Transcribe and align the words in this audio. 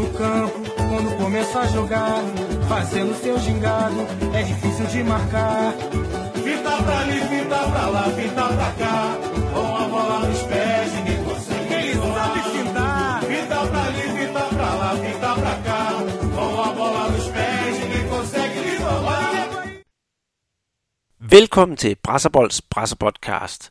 no 0.00 0.12
campo, 0.12 0.60
quando 0.76 1.16
começa 1.18 1.60
a 1.60 1.66
jogar, 1.66 2.22
fazendo 2.68 3.14
seu 3.22 3.38
gingado, 3.38 4.00
é 4.32 4.42
difícil 4.42 4.86
de 4.86 5.02
marcar. 5.04 5.74
Fita 6.44 6.82
pra 6.82 7.00
ali, 7.00 7.20
fita 7.20 7.58
pra 7.70 7.86
lá, 7.86 8.04
fita 8.18 8.44
pra 8.58 8.72
cá, 8.80 9.18
com 9.52 9.76
a 9.76 9.88
bola 9.88 10.26
nos 10.26 10.42
pés, 10.42 10.92
ninguém 10.94 11.24
consegue. 11.24 11.74
Ele 11.74 11.94
sabe 12.14 12.40
fintar. 12.54 13.22
Fita 13.22 13.66
pra 13.70 13.82
ali, 13.84 14.02
fita 14.18 14.44
pra 14.56 14.74
lá, 14.80 14.90
fita 14.96 15.34
pra 15.40 15.54
cá, 15.66 15.82
com 16.34 16.62
a 16.62 16.72
bola 16.72 17.08
nos 17.10 17.26
pés, 17.28 17.78
ninguém 17.80 18.08
consegue 18.08 18.60
lhe. 18.60 18.70
Velkommen 21.18 21.76
til 21.76 21.96
Brasserbolds 22.02 22.60
Brasserpodcast. 22.62 23.70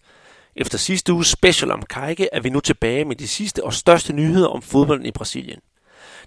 Efter 0.55 0.77
sidste 0.77 1.13
uges 1.13 1.27
special 1.27 1.71
om 1.71 1.81
Kajke 1.81 2.29
er 2.31 2.39
vi 2.39 2.49
nu 2.49 2.59
tilbage 2.59 3.05
med 3.05 3.15
de 3.15 3.27
sidste 3.27 3.63
og 3.63 3.73
største 3.73 4.13
nyheder 4.13 4.47
om 4.47 4.61
fodbolden 4.61 5.05
i 5.05 5.11
Brasilien. 5.11 5.59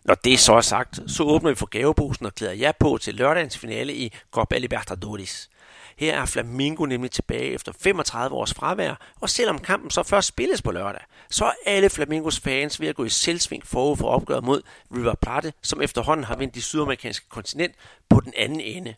Når 0.04 0.14
det 0.14 0.38
så 0.38 0.52
er 0.54 0.60
sagt, 0.60 1.00
så 1.06 1.22
åbner 1.22 1.50
vi 1.50 1.54
for 1.54 1.66
gaveposen 1.66 2.26
og 2.26 2.34
klæder 2.34 2.52
jer 2.52 2.72
på 2.80 2.98
til 2.98 3.14
lørdagens 3.14 3.58
finale 3.58 3.94
i 3.94 4.12
Copa 4.30 4.58
Libertadores. 4.58 5.50
Her 5.96 6.20
er 6.20 6.26
Flamingo 6.26 6.84
nemlig 6.84 7.10
tilbage 7.10 7.50
efter 7.50 7.72
35 7.80 8.36
års 8.36 8.54
fravær, 8.54 9.14
og 9.20 9.30
selvom 9.30 9.58
kampen 9.58 9.90
så 9.90 10.02
først 10.02 10.28
spilles 10.28 10.62
på 10.62 10.70
lørdag, 10.70 11.00
så 11.30 11.44
er 11.44 11.52
alle 11.66 11.90
Flamingos 11.90 12.40
fans 12.40 12.80
ved 12.80 12.88
at 12.88 12.94
gå 12.94 13.04
i 13.04 13.08
selvsving 13.08 13.66
forud 13.66 13.96
for 13.96 14.08
opgøret 14.08 14.44
mod 14.44 14.62
River 14.96 15.14
Plate, 15.14 15.52
som 15.62 15.82
efterhånden 15.82 16.24
har 16.24 16.36
vendt 16.36 16.54
det 16.54 16.64
sydamerikanske 16.64 17.28
kontinent 17.28 17.74
på 18.08 18.20
den 18.20 18.32
anden 18.36 18.60
ende. 18.60 18.94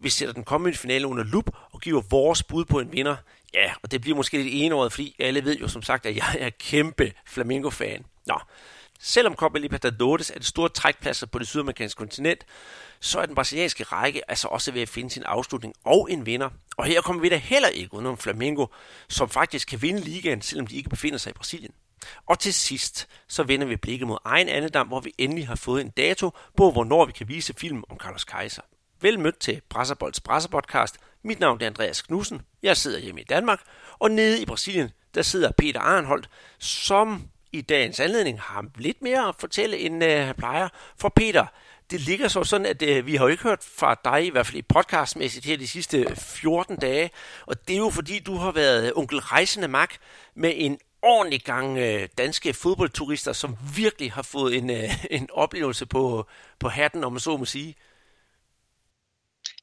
Vi 0.00 0.08
sætter 0.08 0.34
den 0.34 0.44
kommende 0.44 0.78
finale 0.78 1.06
under 1.06 1.24
lup 1.24 1.50
og 1.72 1.80
giver 1.80 2.02
vores 2.10 2.42
bud 2.42 2.64
på 2.64 2.80
en 2.80 2.92
vinder. 2.92 3.16
Ja, 3.54 3.72
og 3.82 3.90
det 3.90 4.00
bliver 4.00 4.16
måske 4.16 4.36
lidt 4.36 4.48
enåret, 4.50 4.92
fordi 4.92 5.16
alle 5.18 5.44
ved 5.44 5.56
jo 5.56 5.68
som 5.68 5.82
sagt, 5.82 6.06
at 6.06 6.16
jeg 6.16 6.36
er 6.38 6.50
kæmpe 6.50 7.12
Flamingo-fan. 7.26 8.04
Nå, 8.26 8.38
selvom 9.04 9.34
Copa 9.34 9.58
Libertadores 9.58 10.30
er 10.30 10.34
det 10.34 10.46
store 10.46 10.68
trækpladser 10.68 11.26
på 11.26 11.38
det 11.38 11.48
sydamerikanske 11.48 11.98
kontinent, 11.98 12.46
så 13.00 13.20
er 13.20 13.26
den 13.26 13.34
brasilianske 13.34 13.84
række 13.84 14.30
altså 14.30 14.48
også 14.48 14.72
ved 14.72 14.82
at 14.82 14.88
finde 14.88 15.10
sin 15.10 15.22
afslutning 15.22 15.74
og 15.84 16.08
en 16.10 16.26
vinder. 16.26 16.50
Og 16.76 16.84
her 16.84 17.00
kommer 17.00 17.22
vi 17.22 17.28
da 17.28 17.36
heller 17.36 17.68
ikke 17.68 17.94
udenom 17.94 18.18
Flamengo, 18.18 18.66
som 19.08 19.28
faktisk 19.28 19.68
kan 19.68 19.82
vinde 19.82 20.00
ligaen, 20.00 20.42
selvom 20.42 20.66
de 20.66 20.76
ikke 20.76 20.88
befinder 20.88 21.18
sig 21.18 21.30
i 21.30 21.32
Brasilien. 21.32 21.72
Og 22.26 22.38
til 22.38 22.54
sidst, 22.54 23.08
så 23.28 23.42
vender 23.42 23.66
vi 23.66 23.76
blikket 23.76 24.08
mod 24.08 24.18
egen 24.24 24.48
andedam, 24.48 24.86
hvor 24.86 25.00
vi 25.00 25.14
endelig 25.18 25.46
har 25.46 25.54
fået 25.54 25.80
en 25.80 25.90
dato 25.90 26.30
på, 26.56 26.70
hvornår 26.70 27.04
vi 27.04 27.12
kan 27.12 27.28
vise 27.28 27.54
film 27.58 27.84
om 27.90 27.98
Carlos 27.98 28.24
Kaiser. 28.24 28.62
Vel 29.00 29.20
mødt 29.20 29.38
til 29.38 29.60
Brasserbolds 29.68 30.20
Brasserpodcast. 30.20 30.96
Mit 31.24 31.40
navn 31.40 31.62
er 31.62 31.66
Andreas 31.66 32.02
Knudsen. 32.02 32.42
Jeg 32.62 32.76
sidder 32.76 32.98
hjemme 32.98 33.20
i 33.20 33.24
Danmark, 33.24 33.60
og 33.98 34.10
nede 34.10 34.42
i 34.42 34.46
Brasilien, 34.46 34.90
der 35.14 35.22
sidder 35.22 35.50
Peter 35.58 35.80
Arnholdt, 35.80 36.28
som 36.58 37.28
i 37.54 37.60
dagens 37.60 38.00
anledning 38.00 38.40
har 38.40 38.64
lidt 38.76 39.02
mere 39.02 39.28
at 39.28 39.34
fortælle, 39.38 39.78
end 39.78 40.04
øh, 40.04 40.26
han 40.26 40.34
plejer. 40.34 40.68
For 41.00 41.08
Peter, 41.08 41.46
det 41.90 42.00
ligger 42.00 42.28
så 42.28 42.44
sådan, 42.44 42.66
at 42.66 42.82
øh, 42.82 43.06
vi 43.06 43.16
har 43.16 43.24
jo 43.24 43.30
ikke 43.30 43.42
hørt 43.42 43.64
fra 43.76 44.00
dig, 44.04 44.26
i 44.26 44.30
hvert 44.30 44.46
fald 44.46 44.56
i 44.56 44.62
podcastmæssigt 44.62 45.46
her 45.46 45.56
de 45.56 45.68
sidste 45.68 46.16
14 46.16 46.76
dage, 46.76 47.10
og 47.46 47.68
det 47.68 47.74
er 47.74 47.78
jo 47.78 47.90
fordi, 47.90 48.18
du 48.18 48.34
har 48.36 48.52
været 48.52 48.92
onkel 48.94 49.18
rejsende 49.18 49.68
mak 49.68 49.94
med 50.34 50.52
en 50.56 50.78
ordentlig 51.02 51.42
gang 51.42 51.78
øh, 51.78 52.08
danske 52.18 52.54
fodboldturister, 52.54 53.32
som 53.32 53.56
virkelig 53.76 54.12
har 54.12 54.22
fået 54.22 54.56
en, 54.56 54.70
øh, 54.70 55.04
en 55.18 55.30
oplevelse 55.30 55.86
på, 55.86 56.28
på 56.60 56.68
hatten, 56.68 57.04
om 57.04 57.12
man 57.12 57.20
så 57.20 57.36
må 57.36 57.44
sige. 57.44 57.74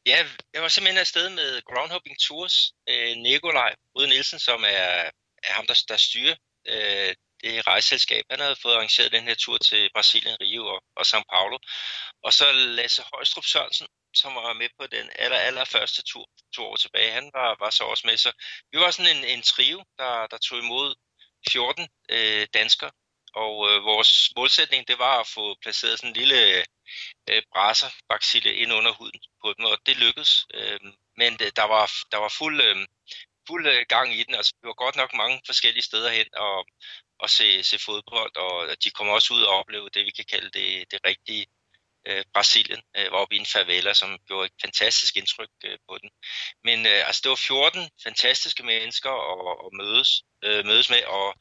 Ja, 0.05 0.25
jeg 0.53 0.61
var 0.61 0.67
simpelthen 0.67 0.99
afsted 0.99 1.29
med 1.29 1.61
Groundhopping 1.61 2.19
Tours. 2.19 2.73
Øh, 2.89 3.15
Nikolaj 3.15 3.75
Uden 3.95 4.09
Nielsen, 4.09 4.39
som 4.39 4.63
er, 4.63 5.09
er 5.43 5.53
ham, 5.53 5.65
der, 5.67 5.83
der 5.87 5.97
styrer 5.97 6.35
øh, 6.67 7.15
det 7.43 7.67
rejseselskab. 7.67 8.25
Han 8.29 8.39
havde 8.39 8.55
fået 8.61 8.75
arrangeret 8.75 9.11
den 9.11 9.23
her 9.23 9.35
tur 9.35 9.57
til 9.57 9.89
Brasilien, 9.93 10.37
Rio 10.41 10.67
og, 10.67 10.83
og 10.95 11.05
São 11.11 11.23
Paulo. 11.33 11.57
Og 12.23 12.33
så 12.33 12.51
Lasse 12.51 13.03
Højstrup 13.13 13.45
Sørensen, 13.45 13.87
som 14.15 14.35
var 14.35 14.53
med 14.53 14.69
på 14.79 14.87
den 14.87 15.09
aller, 15.15 15.37
aller 15.37 15.65
første 15.65 16.01
tur 16.03 16.25
to 16.55 16.63
år 16.65 16.75
tilbage. 16.75 17.11
Han 17.11 17.31
var, 17.33 17.55
var 17.59 17.69
så 17.69 17.83
også 17.83 18.07
med. 18.07 18.17
Så 18.17 18.31
vi 18.71 18.79
var 18.79 18.91
sådan 18.91 19.17
en, 19.17 19.23
en 19.23 19.41
trio, 19.41 19.83
der, 19.97 20.27
der 20.27 20.37
tog 20.37 20.57
imod 20.59 20.95
14 21.51 21.87
øh, 22.09 22.47
danskere. 22.53 22.91
Og 23.33 23.69
øh, 23.69 23.83
vores 23.83 24.11
målsætning, 24.35 24.87
det 24.87 24.99
var 24.99 25.19
at 25.19 25.27
få 25.27 25.55
placeret 25.61 25.99
sådan 25.99 26.09
en 26.09 26.15
lille 26.15 26.65
øh, 27.29 27.41
brasserbacille 27.53 28.55
ind 28.55 28.73
under 28.73 28.91
huden 28.91 29.21
på 29.43 29.53
dem, 29.57 29.65
og 29.65 29.77
det 29.85 29.97
lykkedes. 29.97 30.45
Øh, 30.53 30.79
men 31.17 31.39
det, 31.39 31.55
der 31.55 31.63
var, 31.63 31.91
der 32.11 32.17
var 32.17 32.33
fuld, 32.37 32.61
øhm, 32.61 32.81
øh, 32.81 32.87
fuld 33.47 33.85
gang 33.85 34.13
i 34.19 34.23
den. 34.23 34.35
Altså, 34.35 34.53
vi 34.61 34.67
var 34.67 34.73
godt 34.73 34.95
nok 34.95 35.13
mange 35.13 35.41
forskellige 35.45 35.83
steder 35.83 36.11
hen 36.11 36.27
og, 36.33 36.65
og 37.21 37.29
se, 37.29 37.63
se 37.63 37.79
fodbold, 37.79 38.37
og 38.37 38.83
de 38.83 38.89
kommer 38.91 39.13
også 39.13 39.33
ud 39.33 39.41
og 39.41 39.53
opleve 39.59 39.89
det, 39.89 40.05
vi 40.05 40.11
kan 40.11 40.25
kalde 40.33 40.49
det, 40.59 40.91
det 40.91 40.99
rigtige 41.05 41.45
øh, 42.07 42.23
Brasilien, 42.33 42.81
øh, 42.97 43.11
var 43.11 43.17
oppe 43.17 43.35
i 43.35 43.37
en 43.37 43.45
favela, 43.45 43.93
som 43.93 44.19
gjorde 44.27 44.45
et 44.45 44.61
fantastisk 44.61 45.17
indtryk 45.17 45.49
øh, 45.63 45.77
på 45.89 45.97
den. 46.01 46.09
Men 46.63 46.85
øh, 46.85 47.07
altså, 47.07 47.21
det 47.23 47.29
var 47.29 47.35
14 47.35 47.89
fantastiske 48.03 48.63
mennesker 48.63 49.11
at, 49.31 49.65
at 49.65 49.71
mødes, 49.81 50.23
øh, 50.43 50.65
mødes 50.65 50.89
med, 50.89 51.03
og, 51.03 51.35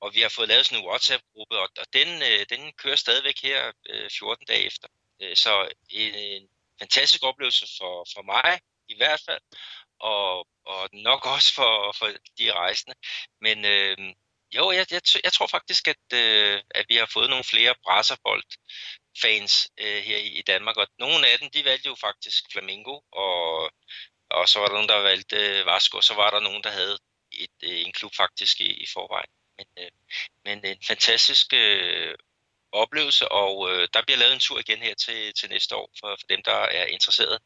og 0.00 0.14
vi 0.14 0.20
har 0.20 0.28
fået 0.28 0.48
lavet 0.48 0.66
sådan 0.66 0.82
en 0.82 0.88
WhatsApp-gruppe, 0.88 1.56
og, 1.58 1.68
og 1.78 1.86
den, 1.92 2.08
øh, 2.22 2.46
den 2.50 2.72
kører 2.72 2.96
stadigvæk 2.96 3.38
her 3.42 3.72
øh, 3.90 4.10
14 4.18 4.46
dage 4.46 4.64
efter. 4.66 4.88
Øh, 5.22 5.36
så 5.36 5.68
en, 5.90 6.14
en 6.14 6.48
fantastisk 6.78 7.22
oplevelse 7.22 7.66
for, 7.78 8.06
for 8.14 8.22
mig 8.22 8.60
i 8.88 8.96
hvert 8.96 9.20
fald, 9.26 9.42
og, 10.00 10.46
og 10.66 10.88
nok 10.92 11.26
også 11.26 11.54
for, 11.54 11.94
for 11.98 12.08
de 12.38 12.52
rejsende. 12.52 12.94
Men 13.40 13.64
øh, 13.64 13.96
jo, 14.56 14.70
jeg, 14.70 14.86
jeg, 14.90 15.02
jeg 15.24 15.32
tror 15.32 15.46
faktisk, 15.46 15.88
at, 15.88 16.04
øh, 16.14 16.62
at 16.70 16.86
vi 16.88 16.96
har 16.96 17.10
fået 17.12 17.30
nogle 17.30 17.44
flere 17.44 17.74
brasserbold 17.84 18.44
fans 19.22 19.68
øh, 19.78 20.02
her 20.02 20.18
i, 20.18 20.28
i 20.40 20.42
Danmark, 20.42 20.76
og 20.76 20.86
nogle 20.98 21.28
af 21.28 21.38
dem, 21.38 21.50
de 21.50 21.64
valgte 21.64 21.88
jo 21.88 21.94
faktisk 21.94 22.44
Flamingo, 22.52 23.00
og, 23.12 23.70
og 24.30 24.48
så 24.48 24.58
var 24.58 24.66
der 24.66 24.74
nogen, 24.74 24.88
der 24.88 25.08
valgte 25.10 25.36
øh, 25.36 25.66
Vasco, 25.66 25.96
og 25.96 26.04
så 26.04 26.14
var 26.14 26.30
der 26.30 26.40
nogen, 26.40 26.62
der 26.64 26.70
havde 26.70 26.98
et, 27.32 27.56
øh, 27.62 27.80
en 27.86 27.92
klub 27.92 28.14
faktisk 28.16 28.60
i, 28.60 28.70
i 28.84 28.86
forvejen. 28.92 29.30
Men, 29.58 29.66
øh, 29.78 29.90
men 30.44 30.64
en 30.64 30.82
fantastisk 30.86 31.46
øh, 31.52 32.14
oplevelse, 32.72 33.28
og 33.28 33.70
øh, 33.70 33.88
der 33.94 34.02
bliver 34.02 34.18
lavet 34.18 34.34
en 34.34 34.40
tur 34.40 34.58
igen 34.58 34.78
her 34.78 34.94
til, 34.94 35.34
til 35.34 35.50
næste 35.50 35.76
år 35.76 35.90
for, 36.00 36.16
for 36.20 36.26
dem, 36.28 36.42
der 36.42 36.58
er 36.78 36.86
interesseret 36.86 37.38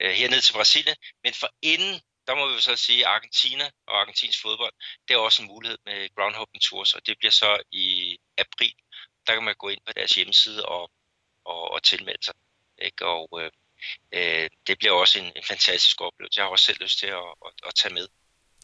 øh, 0.00 0.10
hernede 0.10 0.40
til 0.40 0.52
Brasilien. 0.52 0.96
Men 1.24 1.34
for 1.34 1.50
inden, 1.62 2.00
der 2.26 2.34
må 2.34 2.54
vi 2.54 2.60
så 2.60 2.76
sige 2.76 3.06
Argentina 3.06 3.70
og 3.86 4.00
argentinsk 4.00 4.42
fodbold, 4.42 4.72
det 5.08 5.14
er 5.14 5.18
også 5.18 5.42
en 5.42 5.48
mulighed 5.48 5.78
med 5.84 6.14
groundhopping 6.14 6.62
tours, 6.62 6.94
og 6.94 7.06
det 7.06 7.18
bliver 7.18 7.30
så 7.30 7.62
i 7.72 8.18
april. 8.38 8.74
Der 9.26 9.34
kan 9.34 9.42
man 9.42 9.54
gå 9.58 9.68
ind 9.68 9.80
på 9.86 9.92
deres 9.92 10.14
hjemmeside 10.14 10.66
og, 10.66 10.90
og, 11.44 11.72
og 11.72 11.82
tilmelde 11.82 12.24
sig. 12.24 12.34
Ikke? 12.78 13.06
Og 13.06 13.28
øh, 13.40 13.50
øh, 14.12 14.50
det 14.66 14.78
bliver 14.78 14.92
også 14.92 15.18
en, 15.18 15.32
en 15.36 15.44
fantastisk 15.44 16.00
oplevelse. 16.00 16.38
Jeg 16.38 16.44
har 16.44 16.50
også 16.50 16.64
selv 16.64 16.80
lyst 16.80 16.98
til 16.98 17.06
at, 17.06 17.28
at, 17.46 17.52
at 17.66 17.74
tage 17.74 17.94
med. 17.94 18.08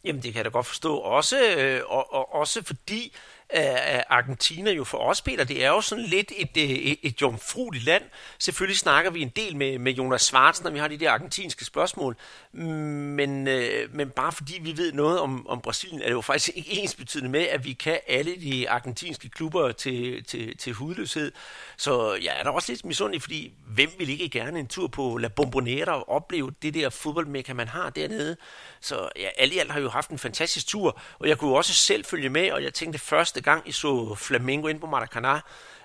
Jamen, 0.03 0.23
det 0.23 0.33
kan 0.33 0.37
jeg 0.37 0.45
da 0.45 0.49
godt 0.49 0.65
forstå. 0.65 0.97
Også, 0.97 1.55
øh, 1.57 1.81
og, 1.85 2.13
og, 2.13 2.33
også 2.33 2.63
fordi 2.63 3.15
øh, 3.53 3.63
Argentina 4.09 4.71
jo 4.71 4.83
for 4.83 4.97
os, 4.97 5.21
Peter, 5.21 5.43
det 5.43 5.63
er 5.63 5.69
jo 5.69 5.81
sådan 5.81 6.05
lidt 6.05 6.31
et, 6.35 6.57
øh, 6.57 6.63
et, 6.63 6.99
et 7.03 7.21
jomfrueligt 7.21 7.85
land. 7.85 8.03
Selvfølgelig 8.39 8.77
snakker 8.77 9.11
vi 9.11 9.21
en 9.21 9.29
del 9.29 9.55
med, 9.55 9.79
med 9.79 9.93
Jonas 9.93 10.21
Svartsen, 10.21 10.63
når 10.63 10.71
vi 10.71 10.79
har 10.79 10.87
de 10.87 10.97
der 10.97 11.11
argentinske 11.11 11.65
spørgsmål. 11.65 12.17
Men, 12.53 13.47
øh, 13.47 13.95
men 13.95 14.09
bare 14.09 14.31
fordi 14.31 14.59
vi 14.61 14.77
ved 14.77 14.93
noget 14.93 15.19
om, 15.19 15.47
om 15.47 15.61
Brasilien, 15.61 16.01
er 16.01 16.05
det 16.05 16.11
jo 16.11 16.21
faktisk 16.21 16.57
ikke 16.57 16.71
ens 16.71 16.95
betydende 16.95 17.29
med, 17.29 17.41
at 17.41 17.65
vi 17.65 17.73
kan 17.73 17.99
alle 18.07 18.35
de 18.35 18.69
argentinske 18.69 19.29
klubber 19.29 19.71
til, 19.71 20.23
til, 20.23 20.57
til 20.57 20.73
hudløshed. 20.73 21.31
Så 21.77 22.13
jeg 22.13 22.23
ja, 22.23 22.39
er 22.39 22.43
da 22.43 22.49
også 22.49 22.71
lidt 22.71 22.85
misundelig, 22.85 23.21
fordi 23.21 23.53
hvem 23.67 23.89
vil 23.97 24.09
ikke 24.09 24.29
gerne 24.29 24.59
en 24.59 24.67
tur 24.67 24.87
på 24.87 25.17
La 25.17 25.27
Bombonera 25.27 25.91
og 25.91 26.09
opleve 26.09 26.51
det 26.61 26.73
der 26.73 26.89
fodboldmækker, 26.89 27.53
man 27.53 27.67
har 27.67 27.89
dernede? 27.89 28.37
Så 28.81 29.09
ja, 29.15 29.29
alle 29.37 29.55
i 29.55 29.57
alt 29.57 29.71
har 29.71 29.79
jo 29.79 29.89
haft 29.89 30.09
en 30.09 30.17
fantastisk 30.17 30.67
tur, 30.67 30.99
og 31.19 31.27
jeg 31.27 31.37
kunne 31.37 31.55
også 31.55 31.73
selv 31.73 32.05
følge 32.05 32.29
med, 32.29 32.51
og 32.51 32.63
jeg 32.63 32.73
tænkte 32.73 32.99
første 32.99 33.41
gang, 33.41 33.69
I 33.69 33.71
så 33.71 34.15
Flamengo 34.15 34.67
ind 34.67 34.79
på 34.79 34.87
Maracanã, 34.87 35.39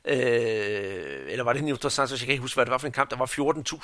øh, 0.04 1.24
eller 1.28 1.44
var 1.44 1.52
det 1.52 1.64
New 1.64 1.76
Santos, 1.76 2.10
jeg 2.10 2.18
kan 2.26 2.32
ikke 2.32 2.42
huske, 2.42 2.56
hvad 2.56 2.66
det 2.66 2.72
var 2.72 2.78
for 2.78 2.86
en 2.86 2.92
kamp, 2.92 3.10
der 3.10 3.16
var 3.16 3.26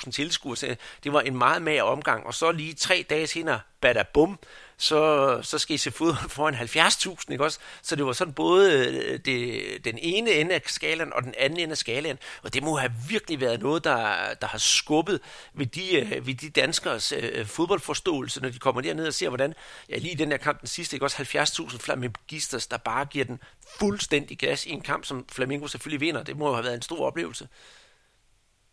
14.000 0.05 0.11
tilskuere, 0.11 0.75
det 1.03 1.13
var 1.13 1.21
en 1.21 1.37
meget 1.37 1.61
mager 1.61 1.83
omgang, 1.83 2.25
og 2.25 2.33
så 2.33 2.51
lige 2.51 2.73
tre 2.73 3.05
dage 3.09 3.27
senere, 3.27 3.59
bada 3.81 4.03
bum, 4.13 4.39
så, 4.81 5.39
så 5.43 5.57
skal 5.57 5.73
I 5.73 5.77
se 5.77 5.91
fodbold 5.91 6.29
foran 6.37 6.55
70.000, 6.55 7.31
ikke 7.31 7.43
også? 7.43 7.59
Så 7.81 7.95
det 7.95 8.05
var 8.05 8.13
sådan 8.13 8.33
både 8.33 8.87
øh, 8.87 9.19
det, 9.25 9.85
den 9.85 9.97
ene 9.97 10.31
ende 10.31 10.55
af 10.55 10.61
skalaen 10.65 11.13
og 11.13 11.23
den 11.23 11.33
anden 11.37 11.59
ende 11.59 11.71
af 11.71 11.77
skalaen, 11.77 12.19
og 12.43 12.53
det 12.53 12.63
må 12.63 12.77
have 12.77 12.91
virkelig 13.09 13.41
været 13.41 13.61
noget, 13.61 13.83
der, 13.83 14.33
der 14.33 14.47
har 14.47 14.57
skubbet 14.57 15.21
ved 15.53 15.65
de, 15.65 15.95
øh, 15.95 16.27
ved 16.27 16.35
de 16.35 16.49
danskers 16.49 17.11
øh, 17.11 17.29
øh, 17.33 17.45
fodboldforståelse, 17.45 18.41
når 18.41 18.49
de 18.49 18.59
kommer 18.59 18.81
derned 18.81 19.07
og 19.07 19.13
ser, 19.13 19.29
hvordan, 19.29 19.53
ja 19.89 19.97
lige 19.97 20.11
i 20.11 20.15
den 20.15 20.31
her 20.31 20.37
kamp, 20.37 20.59
den 20.59 20.67
sidste, 20.67 20.95
ikke 20.95 21.05
også 21.05 21.17
70.000 21.17 21.77
flamingisters, 21.77 22.67
der 22.67 22.77
bare 22.77 23.05
giver 23.05 23.25
den 23.25 23.39
fuldstændig 23.79 24.37
gas 24.37 24.65
i 24.65 24.69
en 24.69 24.81
kamp, 24.81 25.05
som 25.05 25.25
Flamingo 25.31 25.67
selvfølgelig 25.67 26.01
vinder. 26.01 26.23
Det 26.23 26.37
må 26.37 26.47
jo 26.47 26.53
have 26.53 26.63
været 26.63 26.75
en 26.75 26.81
stor 26.81 27.05
oplevelse. 27.05 27.47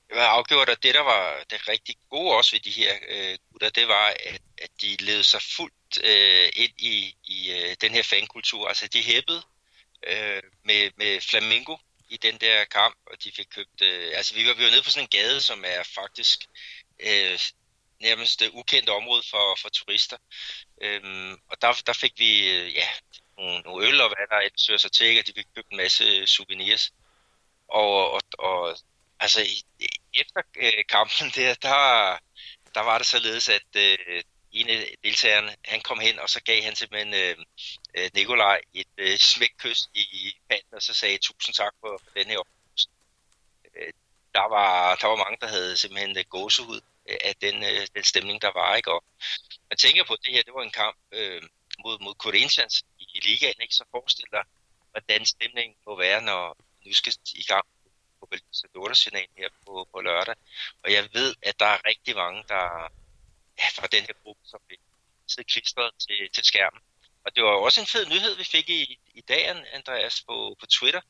Det 0.08 0.16
var 0.16 0.26
afgjort, 0.26 0.68
at 0.68 0.82
det, 0.82 0.94
der 0.94 1.02
var 1.02 1.36
det 1.50 1.68
rigtig 1.68 1.94
gode 2.10 2.36
også 2.36 2.54
ved 2.54 2.60
de 2.60 2.70
her 2.70 2.92
øh, 3.08 3.38
gutter, 3.50 3.70
det 3.70 3.88
var, 3.88 4.14
at, 4.26 4.42
at 4.62 4.70
de 4.80 4.96
levede 5.00 5.24
sig 5.24 5.40
fuldt 5.56 5.74
øh, 6.04 6.48
ind 6.56 6.72
i, 6.78 7.16
i 7.24 7.52
øh, 7.52 7.76
den 7.80 7.92
her 7.92 8.02
fankultur. 8.02 8.68
Altså, 8.68 8.88
de 8.88 9.02
hæppede 9.02 9.42
øh, 10.06 10.42
med, 10.64 10.90
med 10.96 11.20
Flamingo 11.20 11.76
i 12.08 12.16
den 12.16 12.38
der 12.38 12.64
kamp, 12.64 12.96
og 13.06 13.24
de 13.24 13.32
fik 13.32 13.46
købt... 13.54 13.82
Øh, 13.82 14.12
altså, 14.14 14.34
vi 14.34 14.46
var, 14.46 14.54
vi 14.54 14.64
var 14.64 14.70
nede 14.70 14.82
på 14.82 14.90
sådan 14.90 15.04
en 15.04 15.18
gade, 15.18 15.40
som 15.40 15.64
er 15.66 15.82
faktisk 15.82 16.46
øh, 17.00 17.38
nærmest 18.00 18.42
uh, 18.42 18.54
ukendt 18.54 18.88
område 18.88 19.22
for, 19.30 19.58
for 19.62 19.68
turister. 19.68 20.16
Øhm, 20.82 21.32
og 21.32 21.62
der, 21.62 21.82
der 21.86 21.92
fik 21.92 22.12
vi 22.18 22.50
øh, 22.50 22.74
ja, 22.74 22.88
nogle, 23.38 23.60
nogle 23.60 23.86
øl 23.86 24.00
og 24.00 24.08
hvad 24.08 24.26
der 24.30 24.46
et 24.46 24.60
søger 24.60 24.78
sig 24.78 24.92
til, 24.92 25.18
og 25.18 25.26
de 25.26 25.32
fik 25.36 25.46
købt 25.56 25.70
en 25.70 25.76
masse 25.76 26.04
øh, 26.04 26.26
souvenirs. 26.26 26.92
Og, 27.68 28.10
og, 28.10 28.22
og 28.38 28.76
altså, 29.20 29.40
efter 30.14 30.42
øh, 30.56 30.84
kampen 30.88 31.30
der, 31.34 31.54
der, 31.54 32.18
der 32.74 32.80
var 32.80 32.98
det 32.98 33.06
således, 33.06 33.48
at 33.48 33.76
øh, 33.76 34.22
en 34.52 34.68
af 34.68 34.94
deltagerne, 35.04 35.56
han 35.64 35.80
kom 35.80 35.98
hen, 36.00 36.18
og 36.18 36.30
så 36.30 36.40
gav 36.42 36.62
han 36.62 36.76
simpelthen 36.76 37.14
øh, 37.14 37.36
øh 37.94 38.10
Nikolaj 38.14 38.60
et 38.74 38.86
øh, 38.98 39.18
smækkys 39.18 39.88
i 39.94 40.36
panden, 40.48 40.74
og 40.74 40.82
så 40.82 40.94
sagde 40.94 41.18
tusind 41.18 41.54
tak 41.54 41.72
for, 41.80 42.00
for 42.04 42.10
den 42.18 42.26
her 42.26 42.38
oplevelse. 42.38 42.88
Øh, 43.76 43.92
der, 44.34 44.48
var, 44.48 44.94
der 44.94 45.06
var 45.06 45.16
mange, 45.16 45.38
der 45.40 45.48
havde 45.48 45.76
simpelthen 45.76 46.18
øh, 46.18 46.24
gåsehud 46.28 46.80
øh, 47.08 47.16
af 47.24 47.34
den, 47.36 47.64
øh, 47.64 47.86
den 47.94 48.04
stemning, 48.04 48.42
der 48.42 48.52
var. 48.52 48.76
Ikke? 48.76 48.92
Og 48.92 49.04
man 49.70 49.76
tænker 49.76 50.04
på, 50.04 50.12
at 50.12 50.20
det 50.24 50.34
her 50.34 50.42
det 50.42 50.54
var 50.54 50.62
en 50.62 50.70
kamp 50.82 50.96
øh, 51.12 51.42
mod, 51.84 51.98
mod 52.00 52.14
Corinthians 52.14 52.82
i, 52.98 53.04
i 53.14 53.20
ligaen, 53.20 53.60
ikke? 53.62 53.74
så 53.74 53.84
forestil 53.90 54.28
dig, 54.32 54.44
hvordan 54.90 55.26
stemningen 55.26 55.76
må 55.86 55.96
være, 55.96 56.22
når 56.22 56.56
nu 56.86 56.92
skal 56.92 57.12
i 57.34 57.42
gang 57.42 57.66
på 58.20 58.28
Libertadores-finalen 58.32 59.34
her 59.36 59.48
på, 59.66 59.88
på 59.92 60.00
lørdag. 60.00 60.34
Og 60.84 60.92
jeg 60.92 61.08
ved, 61.12 61.34
at 61.42 61.60
der 61.60 61.66
er 61.66 61.86
rigtig 61.86 62.16
mange, 62.16 62.44
der 62.48 62.88
ja, 63.58 63.66
fra 63.80 63.86
den 63.86 64.02
her 64.02 64.14
gruppe, 64.22 64.42
som 64.44 64.60
vi 64.68 64.76
sidder 65.28 65.48
klistret 65.52 65.90
til, 66.04 66.30
til 66.34 66.44
skærmen. 66.44 66.80
Og 67.24 67.36
det 67.36 67.44
var 67.44 67.50
jo 67.50 67.62
også 67.62 67.80
en 67.80 67.86
fed 67.86 68.06
nyhed, 68.06 68.36
vi 68.36 68.44
fik 68.44 68.68
i, 68.70 69.00
i 69.14 69.20
dag, 69.20 69.42
Andreas, 69.72 70.22
på, 70.28 70.56
på 70.60 70.66
Twitter. 70.66 71.00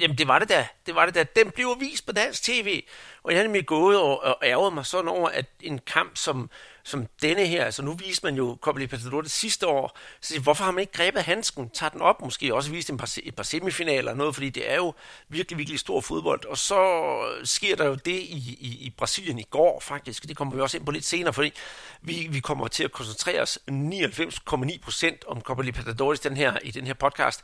Jamen, 0.00 0.18
det 0.18 0.28
var 0.28 0.38
det 0.38 0.48
da. 0.48 0.68
Det 0.86 0.94
var 0.94 1.06
det 1.06 1.14
da. 1.14 1.24
Den 1.24 1.50
blev 1.50 1.76
vist 1.80 2.06
på 2.06 2.12
dansk 2.12 2.42
tv. 2.42 2.82
Og 3.22 3.32
jeg 3.32 3.38
er 3.38 3.42
nemlig 3.42 3.66
gået 3.66 3.98
og, 3.98 4.20
og 4.22 4.38
ærget 4.42 4.72
mig 4.72 4.86
sådan 4.86 5.08
over, 5.08 5.28
at 5.28 5.46
en 5.60 5.78
kamp 5.78 6.16
som 6.16 6.50
som 6.88 7.06
denne 7.22 7.46
her, 7.46 7.64
altså 7.64 7.82
nu 7.82 7.92
viste 7.92 8.26
man 8.26 8.34
jo 8.34 8.58
Copa 8.60 8.80
Libertadores 8.80 9.32
sidste 9.32 9.66
år, 9.66 9.98
så 10.20 10.40
hvorfor 10.40 10.64
har 10.64 10.70
man 10.70 10.80
ikke 10.80 10.92
grebet 10.92 11.22
handsken, 11.22 11.70
tager 11.70 11.90
den 11.90 12.00
op, 12.00 12.22
måske 12.22 12.54
også 12.54 12.70
vist 12.70 12.90
et 12.90 12.98
par, 12.98 13.14
et 13.22 13.34
par 13.34 13.42
semifinaler 13.42 14.14
noget, 14.14 14.34
fordi 14.34 14.50
det 14.50 14.70
er 14.70 14.76
jo 14.76 14.94
virkelig, 15.28 15.58
virkelig 15.58 15.80
stor 15.80 16.00
fodbold, 16.00 16.44
og 16.44 16.58
så 16.58 16.78
sker 17.44 17.76
der 17.76 17.84
jo 17.84 17.94
det 17.94 18.12
i, 18.12 18.58
i, 18.60 18.68
i 18.80 18.94
Brasilien 18.96 19.38
i 19.38 19.46
går 19.50 19.80
faktisk, 19.80 20.28
det 20.28 20.36
kommer 20.36 20.54
vi 20.54 20.60
også 20.60 20.76
ind 20.76 20.86
på 20.86 20.92
lidt 20.92 21.04
senere, 21.04 21.32
fordi 21.32 21.52
vi, 22.02 22.28
vi 22.30 22.40
kommer 22.40 22.68
til 22.68 22.84
at 22.84 22.92
koncentrere 22.92 23.42
os 23.42 23.58
99,9 23.70 24.80
procent 24.82 25.24
om 25.26 25.40
Copa 25.40 25.62
Libertadores 25.62 26.20
den 26.20 26.36
her, 26.36 26.58
i 26.62 26.70
den 26.70 26.86
her 26.86 26.94
podcast, 26.94 27.42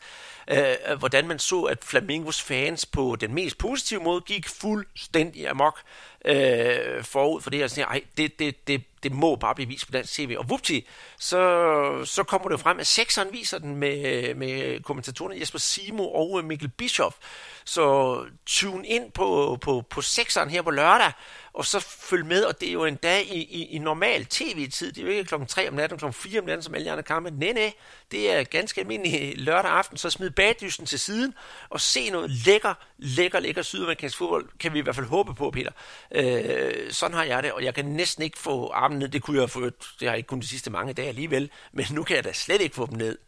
øh, 0.51 0.99
hvordan 0.99 1.29
man 1.29 1.39
så, 1.39 1.63
at 1.63 1.85
Flamingos 1.85 2.43
fans 2.43 2.87
på 2.87 3.17
den 3.21 3.35
mest 3.35 3.59
positive 3.59 4.01
måde 4.01 4.21
gik 4.21 4.49
fuldstændig 4.49 5.49
amok, 5.49 5.81
øh, 6.25 7.05
forud 7.05 7.41
for 7.41 7.51
det 7.51 7.59
her. 7.59 7.67
Sådan, 7.67 7.85
ej, 7.85 8.03
det, 8.17 8.39
det, 8.39 8.69
det, 8.69 8.83
det 9.03 9.13
må 9.13 9.37
bare 9.37 9.55
blive 9.55 9.69
vist 9.69 9.87
på 9.87 9.93
dansk 9.93 10.13
tv. 10.13 10.37
Og 10.39 10.51
vupti, 10.51 10.87
så, 11.19 12.05
så 12.05 12.23
kommer 12.23 12.49
det 12.49 12.61
frem, 12.61 12.81
at 12.81 12.87
sekseren 12.87 13.29
viser 13.33 13.59
den 13.59 13.77
med, 13.77 14.35
med 14.35 14.83
kommentatorerne 14.83 15.41
Jesper 15.41 15.59
Simo 15.59 16.09
og 16.09 16.39
øh, 16.39 16.45
Mikkel 16.45 16.69
Bischoff. 16.69 17.17
Så 17.65 18.19
tune 18.47 18.87
ind 18.87 19.13
på, 19.13 19.59
på, 19.61 19.85
på 19.91 20.03
sekseren 20.03 20.51
her 20.51 20.63
på 20.63 20.71
lørdag, 20.71 21.13
og 21.55 21.67
så 21.67 21.81
følge 21.81 22.25
med, 22.25 22.45
og 22.45 22.61
det 22.61 22.69
er 22.69 22.73
jo 22.73 22.85
en 22.85 22.97
dag 22.97 23.27
i, 23.27 23.43
i, 23.43 23.65
i 23.65 23.79
normal 23.79 24.27
tv-tid. 24.27 24.93
Det 24.93 25.03
er 25.03 25.07
jo 25.07 25.13
ikke 25.13 25.25
klokken 25.25 25.47
3 25.47 25.69
om 25.69 25.75
natten, 25.75 25.99
klokken 25.99 26.15
4 26.15 26.41
om 26.41 26.47
natten, 26.47 26.63
som 26.63 26.75
alle 26.75 26.91
andre 26.91 27.03
kampe. 27.03 27.31
Nej, 27.31 27.53
nej, 27.53 27.73
det 28.11 28.33
er 28.33 28.45
ganske 28.45 28.81
almindelig 28.81 29.39
lørdag 29.39 29.71
aften, 29.71 29.97
så 29.97 30.11
smid 30.11 30.31
bagdysten 30.31 30.87
til 30.87 30.99
siden, 30.99 31.35
og 31.69 31.81
se 31.81 32.11
noget 32.11 32.31
lækker, 32.31 32.75
lækker, 32.99 33.41
lækker 33.41 33.63
sydamerikansk 33.63 34.19
fodbold, 34.19 34.49
kan 34.61 34.73
vi 34.73 34.79
i 34.79 34.83
hvert 34.83 34.95
fald 34.95 35.07
håbe 35.07 35.35
på, 35.35 35.51
Peter. 35.51 35.71
Øh, 36.15 36.91
sådan 36.91 37.17
har 37.17 37.25
jeg 37.25 37.43
det, 37.43 37.53
og 37.53 37.65
jeg 37.65 37.75
kan 37.75 37.85
næsten 37.85 38.23
ikke 38.23 38.39
få 38.39 38.71
armen 38.71 38.99
ned. 38.99 39.09
Det 39.09 39.23
kunne 39.23 39.41
jeg 39.41 39.51
få, 39.51 39.65
det 39.65 39.75
har 40.01 40.09
jeg 40.09 40.17
ikke 40.17 40.27
kun 40.27 40.41
de 40.41 40.49
sidste 40.49 40.71
mange 40.71 40.93
dage 40.93 41.09
alligevel, 41.09 41.51
men 41.73 41.87
nu 41.91 42.03
kan 42.03 42.17
jeg 42.17 42.25
da 42.25 42.33
slet 42.33 42.61
ikke 42.61 42.75
få 42.75 42.87
dem 42.87 42.97
ned. 42.99 43.19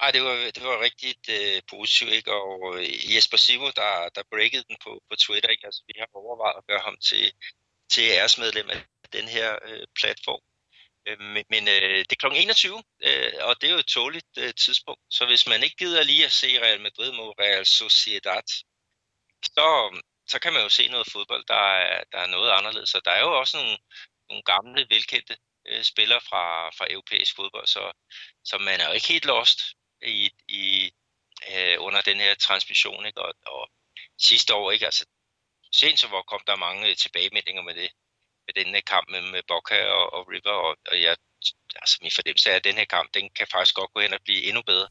Ej, 0.00 0.10
det 0.10 0.22
var, 0.22 0.34
det 0.54 0.62
var 0.64 0.80
rigtig 0.80 1.14
øh, 1.30 1.62
positivt, 1.70 2.12
ikke? 2.12 2.32
og 2.32 2.78
øh, 2.78 3.14
Jesper 3.14 3.36
Simo, 3.36 3.70
der, 3.70 4.08
der 4.14 4.22
breakede 4.32 4.64
den 4.68 4.76
på, 4.84 5.02
på 5.08 5.16
Twitter, 5.16 5.48
ikke? 5.48 5.66
Altså, 5.66 5.82
vi 5.86 5.94
har 5.98 6.08
overvejet 6.14 6.58
at 6.58 6.66
gøre 6.66 6.80
ham 6.88 6.96
til, 7.08 7.32
til 7.92 8.02
æresmedlem 8.02 8.70
af 8.70 8.80
den 9.12 9.28
her 9.28 9.58
øh, 9.68 9.86
platform. 10.00 10.42
Øh, 11.06 11.18
men 11.20 11.44
men 11.50 11.68
øh, 11.68 11.98
det 12.08 12.12
er 12.12 12.20
kl. 12.20 12.26
21, 12.26 12.82
øh, 13.06 13.32
og 13.40 13.60
det 13.60 13.66
er 13.66 13.72
jo 13.72 13.78
et 13.78 13.86
tåligt 13.86 14.32
øh, 14.38 14.54
tidspunkt, 14.54 15.02
så 15.10 15.26
hvis 15.26 15.46
man 15.46 15.62
ikke 15.62 15.76
gider 15.76 16.02
lige 16.02 16.24
at 16.24 16.32
se 16.32 16.60
Real 16.64 16.80
Madrid 16.80 17.12
mod 17.12 17.34
Real 17.40 17.66
Sociedad, 17.66 18.48
så, 19.44 19.66
så 20.26 20.38
kan 20.42 20.52
man 20.52 20.62
jo 20.62 20.68
se 20.68 20.88
noget 20.88 21.06
fodbold, 21.12 21.44
der 21.48 21.64
er, 21.88 22.04
der 22.12 22.18
er 22.18 22.26
noget 22.26 22.50
anderledes. 22.50 22.90
Så 22.90 23.00
der 23.04 23.10
er 23.10 23.20
jo 23.20 23.38
også 23.40 23.56
nogle, 23.56 23.78
nogle 24.28 24.42
gamle, 24.42 24.86
velkendte 24.90 25.36
øh, 25.68 25.82
spillere 25.82 26.20
fra, 26.20 26.70
fra 26.70 26.86
europæisk 26.90 27.36
fodbold, 27.36 27.66
så, 27.66 27.92
så 28.44 28.58
man 28.58 28.80
er 28.80 28.86
jo 28.88 28.92
ikke 28.92 29.08
helt 29.08 29.24
lost 29.24 29.60
i, 30.06 30.30
i 30.48 30.92
øh, 31.54 31.76
under 31.78 32.00
den 32.00 32.16
her 32.16 32.34
transmission, 32.34 33.06
ikke? 33.06 33.22
Og, 33.22 33.34
og 33.46 33.70
sidste 34.18 34.54
år, 34.54 34.70
ikke? 34.70 34.84
Altså, 34.84 35.06
sent 35.72 35.98
så 35.98 36.08
var, 36.08 36.22
kom 36.22 36.40
der 36.46 36.56
mange 36.56 36.88
øh, 36.88 36.96
tilbagemeldinger 36.96 37.62
med 37.62 37.74
det, 37.74 37.90
med 38.46 38.64
den 38.64 38.74
her 38.74 38.80
kamp 38.80 39.10
med, 39.10 39.22
med 39.22 39.38
øh, 39.38 39.44
Boca 39.48 39.84
og, 39.86 40.14
og 40.14 40.28
River, 40.28 40.56
og, 40.66 40.76
og 40.90 41.02
jeg, 41.02 41.16
altså 41.76 41.98
min 42.02 42.12
fornemmelse 42.14 42.50
er, 42.50 42.56
at 42.56 42.64
den 42.64 42.74
her 42.74 42.84
kamp, 42.84 43.14
den 43.14 43.30
kan 43.38 43.46
faktisk 43.52 43.74
godt 43.74 43.92
gå 43.94 44.00
hen 44.00 44.12
og 44.12 44.20
blive 44.24 44.42
endnu 44.42 44.62
bedre. 44.62 44.88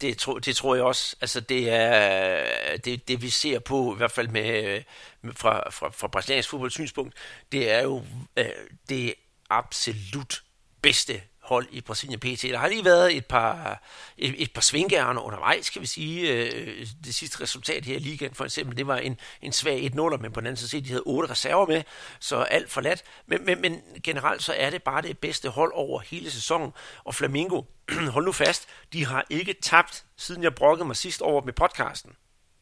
Det, 0.00 0.18
tro, 0.18 0.38
det 0.38 0.56
tror 0.56 0.74
jeg 0.74 0.84
også. 0.84 1.16
Altså 1.20 1.40
det 1.40 1.70
er 1.70 2.76
det, 2.76 3.08
det 3.08 3.22
vi 3.22 3.30
ser 3.30 3.58
på 3.58 3.94
i 3.94 3.96
hvert 3.96 4.10
fald 4.10 4.28
med, 4.28 4.82
med 5.20 5.34
fra, 5.34 5.70
fra, 5.70 5.90
fra 5.90 6.08
brasiliansk 6.08 6.50
fodboldsynspunkt, 6.50 7.14
det 7.52 7.70
er 7.70 7.82
jo 7.82 8.04
øh, 8.36 8.46
det 8.88 9.14
absolut 9.50 10.42
bedste 10.82 11.22
hold 11.52 11.66
i 11.70 11.80
Brasilien 11.80 12.20
PT. 12.20 12.42
Der 12.42 12.58
har 12.58 12.68
lige 12.68 12.84
været 12.84 13.16
et 13.16 13.26
par, 13.26 13.82
et, 14.18 14.42
et 14.42 14.52
par 14.52 14.60
svingærne 14.60 15.20
undervejs, 15.20 15.70
kan 15.70 15.82
vi 15.82 15.86
sige. 15.86 16.32
Øh, 16.32 16.86
det 17.04 17.14
sidste 17.14 17.40
resultat 17.40 17.84
her 17.84 17.96
i 17.96 17.98
ligaen 17.98 18.34
for 18.34 18.44
eksempel, 18.44 18.76
det 18.76 18.86
var 18.86 18.96
en, 18.96 19.18
en 19.42 19.52
svag 19.52 19.90
1-0, 19.94 20.16
men 20.16 20.32
på 20.32 20.40
den 20.40 20.46
anden 20.46 20.56
side 20.56 20.82
de 20.82 20.88
havde 20.88 21.02
otte 21.06 21.30
reserver 21.30 21.66
med, 21.66 21.82
så 22.20 22.36
alt 22.36 22.70
forladt. 22.70 23.02
Men, 23.26 23.44
men, 23.44 23.60
men 23.60 23.80
generelt 24.04 24.42
så 24.42 24.54
er 24.56 24.70
det 24.70 24.82
bare 24.82 25.02
det 25.02 25.18
bedste 25.18 25.48
hold 25.48 25.72
over 25.74 26.00
hele 26.00 26.30
sæsonen, 26.30 26.72
og 27.04 27.14
Flamingo, 27.14 27.62
hold 28.14 28.24
nu 28.24 28.32
fast, 28.32 28.68
de 28.92 29.06
har 29.06 29.24
ikke 29.30 29.54
tabt, 29.62 30.04
siden 30.16 30.42
jeg 30.42 30.54
brokkede 30.54 30.86
mig 30.86 30.96
sidst 30.96 31.22
over 31.22 31.44
med 31.44 31.52
podcasten. 31.52 32.12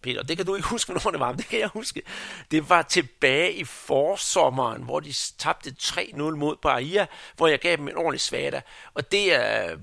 Peter, 0.02 0.22
det 0.22 0.36
kan 0.36 0.46
du 0.46 0.54
ikke 0.54 0.68
huske, 0.68 0.88
hvornår 0.92 1.10
det 1.10 1.20
var, 1.20 1.28
men 1.28 1.38
det 1.38 1.46
kan 1.46 1.60
jeg 1.60 1.68
huske. 1.68 2.02
Det 2.50 2.68
var 2.68 2.82
tilbage 2.82 3.52
i 3.52 3.64
forsommeren, 3.64 4.82
hvor 4.82 5.00
de 5.00 5.12
tabte 5.38 5.74
3-0 5.80 6.22
mod 6.22 6.56
Bahia, 6.56 7.06
hvor 7.36 7.48
jeg 7.48 7.58
gav 7.58 7.76
dem 7.76 7.88
en 7.88 7.96
ordentlig 7.96 8.20
svada. 8.20 8.60
Og 8.94 9.12
det 9.12 9.34
er, 9.34 9.76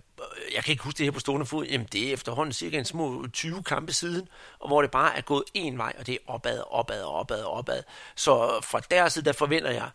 jeg 0.55 0.63
kan 0.63 0.71
ikke 0.71 0.83
huske 0.83 0.97
det 0.97 1.05
her 1.05 1.11
på 1.11 1.19
stående 1.19 1.45
fod, 1.45 1.65
jamen 1.65 1.87
det 1.91 2.09
er 2.09 2.13
efterhånden 2.13 2.53
cirka 2.53 2.77
en 2.77 2.85
små 2.85 3.27
20 3.33 3.63
kampe 3.63 3.93
siden, 3.93 4.27
og 4.59 4.67
hvor 4.67 4.81
det 4.81 4.91
bare 4.91 5.17
er 5.17 5.21
gået 5.21 5.43
en 5.53 5.77
vej, 5.77 5.93
og 5.99 6.07
det 6.07 6.13
er 6.13 6.31
opad, 6.31 6.61
opad, 6.69 7.03
opad, 7.03 7.43
opad. 7.43 7.83
Så 8.15 8.59
fra 8.63 8.79
deres 8.79 9.13
side, 9.13 9.25
der 9.25 9.33
forventer 9.33 9.71
jeg, 9.71 9.89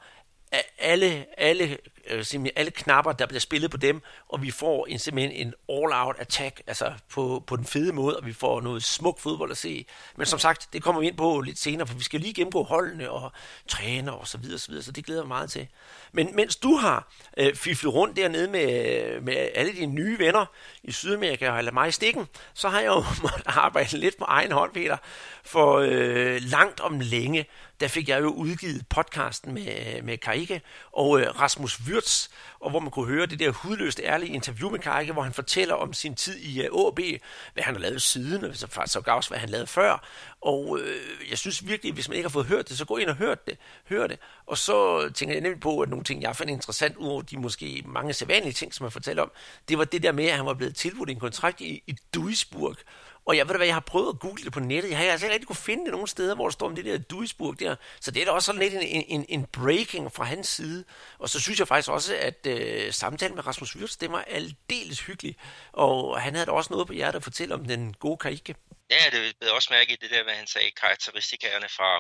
alle, 0.79 1.27
alle, 1.39 1.79
øh, 2.11 2.47
alle 2.57 2.71
knapper, 2.71 3.13
der 3.13 3.27
bliver 3.27 3.41
spillet 3.41 3.71
på 3.71 3.77
dem, 3.77 4.03
og 4.29 4.43
vi 4.43 4.51
får 4.51 4.87
en, 4.87 4.99
simpelthen 4.99 5.47
en 5.47 5.55
all-out 5.69 6.17
attack, 6.19 6.63
altså 6.67 6.93
på, 7.11 7.45
på 7.47 7.57
den 7.57 7.65
fede 7.65 7.93
måde, 7.93 8.17
og 8.17 8.27
vi 8.27 8.33
får 8.33 8.61
noget 8.61 8.85
smuk 8.85 9.21
fodbold 9.21 9.51
at 9.51 9.57
se. 9.57 9.87
Men 10.17 10.27
som 10.27 10.39
sagt, 10.39 10.69
det 10.73 10.83
kommer 10.83 11.01
vi 11.01 11.07
ind 11.07 11.17
på 11.17 11.41
lidt 11.41 11.59
senere, 11.59 11.87
for 11.87 11.95
vi 11.95 12.05
skal 12.05 12.21
lige 12.21 12.35
gennemgå 12.35 12.63
holdene 12.63 13.11
og 13.11 13.33
træner 13.69 14.13
og 14.13 14.29
så 14.29 14.39
videre, 14.39 14.59
så 14.59 14.69
videre, 14.69 14.83
så 14.83 14.93
det 14.93 15.05
glæder 15.05 15.21
jeg 15.21 15.29
meget 15.29 15.51
til. 15.51 15.69
Men 16.13 16.37
mens 16.37 16.57
du 16.57 16.75
har 16.75 17.13
øh, 17.37 17.55
fiflet 17.55 17.95
rundt 17.95 18.17
dernede 18.17 18.49
med, 18.49 19.21
med 19.21 19.49
alle 19.55 19.73
dine 19.73 19.93
nye 19.93 20.19
venner 20.19 20.47
i 20.83 20.93
Sydamerika 20.93 21.51
og 21.51 21.59
eller 21.59 21.73
mig 21.73 21.89
i 21.89 21.93
stikken, 21.93 22.29
så 22.55 22.69
har 22.69 22.81
jeg 22.81 22.89
jo 22.89 23.05
måttet 23.23 23.43
arbejde 23.47 23.99
lidt 23.99 24.17
på 24.19 24.25
egen 24.25 24.53
hånd, 24.53 24.73
Peter, 24.73 24.97
for 25.45 25.77
øh, 25.79 26.41
langt 26.41 26.81
om 26.81 27.01
længe, 27.01 27.47
der 27.83 27.89
fik 27.89 28.09
jeg 28.09 28.21
jo 28.21 28.29
udgivet 28.29 28.89
podcasten 28.89 29.55
med, 29.55 30.03
med 30.03 30.19
Karike 30.19 30.63
og 30.93 31.21
øh, 31.21 31.41
Rasmus 31.41 31.81
Wirtz, 31.81 32.29
og 32.61 32.71
hvor 32.71 32.81
man 32.81 32.91
kunne 32.91 33.07
høre 33.07 33.27
det 33.27 33.39
der 33.39 33.51
hudløst 33.51 34.01
ærlige 34.05 34.33
interview 34.33 34.71
med 34.71 34.79
Karike, 34.79 35.13
hvor 35.13 35.23
han 35.23 35.33
fortæller 35.33 35.75
om 35.75 35.93
sin 35.93 36.15
tid 36.15 36.39
i 36.39 36.61
AB, 36.61 36.99
øh, 36.99 37.19
hvad 37.55 37.65
han 37.65 37.75
har 37.75 37.81
lavet 37.81 38.03
siden, 38.03 38.45
og 38.45 38.57
så 38.57 38.67
faktisk 38.67 39.09
også, 39.09 39.31
hvad 39.31 39.39
han 39.39 39.49
lavede 39.49 39.67
før. 39.67 40.07
Og 40.41 40.79
øh, 40.81 41.31
jeg 41.31 41.39
synes 41.39 41.67
virkelig, 41.67 41.93
hvis 41.93 42.09
man 42.09 42.17
ikke 42.17 42.29
har 42.29 42.33
fået 42.33 42.47
hørt 42.47 42.69
det, 42.69 42.79
så 42.79 42.85
gå 42.85 42.97
ind 42.97 43.09
og 43.09 43.17
hør 43.17 43.35
det. 43.35 43.59
Hør 43.89 44.07
det. 44.07 44.19
Og 44.47 44.59
så 44.59 45.11
tænker 45.15 45.35
jeg 45.35 45.43
nemlig 45.43 45.61
på, 45.61 45.81
at 45.81 45.89
nogle 45.89 46.05
ting, 46.05 46.23
jeg 46.23 46.37
fandt 46.37 46.51
interessant, 46.51 46.97
ud 46.97 47.09
over 47.09 47.23
de 47.23 47.39
måske 47.39 47.83
mange 47.87 48.13
sædvanlige 48.13 48.53
ting, 48.53 48.75
som 48.75 48.85
han 48.85 48.93
fortæller 48.93 49.23
om, 49.23 49.33
det 49.69 49.79
var 49.79 49.85
det 49.85 50.03
der 50.03 50.13
med, 50.13 50.25
at 50.25 50.37
han 50.37 50.47
var 50.47 50.55
blevet 50.55 50.77
tilbudt 50.77 51.11
en 51.11 51.21
kontrakt 51.21 51.61
i, 51.61 51.83
i 51.87 51.97
Duisburg, 52.15 52.77
og 53.25 53.37
jeg 53.37 53.49
ved 53.49 53.57
hvad, 53.57 53.67
jeg 53.67 53.75
har 53.75 53.81
prøvet 53.81 54.15
at 54.15 54.21
google 54.21 54.45
det 54.45 54.53
på 54.53 54.61
nettet. 54.61 54.91
Jeg 54.91 54.99
har 54.99 55.05
altså 55.05 55.27
ikke 55.27 55.35
rigtig 55.35 55.47
kunne 55.47 55.57
finde 55.57 55.85
det 55.85 55.93
nogen 55.93 56.07
steder, 56.07 56.35
hvor 56.35 56.45
der 56.45 56.53
står 56.53 56.67
om 56.67 56.75
det 56.77 56.85
der 56.85 56.99
Duisburg 56.99 57.61
der. 57.61 57.77
Så 58.01 58.11
det 58.11 58.21
er 58.21 58.25
da 58.25 58.31
også 58.31 58.47
sådan 58.47 58.61
lidt 58.61 58.75
en, 58.75 59.05
en, 59.09 59.27
en 59.29 59.47
breaking 59.47 60.13
fra 60.13 60.25
hans 60.25 60.49
side. 60.49 60.85
Og 61.19 61.29
så 61.29 61.41
synes 61.41 61.59
jeg 61.59 61.69
faktisk 61.69 61.91
også, 61.91 62.17
at 62.17 62.47
øh, 62.47 62.93
samtalen 62.93 63.35
med 63.35 63.47
Rasmus 63.47 63.77
Wirtz, 63.77 63.97
det 63.97 64.13
var 64.13 64.23
aldeles 64.23 65.01
hyggelig. 65.01 65.37
Og 65.73 66.21
han 66.21 66.35
havde 66.35 66.47
da 66.47 66.53
også 66.53 66.73
noget 66.73 66.87
på 66.87 66.93
hjertet 66.93 67.17
at 67.17 67.25
fortælle 67.25 67.55
om 67.55 67.65
den 67.65 67.95
gode 67.95 68.17
karriere. 68.17 68.55
Ja, 68.91 69.05
det 69.13 69.37
blev 69.41 69.53
også 69.55 69.69
mærke 69.71 69.93
i 69.93 69.97
det 69.97 70.11
der, 70.11 70.23
hvad 70.23 70.35
han 70.35 70.47
sagde, 70.47 70.71
karakteristikerne 70.71 71.69
fra, 71.69 71.91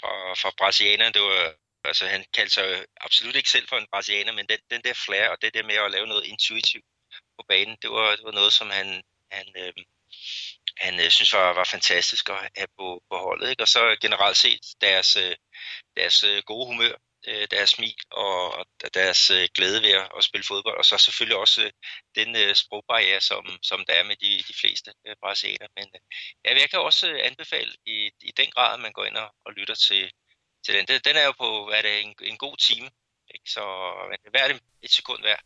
fra, 0.00 0.34
fra 0.34 0.50
brasilianerne. 0.58 1.12
Det 1.12 1.22
var, 1.22 1.52
altså 1.84 2.06
han 2.06 2.24
kaldte 2.34 2.54
sig 2.54 2.84
absolut 3.00 3.36
ikke 3.36 3.50
selv 3.50 3.68
for 3.68 3.76
en 3.76 3.86
brasilianer, 3.92 4.32
men 4.32 4.46
den, 4.48 4.58
den 4.70 4.80
der 4.84 4.94
flair 4.94 5.28
og 5.28 5.38
det 5.42 5.54
der 5.54 5.62
med 5.62 5.74
at 5.74 5.90
lave 5.90 6.06
noget 6.06 6.24
intuitivt 6.24 6.84
på 7.38 7.44
banen, 7.48 7.76
det 7.82 7.90
var, 7.90 8.16
det 8.16 8.24
var 8.24 8.32
noget, 8.40 8.52
som 8.52 8.70
han, 8.70 9.02
han, 9.30 9.46
øh, 9.56 9.72
han 10.76 11.00
øh, 11.00 11.10
synes 11.10 11.32
var, 11.32 11.52
var 11.52 11.64
fantastisk 11.64 12.28
at 12.28 12.50
have 12.56 12.68
på, 12.78 13.02
på 13.10 13.16
holdet. 13.18 13.50
Ikke? 13.50 13.62
Og 13.62 13.68
så 13.68 13.96
generelt 14.00 14.36
set 14.36 14.60
deres, 14.80 15.16
øh, 15.16 15.36
deres 15.96 16.24
øh, 16.24 16.42
gode 16.46 16.66
humør, 16.66 16.94
øh, 17.28 17.48
deres 17.50 17.70
smil 17.70 17.94
og, 18.10 18.54
og 18.58 18.66
deres 18.94 19.30
øh, 19.30 19.48
glæde 19.54 19.82
ved 19.82 19.90
at, 19.90 20.08
at 20.18 20.24
spille 20.24 20.44
fodbold, 20.44 20.78
og 20.78 20.84
så 20.84 20.98
selvfølgelig 20.98 21.38
også 21.38 21.62
øh, 21.64 21.72
den 22.14 22.36
øh, 22.36 22.54
sprogbarriere, 22.54 23.20
som, 23.20 23.58
som 23.62 23.84
der 23.88 23.94
er 23.94 24.04
med 24.04 24.16
de, 24.16 24.42
de 24.48 24.54
fleste 24.60 24.92
øh, 25.06 25.16
brasilianere. 25.22 25.68
Men 25.76 25.88
øh, 25.94 26.00
ja, 26.44 26.60
jeg 26.60 26.70
kan 26.70 26.80
også 26.80 27.08
øh, 27.08 27.20
anbefale 27.24 27.72
i, 27.86 28.10
i 28.20 28.32
den 28.36 28.50
grad, 28.50 28.74
at 28.74 28.80
man 28.80 28.92
går 28.92 29.04
ind 29.04 29.16
og, 29.16 29.34
og 29.44 29.52
lytter 29.52 29.74
til, 29.74 30.12
til 30.64 30.74
den. 30.74 30.86
Den 31.04 31.16
er 31.16 31.24
jo 31.24 31.32
på 31.32 31.66
hvad 31.66 31.78
er 31.78 31.82
det, 31.82 32.00
en, 32.00 32.14
en 32.22 32.38
god 32.38 32.56
time, 32.56 32.90
ikke? 33.34 33.50
så 33.50 33.62
hver 34.30 34.44
er 34.44 34.48
det 34.48 34.62
et 34.82 34.90
sekund 34.90 35.22
værd. 35.22 35.42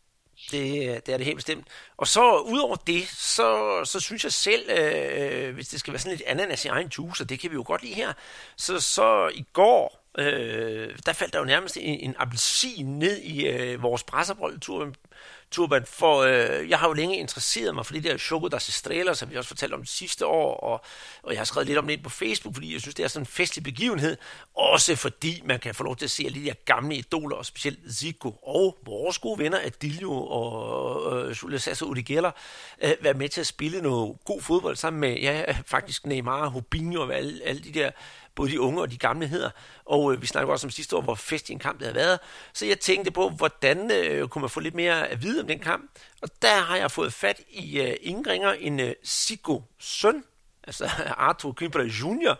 Det, 0.51 0.89
øh, 0.89 0.97
det 1.07 1.09
er 1.09 1.17
det 1.17 1.27
helt 1.27 1.37
bestemt. 1.37 1.67
Og 1.97 2.09
så 2.09 2.39
udover 2.39 2.77
det, 2.77 3.09
så, 3.09 3.81
så 3.85 4.01
synes 4.01 4.25
jeg 4.25 4.33
selv, 4.33 4.71
øh, 4.71 5.49
øh, 5.49 5.55
hvis 5.55 5.69
det 5.69 5.81
skal 5.81 5.93
være 5.93 6.01
sådan 6.01 6.17
lidt 6.17 6.29
ananas 6.29 6.65
i 6.65 6.69
egen 6.69 6.89
juice, 6.99 7.25
og 7.25 7.29
det 7.29 7.41
kan 7.41 7.51
vi 7.51 7.55
jo 7.55 7.65
godt 7.67 7.83
lide 7.83 7.95
her, 7.95 8.13
så, 8.57 8.81
så 8.81 9.31
i 9.35 9.45
går, 9.53 10.03
øh, 10.19 10.99
der 11.07 11.13
faldt 11.13 11.33
der 11.33 11.39
jo 11.39 11.45
nærmest 11.45 11.77
en, 11.77 12.01
en 12.01 12.15
appelsin 12.19 12.99
ned 12.99 13.19
i 13.19 13.47
øh, 13.47 13.83
vores 13.83 14.03
brasserboldtur 14.05 14.93
Turban, 15.53 15.87
for 15.87 16.19
øh, 16.19 16.71
jeg 16.71 16.79
har 16.79 16.89
jo 16.89 16.93
længe 16.93 17.17
interesseret 17.17 17.75
mig 17.75 17.87
for 17.87 17.93
det 17.93 18.05
der 18.05 18.17
Choco 18.17 18.49
der 18.49 18.57
Estrellas, 18.57 19.19
som 19.19 19.31
vi 19.31 19.37
også 19.37 19.49
fortalte 19.49 19.75
om 19.75 19.87
sidste 19.87 20.27
år, 20.27 20.57
og, 20.57 20.85
og 21.23 21.33
jeg 21.33 21.41
har 21.41 21.45
skrevet 21.45 21.67
lidt 21.67 21.79
om 21.79 21.87
det 21.87 22.03
på 22.03 22.11
Facebook, 22.11 22.55
fordi 22.55 22.73
jeg 22.73 22.81
synes, 22.81 22.95
det 22.95 23.05
er 23.05 23.09
sådan 23.09 23.23
en 23.23 23.27
festlig 23.27 23.65
begivenhed, 23.65 24.17
også 24.55 24.97
fordi 24.97 25.43
man 25.45 25.61
kan 25.61 25.75
få 25.75 25.85
lov 25.85 25.97
til 25.97 26.05
at 26.05 26.11
se 26.11 26.25
alle 26.25 26.41
de 26.41 26.45
der 26.45 26.55
gamle 26.65 26.97
idoler, 26.97 27.37
og 27.37 27.47
specielt 27.47 27.79
Zico 27.95 28.35
og 28.43 28.79
vores 28.87 29.19
gode 29.19 29.39
venner 29.39 29.59
Adilio 29.65 30.13
og 30.13 31.19
øh, 31.19 31.29
øh 31.29 31.37
Julia 31.43 31.59
Sasser 31.59 32.33
øh, 32.83 32.91
være 33.01 33.15
med 33.15 33.29
til 33.29 33.41
at 33.41 33.47
spille 33.47 33.81
noget 33.81 34.17
god 34.25 34.43
fodbold 34.43 34.77
sammen 34.77 35.01
med, 35.01 35.17
ja, 35.17 35.57
faktisk 35.67 36.07
Neymar, 36.07 36.49
Hubinho 36.49 37.03
og 37.03 37.15
alle, 37.15 37.41
alle 37.45 37.63
de 37.63 37.73
der 37.73 37.91
både 38.35 38.51
de 38.51 38.61
unge 38.61 38.81
og 38.81 38.91
de 38.91 38.99
gamle 38.99 39.27
hedder. 39.27 39.51
Og 39.85 40.13
øh, 40.13 40.23
vi 40.23 40.27
snakker 40.27 40.53
også 40.53 40.67
om 40.67 40.71
sidste 40.71 40.97
år, 40.97 41.01
hvor 41.01 41.15
fest 41.15 41.51
i 41.51 41.53
en 41.53 41.59
kamp 41.59 41.79
det 41.79 41.87
havde 41.87 41.97
været. 41.97 42.21
Så 42.53 42.67
jeg 42.67 42.81
tænkte 42.81 43.11
på, 43.11 43.29
hvordan 43.29 43.91
øh, 43.91 44.29
kunne 44.29 44.41
man 44.41 44.51
få 44.51 44.61
lidt 44.61 44.75
mere 44.75 45.09
at 45.09 45.23
vide 45.23 45.41
om 45.41 45.47
den 45.47 45.59
kamp. 45.59 45.91
Og 46.23 46.29
der 46.43 46.61
har 46.61 46.77
jeg 46.77 46.91
fået 46.91 47.13
fat 47.13 47.41
i 47.51 47.81
øh, 47.81 47.97
ingen 48.01 48.27
ringer 48.27 48.53
en 48.53 48.81
øh, 48.81 48.95
Sigo 49.03 49.61
søn, 49.79 50.25
altså 50.65 50.91
Arthur 51.17 51.53
Knibbler 51.53 51.85
Jr., 51.85 52.35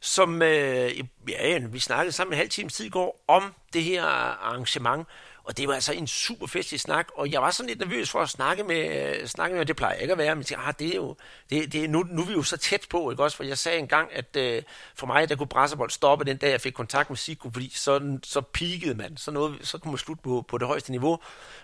som 0.00 0.42
øh, 0.42 0.98
ja, 1.28 1.58
vi 1.58 1.78
snakkede 1.78 2.12
sammen 2.12 2.34
en 2.34 2.38
halv 2.38 2.50
time 2.50 2.68
tid 2.68 2.84
i 2.84 2.88
går 2.88 3.24
om 3.28 3.54
det 3.72 3.82
her 3.82 4.04
arrangement, 4.04 5.06
og 5.46 5.56
det 5.56 5.68
var 5.68 5.74
altså 5.74 5.92
en 5.92 6.06
super 6.06 6.46
festlig 6.46 6.80
snak, 6.80 7.08
og 7.14 7.32
jeg 7.32 7.42
var 7.42 7.50
sådan 7.50 7.68
lidt 7.68 7.78
nervøs 7.78 8.10
for 8.10 8.20
at 8.20 8.28
snakke 8.28 8.64
med, 8.64 9.16
øh, 9.20 9.26
snakke 9.26 9.54
med 9.54 9.60
og 9.60 9.68
det 9.68 9.76
plejer 9.76 9.92
jeg 9.92 10.02
ikke 10.02 10.12
at 10.12 10.18
være, 10.18 10.34
men 10.34 10.40
jeg 10.40 10.46
tænkte, 10.46 10.66
ah, 10.66 10.74
det 10.78 10.88
er 10.88 10.96
jo, 10.96 11.16
det, 11.50 11.72
det, 11.72 11.90
nu, 11.90 12.06
nu 12.10 12.22
er 12.22 12.26
vi 12.26 12.32
jo 12.32 12.42
så 12.42 12.56
tæt 12.56 12.86
på, 12.90 13.10
ikke 13.10 13.22
også? 13.22 13.36
For 13.36 13.44
jeg 13.44 13.58
sagde 13.58 13.78
engang, 13.78 14.12
at 14.12 14.36
øh, 14.36 14.62
for 14.94 15.06
mig, 15.06 15.28
der 15.28 15.36
kunne 15.36 15.46
Brasserbold 15.46 15.90
stoppe 15.90 16.24
den 16.24 16.36
dag, 16.36 16.50
jeg 16.50 16.60
fik 16.60 16.72
kontakt 16.72 17.10
med 17.10 17.16
Siku, 17.16 17.50
fordi 17.50 17.72
så, 17.74 18.18
så 18.22 18.40
peakede 18.40 18.94
man, 18.94 19.16
så, 19.16 19.30
noget, 19.30 19.58
så 19.62 19.78
kunne 19.78 19.90
man 19.90 19.98
slutte 19.98 20.22
på, 20.22 20.44
på 20.48 20.58
det 20.58 20.66
højeste 20.66 20.90
niveau. 20.90 21.18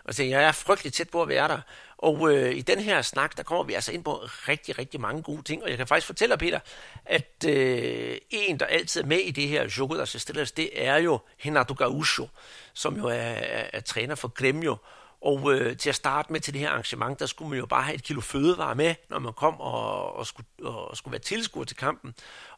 Og 0.05 0.15
så 0.15 0.23
jeg 0.23 0.43
er 0.43 0.53
frygtelig 0.53 0.93
tæt 0.93 1.11
på 1.11 1.23
at 1.23 1.29
være 1.29 1.49
der. 1.49 1.61
Og 2.03 2.35
øh, 2.35 2.57
i 2.57 2.61
den 2.61 2.79
her 2.79 3.03
snak, 3.03 3.37
der 3.37 3.43
kommer 3.43 3.65
vi 3.65 3.75
altså 3.75 3.93
ind 3.93 4.05
på 4.05 4.15
rigtig, 4.49 4.79
rigtig 4.79 5.01
mange 5.01 5.23
gode 5.23 5.43
ting. 5.43 5.63
Og 5.63 5.69
jeg 5.69 5.77
kan 5.77 5.87
faktisk 5.87 6.07
fortælle 6.07 6.37
Peter, 6.37 6.61
at 7.07 7.45
øh, 7.49 8.17
en, 8.31 8.61
der 8.61 8.67
altid 8.67 9.03
er 9.03 9.07
med 9.07 9.19
i 9.19 9.31
det 9.31 9.49
her 9.49 9.75
Jogo 9.79 9.95
der 9.95 10.03
Estrellas, 10.03 10.53
det 10.53 10.71
er 10.87 10.97
jo 10.97 11.21
Renato 11.47 11.75
Gaúcho, 11.75 12.29
som 12.75 12.97
jo 12.97 13.07
er, 13.07 13.13
er, 13.13 13.71
er 13.73 13.81
træner 13.81 14.15
for 14.15 14.29
Gremio. 14.29 14.77
Og 15.21 15.55
øh, 15.55 15.77
til 15.77 15.89
at 15.89 15.95
starte 15.95 16.33
med 16.33 16.41
til 16.41 16.55
det 16.55 16.61
her 16.61 16.71
arrangement, 16.71 17.21
der 17.21 17.27
skulle 17.27 17.49
man 17.49 17.59
jo 17.59 17.67
bare 17.67 17.83
have 17.83 17.95
et 17.95 18.03
kilo 18.03 18.21
fødevare 18.21 18.75
med, 18.75 18.95
når 19.11 19.19
man 19.19 19.33
kom 19.33 19.61
og, 19.61 20.17
og, 20.17 20.27
skulle, 20.27 20.47
og 20.63 20.97
skulle 20.97 21.13
være 21.13 21.21
tilskuer 21.21 21.65
til 21.65 21.77
kampen. 21.77 22.15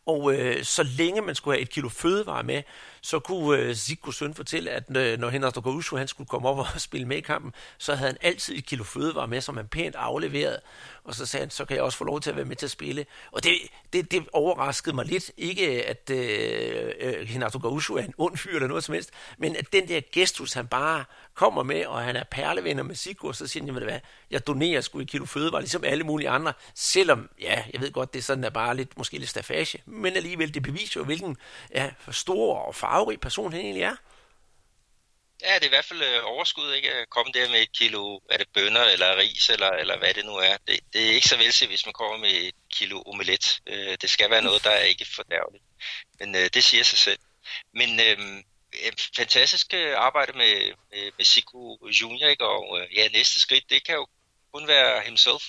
Og 0.07 0.35
øh, 0.35 0.65
så 0.65 0.83
længe 0.83 1.21
man 1.21 1.35
skulle 1.35 1.57
have 1.57 1.63
et 1.63 1.71
kilo 1.71 1.89
fødevare 1.89 2.43
med, 2.43 2.63
så 3.05 3.19
kunne 3.19 3.59
øh, 3.59 3.75
Zico 3.75 4.11
søn 4.11 4.35
fortælle, 4.35 4.71
at 4.71 4.97
øh, 4.97 5.19
når 5.19 5.29
Henrik 5.29 5.55
Dogoshu, 5.55 5.97
han 5.97 6.09
skulle 6.09 6.29
komme 6.29 6.49
op 6.49 6.59
og 6.59 6.67
spille 6.81 7.07
med 7.07 7.17
i 7.17 7.21
kampen, 7.21 7.53
så 7.79 7.95
havde 7.95 8.11
han 8.11 8.19
altid 8.21 8.59
et 8.59 8.67
kilo 8.67 8.85
fødevarer 8.85 9.27
med, 9.27 9.41
som 9.41 9.57
han 9.57 9.69
pænt 9.69 9.95
afleverede. 9.95 10.61
Og 11.05 11.15
så 11.15 11.27
sagde 11.27 11.43
han, 11.43 11.51
så 11.51 11.65
kan 11.65 11.77
jeg 11.77 11.85
også 11.85 11.99
få 11.99 12.05
lov 12.05 12.21
til 12.21 12.31
at 12.31 12.37
være 12.37 12.45
med 12.45 12.57
til 12.57 12.67
at 12.67 12.71
spille. 12.71 13.07
Og 13.33 13.45
det, 13.45 13.53
det, 13.93 14.11
det 14.11 14.29
overraskede 14.33 14.95
mig 14.95 15.05
lidt. 15.05 15.31
Ikke 15.37 15.87
at 15.87 16.11
øh, 16.11 16.93
øh 17.01 17.29
Henrik 17.29 17.55
Renato 17.55 17.97
er 17.97 18.03
en 18.03 18.15
ond 18.19 18.37
fyr 18.37 18.55
eller 18.55 18.69
noget 18.69 18.85
som 18.85 18.93
helst, 18.93 19.11
men 19.39 19.57
at 19.57 19.73
den 19.73 19.89
der 19.89 20.01
gestus, 20.13 20.53
han 20.53 20.67
bare 20.67 21.05
kommer 21.35 21.63
med, 21.63 21.87
og 21.87 22.03
han 22.03 22.17
er 22.17 22.25
perlevenner 22.31 22.83
med 22.83 22.95
Sigurd, 22.95 23.29
og 23.29 23.37
så 23.37 23.47
siger 23.47 23.73
han, 23.73 23.83
hvad, 23.83 24.01
jeg 24.31 24.47
donerer 24.47 24.81
sgu 24.81 25.01
et 25.01 25.09
kilo 25.09 25.25
fødevarer, 25.25 25.61
ligesom 25.61 25.85
alle 25.85 26.05
mulige 26.05 26.29
andre, 26.29 26.53
selvom, 26.75 27.29
ja, 27.41 27.63
jeg 27.73 27.81
ved 27.81 27.93
godt, 27.93 28.13
det 28.13 28.19
er 28.19 28.23
sådan, 28.23 28.43
der 28.43 28.51
bare 28.51 28.77
lidt, 28.77 28.99
måske 28.99 29.19
lidt 29.19 29.31
stafage, 29.31 29.83
men 29.87 30.17
alligevel, 30.17 30.55
det 30.55 30.63
beviser 30.63 31.01
jo, 31.01 31.05
hvilken 31.05 31.37
ja, 31.75 31.91
stor 32.11 32.59
og 32.59 32.75
farverig 32.95 33.21
person 33.21 33.53
han 33.53 33.61
egentlig 33.61 33.83
er. 33.83 33.97
Ja, 35.43 35.55
det 35.55 35.63
er 35.63 35.67
i 35.67 35.75
hvert 35.77 35.85
fald 35.85 36.03
øh, 36.03 36.21
overskud, 36.25 36.73
ikke? 36.73 36.93
At 36.93 37.11
komme 37.11 37.33
der 37.33 37.51
med 37.51 37.61
et 37.63 37.73
kilo, 37.73 38.21
er 38.31 38.39
det 38.39 38.49
bønner 38.55 38.85
eller 38.85 39.17
ris, 39.17 39.49
eller, 39.49 39.71
eller 39.71 39.99
hvad 39.99 40.15
det 40.15 40.25
nu 40.25 40.37
er. 40.37 40.57
Det, 40.67 40.81
det 40.93 41.01
er 41.07 41.15
ikke 41.15 41.29
så 41.29 41.37
velset, 41.37 41.69
hvis 41.69 41.87
man 41.87 41.93
kommer 41.93 42.17
med 42.17 42.31
et 42.31 42.55
kilo 42.77 43.03
omelet. 43.07 43.61
Øh, 43.67 43.97
det 44.03 44.11
skal 44.11 44.31
være 44.31 44.43
noget, 44.43 44.65
der 44.65 44.71
er 44.71 44.85
ikke 44.93 45.07
fordærveligt. 45.17 45.65
Men 46.19 46.35
øh, 46.35 46.51
det 46.55 46.65
siger 46.65 46.85
sig 46.85 46.99
selv. 46.99 47.19
Men 47.75 48.01
øh, 48.01 48.17
fantastisk 49.17 49.75
øh, 49.75 49.95
arbejde 49.97 50.33
med, 50.33 50.55
med, 50.91 51.11
med 51.17 51.25
Siku 51.25 51.89
Junior, 52.01 52.29
ikke? 52.29 52.47
og 52.47 52.81
øh, 52.81 52.97
ja, 52.97 53.09
næste 53.09 53.41
skridt, 53.41 53.71
det 53.71 53.87
kan 53.87 53.95
jo 53.95 54.07
kun 54.53 54.69
være 54.69 55.03
himself 55.03 55.45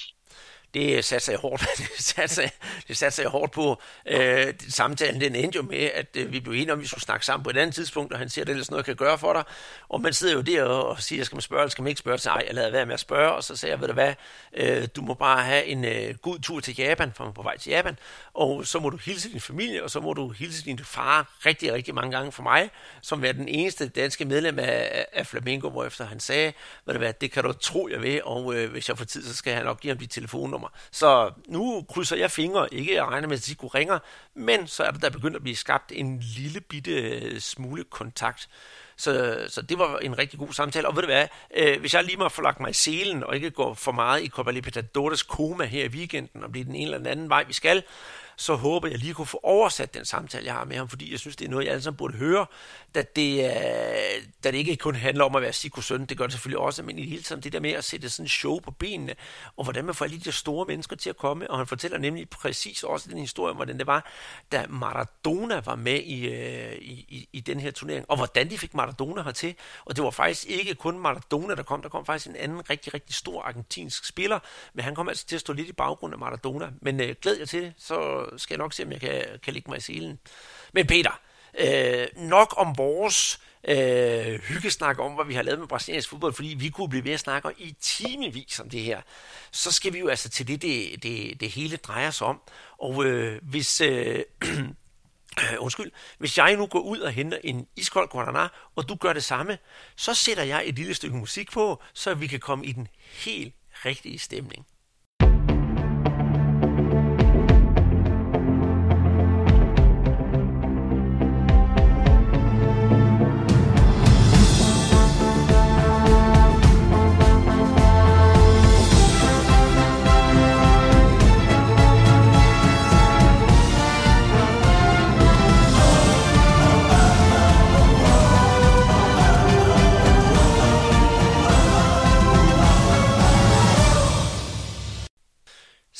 det 0.75 1.05
satte 1.05 1.25
sig 1.25 1.35
hårdt, 1.35 1.61
det 1.77 1.89
satte 1.97 2.35
sig, 2.35 2.51
det 2.87 2.97
satte 2.97 3.15
sig 3.15 3.25
hårdt 3.25 3.51
på. 3.51 3.81
Øh, 4.07 4.53
samtalen 4.69 5.21
den 5.21 5.35
endte 5.35 5.55
jo 5.55 5.61
med, 5.61 5.89
at 5.93 6.07
øh, 6.17 6.31
vi 6.31 6.39
blev 6.39 6.53
enige 6.53 6.73
om, 6.73 6.79
at 6.79 6.81
vi 6.83 6.87
skulle 6.87 7.03
snakke 7.03 7.25
sammen 7.25 7.43
på 7.43 7.49
et 7.49 7.57
andet 7.57 7.75
tidspunkt, 7.75 8.13
og 8.13 8.19
han 8.19 8.29
siger, 8.29 8.43
at 8.43 8.47
det 8.47 8.53
er 8.53 8.65
noget, 8.69 8.71
jeg 8.71 8.85
kan 8.85 8.95
gøre 8.95 9.17
for 9.17 9.33
dig. 9.33 9.43
Og 9.89 10.01
man 10.01 10.13
sidder 10.13 10.33
jo 10.33 10.41
der 10.41 10.63
og 10.63 11.01
siger, 11.01 11.23
skal 11.23 11.35
man 11.35 11.41
spørge, 11.41 11.61
eller 11.61 11.69
skal 11.69 11.81
man 11.81 11.89
ikke 11.89 11.99
spørge? 11.99 12.17
Så 12.17 12.29
nej, 12.29 12.43
jeg 12.47 12.55
lader 12.55 12.71
være 12.71 12.85
med 12.85 12.93
at 12.93 12.99
spørge, 12.99 13.31
og 13.31 13.43
så 13.43 13.55
sagde 13.55 13.71
jeg, 13.71 13.81
ved 13.81 13.87
du 13.87 13.93
hvad, 13.93 14.13
øh, 14.53 14.87
du 14.95 15.01
må 15.01 15.13
bare 15.13 15.43
have 15.43 15.65
en 15.65 15.85
øh, 15.85 16.15
god 16.21 16.39
tur 16.39 16.59
til 16.59 16.75
Japan, 16.77 17.11
for 17.15 17.23
man 17.23 17.33
på 17.33 17.43
vej 17.43 17.57
til 17.57 17.69
Japan, 17.69 17.97
og 18.33 18.67
så 18.67 18.79
må 18.79 18.89
du 18.89 18.97
hilse 18.97 19.31
din 19.31 19.41
familie, 19.41 19.83
og 19.83 19.89
så 19.91 19.99
må 19.99 20.13
du 20.13 20.29
hilse 20.29 20.65
din 20.65 20.79
far 20.79 21.35
rigtig, 21.45 21.73
rigtig 21.73 21.95
mange 21.95 22.11
gange 22.11 22.31
for 22.31 22.43
mig, 22.43 22.69
som 23.01 23.25
er 23.25 23.31
den 23.31 23.47
eneste 23.47 23.87
danske 23.87 24.25
medlem 24.25 24.59
af, 24.59 25.05
af 25.13 25.27
Flamingo, 25.27 25.69
hvorefter 25.69 26.05
han 26.05 26.19
sagde, 26.19 26.53
ved 26.85 26.93
du 26.93 26.97
hvad, 26.97 27.13
det 27.13 27.31
kan 27.31 27.43
du 27.43 27.53
tro, 27.53 27.87
jeg 27.91 28.01
ved, 28.01 28.21
og 28.23 28.55
øh, 28.55 28.71
hvis 28.71 28.89
jeg 28.89 28.97
får 28.97 29.05
tid, 29.05 29.23
så 29.23 29.35
skal 29.35 29.53
jeg 29.53 29.63
nok 29.63 29.79
give 29.79 29.91
ham 29.91 29.97
dit 29.97 30.11
telefonnummer 30.11 30.64
kommer. 30.65 30.77
Så 30.91 31.31
nu 31.47 31.85
krydser 31.89 32.15
jeg 32.15 32.31
fingre, 32.31 32.73
ikke 32.73 32.95
jeg 32.95 33.05
regner 33.05 33.27
med, 33.27 33.37
at 33.37 33.57
de 33.61 33.67
ringer, 33.67 33.99
men 34.35 34.67
så 34.67 34.83
er 34.83 34.91
der, 34.91 34.99
der 34.99 35.09
begyndt 35.09 35.35
at 35.35 35.41
blive 35.41 35.55
skabt 35.55 35.91
en 35.95 36.19
lille 36.19 36.61
bitte 36.61 36.91
øh, 36.91 37.39
smule 37.39 37.83
kontakt. 37.83 38.49
Så, 38.97 39.45
så 39.47 39.61
det 39.61 39.79
var 39.79 39.97
en 39.97 40.17
rigtig 40.17 40.39
god 40.39 40.53
samtale. 40.53 40.87
Og 40.87 40.95
ved 40.95 41.01
du 41.01 41.07
hvad, 41.07 41.27
øh, 41.55 41.79
hvis 41.79 41.93
jeg 41.93 42.03
lige 42.03 42.17
må 42.17 42.29
få 42.29 42.41
lagt 42.41 42.59
mig 42.59 42.69
i 42.69 42.73
selen, 42.73 43.23
og 43.23 43.35
ikke 43.35 43.51
går 43.51 43.73
for 43.73 43.91
meget 43.91 44.23
i 44.23 44.27
Copa 44.27 44.51
Libertadores 44.51 45.23
koma 45.23 45.65
her 45.65 45.85
i 45.85 45.87
weekenden, 45.87 46.43
og 46.43 46.51
bliver 46.51 46.65
den 46.65 46.75
ene 46.75 46.95
eller 46.95 47.11
anden 47.11 47.29
vej, 47.29 47.43
vi 47.43 47.53
skal, 47.53 47.83
så 48.37 48.55
håber 48.55 48.87
jeg 48.87 48.97
lige 48.97 49.13
kunne 49.13 49.27
få 49.27 49.39
oversat 49.43 49.93
den 49.93 50.05
samtale, 50.05 50.45
jeg 50.45 50.53
har 50.53 50.65
med 50.65 50.77
ham, 50.77 50.89
fordi 50.89 51.11
jeg 51.11 51.19
synes, 51.19 51.35
det 51.35 51.45
er 51.45 51.49
noget, 51.49 51.65
jeg 51.65 51.71
alle 51.71 51.83
sammen 51.83 51.97
burde 51.97 52.17
høre, 52.17 52.45
da 52.95 53.01
det, 53.15 53.45
øh, 53.45 54.23
da 54.43 54.51
det 54.51 54.57
ikke 54.57 54.75
kun 54.75 54.95
handler 54.95 55.23
om 55.23 55.35
at 55.35 55.41
være 55.41 55.53
Sikos 55.53 55.85
søn, 55.85 56.05
det 56.05 56.17
gør 56.17 56.25
det 56.25 56.33
selvfølgelig 56.33 56.59
også, 56.59 56.83
men 56.83 56.99
i 56.99 57.01
det 57.01 57.09
hele 57.09 57.23
taget 57.23 57.43
det 57.43 57.53
der 57.53 57.59
med 57.59 57.71
at 57.71 57.83
sætte 57.83 58.09
sådan 58.09 58.25
en 58.25 58.29
show 58.29 58.59
på 58.59 58.71
benene, 58.71 59.15
og 59.57 59.63
hvordan 59.63 59.85
man 59.85 59.95
får 59.95 60.05
alle 60.05 60.19
de 60.19 60.23
der 60.23 60.31
store 60.31 60.65
mennesker 60.65 60.95
til 60.95 61.09
at 61.09 61.17
komme, 61.17 61.51
og 61.51 61.57
han 61.57 61.67
fortæller 61.67 61.97
nemlig 61.97 62.29
præcis 62.29 62.83
også 62.83 63.09
den 63.09 63.17
historie 63.17 63.49
om, 63.49 63.55
hvordan 63.55 63.77
det 63.77 63.87
var, 63.87 64.11
da 64.51 64.65
Maradona 64.69 65.61
var 65.65 65.75
med 65.75 66.01
i, 66.01 66.27
øh, 66.27 66.75
i, 66.75 67.05
i, 67.09 67.29
i 67.33 67.39
den 67.39 67.59
her 67.59 67.71
turnering, 67.71 68.05
og 68.09 68.17
hvordan 68.17 68.49
de 68.49 68.57
fik 68.57 68.73
Maradona 68.73 69.21
hertil, 69.21 69.55
og 69.85 69.95
det 69.95 70.03
var 70.03 70.09
faktisk 70.09 70.45
ikke 70.45 70.75
kun 70.75 70.99
Maradona, 70.99 71.55
der 71.55 71.63
kom, 71.63 71.81
der 71.81 71.89
kom 71.89 72.05
faktisk 72.05 72.27
en 72.27 72.35
anden 72.35 72.69
rigtig, 72.69 72.93
rigtig 72.93 73.15
stor 73.15 73.41
argentinsk 73.41 74.05
spiller, 74.05 74.39
men 74.73 74.83
han 74.83 74.95
kom 74.95 75.09
altså 75.09 75.25
til 75.25 75.35
at 75.35 75.41
stå 75.41 75.53
lidt 75.53 75.67
i 75.67 75.73
baggrunden 75.73 76.13
af 76.13 76.19
Maradona, 76.19 76.69
men 76.81 77.01
øh, 77.01 77.15
glæd 77.21 77.37
jer 77.37 77.45
til 77.45 77.61
det, 77.61 77.73
så 77.77 78.24
skal 78.37 78.53
jeg 78.53 78.57
nok 78.57 78.73
se, 78.73 78.83
om 78.83 78.91
jeg 78.91 79.01
kan, 79.01 79.23
kan 79.43 79.53
lægge 79.53 79.69
mig 79.69 79.77
i 79.77 79.81
selen. 79.81 80.19
Men 80.73 80.87
Peter, 80.87 81.19
øh, 81.59 82.07
nok 82.15 82.53
om 82.57 82.77
vores 82.77 83.39
øh, 83.67 84.41
hyggesnak 84.41 84.99
om, 84.99 85.11
hvad 85.11 85.25
vi 85.25 85.33
har 85.33 85.41
lavet 85.41 85.59
med 85.59 85.67
brasiliansk 85.67 86.09
fodbold, 86.09 86.33
fordi 86.33 86.55
vi 86.59 86.69
kunne 86.69 86.89
blive 86.89 87.03
ved 87.03 87.11
at 87.11 87.19
snakke 87.19 87.49
i 87.57 87.75
timevis 87.81 88.59
om 88.59 88.69
det 88.69 88.81
her. 88.81 89.01
Så 89.51 89.71
skal 89.71 89.93
vi 89.93 89.99
jo 89.99 90.07
altså 90.07 90.29
til 90.29 90.47
det, 90.47 90.61
det, 90.61 91.03
det, 91.03 91.39
det 91.39 91.49
hele 91.49 91.77
drejer 91.77 92.11
sig 92.11 92.27
om. 92.27 92.41
Og 92.77 93.05
øh, 93.05 93.39
hvis... 93.43 93.81
Øh, 93.81 94.23
undskyld, 95.59 95.91
hvis 96.17 96.37
jeg 96.37 96.55
nu 96.55 96.65
går 96.65 96.79
ud 96.79 96.99
og 96.99 97.11
henter 97.11 97.37
en 97.43 97.67
iskold 97.75 98.09
guaraná, 98.09 98.71
og 98.75 98.89
du 98.89 98.95
gør 98.95 99.13
det 99.13 99.23
samme, 99.23 99.57
så 99.95 100.13
sætter 100.13 100.43
jeg 100.43 100.63
et 100.65 100.75
lille 100.75 100.93
stykke 100.93 101.17
musik 101.17 101.51
på, 101.51 101.81
så 101.93 102.13
vi 102.13 102.27
kan 102.27 102.39
komme 102.39 102.65
i 102.65 102.71
den 102.71 102.87
helt 103.13 103.53
rigtige 103.85 104.19
stemning. 104.19 104.65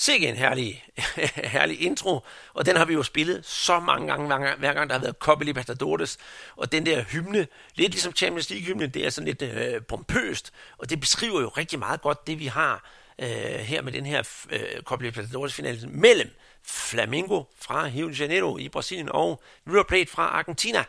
Sikke 0.05 0.27
en 0.27 0.35
herlig, 0.35 0.85
herlig 1.55 1.81
intro, 1.81 2.25
og 2.53 2.65
den 2.65 2.75
har 2.75 2.85
vi 2.85 2.93
jo 2.93 3.03
spillet 3.03 3.45
så 3.45 3.79
mange 3.79 4.07
gange, 4.07 4.27
hver, 4.27 4.55
hver 4.55 4.74
gang 4.74 4.89
der 4.89 4.95
har 4.95 5.01
været 5.01 5.15
Copa 5.19 5.43
Libertadores, 5.43 6.17
og 6.55 6.71
den 6.71 6.85
der 6.85 7.03
hymne, 7.03 7.47
lidt 7.75 7.91
ligesom 7.91 8.13
Champions 8.13 8.50
League-hymnen, 8.50 8.89
det 8.89 9.05
er 9.05 9.09
sådan 9.09 9.27
lidt 9.27 9.41
øh, 9.41 9.81
pompøst, 9.81 10.53
og 10.77 10.89
det 10.89 11.00
beskriver 11.00 11.41
jo 11.41 11.47
rigtig 11.47 11.79
meget 11.79 12.01
godt 12.01 12.27
det, 12.27 12.39
vi 12.39 12.45
har 12.45 12.89
øh, 13.19 13.27
her 13.59 13.81
med 13.81 13.91
den 13.91 14.05
her 14.05 14.24
øh, 14.50 14.81
Copa 14.83 15.03
Libertadores-finale 15.03 15.88
mellem 15.88 16.29
Flamengo 16.63 17.43
fra 17.62 17.85
Rio 17.95 18.09
de 18.09 18.13
Janeiro 18.13 18.57
i 18.57 18.69
Brasilien 18.69 19.09
og 19.12 19.43
River 19.67 19.83
Plate 19.83 20.12
fra 20.12 20.24
Argentina. 20.24 20.83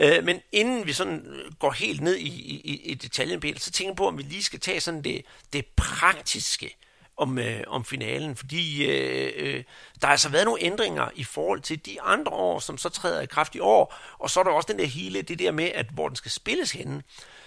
Øh, 0.00 0.24
men 0.24 0.40
inden 0.52 0.86
vi 0.86 0.92
sådan 0.92 1.26
øh, 1.26 1.52
går 1.58 1.70
helt 1.70 2.00
ned 2.00 2.16
i, 2.16 2.28
i, 2.28 2.80
i 2.84 2.94
detaljen, 2.94 3.40
Peter, 3.40 3.60
så 3.60 3.70
tænker 3.70 3.90
jeg 3.90 3.96
på, 3.96 4.08
om 4.08 4.18
vi 4.18 4.22
lige 4.22 4.42
skal 4.42 4.60
tage 4.60 4.80
sådan 4.80 5.02
det, 5.02 5.22
det 5.52 5.66
praktiske 5.66 6.76
om, 7.20 7.38
øh, 7.38 7.60
om 7.66 7.84
finalen, 7.84 8.36
fordi 8.36 8.86
øh, 8.86 9.32
øh, 9.36 9.64
der 10.00 10.06
har 10.06 10.12
altså 10.12 10.28
været 10.28 10.44
nogle 10.44 10.62
ændringer 10.62 11.08
i 11.14 11.24
forhold 11.24 11.60
til 11.60 11.86
de 11.86 12.00
andre 12.00 12.32
år, 12.32 12.58
som 12.58 12.78
så 12.78 12.88
træder 12.88 13.20
i 13.20 13.26
kraft 13.26 13.54
i 13.54 13.60
år, 13.60 13.94
og 14.18 14.30
så 14.30 14.40
er 14.40 14.44
der 14.44 14.50
også 14.50 14.72
den 14.72 14.78
der 14.78 14.86
hele, 14.86 15.22
det 15.22 15.38
der 15.38 15.52
med, 15.52 15.70
at 15.74 15.86
hvor 15.92 16.08
den 16.08 16.16
skal 16.16 16.30
spilles 16.30 16.72
henne. 16.72 17.02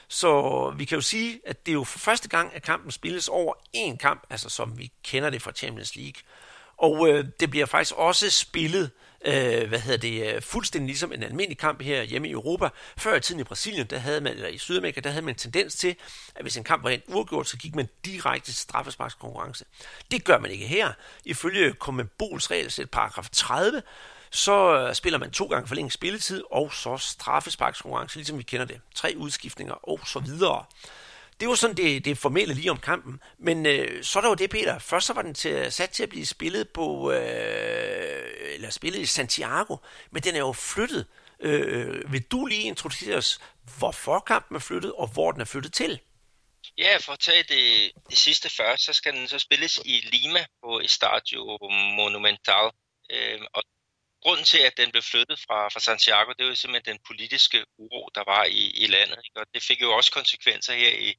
Så 0.07 0.73
vi 0.77 0.85
kan 0.85 0.95
jo 0.95 1.01
sige, 1.01 1.41
at 1.45 1.65
det 1.65 1.71
er 1.71 1.73
jo 1.73 1.83
for 1.83 1.99
første 1.99 2.29
gang, 2.29 2.55
at 2.55 2.63
kampen 2.63 2.91
spilles 2.91 3.27
over 3.27 3.53
en 3.73 3.97
kamp, 3.97 4.23
altså 4.29 4.49
som 4.49 4.77
vi 4.77 4.91
kender 5.03 5.29
det 5.29 5.41
fra 5.41 5.51
Champions 5.51 5.95
League. 5.95 6.21
Og 6.77 7.09
øh, 7.09 7.25
det 7.39 7.49
bliver 7.49 7.65
faktisk 7.65 7.95
også 7.95 8.29
spillet 8.29 8.83
øh, 8.83 9.02
øh, 9.25 9.67
hvad 9.67 9.79
hedder 9.79 9.97
det, 9.97 10.35
øh, 10.35 10.41
fuldstændig 10.41 10.87
ligesom 10.87 11.11
en 11.11 11.23
almindelig 11.23 11.57
kamp 11.57 11.81
her 11.81 12.03
hjemme 12.03 12.27
i 12.27 12.31
Europa. 12.31 12.69
Før 12.97 13.15
i 13.15 13.19
tiden 13.19 13.41
i 13.41 13.43
Brasilien, 13.43 13.87
der 13.87 13.97
havde 13.97 14.21
man, 14.21 14.33
eller 14.33 14.47
i 14.47 14.57
Sydamerika, 14.57 14.99
der 14.99 15.09
havde 15.09 15.25
man 15.25 15.33
en 15.33 15.37
tendens 15.37 15.75
til, 15.75 15.95
at 16.35 16.41
hvis 16.41 16.57
en 16.57 16.63
kamp 16.63 16.83
var 16.83 16.89
en 16.89 17.01
uafgjort, 17.07 17.47
så 17.47 17.57
gik 17.57 17.75
man 17.75 17.87
direkte 18.05 18.51
til 18.51 18.55
straffesparkskonkurrence. 18.55 19.65
Det 20.11 20.23
gør 20.23 20.39
man 20.39 20.51
ikke 20.51 20.67
her. 20.67 20.91
Ifølge 21.25 21.73
Kommenbols 21.73 22.51
regelsæt 22.51 22.89
paragraf 22.89 23.29
30, 23.31 23.81
så 24.31 24.77
øh, 24.77 24.95
spiller 24.95 25.19
man 25.19 25.31
to 25.31 25.45
gange 25.45 25.67
forlænget 25.67 25.93
spilletid, 25.93 26.43
og 26.51 26.73
så 26.73 26.97
straffesparkskonkurrence, 26.97 28.15
ligesom 28.17 28.37
vi 28.37 28.43
kender 28.43 28.65
det. 28.65 28.81
Tre 28.95 29.13
udskiftninger 29.17 29.73
og 29.73 29.99
så 30.05 30.19
videre. 30.19 30.65
Det 31.43 31.49
var 31.49 31.55
sådan 31.55 31.77
det, 31.77 32.05
det 32.05 32.17
formelle 32.17 32.53
lige 32.53 32.71
om 32.71 32.79
kampen. 32.79 33.21
Men 33.39 33.65
øh, 33.65 34.03
så 34.03 34.19
er 34.19 34.21
der 34.21 34.29
jo 34.29 34.35
det, 34.35 34.49
Peter. 34.49 34.79
Først 34.79 35.07
så 35.07 35.13
var 35.13 35.21
den 35.21 35.33
til, 35.33 35.71
sat 35.71 35.89
til 35.89 36.03
at 36.03 36.09
blive 36.09 36.25
spillet 36.25 36.69
på, 36.69 37.11
øh, 37.11 38.53
eller 38.53 38.69
spillet 38.69 38.99
i 38.99 39.05
Santiago, 39.05 39.77
men 40.11 40.23
den 40.23 40.35
er 40.35 40.39
jo 40.39 40.53
flyttet. 40.53 41.05
Øh, 41.39 42.11
vil 42.11 42.23
du 42.23 42.45
lige 42.45 42.63
introducere 42.63 43.17
os, 43.17 43.39
hvorfor 43.77 44.19
kampen 44.19 44.55
er 44.55 44.59
flyttet, 44.59 44.93
og 44.93 45.07
hvor 45.07 45.31
den 45.31 45.41
er 45.41 45.45
flyttet 45.45 45.73
til? 45.73 45.99
Ja, 46.77 46.97
for 46.97 47.13
at 47.13 47.19
tage 47.19 47.43
det, 47.43 47.91
det 48.09 48.17
sidste 48.17 48.49
først, 48.49 48.85
så 48.85 48.93
skal 48.93 49.13
den 49.13 49.27
så 49.27 49.39
spilles 49.39 49.79
i 49.85 49.91
Lima 49.91 50.45
på 50.63 50.79
Estadio 50.79 51.57
Monumental. 51.97 52.71
Øh, 53.11 53.39
og 53.53 53.63
grunden 54.23 54.45
til, 54.45 54.57
at 54.57 54.77
den 54.77 54.91
blev 54.91 55.03
flyttet 55.03 55.39
fra, 55.39 55.69
fra 55.69 55.79
Santiago, 55.79 56.29
det 56.37 56.43
var 56.45 56.51
jo 56.51 56.55
simpelthen 56.55 56.93
den 56.93 57.03
politiske 57.07 57.65
uro, 57.77 58.09
der 58.15 58.23
var 58.27 58.43
i, 58.43 58.63
i 58.83 58.87
landet. 58.87 59.19
Ikke? 59.25 59.39
Og 59.39 59.45
det 59.53 59.63
fik 59.63 59.81
jo 59.81 59.93
også 59.93 60.11
konsekvenser 60.11 60.73
her 60.73 60.93
i, 61.07 61.15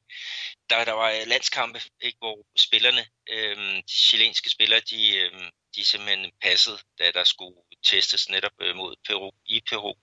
der, 0.71 0.85
der 0.85 0.93
var 0.93 1.25
landskampe, 1.27 1.81
ikke? 2.01 2.19
hvor 2.19 2.47
spillerne, 2.59 3.07
øhm, 3.31 3.77
de 3.91 3.97
chilenske 4.09 4.51
spillere, 4.51 4.81
de, 4.81 5.17
øhm, 5.17 5.51
de 5.77 5.85
simpelthen 5.85 6.33
passede, 6.43 6.79
da 6.99 7.11
der 7.11 7.25
skulle 7.25 7.57
testes 7.85 8.29
netop 8.29 8.57
øh, 8.61 8.77
mod 8.77 8.97
Peru 9.09 9.31
i 9.47 9.61
Peru, 9.71 9.95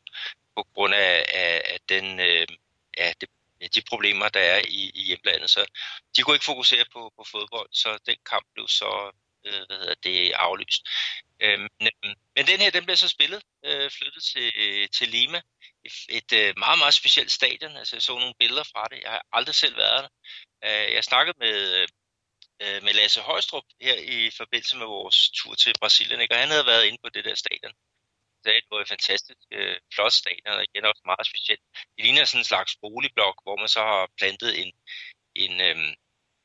på 0.56 0.64
grund 0.74 0.94
af, 0.94 1.26
af, 1.30 1.62
af 1.66 1.80
den, 1.90 2.20
øh, 2.20 2.48
af 2.98 3.16
det, 3.22 3.30
de 3.76 3.82
problemer, 3.90 4.30
der 4.30 4.40
er 4.40 4.62
i, 4.68 4.92
i 4.96 5.02
hjemlandet. 5.02 5.50
Så 5.50 5.66
de 6.16 6.22
kunne 6.22 6.36
ikke 6.36 6.46
fokusere 6.46 6.86
på, 6.94 7.14
på 7.18 7.24
fodbold, 7.32 7.70
så 7.72 8.00
den 8.06 8.18
kamp 8.30 8.46
blev 8.54 8.68
så 8.68 9.12
øh, 9.46 9.62
hvad 9.68 9.78
hedder 9.78 9.96
det, 10.04 10.32
aflyst. 10.32 10.82
Øh, 11.40 11.60
men, 11.60 11.92
men 12.36 12.46
den 12.48 12.60
her, 12.60 12.72
den 12.72 12.84
bliver 12.84 12.98
så 12.98 13.10
spillet, 13.10 13.44
øh, 13.66 13.92
flyttet 13.92 14.24
til, 14.24 14.52
til 14.90 15.08
Lima. 15.08 15.42
Et, 15.86 15.94
et 16.10 16.32
øh, 16.34 16.54
meget, 16.58 16.80
meget 16.80 16.94
specielt 16.94 17.32
stadion. 17.32 17.78
Altså, 17.78 17.96
jeg 17.96 18.02
så 18.02 18.20
nogle 18.20 18.34
billeder 18.40 18.64
fra 18.64 18.88
det. 18.92 19.00
Jeg 19.04 19.12
har 19.12 19.26
aldrig 19.32 19.56
selv 19.56 19.78
været 19.78 20.04
der. 20.04 20.10
Øh, 20.66 20.94
jeg 20.94 21.04
snakkede 21.04 21.38
med, 21.40 21.88
øh, 22.62 22.84
med 22.84 22.94
Lasse 22.94 23.22
Højstrup 23.22 23.64
her 23.82 23.96
i 23.96 24.30
forbindelse 24.38 24.78
med 24.78 24.86
vores 24.86 25.30
tur 25.30 25.54
til 25.56 25.74
Brasilien, 25.80 26.22
ikke? 26.22 26.36
og 26.36 26.40
han 26.40 26.50
havde 26.50 26.66
været 26.66 26.86
inde 26.86 26.98
på 27.04 27.10
det 27.10 27.26
der 27.26 27.36
stadion. 27.36 27.74
Det 28.44 28.64
var 28.72 28.82
et 28.82 28.88
fantastisk 28.88 29.40
øh, 29.52 29.78
flot 29.94 30.14
stadion, 30.14 30.58
og 30.58 30.64
igen 30.64 30.86
også 30.86 31.02
meget 31.06 31.28
specielt. 31.32 31.62
Det 31.96 32.06
ligner 32.06 32.26
sådan 32.26 32.42
en 32.42 32.52
slags 32.54 32.76
boligblok, 32.82 33.36
hvor 33.44 33.56
man 33.56 33.68
så 33.68 33.80
har 33.80 34.10
plantet 34.20 34.52
en, 34.62 34.72
en, 35.36 35.62
øh, 35.62 35.78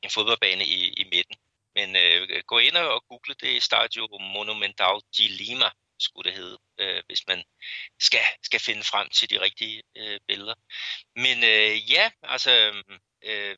en 0.03 0.09
fodboldbane 0.09 0.65
i, 0.65 0.79
i 1.01 1.03
midten. 1.03 1.37
Men 1.77 1.95
øh, 1.95 2.43
gå 2.51 2.57
ind 2.59 2.75
og 2.77 3.03
google 3.09 3.35
det 3.41 3.63
Stadio 3.63 4.07
Monumental 4.35 4.97
de 5.17 5.27
Lima, 5.27 5.69
skulle 5.99 6.29
det 6.29 6.37
hedde, 6.39 6.57
øh, 6.79 7.03
hvis 7.07 7.27
man 7.27 7.43
skal, 7.99 8.25
skal 8.43 8.59
finde 8.59 8.83
frem 8.83 9.09
til 9.09 9.29
de 9.29 9.41
rigtige 9.41 9.83
øh, 9.97 10.19
billeder. 10.27 10.55
Men 11.15 11.37
øh, 11.43 11.91
ja, 11.91 12.11
altså 12.23 12.51
øh, 12.51 12.99
øh, 13.23 13.57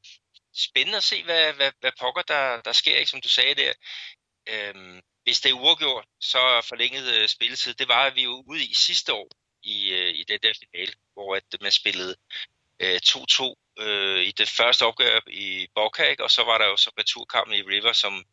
spændende 0.55 0.97
at 0.97 1.03
se, 1.03 1.23
hvad, 1.23 1.53
hvad, 1.53 1.71
hvad 1.79 1.91
pokker 1.99 2.21
der, 2.21 2.61
der 2.61 2.71
sker, 2.71 2.95
ikke, 2.97 3.11
som 3.11 3.21
du 3.21 3.29
sagde 3.29 3.55
der. 3.55 3.73
Øh, 4.49 5.01
hvis 5.23 5.41
det 5.41 5.49
er 5.49 5.61
uafgjort, 5.63 6.05
så 6.19 6.65
forlænget 6.69 7.15
øh, 7.15 7.27
spilletid. 7.27 7.73
Det 7.73 7.87
var 7.87 8.09
vi 8.09 8.23
jo 8.23 8.43
ude 8.47 8.65
i 8.65 8.73
sidste 8.73 9.13
år 9.13 9.29
i, 9.63 9.89
øh, 9.89 10.09
i 10.15 10.23
den 10.23 10.39
der 10.43 10.53
finale, 10.59 10.93
hvor 11.13 11.35
at 11.35 11.61
man 11.61 11.71
spillede 11.71 12.15
øh, 12.79 12.99
2-2 13.05 13.83
øh, 13.83 14.21
i 14.29 14.31
det 14.31 14.49
første 14.49 14.85
opgør 14.85 15.19
i 15.27 15.67
Boca, 15.75 16.03
ikke? 16.03 16.23
og 16.23 16.31
så 16.31 16.43
var 16.43 16.57
der 16.57 16.65
jo 16.65 16.77
så 16.77 16.91
returkampen 16.99 17.55
i 17.55 17.61
River, 17.61 17.93
som 17.93 18.23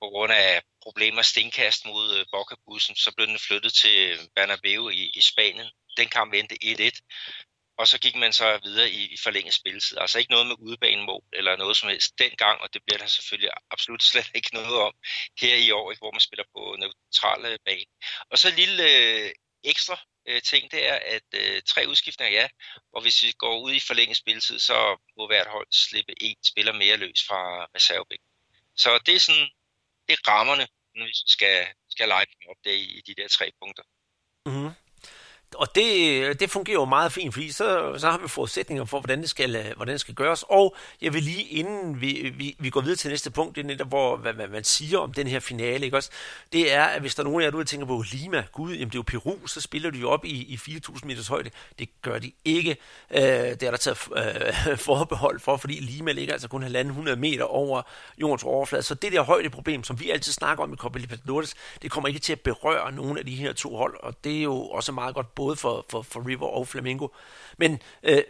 på 0.00 0.06
grund 0.12 0.32
af 0.32 0.62
problemer 0.82 1.22
stenkast 1.22 1.86
mod 1.86 2.18
øh, 2.18 2.26
Boca-bussen, 2.32 2.96
så 2.96 3.12
blev 3.16 3.26
den 3.26 3.38
flyttet 3.38 3.72
til 3.72 3.96
øh, 4.10 4.18
Bernabeu 4.36 4.88
i, 4.88 5.10
i 5.14 5.20
Spanien. 5.20 5.66
Den 5.96 6.08
kamp 6.08 6.34
endte 6.34 6.56
1-1, 6.64 7.00
og 7.78 7.88
så 7.88 7.98
gik 7.98 8.16
man 8.16 8.32
så 8.32 8.58
videre 8.64 8.90
i, 8.90 9.02
i 9.14 9.16
forlænget 9.22 9.54
spilletid. 9.54 9.98
Altså 9.98 10.18
ikke 10.18 10.32
noget 10.32 10.46
med 10.46 10.56
udebanemål 10.58 11.22
eller 11.32 11.56
noget 11.56 11.76
som 11.76 11.88
helst 11.88 12.18
dengang, 12.18 12.60
og 12.60 12.68
det 12.74 12.82
bliver 12.86 12.98
der 12.98 13.06
selvfølgelig 13.06 13.50
absolut 13.70 14.02
slet 14.10 14.30
ikke 14.34 14.54
noget 14.54 14.76
om 14.86 14.92
her 15.40 15.56
i 15.56 15.70
år, 15.70 15.90
ikke? 15.90 16.00
hvor 16.00 16.12
man 16.12 16.20
spiller 16.20 16.44
på 16.54 16.76
neutrale 16.78 17.58
bane. 17.64 17.90
Og 18.30 18.38
så 18.38 18.48
en 18.48 18.54
lille 18.54 18.82
øh, 18.82 19.30
ekstra 19.64 19.96
øh, 20.28 20.42
ting, 20.42 20.70
det 20.70 20.88
er, 20.88 20.94
at 20.94 21.28
øh, 21.34 21.62
tre 21.62 21.88
udskiftninger, 21.88 22.40
ja, 22.40 22.48
og 22.92 23.02
hvis 23.02 23.22
vi 23.22 23.32
går 23.32 23.60
ud 23.60 23.72
i 23.72 23.80
forlænget 23.80 24.16
spilletid, 24.16 24.58
så 24.58 24.96
må 25.18 25.26
hvert 25.26 25.46
hold 25.46 25.66
slippe 25.72 26.22
en 26.22 26.36
spiller 26.44 26.72
mere 26.72 26.96
løs 26.96 27.24
fra 27.28 27.66
reservebæk. 27.74 28.18
Så 28.76 28.98
det 29.06 29.14
er 29.14 29.20
sådan, 29.20 29.48
det 30.08 30.12
er 30.12 30.30
rammerne, 30.30 30.66
når 30.94 31.06
vi 31.06 31.12
skal, 31.26 31.66
skal 31.90 32.08
lege 32.08 32.26
op 32.50 32.56
det 32.64 32.74
i, 32.74 32.98
i 32.98 33.00
de 33.06 33.14
der 33.14 33.28
tre 33.28 33.52
punkter. 33.60 33.82
Mm-hmm 34.46 34.85
og 35.58 35.74
det, 35.74 36.40
det 36.40 36.50
fungerer 36.50 36.74
jo 36.74 36.84
meget 36.84 37.12
fint, 37.12 37.34
fordi 37.34 37.52
så, 37.52 37.94
så 37.98 38.10
har 38.10 38.18
vi 38.18 38.28
forudsætninger 38.28 38.84
for, 38.84 39.00
hvordan 39.00 39.20
det 39.20 39.30
skal, 39.30 39.72
hvordan 39.76 39.92
det 39.92 40.00
skal 40.00 40.14
gøres. 40.14 40.44
Og 40.48 40.76
jeg 41.02 41.14
vil 41.14 41.22
lige, 41.22 41.42
inden 41.42 42.00
vi, 42.00 42.32
vi, 42.36 42.56
vi 42.58 42.70
går 42.70 42.80
videre 42.80 42.96
til 42.96 43.10
næste 43.10 43.30
punkt, 43.30 43.56
det 43.56 43.62
er 43.62 43.66
netop, 43.66 43.88
hvor, 43.88 44.16
hvad, 44.16 44.32
hvad 44.32 44.48
man 44.48 44.64
siger 44.64 44.98
om 44.98 45.12
den 45.12 45.26
her 45.26 45.40
finale, 45.40 45.84
ikke 45.84 45.96
også? 45.96 46.10
Det 46.52 46.72
er, 46.72 46.84
at 46.84 47.00
hvis 47.00 47.14
der 47.14 47.22
er 47.22 47.24
nogen 47.24 47.40
af 47.40 47.44
jer, 47.44 47.50
du 47.50 47.64
tænker 47.64 47.86
på 47.86 48.04
Lima, 48.12 48.44
gud, 48.52 48.72
jamen 48.72 48.88
det 48.88 48.94
er 48.94 48.98
jo 48.98 49.02
Peru, 49.02 49.46
så 49.46 49.60
spiller 49.60 49.90
de 49.90 49.98
jo 49.98 50.10
op 50.10 50.24
i, 50.24 50.30
i 50.30 50.54
4.000 50.54 51.06
meters 51.06 51.28
højde. 51.28 51.50
Det 51.78 51.88
gør 52.02 52.18
de 52.18 52.32
ikke. 52.44 52.76
Øh, 53.10 53.20
det 53.20 53.62
er 53.62 53.70
der 53.70 53.76
taget 53.76 53.98
øh, 54.16 54.78
forbehold 54.88 55.40
for, 55.40 55.56
fordi 55.56 55.74
Lima 55.74 56.12
ligger 56.12 56.32
altså 56.32 56.48
kun 56.48 56.64
1.500 56.64 57.14
meter 57.14 57.44
over 57.44 57.82
jordens 58.20 58.42
overflade. 58.44 58.82
Så 58.82 58.94
det 58.94 59.12
der 59.12 59.22
højdeproblem, 59.22 59.84
som 59.84 60.00
vi 60.00 60.10
altid 60.10 60.32
snakker 60.32 60.64
om 60.64 60.72
i 60.72 60.76
Copa 60.76 60.98
Libertadores, 60.98 61.54
det 61.82 61.90
kommer 61.90 62.08
ikke 62.08 62.20
til 62.20 62.32
at 62.32 62.40
berøre 62.40 62.92
nogen 62.92 63.18
af 63.18 63.26
de 63.26 63.36
her 63.36 63.52
to 63.52 63.76
hold, 63.76 63.96
og 64.00 64.24
det 64.24 64.38
er 64.38 64.42
jo 64.42 64.62
også 64.62 64.92
meget 64.92 65.14
godt 65.14 65.34
både 65.34 65.45
for, 65.54 65.86
for, 65.88 66.02
for 66.02 66.26
River 66.26 66.46
og 66.46 66.68
Flamingo. 66.68 67.08
Men 67.58 67.80
øh, 68.02 68.22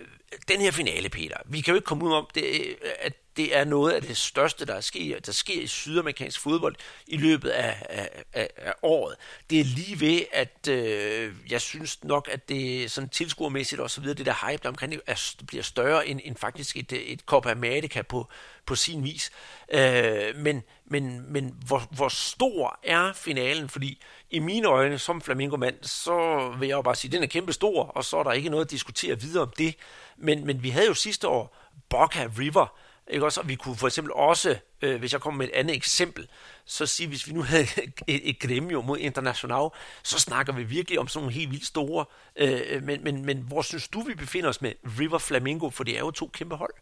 den 0.49 0.61
her 0.61 0.71
finale, 0.71 1.09
Peter, 1.09 1.37
vi 1.45 1.61
kan 1.61 1.73
jo 1.73 1.77
ikke 1.77 1.87
komme 1.87 2.05
ud 2.05 2.13
om, 2.13 2.27
det, 2.35 2.43
øh, 2.83 2.91
at 3.01 3.13
det 3.37 3.57
er 3.57 3.64
noget 3.64 3.92
af 3.92 4.03
det 4.03 4.16
største, 4.16 4.66
der 4.66 4.81
sker, 4.81 5.20
der 5.20 5.33
sker 5.33 5.62
i 5.62 5.66
sydamerikansk 5.66 6.40
fodbold 6.40 6.77
i 7.07 7.16
løbet 7.16 7.49
af, 7.49 7.87
af, 7.88 8.25
af, 8.33 8.51
af 8.57 8.72
året. 8.83 9.16
Det 9.51 9.61
er 9.61 9.64
lige 9.64 10.01
ved, 10.01 10.20
at 10.33 10.68
øh, 10.68 11.35
jeg 11.51 11.61
synes 11.61 12.05
nok, 12.05 12.29
at 12.33 12.49
det 12.49 12.90
sådan 12.90 13.11
tilskuermæssigt 13.11 13.81
og 13.81 13.90
så 13.90 14.01
videre, 14.01 14.16
det 14.16 14.27
der 14.27 14.51
hype 14.51 14.62
der 14.62 14.68
omkring 14.68 14.92
det 14.92 15.01
er, 15.07 15.35
bliver 15.46 15.62
større 15.62 16.07
end, 16.07 16.20
end 16.25 16.37
faktisk 16.37 16.77
et, 16.77 17.12
et 17.12 17.20
Copa 17.20 17.51
America 17.51 18.03
på, 18.03 18.29
på 18.66 18.75
sin 18.75 19.05
vis. 19.05 19.31
Øh, 19.72 20.37
men 20.37 20.62
men, 20.88 21.33
men 21.33 21.55
hvor, 21.66 21.83
hvor 21.90 22.09
stor 22.09 22.79
er 22.83 23.12
finalen? 23.12 23.68
Fordi 23.68 24.03
i 24.31 24.38
mine 24.38 24.68
øjne, 24.68 24.99
som 24.99 25.20
flamingomand, 25.20 25.75
så 25.83 26.49
vil 26.59 26.68
jeg 26.68 26.77
jo 26.77 26.83
bare 26.83 26.94
sige, 26.94 27.09
at 27.09 27.12
den 27.12 27.22
er 27.22 27.27
kæmpe 27.27 27.53
stor, 27.53 27.85
og 27.85 28.05
så 28.05 28.16
er 28.16 28.22
der 28.22 28.33
ikke 28.33 28.49
noget 28.49 28.64
at 28.64 28.70
diskutere 28.70 29.20
videre 29.20 29.42
om 29.42 29.53
det. 29.59 29.75
Men, 30.16 30.46
men 30.46 30.62
vi 30.62 30.70
havde 30.70 30.87
jo 30.87 30.94
sidste 30.94 31.29
år 31.29 31.57
Boca 31.88 32.29
River, 32.38 32.77
ikke 33.11 33.25
også? 33.25 33.40
Og 33.40 33.49
vi 33.49 33.55
kunne 33.55 33.77
for 33.77 33.87
eksempel 33.87 34.12
også, 34.12 34.59
øh, 34.83 34.99
hvis 34.99 35.12
jeg 35.12 35.21
kommer 35.21 35.38
med 35.38 35.49
et 35.49 35.55
andet 35.55 35.77
eksempel, 35.77 36.29
så 36.64 36.87
sige, 36.87 37.09
hvis 37.09 37.27
vi 37.27 37.33
nu 37.33 37.42
havde 37.42 37.64
et, 38.09 38.29
et 38.29 38.40
Gremio 38.40 38.83
mod 38.83 38.99
International, 38.99 39.69
så 40.03 40.21
snakker 40.21 40.53
vi 40.53 40.64
virkelig 40.64 40.99
om 40.99 41.09
sådan 41.09 41.23
nogle 41.23 41.35
helt 41.35 41.51
vildt 41.51 41.66
store. 41.66 42.05
Øh, 42.37 42.83
men, 42.83 43.05
men, 43.05 43.25
men 43.25 43.40
hvor 43.40 43.62
synes 43.62 43.88
du, 43.88 44.01
vi 44.01 44.14
befinder 44.14 44.49
os 44.49 44.61
med 44.61 44.75
River 44.99 45.19
Flamingo? 45.19 45.71
For 45.71 45.85
det 45.85 45.95
er 45.95 46.01
jo 46.01 46.11
to 46.11 46.27
kæmpe 46.29 46.57
hold. 46.57 46.75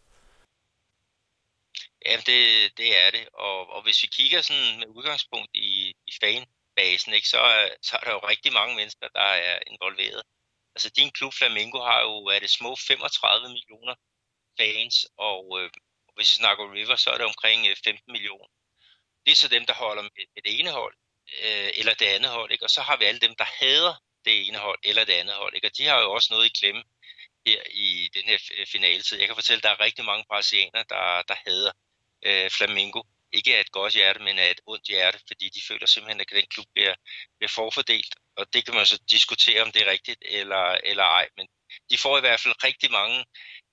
Ja, 2.05 2.17
det, 2.17 2.41
det 2.77 2.89
er 3.03 3.11
det. 3.11 3.27
Og, 3.33 3.69
og 3.69 3.83
hvis 3.83 4.03
vi 4.03 4.07
kigger 4.07 4.41
sådan 4.41 4.79
med 4.79 4.87
udgangspunkt 4.87 5.49
i, 5.53 5.95
i 6.07 6.11
fanbasen, 6.21 7.13
ikke, 7.13 7.27
så, 7.27 7.69
så 7.81 7.97
er 8.01 8.05
der 8.05 8.11
jo 8.11 8.27
rigtig 8.27 8.53
mange 8.53 8.75
mennesker, 8.75 9.07
der 9.07 9.29
er 9.47 9.59
involveret. 9.67 10.21
Altså 10.75 10.89
din 10.89 11.11
klub 11.11 11.33
Flamingo 11.33 11.79
har 11.89 12.01
jo, 12.01 12.25
er 12.25 12.39
det 12.39 12.49
små 12.49 12.75
35 12.75 13.49
millioner 13.49 13.95
fans, 14.59 14.95
og 15.17 15.43
øh, 15.59 15.69
hvis 16.15 16.33
vi 16.33 16.37
snakker 16.37 16.73
River, 16.73 16.95
så 16.95 17.09
er 17.09 17.17
det 17.17 17.25
omkring 17.25 17.67
øh, 17.67 17.75
15 17.83 18.11
millioner. 18.11 18.47
Det 19.25 19.31
er 19.31 19.35
så 19.35 19.47
dem, 19.47 19.65
der 19.65 19.73
holder 19.73 20.01
med, 20.01 20.43
det 20.45 20.59
ene 20.59 20.71
hold, 20.71 20.95
øh, 21.43 21.69
eller 21.79 21.93
det 21.93 22.05
andet 22.05 22.31
hold, 22.31 22.51
ikke? 22.51 22.65
og 22.65 22.69
så 22.69 22.81
har 22.81 22.97
vi 22.97 23.05
alle 23.05 23.19
dem, 23.19 23.35
der 23.35 23.47
hader 23.59 23.95
det 24.25 24.47
ene 24.47 24.57
hold 24.57 24.79
eller 24.83 25.03
det 25.05 25.13
andet 25.13 25.35
hold, 25.35 25.55
ikke? 25.55 25.67
og 25.67 25.77
de 25.77 25.85
har 25.85 25.99
jo 26.01 26.11
også 26.11 26.33
noget 26.33 26.45
i 26.45 26.57
klemme 26.59 26.83
her 27.45 27.61
i 27.71 28.09
den 28.13 28.23
her 28.23 28.37
finaletid. 28.71 29.19
Jeg 29.19 29.27
kan 29.27 29.35
fortælle, 29.35 29.59
at 29.59 29.63
der 29.63 29.69
er 29.69 29.85
rigtig 29.87 30.05
mange 30.05 30.25
brasilianere, 30.29 30.85
der, 30.89 31.21
der 31.29 31.35
hader 31.45 31.71
øh, 32.25 32.49
Flamingo. 32.51 33.01
Ikke 33.31 33.57
af 33.57 33.61
et 33.61 33.71
godt 33.71 33.93
hjerte, 33.93 34.19
men 34.19 34.39
af 34.39 34.51
et 34.51 34.61
ondt 34.65 34.87
hjerte, 34.87 35.19
fordi 35.27 35.49
de 35.49 35.61
føler 35.67 35.87
simpelthen, 35.87 36.21
at 36.21 36.29
den 36.29 36.47
klub 36.47 36.65
bliver, 36.75 36.95
bliver 37.37 37.49
forfordelt. 37.49 38.15
Og 38.37 38.53
det 38.53 38.65
kan 38.65 38.75
man 38.75 38.85
så 38.85 38.97
diskutere, 39.11 39.61
om 39.61 39.71
det 39.71 39.81
er 39.81 39.91
rigtigt 39.91 40.21
eller, 40.25 40.65
eller 40.83 41.03
ej. 41.03 41.27
Men 41.37 41.47
de 41.89 41.97
får 41.97 42.17
i 42.17 42.19
hvert 42.25 42.39
fald 42.39 42.63
rigtig 42.63 42.91
mange 42.91 43.25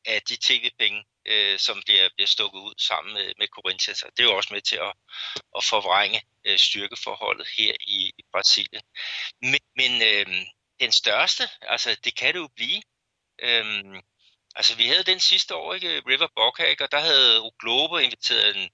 af 0.06 0.22
de 0.22 0.36
tv-penge, 0.36 1.04
øh, 1.26 1.58
som 1.58 1.82
bliver, 1.84 2.08
bliver 2.16 2.28
stukket 2.28 2.58
ud 2.60 2.74
sammen 2.78 3.14
med, 3.14 3.32
med 3.38 3.46
Corinthians. 3.46 4.02
Og 4.02 4.10
det 4.16 4.20
er 4.22 4.28
jo 4.30 4.36
også 4.36 4.54
med 4.54 4.60
til 4.60 4.76
at, 4.76 4.92
at 5.56 5.64
forvrænge 5.64 6.22
øh, 6.44 6.58
styrkeforholdet 6.58 7.46
her 7.56 7.74
i, 7.80 8.12
i 8.18 8.22
Brasilien. 8.32 8.82
Men, 9.40 9.60
men 9.76 10.02
øh, 10.02 10.46
den 10.80 10.92
største, 10.92 11.48
altså 11.62 11.96
det 12.04 12.16
kan 12.16 12.34
det 12.34 12.40
jo 12.40 12.48
blive. 12.56 12.82
Øh, 13.42 14.02
Altså, 14.54 14.76
vi 14.76 14.86
havde 14.86 15.02
den 15.02 15.20
sidste 15.20 15.54
år, 15.54 15.74
ikke? 15.74 16.02
River 16.08 16.28
Boca, 16.36 16.64
ikke? 16.64 16.84
og 16.84 16.92
der 16.92 17.00
havde 17.00 17.50
Globo 17.58 17.96
inviteret 17.96 18.56
en, 18.56 18.70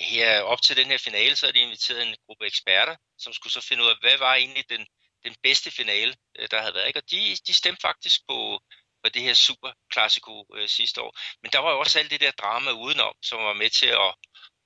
her, 0.00 0.40
op 0.40 0.62
til 0.62 0.76
den 0.76 0.86
her 0.86 0.98
finale, 0.98 1.36
så 1.36 1.46
havde 1.46 1.58
de 1.58 1.62
inviteret 1.62 2.02
en 2.02 2.16
gruppe 2.26 2.46
eksperter, 2.46 2.96
som 3.18 3.32
skulle 3.32 3.52
så 3.52 3.60
finde 3.60 3.82
ud 3.82 3.88
af, 3.88 3.96
hvad 4.00 4.18
var 4.18 4.34
egentlig 4.34 4.64
den, 4.70 4.86
den 5.24 5.34
bedste 5.42 5.70
finale, 5.70 6.14
øh, 6.38 6.48
der 6.50 6.60
havde 6.60 6.74
været. 6.74 6.86
Ikke? 6.86 6.98
Og 6.98 7.10
de, 7.10 7.36
de 7.46 7.54
stemte 7.54 7.80
faktisk 7.80 8.20
på, 8.28 8.60
på 9.04 9.08
det 9.08 9.22
her 9.22 9.34
super 9.34 9.72
klassiko 9.92 10.46
øh, 10.56 10.68
sidste 10.68 11.02
år. 11.02 11.18
Men 11.42 11.50
der 11.52 11.58
var 11.58 11.72
jo 11.72 11.78
også 11.78 11.98
alt 11.98 12.10
det 12.10 12.20
der 12.20 12.30
drama 12.30 12.70
udenom, 12.70 13.14
som 13.22 13.38
var 13.38 13.52
med 13.52 13.70
til 13.70 13.86
at, 13.86 14.14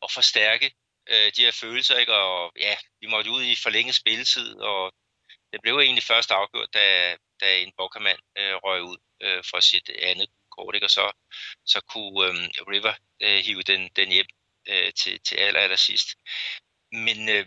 at 0.02 0.10
forstærke 0.10 0.74
øh, 1.10 1.32
de 1.36 1.42
her 1.42 1.52
følelser. 1.52 1.98
Ikke? 1.98 2.14
Og 2.14 2.52
ja, 2.60 2.76
vi 3.00 3.06
måtte 3.06 3.30
ud 3.30 3.42
i 3.42 3.56
forlænget 3.62 3.94
spilletid, 3.94 4.54
og 4.60 4.92
det 5.52 5.62
blev 5.62 5.78
egentlig 5.78 6.04
først 6.04 6.30
afgjort, 6.30 6.74
da, 6.74 7.16
da 7.40 7.58
en 7.58 7.72
bokkermand 7.76 8.18
øh, 8.38 8.54
røg 8.54 8.82
ud 8.82 8.96
øh, 9.22 9.44
fra 9.50 9.60
sit 9.60 9.90
andet 9.90 10.28
kort, 10.50 10.74
ikke? 10.74 10.86
og 10.86 10.90
så, 10.90 11.12
så 11.66 11.80
kunne 11.92 12.26
øh, 12.28 12.34
River 12.72 12.94
øh, 13.22 13.38
hive 13.44 13.62
den, 13.62 13.90
den 13.96 14.08
hjem 14.12 14.26
øh, 14.68 14.92
til, 14.92 15.20
til 15.20 15.36
aller, 15.36 15.60
aller 15.60 15.76
sidst. 15.76 16.08
Men 16.92 17.28
øh, 17.28 17.46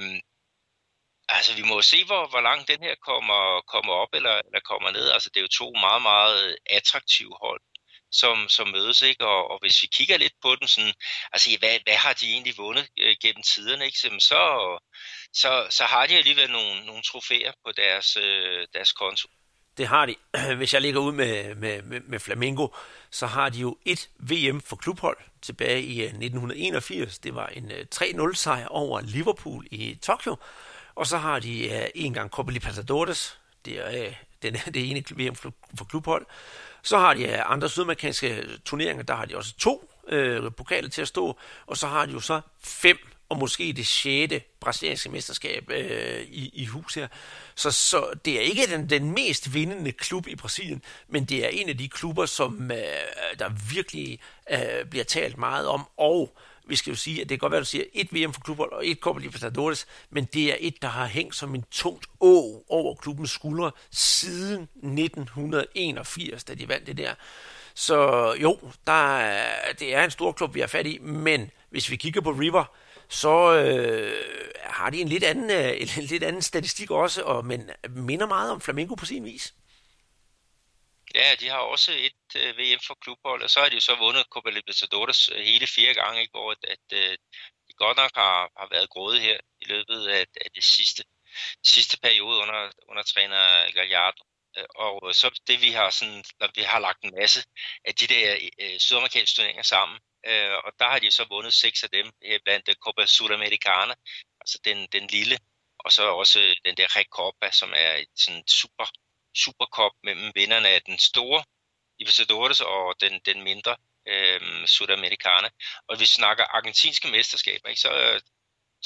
altså, 1.38 1.56
vi 1.56 1.62
må 1.62 1.74
jo 1.76 1.82
se, 1.82 2.06
hvor, 2.06 2.28
hvor 2.28 2.42
langt 2.42 2.68
den 2.68 2.82
her 2.84 2.96
kommer, 3.10 3.62
kommer 3.74 3.94
op 3.94 4.12
eller, 4.14 4.36
eller 4.46 4.62
kommer 4.72 4.92
ned. 4.92 5.10
Altså, 5.10 5.30
det 5.30 5.38
er 5.38 5.48
jo 5.48 5.58
to 5.62 5.68
meget, 5.86 6.02
meget 6.02 6.58
attraktive 6.70 7.36
hold, 7.44 7.62
som, 8.12 8.50
som 8.50 8.68
mødes, 8.68 9.02
ikke? 9.02 9.26
Og, 9.26 9.52
og 9.52 9.58
hvis 9.62 9.82
vi 9.84 9.88
kigger 9.98 10.18
lidt 10.18 10.34
på 10.42 10.56
den, 10.56 10.68
sådan, 10.68 10.94
altså, 11.34 11.58
hvad, 11.60 11.76
hvad 11.86 11.98
har 12.06 12.14
de 12.14 12.32
egentlig 12.32 12.54
vundet 12.58 12.88
øh, 13.00 13.16
gennem 13.22 13.44
tiderne, 13.44 13.86
ikke? 13.86 14.00
Så, 14.00 14.10
så, 15.34 15.68
så 15.70 15.84
har 15.84 16.06
de 16.06 16.18
alligevel 16.18 16.52
nogle, 16.52 16.86
nogle 16.86 17.04
trofæer 17.04 17.52
på 17.66 17.72
deres, 17.72 18.18
øh, 18.18 18.68
deres 18.74 18.92
konto. 18.92 19.28
Det 19.78 19.88
har 19.88 20.06
de. 20.06 20.16
Hvis 20.58 20.74
jeg 20.74 20.82
ligger 20.82 21.00
ud 21.00 21.12
med, 21.12 21.56
med, 21.56 21.82
med, 21.82 22.02
med 22.02 22.20
Flamingo, 22.20 22.68
så 23.12 23.26
har 23.28 23.50
de 23.50 23.60
jo 23.60 23.78
et 23.86 24.10
VM 24.20 24.62
for 24.62 24.76
klubhold 24.76 25.18
tilbage 25.42 25.82
i 25.82 26.02
øh, 26.02 26.06
1981. 26.06 27.20
Det 27.20 27.36
var 27.36 27.48
en 27.48 27.72
øh, 27.72 27.86
3-0 27.96 28.34
sejr 28.34 28.68
over 28.68 29.02
Liverpool 29.02 29.66
i 29.72 29.98
Tokyo. 30.02 30.36
Og 30.96 31.08
så 31.08 31.18
har 31.18 31.40
de 31.40 31.70
uh, 31.72 31.88
en 31.96 32.14
gang 32.14 32.30
Copa 32.30 32.52
Libertadores. 32.52 33.40
Det 33.66 33.80
er 33.80 34.08
uh, 34.08 34.14
den, 34.42 34.54
det 34.74 34.90
ene 34.90 35.04
VM 35.16 35.36
for, 35.36 35.54
for 35.78 35.86
klubhold. 35.86 36.26
Så 36.84 36.98
har 36.98 37.14
de 37.14 37.24
uh, 37.24 37.52
andre 37.52 37.70
sydamerikanske 37.70 38.46
turneringer, 38.66 39.04
der 39.04 39.16
har 39.16 39.26
de 39.26 39.38
også 39.38 39.58
to 39.58 39.92
uh, 40.04 40.54
pokaler 40.58 40.90
til 40.90 41.02
at 41.02 41.08
stå. 41.08 41.38
Og 41.68 41.78
så 41.78 41.88
har 41.88 42.06
de 42.06 42.12
jo 42.12 42.20
så 42.20 42.42
fem 42.64 42.98
og 43.30 43.38
måske 43.38 43.74
det 43.76 43.88
sjette 43.88 44.42
brasilianske 44.60 45.10
mesterskab 45.10 45.70
øh, 45.70 46.22
i, 46.22 46.52
i 46.54 46.66
hus 46.66 46.96
her. 46.96 47.08
Så, 47.56 47.72
så 47.72 48.06
det 48.26 48.36
er 48.36 48.42
ikke 48.42 48.68
den, 48.68 48.90
den 48.90 49.12
mest 49.12 49.54
vindende 49.54 49.92
klub 49.92 50.28
i 50.28 50.36
Brasilien, 50.36 50.82
men 51.08 51.26
det 51.26 51.46
er 51.46 51.50
en 51.50 51.70
af 51.70 51.78
de 51.78 51.90
klubber, 51.90 52.26
som 52.26 52.72
øh, 52.72 52.78
der 53.40 53.50
virkelig 53.74 54.20
øh, 54.52 54.86
bliver 54.90 55.04
talt 55.04 55.38
meget 55.38 55.68
om, 55.68 55.88
og 55.98 56.38
vi 56.70 56.76
skal 56.76 56.92
jo 56.92 56.96
sige, 56.96 57.22
at 57.22 57.30
det 57.30 57.40
kan 57.40 57.40
godt 57.40 57.52
være, 57.52 57.60
at 57.60 57.66
du 57.66 57.70
siger 57.70 57.84
et 57.94 58.14
VM 58.14 58.34
for 58.34 58.42
klubbold 58.42 58.72
og 58.72 58.88
et 58.88 58.98
Copa 59.00 59.20
Libertadores, 59.20 59.88
men 60.10 60.26
det 60.26 60.52
er 60.52 60.56
et, 60.60 60.82
der 60.82 60.88
har 60.88 61.06
hængt 61.06 61.36
som 61.36 61.56
en 61.56 61.64
tungt 61.72 62.06
å 62.20 62.66
over 62.70 62.96
klubbens 62.96 63.32
skuldre 63.32 63.72
siden 63.92 64.62
1981, 64.84 66.44
da 66.44 66.54
de 66.54 66.68
vandt 66.68 66.88
det 66.88 66.98
der. 66.98 67.14
Så 67.74 68.34
jo, 68.42 68.60
der 68.88 69.18
er, 69.18 69.74
det 69.80 69.96
er 69.96 70.04
en 70.04 70.12
stor 70.12 70.32
klub, 70.32 70.56
vi 70.56 70.60
har 70.60 70.68
fat 70.68 70.88
i, 70.88 70.98
men 70.98 71.52
hvis 71.70 71.92
vi 71.92 71.96
kigger 71.96 72.22
på 72.22 72.32
River, 72.32 72.66
så 73.08 73.56
øh, 73.56 74.14
har 74.64 74.90
de 74.90 75.02
en 75.02 75.08
lidt 75.08 75.24
anden, 75.24 75.50
øh, 75.52 75.82
en 75.98 76.04
lidt 76.04 76.24
anden 76.24 76.42
statistik 76.42 76.92
også, 76.92 77.24
og, 77.24 77.46
men 77.46 77.70
minder 77.90 78.28
meget 78.28 78.52
om 78.52 78.62
Flamengo 78.62 78.96
på 78.96 79.06
sin 79.06 79.26
vis. 79.26 79.54
Ja, 81.16 81.36
de 81.40 81.50
har 81.50 81.58
også 81.58 81.92
et 81.92 82.36
øh, 82.36 82.58
VM 82.58 82.80
for 82.88 82.98
klubhold, 83.02 83.44
og 83.44 83.50
så 83.50 83.60
har 83.60 83.70
de 83.70 83.76
jo 83.76 83.82
så 83.82 83.96
vundet 83.96 84.26
Copa 84.32 84.50
Libertadores 84.50 85.30
øh, 85.30 85.42
hele 85.46 85.68
fire 85.68 85.94
gange, 85.94 86.22
ikke, 86.22 86.32
hvor 86.32 86.52
at, 86.52 86.58
at 86.64 86.86
øh, 86.94 87.18
de 87.68 87.74
godt 87.78 87.98
nok 87.98 88.12
har, 88.16 88.52
har 88.60 88.68
været 88.72 88.90
gråde 88.90 89.20
her 89.20 89.38
i 89.62 89.66
løbet 89.66 90.08
af, 90.08 90.26
af 90.46 90.52
det 90.56 90.64
sidste, 90.64 91.04
sidste 91.66 92.00
periode 92.00 92.42
under, 92.42 92.72
under 92.90 93.04
træner 93.04 93.72
Gallardo. 93.72 94.24
Øh, 94.58 94.66
og 94.76 95.16
så 95.16 95.42
det 95.48 95.62
vi 95.62 95.72
har 95.72 95.90
sådan, 95.90 96.24
vi 96.56 96.62
har 96.62 96.80
lagt 96.80 97.04
en 97.04 97.16
masse 97.20 97.44
af 97.86 97.96
de 97.96 98.08
der 98.08 98.38
øh, 98.62 98.80
sydamerikanske 98.80 99.36
turneringer 99.36 99.64
sammen, 99.64 100.00
øh, 100.26 100.54
og 100.66 100.72
der 100.80 100.88
har 100.90 101.00
de 101.00 101.12
så 101.12 101.26
vundet 101.30 101.54
seks 101.54 101.84
af 101.84 101.90
dem, 101.90 102.12
blandt 102.46 102.70
øh, 102.70 102.76
Copa 102.76 103.06
Sudamericana, 103.06 103.94
altså 104.42 104.60
den, 104.66 104.88
den 104.92 105.08
lille, 105.08 105.38
og 105.80 105.92
så 105.92 106.04
også 106.22 106.40
den 106.66 106.78
der 106.78 106.96
Recopa, 106.98 107.52
som 107.52 107.74
er 107.76 107.92
et 107.96 108.14
sådan 108.16 108.48
super, 108.48 108.86
Supercop 109.44 109.92
mellem 110.04 110.32
vinderne 110.36 110.70
af 110.70 110.82
den 110.82 110.98
store 111.00 111.44
Libertadores 112.00 112.62
og 112.62 112.96
den, 113.02 113.14
den 113.26 113.44
mindre 113.44 113.76
øh, 114.08 114.68
Sudamericana. 114.68 115.50
Og 115.88 115.92
hvis 115.98 116.02
vi 116.02 116.06
snakker 116.06 116.44
argentinske 116.44 117.08
mesterskaber, 117.08 117.70
ikke, 117.70 117.82
så, 117.82 117.92
øh, 117.92 118.22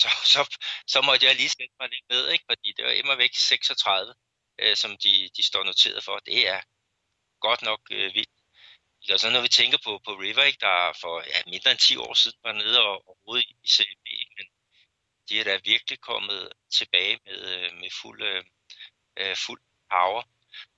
så, 0.01 0.09
så, 0.33 0.57
så 0.87 1.01
måtte 1.01 1.25
jeg 1.25 1.35
lige 1.35 1.49
sætte 1.49 1.75
mig 1.79 1.89
lidt 1.89 2.05
med, 2.09 2.29
ikke, 2.29 2.45
fordi 2.51 2.73
det 2.77 2.85
var 2.85 2.91
immer 2.91 3.15
væk 3.15 3.35
36, 3.35 4.13
øh, 4.61 4.75
som 4.75 4.97
de, 5.03 5.29
de 5.37 5.43
står 5.43 5.63
noteret 5.63 6.03
for. 6.03 6.19
Det 6.19 6.47
er 6.47 6.61
godt 7.39 7.61
nok 7.61 7.81
øh, 7.91 8.13
vildt. 8.13 8.29
Og 9.11 9.19
så 9.19 9.29
når 9.29 9.41
vi 9.41 9.47
tænker 9.47 9.77
på, 9.85 9.91
på 10.05 10.11
River, 10.11 10.43
ikke, 10.43 10.61
der 10.61 10.97
for 11.01 11.15
ja, 11.31 11.39
mindre 11.47 11.71
end 11.71 11.79
10 11.79 11.97
år 11.97 12.13
siden 12.13 12.39
var 12.43 12.51
nede 12.51 12.81
og, 12.81 13.07
og 13.09 13.17
rode 13.27 13.43
i 13.43 13.67
CB, 13.67 14.05
men 14.37 14.45
de 15.29 15.39
er 15.39 15.43
da 15.43 15.59
virkelig 15.63 15.99
kommet 15.99 16.51
tilbage 16.77 17.19
med, 17.25 17.39
øh, 17.55 17.69
med 17.79 17.89
fuld, 18.01 18.21
øh, 18.23 18.43
øh 19.17 19.35
fuld 19.45 19.61
power. 19.91 20.23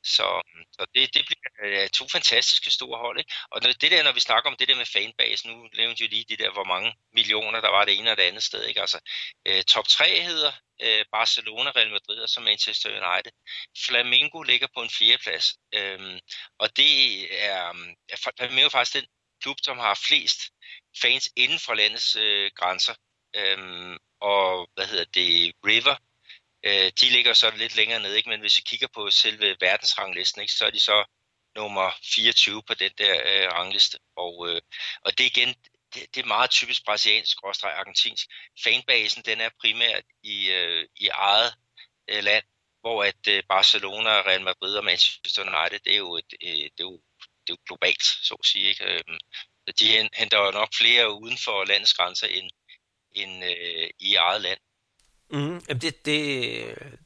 Så, 0.05 0.41
mm, 0.55 0.63
så 0.71 0.85
det, 0.95 1.13
det 1.13 1.25
bliver 1.25 1.83
øh, 1.83 1.89
to 1.89 2.07
fantastiske 2.07 2.71
store 2.71 2.99
hold. 2.99 3.19
Ikke? 3.19 3.33
Og 3.51 3.61
når, 3.61 3.71
det 3.71 3.91
der, 3.91 4.03
når 4.03 4.11
vi 4.11 4.19
snakker 4.19 4.49
om 4.49 4.55
det 4.59 4.67
der 4.67 4.75
med 4.75 4.85
fanbase, 4.85 5.47
nu 5.47 5.69
nævnte 5.73 6.03
jo 6.03 6.09
lige 6.09 6.25
de 6.29 6.37
der, 6.43 6.51
hvor 6.51 6.63
mange 6.63 6.93
millioner 7.13 7.61
der 7.61 7.69
var 7.69 7.85
det 7.85 7.97
ene 7.99 8.11
og 8.11 8.17
det 8.17 8.23
andet 8.23 8.43
sted. 8.43 8.63
Ikke? 8.65 8.81
Altså, 8.81 8.99
øh, 9.45 9.63
top 9.63 9.87
3 9.87 10.21
hedder 10.21 10.51
øh, 10.81 11.05
Barcelona, 11.11 11.69
Real 11.69 11.91
Madrid 11.91 12.19
og 12.19 12.29
så 12.29 12.39
Manchester 12.39 12.89
United. 12.89 13.31
Flamengo 13.85 14.41
ligger 14.41 14.67
på 14.75 14.81
en 14.81 14.89
fjerdeplads. 14.89 15.45
Øhm, 15.73 16.19
og 16.59 16.77
det 16.77 16.93
er, 17.45 17.69
uh, 17.71 18.33
Flamengo 18.37 18.65
er 18.65 18.69
faktisk 18.69 18.93
den 18.93 19.07
klub, 19.41 19.57
som 19.63 19.77
har 19.77 19.99
flest 20.07 20.39
fans 21.01 21.29
inden 21.35 21.59
for 21.59 21.73
landets 21.73 22.15
øh, 22.15 22.51
grænser. 22.55 22.95
Øhm, 23.35 23.97
og 24.21 24.69
hvad 24.75 24.87
hedder 24.87 25.05
det, 25.13 25.53
River 25.65 25.95
Øh, 26.65 26.91
de 27.01 27.09
ligger 27.09 27.33
så 27.33 27.51
lidt 27.51 27.75
længere 27.75 27.99
nede, 27.99 28.17
ikke? 28.17 28.29
men 28.29 28.39
hvis 28.39 28.57
vi 28.57 28.63
kigger 28.65 28.87
på 28.93 29.11
selve 29.11 29.57
verdensranglisten, 29.61 30.41
ikke, 30.41 30.53
så 30.53 30.65
er 30.65 30.69
de 30.69 30.79
så 30.79 31.05
nummer 31.55 31.91
24 32.03 32.63
på 32.63 32.73
den 32.73 32.91
der 32.97 33.13
øh, 33.13 33.51
rangliste. 33.51 33.99
Og, 34.15 34.49
øh, 34.49 34.61
og 35.01 35.17
det 35.17 35.23
er 35.25 35.31
igen, 35.35 35.55
det, 35.93 36.15
det 36.15 36.21
er 36.21 36.27
meget 36.27 36.49
typisk 36.49 36.85
brasiliansk, 36.85 37.43
og 37.43 37.53
argentinsk. 37.63 38.27
Fanbasen, 38.63 39.23
den 39.25 39.41
er 39.41 39.49
primært 39.61 40.03
i, 40.23 40.51
øh, 40.51 40.87
i 40.95 41.07
eget 41.07 41.53
øh, 42.09 42.23
land, 42.23 42.43
hvor 42.81 43.03
at 43.03 43.27
øh, 43.27 43.43
Barcelona, 43.49 44.09
Real 44.09 44.41
Madrid 44.41 44.75
og 44.75 44.85
Manchester 44.85 45.41
United, 45.41 45.79
det 45.79 45.93
er 45.93 45.97
jo, 45.97 46.15
et, 46.15 46.33
øh, 46.43 46.49
det 46.49 46.79
er 46.79 46.89
jo, 46.91 47.01
det 47.19 47.49
er 47.49 47.53
jo 47.53 47.57
globalt, 47.67 48.03
så 48.03 48.33
at 48.33 48.45
sige. 48.45 48.69
Ikke? 48.69 48.85
Øh, 48.85 49.03
de 49.79 50.09
henter 50.13 50.39
jo 50.45 50.51
nok 50.51 50.69
flere 50.77 51.13
uden 51.21 51.37
for 51.37 51.65
landets 51.65 51.93
grænser 51.93 52.27
end, 52.27 52.49
end 53.11 53.43
øh, 53.43 53.89
i 53.99 54.15
eget 54.15 54.41
land. 54.41 54.59
Mm, 55.31 55.61
jamen 55.69 55.81
det, 55.81 56.05
det, 56.05 56.15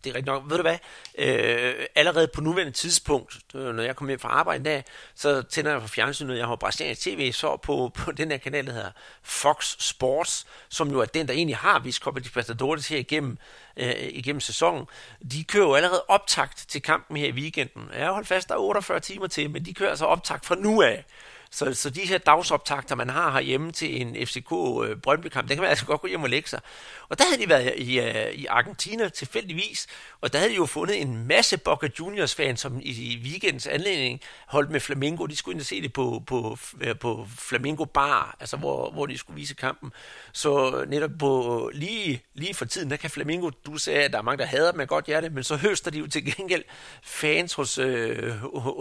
det 0.04 0.10
er 0.10 0.16
rigtigt 0.16 0.26
nok. 0.26 0.44
Ved 0.50 0.58
du 0.58 0.62
hvad? 0.62 0.78
Øh, 1.18 1.86
allerede 1.96 2.28
på 2.28 2.42
nuværende 2.42 2.72
tidspunkt, 2.72 3.40
øh, 3.56 3.76
når 3.76 3.84
jeg 3.84 3.96
kommer 3.96 4.12
hjem 4.12 4.20
fra 4.20 4.30
arbejde 4.30 4.64
dag, 4.64 4.84
så 5.16 5.42
tænder 5.42 5.72
jeg 5.72 5.82
på 5.82 5.88
fjernsynet, 5.88 6.38
jeg 6.38 6.48
har 6.48 6.56
brasiliansk 6.56 7.02
tv, 7.02 7.32
så 7.32 7.58
på, 7.58 7.92
på 7.96 8.12
den 8.20 8.32
her 8.32 8.38
kanal, 8.38 8.66
der 8.66 8.74
hedder 8.74 8.92
Fox 9.24 9.76
Sports, 9.80 10.48
som 10.70 10.92
jo 10.92 11.00
er 11.00 11.06
den, 11.06 11.28
der 11.28 11.34
egentlig 11.34 11.58
har 11.58 11.80
vist 11.80 12.02
Copa 12.02 12.20
Libertadores 12.20 12.88
her 12.88 12.98
igennem, 12.98 13.38
øh, 13.78 13.94
igennem 14.00 14.40
sæsonen. 14.40 14.86
De 15.32 15.44
kører 15.44 15.66
jo 15.66 15.74
allerede 15.74 16.04
optakt 16.08 16.66
til 16.68 16.82
kampen 16.82 17.18
her 17.18 17.28
i 17.28 17.32
weekenden. 17.32 17.90
Jeg 17.94 18.06
har 18.06 18.14
holdt 18.14 18.28
fast, 18.28 18.50
der 18.50 18.56
er 18.56 18.60
48 18.60 19.00
timer 19.00 19.28
til, 19.28 19.50
men 19.50 19.66
de 19.66 19.74
kører 19.74 19.90
altså 19.90 20.06
optakt 20.06 20.46
fra 20.46 20.56
nu 20.56 20.82
af. 20.82 21.06
Så, 21.52 21.74
så 21.74 21.90
de 21.90 22.02
her 22.02 22.18
dagsoptagter, 22.18 22.96
man 22.96 23.10
har 23.10 23.32
herhjemme 23.32 23.72
til 23.72 24.02
en 24.02 24.28
FCK 24.28 24.52
øh, 24.52 24.98
Brøndby-kamp, 24.98 25.48
det 25.48 25.56
kan 25.58 25.62
man 25.62 25.70
altså 25.70 25.86
godt 25.86 26.02
gå 26.02 26.08
hjem 26.08 26.24
og 26.24 26.30
lægge 26.30 26.50
sig. 26.50 26.62
Og 27.10 27.20
der 27.20 27.26
havde 27.26 27.42
de 27.42 27.50
været 27.50 27.74
i, 27.78 28.00
øh, 28.00 28.34
i 28.34 28.46
Argentina 28.46 29.10
tilfældigvis, 29.10 29.88
og 30.22 30.34
der 30.34 30.40
havde 30.40 30.52
de 30.52 30.56
jo 30.56 30.66
fundet 30.66 31.02
en 31.02 31.28
masse 31.28 31.58
Boca 31.58 31.90
Juniors-fans, 32.00 32.60
som 32.60 32.80
i, 32.80 33.14
i 33.14 33.22
weekendens 33.24 33.68
anledning 33.68 34.22
holdt 34.48 34.72
med 34.72 34.80
Flamingo. 34.80 35.26
De 35.26 35.36
skulle 35.36 35.54
ind 35.54 35.62
og 35.62 35.66
se 35.66 35.82
det 35.82 35.94
på, 35.94 36.24
på, 36.28 36.58
øh, 36.82 37.00
på 37.00 37.28
Flamingo 37.38 37.86
Bar, 37.86 38.38
altså 38.40 38.58
hvor, 38.58 38.92
hvor 38.92 39.06
de 39.06 39.18
skulle 39.18 39.40
vise 39.40 39.56
kampen. 39.56 39.92
Så 40.34 40.86
netop 40.88 41.12
på, 41.20 41.72
lige, 41.74 42.22
lige 42.34 42.54
for 42.54 42.66
tiden, 42.66 42.90
der 42.90 42.98
kan 42.98 43.10
Flamingo, 43.10 43.50
du 43.66 43.78
sagde, 43.78 44.04
at 44.04 44.12
der 44.12 44.18
er 44.18 44.22
mange, 44.22 44.38
der 44.38 44.46
hader 44.46 44.72
dem 44.72 44.80
af 44.82 44.88
godt 44.88 45.06
hjerte, 45.06 45.30
men 45.30 45.44
så 45.44 45.56
høster 45.56 45.92
de 45.92 46.00
jo 46.00 46.08
til 46.08 46.26
gengæld 46.36 46.64
fans 47.04 47.54
hos, 47.54 47.78
øh, 47.78 48.32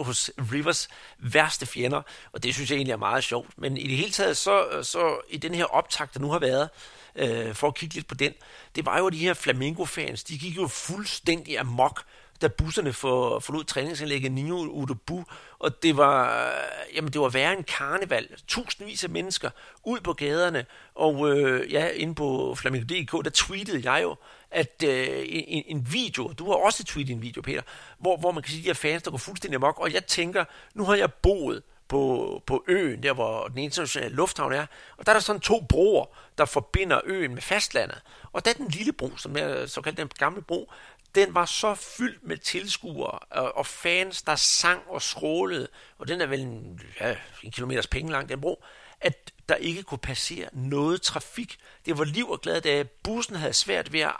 hos 0.05 0.31
Rivers 0.51 0.89
værste 1.19 1.65
fjender, 1.65 2.01
og 2.31 2.43
det 2.43 2.55
synes 2.59 2.71
jeg 2.71 2.75
egentlig 2.75 2.93
er 2.93 2.97
meget 2.97 3.23
sjovt. 3.23 3.49
Men 3.57 3.77
i 3.77 3.87
det 3.87 3.97
hele 3.97 4.11
taget, 4.11 4.37
så, 4.37 4.79
så 4.83 5.21
i 5.29 5.37
den 5.37 5.55
her 5.55 5.65
optakt, 5.65 6.13
der 6.13 6.19
nu 6.19 6.31
har 6.31 6.39
været, 6.39 6.69
øh, 7.15 7.55
for 7.55 7.67
at 7.67 7.75
kigge 7.75 7.95
lidt 7.95 8.07
på 8.07 8.15
den, 8.15 8.33
det 8.75 8.85
var 8.85 8.99
jo 8.99 9.09
de 9.09 9.17
her 9.17 9.33
Flamingo-fans, 9.33 10.23
de 10.23 10.37
gik 10.37 10.57
jo 10.57 10.67
fuldstændig 10.67 11.59
amok, 11.59 12.03
da 12.41 12.47
busserne 12.47 12.93
for, 12.93 13.39
forlod 13.39 13.63
træningsanlægget 13.63 14.31
Nino 14.31 14.55
Udobu, 14.55 15.23
og 15.59 15.83
det 15.83 15.97
var, 15.97 16.47
øh, 16.47 16.95
jamen 16.95 17.13
det 17.13 17.21
var 17.21 17.29
værre 17.29 17.57
en 17.57 17.63
karneval. 17.63 18.27
Tusindvis 18.47 19.03
af 19.03 19.09
mennesker 19.09 19.49
ud 19.83 19.99
på 19.99 20.13
gaderne, 20.13 20.65
og 20.95 21.37
øh, 21.37 21.73
ja, 21.73 21.89
inde 21.89 22.15
på 22.15 22.55
Flamingo.dk, 22.55 23.25
der 23.25 23.31
tweetede 23.33 23.91
jeg 23.91 24.03
jo, 24.03 24.15
at 24.51 24.83
øh, 24.85 25.07
en, 25.25 25.63
en 25.67 25.87
video, 25.91 26.33
du 26.37 26.45
har 26.45 26.53
også 26.53 26.83
tweetet 26.83 27.13
en 27.13 27.21
video, 27.21 27.41
Peter, 27.41 27.61
hvor, 27.99 28.17
hvor 28.17 28.31
man 28.31 28.43
kan 28.43 28.51
sige, 28.51 28.61
de 28.61 28.67
her 28.67 28.73
fans, 28.73 29.03
der 29.03 29.11
går 29.11 29.17
fuldstændig 29.17 29.55
amok, 29.55 29.79
og 29.79 29.93
jeg 29.93 30.05
tænker, 30.05 30.45
nu 30.73 30.83
har 30.83 30.95
jeg 30.95 31.13
boet 31.13 31.63
på, 31.89 32.43
på 32.45 32.63
øen, 32.67 33.03
der 33.03 33.13
hvor 33.13 33.47
den 33.47 33.57
internationale 33.57 34.15
lufthavn 34.15 34.53
er. 34.53 34.65
Og 34.97 35.05
der 35.05 35.11
er 35.11 35.13
der 35.13 35.21
sådan 35.21 35.41
to 35.41 35.65
broer, 35.69 36.05
der 36.37 36.45
forbinder 36.45 37.01
øen 37.03 37.33
med 37.33 37.41
fastlandet. 37.41 38.01
Og 38.31 38.45
der 38.45 38.51
er 38.51 38.55
den 38.55 38.67
lille 38.67 38.93
bro, 38.93 39.17
som 39.17 39.35
er 39.37 39.65
såkaldt 39.65 39.97
den 39.97 40.09
gamle 40.17 40.41
bro, 40.41 40.71
den 41.15 41.33
var 41.35 41.45
så 41.45 41.75
fyldt 41.75 42.23
med 42.23 42.37
tilskuere 42.37 43.19
og, 43.19 43.57
og 43.57 43.65
fans, 43.65 44.21
der 44.21 44.35
sang 44.35 44.81
og 44.87 45.01
skrålede, 45.01 45.67
og 45.97 46.07
den 46.07 46.21
er 46.21 46.25
vel 46.25 46.39
en, 46.39 46.81
ja, 46.99 47.15
en 47.43 47.51
kilometers 47.51 47.87
penge 47.87 48.11
lang, 48.11 48.29
den 48.29 48.41
bro, 48.41 48.63
at 49.01 49.31
der 49.49 49.55
ikke 49.55 49.83
kunne 49.83 49.97
passere 49.97 50.49
noget 50.53 51.01
trafik. 51.01 51.57
Det 51.85 51.97
var 51.97 52.03
liv 52.03 52.29
og 52.29 52.41
glad, 52.41 52.61
da 52.61 52.83
bussen 53.03 53.35
havde 53.35 53.53
svært 53.53 53.93
ved 53.93 53.99
at 53.99 54.11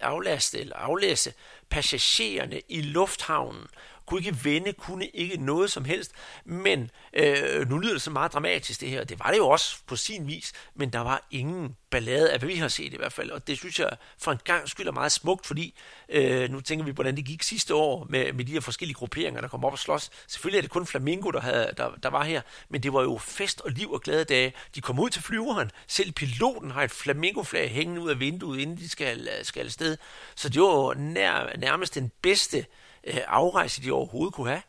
aflaste 0.00 0.60
eller 0.60 0.76
aflæse 0.76 1.32
passagererne 1.70 2.60
i 2.68 2.82
lufthavnen 2.82 3.66
kunne 4.06 4.20
ikke 4.20 4.44
vende, 4.44 4.72
kunne 4.72 5.06
ikke 5.06 5.36
noget 5.36 5.70
som 5.70 5.84
helst. 5.84 6.12
Men 6.44 6.90
øh, 7.12 7.68
nu 7.68 7.78
lyder 7.78 7.92
det 7.92 8.02
så 8.02 8.10
meget 8.10 8.32
dramatisk 8.32 8.80
det 8.80 8.90
her. 8.90 9.04
Det 9.04 9.18
var 9.18 9.30
det 9.30 9.38
jo 9.38 9.48
også 9.48 9.76
på 9.86 9.96
sin 9.96 10.26
vis, 10.26 10.52
men 10.74 10.90
der 10.90 10.98
var 11.00 11.26
ingen 11.30 11.76
ballade 11.90 12.32
af, 12.32 12.38
hvad 12.38 12.48
vi 12.48 12.54
har 12.54 12.68
set 12.68 12.92
i 12.92 12.96
hvert 12.96 13.12
fald. 13.12 13.30
Og 13.30 13.46
det 13.46 13.58
synes 13.58 13.80
jeg 13.80 13.90
for 14.18 14.32
en 14.32 14.38
gang 14.44 14.68
skyld 14.68 14.88
er 14.88 14.92
meget 14.92 15.12
smukt, 15.12 15.46
fordi 15.46 15.74
øh, 16.08 16.50
nu 16.50 16.60
tænker 16.60 16.84
vi, 16.84 16.90
hvordan 16.90 17.16
det 17.16 17.24
gik 17.24 17.42
sidste 17.42 17.74
år 17.74 18.06
med, 18.10 18.32
med 18.32 18.44
de 18.44 18.52
her 18.52 18.60
forskellige 18.60 18.94
grupperinger, 18.94 19.40
der 19.40 19.48
kom 19.48 19.64
op 19.64 19.72
og 19.72 19.78
slås. 19.78 20.10
Selvfølgelig 20.26 20.58
er 20.58 20.62
det 20.62 20.70
kun 20.70 20.86
Flamingo, 20.86 21.30
der, 21.30 21.40
havde, 21.40 21.72
der, 21.76 21.90
der 22.02 22.08
var 22.08 22.24
her, 22.24 22.42
men 22.68 22.82
det 22.82 22.92
var 22.92 23.02
jo 23.02 23.18
fest 23.18 23.60
og 23.60 23.70
liv 23.70 23.92
og 23.92 24.00
glade 24.00 24.24
dage. 24.24 24.52
De 24.74 24.80
kom 24.80 24.98
ud 24.98 25.10
til 25.10 25.22
flyveren. 25.22 25.70
Selv 25.86 26.12
piloten 26.12 26.70
har 26.70 26.82
et 26.82 26.90
Flamingo-flag 26.90 27.70
hængende 27.70 28.00
ud 28.00 28.10
af 28.10 28.20
vinduet, 28.20 28.60
inden 28.60 28.76
de 28.76 28.88
skal, 28.88 29.28
skal 29.42 29.64
afsted. 29.64 29.96
Så 30.34 30.48
det 30.48 30.62
var 30.62 30.68
jo 30.68 30.94
nær, 30.96 31.56
nærmest 31.58 31.94
den 31.94 32.12
bedste 32.22 32.58
øh, 32.58 32.64
Øh, 33.06 33.20
afrejse, 33.26 33.82
de 33.82 33.90
overhovedet 33.90 34.34
kunne 34.34 34.50
have. 34.50 34.62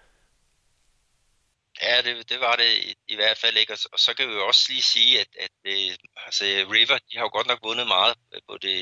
Ja, 1.82 2.02
det, 2.02 2.30
det 2.30 2.40
var 2.40 2.56
det 2.56 2.70
i, 2.78 2.96
i 3.08 3.16
hvert 3.16 3.38
fald 3.38 3.58
ikke. 3.58 3.74
Og, 3.74 3.80
og 3.94 4.00
så 4.00 4.14
kan 4.14 4.30
vi 4.30 4.34
jo 4.34 4.48
også 4.48 4.66
lige 4.70 4.82
sige, 4.82 5.20
at, 5.20 5.28
at 5.40 5.52
øh, 5.66 5.98
altså, 6.26 6.44
River, 6.46 6.98
de 6.98 7.18
har 7.18 7.24
jo 7.24 7.30
godt 7.38 7.48
nok 7.48 7.60
vundet 7.64 7.88
meget 7.88 8.16
på 8.50 8.58
det, 8.58 8.78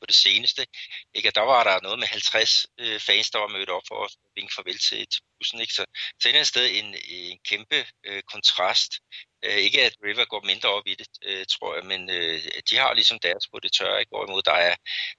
på 0.00 0.06
det 0.06 0.14
seneste. 0.14 0.66
Ikke? 1.14 1.28
Og 1.28 1.34
der 1.34 1.40
var 1.42 1.64
der 1.64 1.80
noget 1.82 1.98
med 1.98 2.06
50 2.06 2.66
øh, 2.78 3.00
fans, 3.00 3.30
der 3.30 3.38
var 3.38 3.48
mødt 3.48 3.70
op 3.70 3.82
for 3.88 4.04
at 4.04 4.10
vinke 4.36 4.54
farvel 4.54 4.78
til, 4.78 5.06
til 5.12 5.22
bussen. 5.38 5.60
Ikke? 5.60 5.74
Så, 5.74 5.84
til 6.22 6.36
et 6.36 6.46
sted 6.46 6.66
en, 6.78 6.94
en 7.08 7.38
kæmpe 7.44 7.86
øh, 8.04 8.22
kontrast 8.22 8.92
Øh, 9.44 9.56
ikke 9.56 9.82
at 9.82 9.96
River 10.04 10.24
går 10.24 10.42
mindre 10.44 10.68
op 10.68 10.86
i 10.86 10.94
det, 10.94 11.08
øh, 11.22 11.46
tror 11.46 11.74
jeg, 11.74 11.84
men 11.84 12.10
øh, 12.10 12.42
de 12.70 12.76
har 12.76 12.94
ligesom 12.94 13.18
deres 13.18 13.48
på 13.48 13.58
det 13.60 13.72
tørre, 13.72 14.00
ikke? 14.00 14.10
Hvorimod 14.10 14.42
der 14.42 14.52
er, 14.52 14.74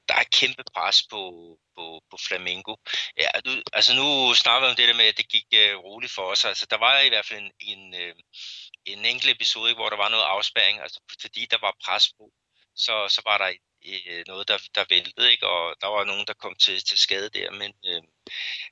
der 0.09 0.15
er 0.15 0.23
kæmpe 0.39 0.63
pres 0.75 0.97
på, 1.11 1.21
på, 1.75 2.01
på 2.11 2.17
Flamingo. 2.27 2.75
Ja, 3.17 3.29
du, 3.45 3.51
altså 3.73 3.95
nu 3.95 4.33
snakker 4.33 4.67
vi 4.67 4.71
om 4.71 4.75
det 4.75 4.87
der 4.87 4.93
med, 5.01 5.05
at 5.05 5.17
det 5.17 5.29
gik 5.29 5.47
øh, 5.53 5.75
roligt 5.77 6.13
for 6.13 6.21
os. 6.21 6.45
Altså, 6.45 6.65
der 6.69 6.77
var 6.77 6.99
i 6.99 7.09
hvert 7.09 7.25
fald 7.25 7.39
en, 7.39 7.51
en, 7.59 7.95
øh, 8.01 8.15
en 8.85 9.05
enkelt 9.05 9.31
episode, 9.31 9.69
ikke, 9.69 9.81
hvor 9.81 9.89
der 9.89 9.97
var 9.97 10.09
noget 10.09 10.23
afspæring, 10.23 10.79
altså, 10.79 10.99
fordi 11.21 11.45
der 11.51 11.57
var 11.61 11.75
pres 11.85 12.13
på, 12.17 12.31
så, 12.75 13.07
så 13.09 13.21
var 13.25 13.37
der 13.37 13.49
øh, 13.85 14.23
noget, 14.27 14.47
der, 14.47 14.57
der 14.75 14.85
væltede, 14.89 15.31
ikke? 15.31 15.47
og 15.47 15.75
der 15.81 15.87
var 15.87 16.03
nogen, 16.03 16.25
der 16.27 16.33
kom 16.33 16.55
til, 16.55 16.85
til 16.85 16.97
skade 16.97 17.29
der. 17.29 17.51
Men, 17.51 17.73
øh, 17.85 18.01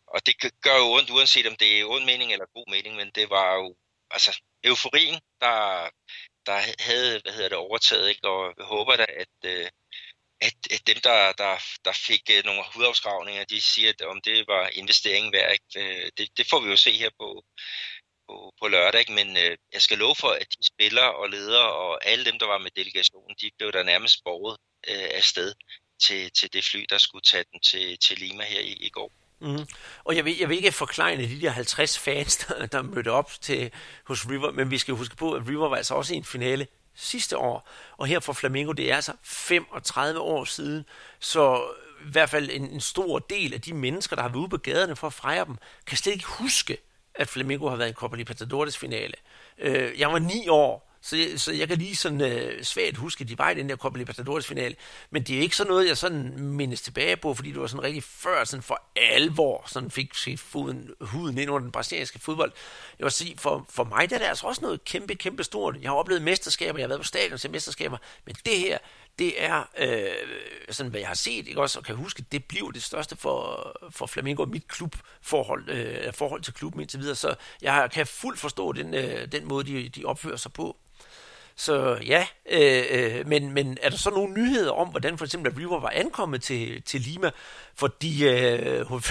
og 0.07 0.25
det 0.25 0.35
gør 0.61 0.77
jo 0.77 0.91
ondt, 0.97 1.09
uanset 1.09 1.47
om 1.47 1.55
det 1.55 1.79
er 1.79 1.85
ond 1.85 2.05
mening 2.05 2.33
eller 2.33 2.45
god 2.53 2.71
mening, 2.71 2.95
men 2.95 3.11
det 3.15 3.29
var 3.29 3.55
jo 3.55 3.75
altså, 4.13 4.41
euforien, 4.63 5.21
der, 5.41 5.89
der 6.45 6.57
havde 6.79 7.21
hvad 7.23 7.33
hedder 7.33 7.49
det, 7.49 7.57
overtaget, 7.57 8.09
ikke? 8.09 8.27
og 8.27 8.53
jeg 8.57 8.65
håber 8.65 8.95
da, 8.95 9.05
at, 9.09 9.35
øh, 9.45 9.69
at, 10.41 10.53
at 10.71 10.87
dem, 10.87 10.97
der, 11.03 11.31
der, 11.31 11.57
der 11.85 11.93
fik 12.07 12.21
øh, 12.31 12.45
nogle 12.45 12.63
hudafskrivninger, 12.75 13.43
de 13.43 13.61
siger, 13.61 13.89
at 13.89 14.01
om 14.01 14.21
det 14.21 14.47
var 14.47 14.69
investeringen 14.73 15.33
værd. 15.33 15.51
Ikke? 15.51 15.71
Øh, 15.81 16.11
det, 16.17 16.37
det 16.37 16.47
får 16.49 16.59
vi 16.59 16.69
jo 16.69 16.77
se 16.77 16.91
her 16.91 17.09
på, 17.19 17.43
på, 18.27 18.53
på 18.61 18.67
lørdag, 18.67 18.99
ikke? 18.99 19.11
men 19.11 19.37
øh, 19.37 19.57
jeg 19.73 19.81
skal 19.81 19.97
love 19.97 20.15
for, 20.15 20.29
at 20.29 20.47
de 20.59 20.65
spillere 20.65 21.15
og 21.15 21.29
ledere 21.29 21.71
og 21.73 22.05
alle 22.05 22.25
dem, 22.25 22.39
der 22.39 22.47
var 22.47 22.57
med 22.57 22.71
delegationen, 22.71 23.35
de 23.41 23.51
blev 23.57 23.71
der 23.71 23.83
nærmest 23.83 24.23
borget 24.23 24.57
øh, 24.87 25.09
afsted 25.19 25.53
til, 26.05 26.31
til 26.31 26.53
det 26.53 26.65
fly, 26.65 26.85
der 26.89 26.97
skulle 26.97 27.21
tage 27.21 27.45
dem 27.51 27.59
til, 27.59 27.99
til 27.99 28.17
Lima 28.17 28.43
her 28.43 28.59
i, 28.59 28.73
i 28.73 28.89
går. 28.89 29.11
Mm. 29.41 29.65
Og 30.03 30.15
jeg 30.15 30.25
vil, 30.25 30.37
jeg 30.37 30.49
vil 30.49 30.57
ikke 30.57 30.71
forklare 30.71 31.17
de 31.17 31.41
der 31.41 31.49
50 31.49 31.99
fans, 31.99 32.37
der, 32.37 32.65
der 32.65 32.81
mødte 32.81 33.11
op 33.11 33.31
til 33.41 33.71
hos 34.05 34.29
River, 34.29 34.51
men 34.51 34.71
vi 34.71 34.77
skal 34.77 34.93
huske 34.93 35.15
på, 35.15 35.31
at 35.31 35.47
River 35.47 35.69
var 35.69 35.75
altså 35.75 35.93
også 35.93 36.13
i 36.13 36.17
en 36.17 36.23
finale 36.23 36.67
sidste 36.95 37.37
år, 37.37 37.69
og 37.97 38.07
her 38.07 38.19
for 38.19 38.33
Flamengo, 38.33 38.71
det 38.71 38.91
er 38.91 38.95
altså 38.95 39.13
35 39.23 40.19
år 40.19 40.45
siden, 40.45 40.85
så 41.19 41.63
i 42.05 42.11
hvert 42.11 42.29
fald 42.29 42.49
en, 42.53 42.69
en 42.69 42.81
stor 42.81 43.19
del 43.19 43.53
af 43.53 43.61
de 43.61 43.73
mennesker, 43.73 44.15
der 44.15 44.23
har 44.23 44.29
været 44.29 44.39
ude 44.39 44.49
på 44.49 44.57
gaderne 44.57 44.95
for 44.95 45.07
at 45.07 45.13
fejre 45.13 45.45
dem, 45.45 45.57
kan 45.87 45.97
slet 45.97 46.13
ikke 46.13 46.25
huske, 46.25 46.77
at 47.15 47.27
Flamengo 47.27 47.69
har 47.69 47.75
været 47.75 47.87
i 47.87 47.89
en 47.89 47.95
Copa 47.95 48.15
Libertadores 48.15 48.77
finale. 48.77 49.13
Øh, 49.57 49.99
jeg 49.99 50.11
var 50.11 50.19
ni 50.19 50.47
år, 50.47 50.90
så, 51.01 51.17
jeg, 51.17 51.39
så 51.39 51.51
jeg 51.51 51.67
kan 51.67 51.77
lige 51.77 51.95
sådan 51.95 52.21
øh, 52.21 52.63
svagt 52.63 52.97
huske, 52.97 53.21
at 53.21 53.29
de 53.29 53.37
var 53.37 53.49
i 53.49 53.55
den 53.55 53.69
der 53.69 53.75
Copa 53.75 53.97
Libertadores 53.97 54.47
finale. 54.47 54.75
Men 55.09 55.23
det 55.23 55.37
er 55.37 55.41
ikke 55.41 55.55
sådan 55.55 55.71
noget, 55.71 55.87
jeg 55.87 55.97
sådan 55.97 56.39
mindes 56.39 56.81
tilbage 56.81 57.17
på, 57.17 57.33
fordi 57.33 57.51
det 57.51 57.61
var 57.61 57.67
sådan 57.67 57.83
rigtig 57.83 58.03
før 58.03 58.43
sådan 58.43 58.63
for 58.63 58.81
alvor 58.95 59.63
sådan 59.67 59.91
fik 59.91 60.15
sit 60.15 60.39
foden, 60.39 60.89
huden 61.01 61.37
ind 61.37 61.49
under 61.49 61.63
den 61.63 61.71
brasilianske 61.71 62.19
fodbold. 62.19 62.51
Jeg 62.99 63.03
vil 63.05 63.11
sige, 63.11 63.37
for, 63.37 63.65
for 63.69 63.83
mig 63.83 64.09
der 64.09 64.15
er 64.15 64.19
det 64.19 64.25
altså 64.25 64.47
også 64.47 64.61
noget 64.61 64.85
kæmpe, 64.85 65.15
kæmpe 65.15 65.43
stort. 65.43 65.77
Jeg 65.81 65.89
har 65.89 65.95
oplevet 65.95 66.21
mesterskaber, 66.21 66.79
jeg 66.79 66.83
har 66.83 66.87
været 66.87 67.01
på 67.01 67.07
stadion 67.07 67.37
til 67.37 67.51
mesterskaber, 67.51 67.97
men 68.25 68.35
det 68.45 68.59
her, 68.59 68.77
det 69.19 69.43
er, 69.43 69.63
øh, 69.77 70.11
sådan 70.69 70.89
hvad 70.89 70.99
jeg 70.99 71.09
har 71.09 71.15
set, 71.15 71.47
ikke 71.47 71.61
også, 71.61 71.79
og 71.79 71.85
kan 71.85 71.95
huske, 71.95 72.25
det 72.31 72.45
bliver 72.45 72.71
det 72.71 72.83
største 72.83 73.15
for, 73.15 73.71
for 73.89 74.05
Flamingo, 74.05 74.45
mit 74.45 74.67
klubforhold, 74.67 75.69
øh, 75.69 76.13
forhold 76.13 76.41
til 76.41 76.53
klubben 76.53 76.81
indtil 76.81 76.99
videre, 76.99 77.15
så 77.15 77.35
jeg 77.61 77.89
kan 77.93 78.07
fuldt 78.07 78.39
forstå 78.39 78.71
den, 78.71 78.93
øh, 78.93 79.31
den 79.31 79.47
måde, 79.47 79.63
de, 79.63 79.89
de 79.89 80.05
opfører 80.05 80.35
sig 80.37 80.53
på. 80.53 80.77
Så 81.55 81.97
ja, 82.05 82.25
øh, 82.51 82.83
øh, 82.91 83.27
men, 83.27 83.51
men 83.51 83.77
er 83.81 83.89
der 83.89 83.97
så 83.97 84.09
nogle 84.09 84.33
nyheder 84.33 84.71
om, 84.71 84.87
hvordan 84.87 85.17
for 85.17 85.25
eksempel 85.25 85.53
River 85.53 85.79
var 85.79 85.89
ankommet 85.95 86.41
til, 86.41 86.81
til 86.81 87.01
Lima? 87.01 87.31
Fordi 87.81 88.27
øh, 88.27 88.85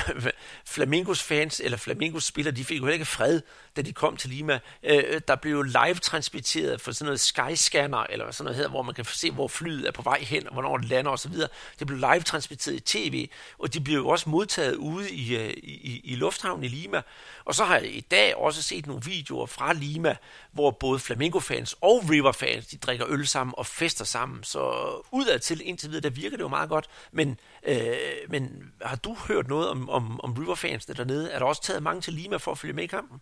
Flamingos 0.74 1.22
fans, 1.22 1.60
eller 1.64 1.78
Flamingos 1.78 2.24
spillere, 2.24 2.54
de 2.54 2.64
fik 2.64 2.80
jo 2.80 2.86
ikke 2.86 3.04
fred, 3.04 3.40
da 3.76 3.82
de 3.82 3.92
kom 3.92 4.16
til 4.16 4.30
Lima. 4.30 4.58
Øh, 4.82 5.20
der 5.28 5.36
blev 5.36 5.52
jo 5.52 5.62
live-transmitteret 5.62 6.80
for 6.80 6.92
sådan 6.92 7.04
noget 7.04 7.20
Skyscanner, 7.20 7.98
eller 7.98 8.30
sådan 8.30 8.44
noget 8.44 8.56
hedder, 8.56 8.70
hvor 8.70 8.82
man 8.82 8.94
kan 8.94 9.04
se, 9.04 9.30
hvor 9.30 9.48
flyet 9.48 9.88
er 9.88 9.92
på 9.92 10.02
vej 10.02 10.18
hen, 10.20 10.46
og 10.46 10.52
hvornår 10.52 10.76
det 10.76 10.88
lander 10.88 11.10
osv. 11.10 11.32
Det 11.78 11.86
blev 11.86 11.98
live-transmitteret 11.98 12.74
i 12.74 12.80
tv, 12.80 13.28
og 13.58 13.74
de 13.74 13.80
blev 13.80 13.96
jo 13.96 14.08
også 14.08 14.28
modtaget 14.28 14.74
ude 14.74 15.04
øh, 15.04 15.10
i, 15.10 15.36
i, 15.62 16.00
i 16.04 16.14
lufthavnen 16.14 16.64
i 16.64 16.68
Lima. 16.68 17.02
Og 17.44 17.54
så 17.54 17.64
har 17.64 17.76
jeg 17.76 17.96
i 17.96 18.00
dag 18.00 18.36
også 18.36 18.62
set 18.62 18.86
nogle 18.86 19.02
videoer 19.04 19.46
fra 19.46 19.72
Lima, 19.72 20.16
hvor 20.52 20.70
både 20.70 20.98
Flamingo-fans 20.98 21.76
og 21.80 22.04
River-fans, 22.10 22.66
de 22.66 22.76
drikker 22.76 23.06
øl 23.08 23.26
sammen 23.26 23.54
og 23.56 23.66
fester 23.66 24.04
sammen. 24.04 24.44
Så 24.44 24.90
udadtil 25.12 25.68
indtil 25.68 25.88
videre, 25.88 26.02
der 26.02 26.10
virker 26.10 26.36
det 26.36 26.42
jo 26.42 26.48
meget 26.48 26.68
godt. 26.68 26.86
Men, 27.12 27.38
øh, 27.62 28.30
men 28.30 28.72
har 28.82 28.96
du 28.96 29.14
hørt 29.28 29.48
noget 29.48 29.68
om, 29.68 29.90
om, 29.90 30.20
om 30.20 30.32
River-fansene 30.32 30.94
dernede? 30.94 31.32
Er 31.32 31.38
der 31.38 31.46
også 31.46 31.62
taget 31.62 31.82
mange 31.82 32.02
til 32.02 32.12
Lima 32.12 32.36
for 32.36 32.52
at 32.52 32.58
følge 32.58 32.74
med 32.74 32.84
i 32.84 32.86
kampen? 32.86 33.20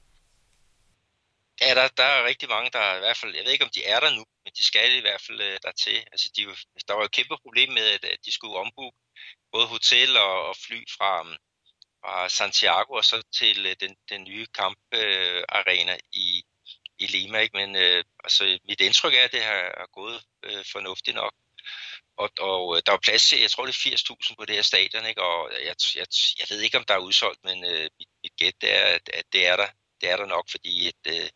Ja, 1.61 1.75
der, 1.75 1.89
der 1.89 2.05
er 2.05 2.25
rigtig 2.25 2.49
mange, 2.49 2.71
der 2.71 2.97
i 2.97 2.99
hvert 2.99 3.17
fald, 3.17 3.35
jeg 3.35 3.45
ved 3.45 3.53
ikke 3.53 3.65
om 3.65 3.71
de 3.75 3.85
er 3.85 4.01
der 4.01 4.11
nu, 4.11 4.25
men 4.45 4.53
de 4.59 4.65
skal 4.65 4.97
i 4.97 5.01
hvert 5.01 5.23
fald 5.27 5.41
øh, 5.41 5.59
dertil. 5.63 5.97
Altså, 6.13 6.31
de, 6.37 6.43
der 6.89 6.95
var 6.95 7.01
jo 7.01 7.05
et 7.05 7.13
kæmpe 7.19 7.37
problem 7.43 7.73
med, 7.73 7.87
at, 7.97 8.05
at 8.05 8.19
de 8.25 8.33
skulle 8.33 8.57
ombooke 8.57 8.99
både 9.53 9.67
hotel 9.67 10.17
og, 10.17 10.49
og 10.49 10.57
fly 10.57 10.79
fra, 10.97 11.23
mm, 11.23 11.37
fra 12.01 12.29
Santiago 12.29 12.93
og 12.93 13.05
så 13.05 13.23
til 13.33 13.67
øh, 13.67 13.77
den, 13.81 13.97
den 14.09 14.25
nye 14.25 14.47
kamparena 14.47 15.93
øh, 15.93 15.99
i, 16.13 16.45
i 16.99 17.07
Lima. 17.07 17.39
Ikke? 17.39 17.57
Men 17.57 17.77
øh, 17.77 18.05
altså, 18.25 18.59
mit 18.69 18.81
indtryk 18.81 19.15
er, 19.15 19.25
at 19.25 19.33
det 19.33 19.43
har, 19.43 19.75
har 19.79 19.89
gået 19.93 20.25
øh, 20.43 20.65
fornuftigt 20.73 21.15
nok. 21.15 21.35
Og, 22.23 22.31
og 22.39 22.77
øh, 22.77 22.83
der 22.87 22.93
var 22.93 23.07
plads 23.07 23.29
til, 23.29 23.41
jeg 23.41 23.51
tror 23.51 23.67
det 23.67 23.75
er 23.75 23.97
80.000 23.97 24.35
på 24.39 24.45
det 24.45 24.55
her 24.55 24.63
stadion, 24.63 25.07
ikke? 25.07 25.23
og 25.23 25.51
øh, 25.53 25.65
jeg, 25.69 25.75
jeg, 25.95 26.07
jeg 26.41 26.47
ved 26.51 26.61
ikke, 26.61 26.79
om 26.79 26.85
der 26.89 26.95
er 26.95 27.07
udsolgt, 27.09 27.45
men 27.45 27.65
øh, 27.65 27.89
mit, 27.99 28.09
mit 28.23 28.37
gæt 28.37 28.55
er, 28.63 28.85
at, 28.97 29.11
at 29.15 29.25
det 29.33 29.47
er 29.47 29.57
der 29.57 29.69
det 30.01 30.11
er 30.11 30.17
der 30.17 30.27
nok, 30.27 30.51
fordi 30.51 30.89
at, 30.89 31.03
øh, 31.07 31.31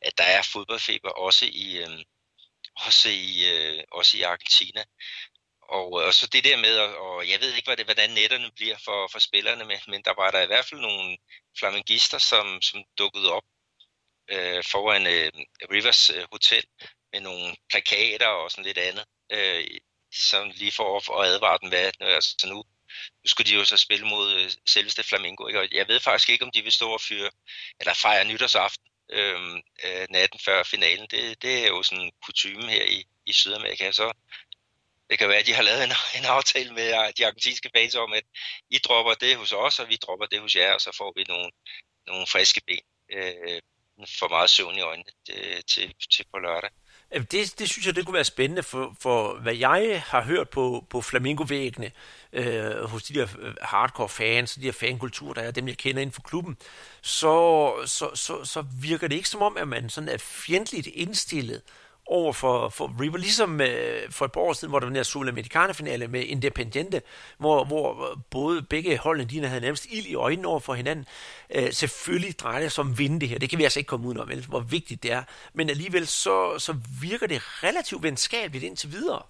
at 0.00 0.18
der 0.18 0.24
er 0.24 0.42
fodboldfeber 0.52 1.10
også 1.10 1.46
i, 1.52 1.78
øh, 1.78 1.98
også 2.76 3.08
i, 3.08 3.50
øh, 3.52 3.84
også 3.92 4.16
i 4.16 4.22
Argentina. 4.22 4.84
Og, 5.62 6.00
øh, 6.00 6.06
og 6.06 6.14
så 6.14 6.26
det 6.26 6.44
der 6.44 6.56
med, 6.56 6.78
og 6.78 7.28
jeg 7.30 7.40
ved 7.40 7.54
ikke, 7.54 7.68
hvad 7.68 7.76
det, 7.76 7.86
hvordan 7.86 8.10
netterne 8.10 8.50
bliver 8.56 8.76
for, 8.84 9.08
for 9.12 9.18
spillerne, 9.18 9.64
men, 9.64 9.78
men 9.88 10.02
der 10.04 10.14
var 10.14 10.30
der 10.30 10.40
i 10.42 10.46
hvert 10.46 10.66
fald 10.66 10.80
nogle 10.80 11.16
flamengister, 11.58 12.18
som, 12.18 12.62
som 12.62 12.84
dukkede 12.98 13.32
op 13.32 13.44
øh, 14.30 14.64
foran 14.72 15.06
øh, 15.06 15.32
Rivers 15.70 16.10
øh, 16.10 16.26
Hotel 16.32 16.64
med 17.12 17.20
nogle 17.20 17.56
plakater 17.70 18.26
og 18.26 18.50
sådan 18.50 18.64
lidt 18.64 18.78
andet, 18.78 19.04
øh, 19.32 19.80
sådan 20.12 20.52
lige 20.52 20.72
for 20.72 21.20
at 21.20 21.28
advare 21.28 21.58
dem, 21.62 21.68
hvad 21.68 21.92
altså 22.00 22.46
nu 22.46 22.64
nu 23.24 23.28
skulle 23.28 23.50
de 23.50 23.56
jo 23.58 23.64
så 23.64 23.76
spille 23.76 24.06
mod 24.06 24.32
øh, 24.32 24.50
selveste 24.66 25.02
Flamingo, 25.02 25.46
ikke? 25.46 25.60
og 25.60 25.68
jeg 25.72 25.88
ved 25.88 26.00
faktisk 26.00 26.28
ikke, 26.28 26.44
om 26.44 26.50
de 26.50 26.62
vil 26.62 26.72
stå 26.72 26.90
og 26.90 27.00
fyre, 27.00 27.30
eller 27.80 27.94
fejre 27.94 28.24
nytårsaften 28.24 28.86
øhm, 29.10 29.60
øh, 29.84 30.06
natten 30.10 30.40
før 30.44 30.62
finalen. 30.62 31.06
Det, 31.10 31.42
det 31.42 31.64
er 31.64 31.68
jo 31.68 31.82
sådan 31.82 32.04
en 32.04 32.12
kutume 32.24 32.70
her 32.70 32.84
i, 32.84 33.04
i 33.26 33.32
Sydamerika, 33.32 33.92
så 33.92 34.12
det 35.10 35.18
kan 35.18 35.28
være, 35.28 35.38
at 35.38 35.46
de 35.46 35.54
har 35.54 35.62
lavet 35.62 35.84
en, 35.84 35.92
en 36.18 36.24
aftale 36.24 36.72
med 36.74 37.12
de 37.12 37.26
argentinske 37.26 37.70
fans 37.76 37.94
om, 37.94 38.12
at 38.12 38.24
I 38.70 38.78
dropper 38.78 39.14
det 39.14 39.36
hos 39.36 39.52
os, 39.52 39.78
og 39.78 39.88
vi 39.88 39.96
dropper 39.96 40.26
det 40.26 40.40
hos 40.40 40.56
jer, 40.56 40.72
og 40.72 40.80
så 40.80 40.94
får 40.98 41.12
vi 41.16 41.24
nogle, 41.28 41.50
nogle 42.06 42.26
friske 42.26 42.60
ben. 42.66 42.84
Øh, 43.12 43.60
for 44.18 44.28
meget 44.28 44.50
søvn 44.50 44.76
i 44.76 44.80
øjnene 44.80 45.12
øh, 45.30 45.62
til, 45.68 45.94
til 46.12 46.24
på 46.32 46.38
lørdag. 46.38 46.70
Det, 47.12 47.58
det 47.58 47.70
synes 47.70 47.86
jeg, 47.86 47.96
det 47.96 48.06
kunne 48.06 48.14
være 48.14 48.24
spændende, 48.24 48.62
for, 48.62 48.96
for 49.00 49.38
hvad 49.38 49.54
jeg 49.54 50.02
har 50.06 50.22
hørt 50.22 50.48
på, 50.48 50.86
på 50.90 51.00
flamingovæggene 51.00 51.90
øh, 52.32 52.84
hos 52.84 53.02
de 53.02 53.14
der 53.14 53.26
øh, 53.38 53.54
hardcore 53.62 54.08
fans, 54.08 54.54
de 54.54 54.62
der 54.62 54.72
fankultur, 54.72 55.32
der 55.32 55.42
er 55.42 55.50
dem, 55.50 55.68
jeg 55.68 55.76
kender 55.76 56.02
inden 56.02 56.14
for 56.14 56.22
klubben, 56.22 56.56
så, 57.02 57.72
så, 57.86 58.10
så, 58.14 58.44
så 58.44 58.64
virker 58.80 59.08
det 59.08 59.16
ikke 59.16 59.28
som 59.28 59.42
om, 59.42 59.56
at 59.56 59.68
man 59.68 59.90
sådan 59.90 60.08
er 60.08 60.18
fjendtligt 60.18 60.86
indstillet 60.86 61.62
over 62.06 62.32
for, 62.32 62.68
for 62.68 63.00
River, 63.00 63.16
ligesom 63.16 63.60
øh, 63.60 64.10
for 64.10 64.24
et 64.24 64.32
par 64.32 64.40
år 64.40 64.52
siden, 64.52 64.70
hvor 64.70 64.78
der 64.78 64.86
var 64.86 64.90
den 64.90 64.96
her 64.96 65.02
Sudamericana-finale 65.02 66.08
med 66.08 66.24
Independiente, 66.24 67.02
hvor, 67.38 67.64
hvor 67.64 68.10
øh, 68.10 68.16
både 68.30 68.62
begge 68.62 68.98
holdene, 68.98 69.30
de 69.30 69.46
havde 69.46 69.60
nærmest 69.60 69.86
ild 69.90 70.06
i 70.06 70.14
øjnene 70.14 70.48
over 70.48 70.60
for 70.60 70.74
hinanden. 70.74 71.06
Øh, 71.54 71.72
selvfølgelig 71.72 72.38
drejer 72.38 72.60
det 72.60 72.72
sig 72.72 72.82
om 72.82 72.98
vinde 72.98 73.20
det 73.20 73.28
her, 73.28 73.38
det 73.38 73.50
kan 73.50 73.58
vi 73.58 73.64
altså 73.64 73.78
ikke 73.78 73.88
komme 73.88 74.08
ud 74.08 74.16
om, 74.16 74.28
hvor 74.48 74.60
vigtigt 74.60 75.02
det 75.02 75.12
er, 75.12 75.24
men 75.54 75.70
alligevel 75.70 76.06
så, 76.06 76.58
så 76.58 76.76
virker 77.00 77.26
det 77.26 77.62
relativt 77.62 78.02
venskabeligt 78.02 78.64
indtil 78.64 78.92
videre. 78.92 79.22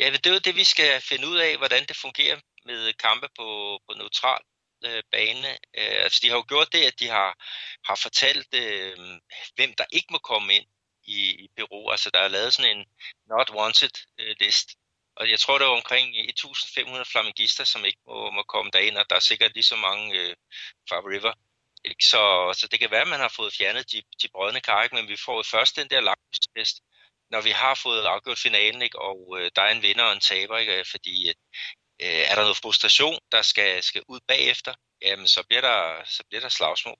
Ja, 0.00 0.10
det 0.10 0.26
er 0.26 0.32
jo 0.32 0.38
det, 0.38 0.56
vi 0.56 0.64
skal 0.64 1.00
finde 1.00 1.28
ud 1.28 1.36
af, 1.36 1.56
hvordan 1.56 1.84
det 1.88 1.96
fungerer 1.96 2.36
med 2.64 2.92
kampe 2.92 3.28
på, 3.38 3.78
på 3.88 3.94
neutral 3.98 4.42
øh, 4.84 5.02
bane. 5.12 5.48
Øh, 5.50 6.04
altså, 6.04 6.20
de 6.22 6.28
har 6.28 6.36
jo 6.36 6.44
gjort 6.48 6.72
det, 6.72 6.82
at 6.84 7.00
de 7.00 7.08
har, 7.08 7.30
har 7.88 7.98
fortalt, 8.02 8.54
øh, 8.54 8.96
hvem 9.56 9.74
der 9.78 9.84
ikke 9.92 10.06
må 10.10 10.18
komme 10.18 10.54
ind 10.54 10.66
i, 11.16 11.18
i 11.44 11.48
Peru. 11.56 11.90
Altså 11.90 12.10
der 12.14 12.20
er 12.20 12.28
lavet 12.28 12.54
sådan 12.54 12.76
en 12.76 12.84
not 13.32 13.50
wanted 13.50 13.94
øh, 14.20 14.34
list. 14.40 14.68
Og 15.16 15.30
jeg 15.30 15.40
tror, 15.40 15.58
der 15.58 15.66
er 15.66 15.78
omkring 15.80 16.06
1.500 16.16 17.02
flamingister, 17.12 17.64
som 17.64 17.84
ikke 17.84 17.98
må, 18.06 18.30
må 18.30 18.42
komme 18.42 18.70
derind, 18.72 18.96
og 18.98 19.04
der 19.10 19.16
er 19.16 19.20
sikkert 19.30 19.54
lige 19.54 19.70
så 19.72 19.76
mange 19.76 20.20
øh, 20.20 20.36
fra 20.88 20.98
River. 21.10 21.32
Ikke? 21.84 22.04
Så, 22.04 22.22
så 22.58 22.68
det 22.70 22.80
kan 22.80 22.90
være, 22.90 23.06
at 23.06 23.08
man 23.08 23.20
har 23.20 23.32
fået 23.36 23.54
fjernet 23.58 23.92
de, 23.92 24.02
de 24.22 24.28
brødne 24.34 24.60
kark, 24.60 24.92
men 24.92 25.08
vi 25.08 25.16
får 25.16 25.42
først 25.42 25.76
den 25.76 25.88
der 25.90 26.00
langtidstest, 26.00 26.76
når 27.30 27.40
vi 27.40 27.50
har 27.50 27.74
fået 27.74 28.04
afgjort 28.04 28.38
finalen, 28.38 28.82
ikke? 28.82 28.98
og 28.98 29.18
øh, 29.38 29.50
der 29.56 29.62
er 29.62 29.72
en 29.72 29.82
vinder 29.82 30.04
og 30.04 30.12
en 30.12 30.20
taber, 30.20 30.58
ikke? 30.58 30.78
Øh, 30.78 30.84
fordi 30.90 31.28
øh, 31.28 31.34
øh, 32.02 32.24
er 32.30 32.34
der 32.34 32.42
noget 32.42 32.56
frustration, 32.56 33.18
der 33.32 33.42
skal, 33.42 33.82
skal 33.82 34.02
ud 34.08 34.20
bagefter, 34.28 34.74
jamen 35.02 35.28
så 35.28 35.42
bliver 35.48 35.60
der, 35.60 36.04
så 36.04 36.22
bliver 36.28 36.40
der 36.40 36.48
slagsmål. 36.48 36.98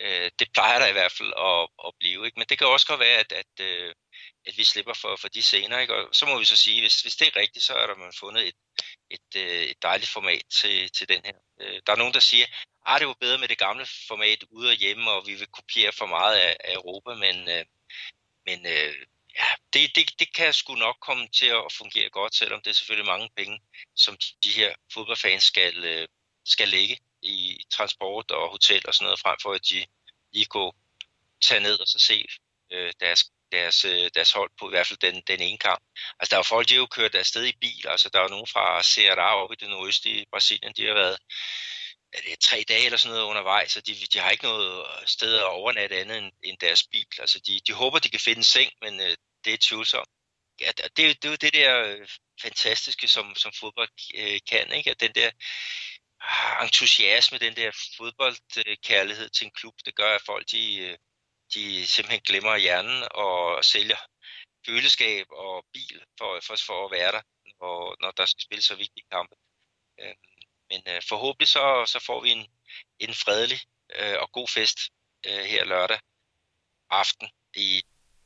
Øh, 0.00 0.30
det 0.38 0.48
plejer 0.52 0.78
der 0.78 0.86
i 0.86 0.92
hvert 0.92 1.12
fald 1.12 1.32
at, 1.38 1.68
at 1.86 1.92
blive. 1.98 2.26
Ikke? 2.26 2.38
Men 2.38 2.46
det 2.48 2.58
kan 2.58 2.66
også 2.66 2.86
godt 2.86 3.00
være, 3.00 3.18
at, 3.18 3.32
at, 3.32 3.60
øh, 3.60 3.94
at 4.46 4.54
vi 4.56 4.64
slipper 4.64 4.94
for, 4.94 5.16
for 5.20 5.28
de 5.28 5.42
scener. 5.42 5.78
Ikke? 5.78 5.94
Og 5.94 6.14
så 6.14 6.26
må 6.26 6.38
vi 6.38 6.44
så 6.44 6.56
sige, 6.56 6.80
hvis, 6.80 7.00
hvis 7.00 7.16
det 7.16 7.26
er 7.28 7.40
rigtigt, 7.40 7.64
så 7.64 7.74
er 7.74 7.86
der 7.86 7.96
man 7.96 8.12
fundet 8.20 8.48
et, 8.48 8.54
et, 9.10 9.30
øh, 9.36 9.62
et 9.62 9.82
dejligt 9.82 10.10
format 10.10 10.42
til, 10.60 10.90
til 10.90 11.08
den 11.08 11.20
her. 11.24 11.36
Øh, 11.60 11.80
der 11.86 11.92
er 11.92 11.96
nogen, 11.96 12.14
der 12.14 12.20
siger, 12.20 12.44
at 12.44 12.50
ah, 12.86 13.00
det 13.00 13.08
var 13.08 13.16
bedre 13.20 13.38
med 13.38 13.48
det 13.48 13.58
gamle 13.58 13.86
format 14.08 14.44
ude 14.50 14.70
og 14.70 14.74
hjemme, 14.74 15.10
og 15.10 15.26
vi 15.26 15.34
vil 15.34 15.46
kopiere 15.46 15.92
for 15.92 16.06
meget 16.06 16.36
af, 16.36 16.56
af 16.64 16.74
Europa, 16.74 17.14
men, 17.14 17.48
øh, 17.48 17.64
men 18.46 18.66
øh, 18.66 18.94
ja, 19.38 19.48
det, 19.72 19.96
det, 19.96 20.18
det 20.18 20.34
kan 20.34 20.52
sgu 20.52 20.74
nok 20.74 20.96
komme 21.00 21.28
til 21.28 21.46
at 21.46 21.72
fungere 21.72 22.10
godt, 22.10 22.34
selvom 22.34 22.60
det 22.62 22.70
er 22.70 22.74
selvfølgelig 22.74 23.06
mange 23.06 23.30
penge, 23.36 23.60
som 23.96 24.16
de 24.44 24.50
her 24.50 24.74
fodboldfans 24.92 25.42
skal, 25.42 25.84
øh, 25.84 26.08
skal 26.44 26.68
lægge 26.68 26.98
i 27.24 27.64
transport 27.70 28.30
og 28.30 28.50
hotel 28.50 28.82
og 28.88 28.94
sådan 28.94 29.04
noget, 29.04 29.20
frem 29.20 29.36
for 29.42 29.52
at 29.52 29.60
de 29.70 29.86
lige 30.32 30.46
kunne 30.46 30.72
tage 31.42 31.60
ned 31.60 31.80
og 31.80 31.86
så 31.86 31.98
se 31.98 32.26
øh, 32.72 32.92
deres, 33.00 33.24
deres, 33.52 33.84
øh, 33.84 34.10
deres 34.14 34.32
hold 34.32 34.50
på 34.58 34.68
i 34.68 34.70
hvert 34.70 34.86
fald 34.86 34.98
den, 34.98 35.22
den 35.26 35.40
ene 35.40 35.58
kamp. 35.58 35.82
Altså 36.18 36.30
der 36.30 36.36
er 36.36 36.38
jo 36.38 36.52
folk, 36.54 36.68
de 36.68 36.74
har 36.74 36.80
jo 36.80 36.86
kørt 36.86 37.14
afsted 37.14 37.44
i 37.44 37.56
bil, 37.60 37.88
altså 37.88 38.08
der 38.12 38.18
er 38.18 38.22
jo 38.22 38.28
nogen 38.28 38.46
fra 38.46 38.80
Ceará 38.80 39.30
op 39.42 39.52
i 39.52 39.56
det 39.60 39.68
nordøstlige 39.70 40.26
Brasilien, 40.30 40.72
de 40.76 40.86
har 40.86 40.94
været 40.94 41.18
er 42.14 42.20
det 42.20 42.40
tre 42.40 42.64
dage 42.68 42.84
eller 42.84 42.98
sådan 42.98 43.14
noget 43.14 43.30
undervejs, 43.30 43.72
så 43.72 43.80
de, 43.80 43.94
de 44.12 44.18
har 44.18 44.30
ikke 44.30 44.44
noget 44.44 44.86
sted 45.06 45.34
at 45.34 45.44
overnatte 45.44 46.00
andet 46.00 46.18
end, 46.18 46.32
end 46.42 46.58
deres 46.58 46.84
bil. 46.92 47.06
Altså 47.18 47.40
de, 47.46 47.60
de 47.66 47.72
håber, 47.72 47.98
de 47.98 48.08
kan 48.08 48.20
finde 48.20 48.38
en 48.38 48.44
seng, 48.44 48.72
men 48.82 49.00
øh, 49.00 49.16
det 49.44 49.52
er 49.52 49.58
tvivlsomt. 49.60 50.08
Ja, 50.60 50.70
det, 50.76 50.96
det, 50.96 51.22
det 51.22 51.24
er 51.24 51.30
jo 51.30 51.36
det 51.36 51.54
der 51.54 51.82
øh, 51.82 52.08
fantastiske, 52.42 53.08
som, 53.08 53.34
som 53.36 53.52
fodbold 53.60 53.88
øh, 54.14 54.40
kan, 54.50 54.72
ikke? 54.72 54.90
At 54.90 55.00
den 55.00 55.12
der 55.14 55.30
entusiasme, 56.62 57.38
den 57.38 57.56
der 57.56 57.70
fodboldkærlighed 57.96 59.28
til 59.28 59.44
en 59.44 59.50
klub, 59.50 59.74
det 59.84 59.94
gør, 59.94 60.14
at 60.14 60.22
folk 60.26 60.50
de, 60.50 60.96
de 61.54 61.86
simpelthen 61.86 62.20
glemmer 62.20 62.56
hjernen 62.56 63.02
og 63.10 63.64
sælger 63.64 63.96
føleskab 64.66 65.26
og 65.30 65.66
bil 65.72 66.04
for, 66.18 66.40
for, 66.46 66.56
for 66.66 66.84
at 66.84 66.90
være 66.90 67.12
der, 67.12 67.22
når, 67.60 67.96
når 68.00 68.10
der 68.10 68.26
skal 68.26 68.42
spilles 68.42 68.64
så 68.64 68.74
vigtige 68.74 69.06
kampe. 69.12 69.34
Øh, 70.00 70.14
men 70.70 70.82
øh, 70.88 71.02
forhåbentlig 71.08 71.48
så, 71.48 71.84
så 71.86 71.98
får 72.06 72.20
vi 72.20 72.30
en, 72.30 72.46
en 72.98 73.14
fredelig 73.14 73.60
øh, 73.98 74.16
og 74.20 74.32
god 74.32 74.48
fest 74.48 74.78
her 75.24 75.64
lørdag 75.64 76.00
aften 76.90 77.28
i 77.56 77.82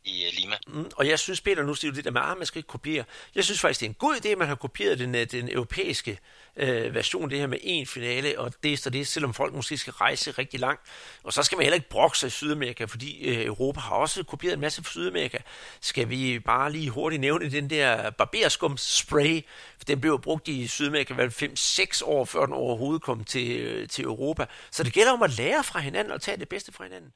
i 0.09 0.27
øh, 0.27 0.33
Lima. 0.33 0.57
Mm, 0.66 0.90
og 0.97 1.09
jeg 1.09 1.18
synes, 1.18 1.40
Peter, 1.40 1.62
nu 1.62 1.75
siger 1.75 1.90
du 1.92 1.97
det 1.97 2.05
der 2.05 2.11
med, 2.11 2.21
at 2.21 2.27
ah, 2.31 2.38
man 2.38 2.47
skal 2.47 2.59
ikke 2.59 2.66
kopiere. 2.66 3.05
Jeg 3.35 3.44
synes 3.44 3.61
faktisk, 3.61 3.81
det 3.81 3.87
er 3.87 3.90
en 3.90 3.94
god 3.94 4.15
idé, 4.15 4.29
at 4.29 4.38
man 4.38 4.48
har 4.48 4.54
kopieret 4.54 4.98
den, 4.98 5.15
øh, 5.15 5.27
den 5.31 5.48
europæiske 5.52 6.19
øh, 6.56 6.94
version, 6.94 7.31
det 7.31 7.38
her 7.38 7.46
med 7.46 7.59
en 7.63 7.87
finale, 7.87 8.38
og 8.38 8.52
det 8.63 8.87
er 8.87 8.90
det, 8.90 9.06
selvom 9.06 9.35
folk 9.35 9.54
måske 9.54 9.79
skal 9.79 9.92
rejse 9.92 10.31
rigtig 10.31 10.61
langt. 10.61 10.83
Og 11.23 11.33
så 11.33 11.42
skal 11.42 11.56
man 11.56 11.63
heller 11.63 11.75
ikke 11.75 11.88
brokke 11.88 12.27
i 12.27 12.31
Sydamerika, 12.31 12.85
fordi 12.85 13.29
øh, 13.29 13.46
Europa 13.46 13.81
har 13.81 13.96
også 13.96 14.23
kopieret 14.23 14.54
en 14.54 14.61
masse 14.61 14.85
fra 14.85 14.90
Sydamerika. 14.90 15.38
Skal 15.81 16.11
vi 16.11 16.38
bare 16.38 16.73
lige 16.73 16.90
hurtigt 16.90 17.21
nævne 17.21 17.50
den 17.50 17.71
der 17.71 18.11
barberskum 18.11 18.77
spray, 18.77 19.42
for 19.79 19.85
den 19.85 20.00
blev 20.00 20.21
brugt 20.21 20.48
i 20.48 20.67
Sydamerika 20.67 21.15
vel 21.15 21.29
5-6 21.29 22.04
år, 22.04 22.25
før 22.25 22.44
den 22.44 22.54
overhovedet 22.54 23.02
kom 23.02 23.25
til, 23.25 23.61
øh, 23.61 23.88
til 23.88 24.04
Europa. 24.04 24.46
Så 24.71 24.83
det 24.83 24.92
gælder 24.92 25.13
om 25.13 25.23
at 25.23 25.38
lære 25.38 25.65
fra 25.65 25.81
hinanden 25.81 26.13
og 26.13 26.21
tage 26.21 26.37
det 26.37 26.48
bedste 26.48 26.73
fra 26.73 26.85
hinanden. 26.85 27.13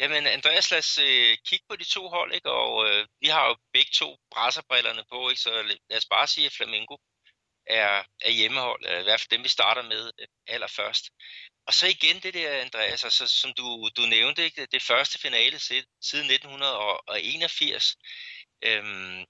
Jamen, 0.00 0.26
Andreas, 0.26 0.70
lad 0.70 0.78
os 0.78 0.98
øh, 0.98 1.36
kigge 1.46 1.64
på 1.68 1.76
de 1.76 1.84
to 1.84 2.08
hold, 2.08 2.34
ikke? 2.34 2.50
og 2.50 2.88
øh, 2.88 3.06
vi 3.20 3.28
har 3.28 3.48
jo 3.48 3.56
begge 3.72 3.90
to 3.94 4.18
brasserbrillerne 4.30 5.04
på, 5.12 5.28
ikke? 5.30 5.40
så 5.40 5.62
lad 5.90 5.98
os 5.98 6.06
bare 6.06 6.26
sige, 6.26 6.46
at 6.46 6.52
Flamengo 6.52 6.96
er, 7.66 8.04
er 8.20 8.30
hjemmehold, 8.30 8.82
i 9.00 9.02
hvert 9.02 9.20
fald 9.20 9.30
dem, 9.30 9.44
vi 9.44 9.48
starter 9.48 9.82
med 9.82 10.12
øh, 10.20 10.26
allerførst. 10.46 11.04
Og 11.66 11.74
så 11.74 11.86
igen 11.86 12.20
det 12.22 12.34
der, 12.34 12.60
Andreas, 12.60 13.04
altså, 13.04 13.28
som 13.28 13.52
du, 13.58 13.90
du 13.96 14.02
nævnte, 14.02 14.44
ikke? 14.44 14.66
det 14.66 14.82
første 14.82 15.18
finale 15.18 15.58
siden 15.58 16.30
1981. 16.30 17.96
Øhm, 18.62 19.24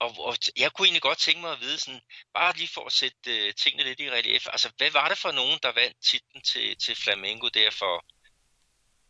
og, 0.00 0.10
og 0.18 0.36
jeg 0.56 0.72
kunne 0.72 0.86
egentlig 0.86 1.02
godt 1.02 1.18
tænke 1.18 1.40
mig 1.40 1.52
at 1.52 1.60
vide, 1.60 1.78
sådan, 1.78 2.00
bare 2.34 2.56
lige 2.56 2.68
for 2.74 2.84
at 2.86 2.92
sætte 2.92 3.46
øh, 3.46 3.54
tingene 3.54 3.84
lidt 3.84 4.00
i 4.00 4.10
relief, 4.10 4.46
altså 4.46 4.72
hvad 4.76 4.90
var 4.90 5.08
det 5.08 5.18
for 5.18 5.32
nogen, 5.32 5.58
der 5.62 5.72
vandt 5.72 5.96
titlen 6.10 6.42
til, 6.42 6.76
til 6.78 6.96
Flamengo 6.96 7.48
der 7.48 7.70
for, 7.70 8.04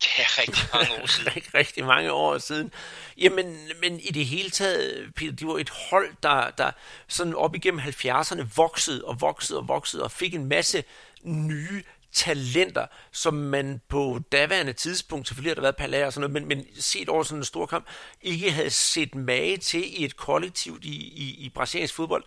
det 0.03 0.11
er 0.18 0.38
rigtig 0.38 0.64
mange 0.74 1.03
år 1.03 1.07
siden. 1.07 1.32
rigtig, 1.36 1.55
rigtig 1.55 1.84
mange 1.84 2.12
år 2.12 2.38
siden. 2.38 2.72
Jamen, 3.18 3.59
men 3.80 4.01
i 4.01 4.11
det 4.11 4.26
hele 4.26 4.51
taget, 4.51 5.14
Peter, 5.16 5.32
det 5.32 5.47
var 5.47 5.59
et 5.59 5.70
hold, 5.70 6.14
der, 6.22 6.51
der 6.51 6.70
sådan 7.09 7.34
op 7.34 7.55
igennem 7.55 7.80
70'erne 7.80 8.42
voksede 8.57 9.05
og 9.05 9.20
voksede 9.20 9.59
og 9.59 9.68
voksede 9.68 10.03
og 10.03 10.11
fik 10.11 10.34
en 10.34 10.47
masse 10.47 10.84
nye 11.22 11.82
talenter, 12.14 12.86
som 13.12 13.34
man 13.34 13.80
på 13.88 14.20
daværende 14.32 14.72
tidspunkt, 14.72 15.28
selvfølgelig 15.28 15.51
har 15.51 15.55
der 15.55 15.62
været 15.62 15.76
Palais 15.76 16.07
og 16.07 16.12
sådan 16.12 16.30
noget, 16.30 16.49
men, 16.49 16.59
men 16.59 16.66
set 16.82 17.09
over 17.09 17.22
sådan 17.22 17.38
en 17.38 17.45
stor 17.45 17.66
kamp, 17.66 17.88
ikke 18.22 18.51
havde 18.51 18.70
set 18.70 19.14
mage 19.14 19.57
til 19.57 20.01
i 20.01 20.05
et 20.05 20.16
kollektivt 20.16 20.84
i, 20.84 20.95
i, 20.95 21.45
i 21.45 21.49
brasiliansk 21.49 21.95
fodbold. 21.95 22.24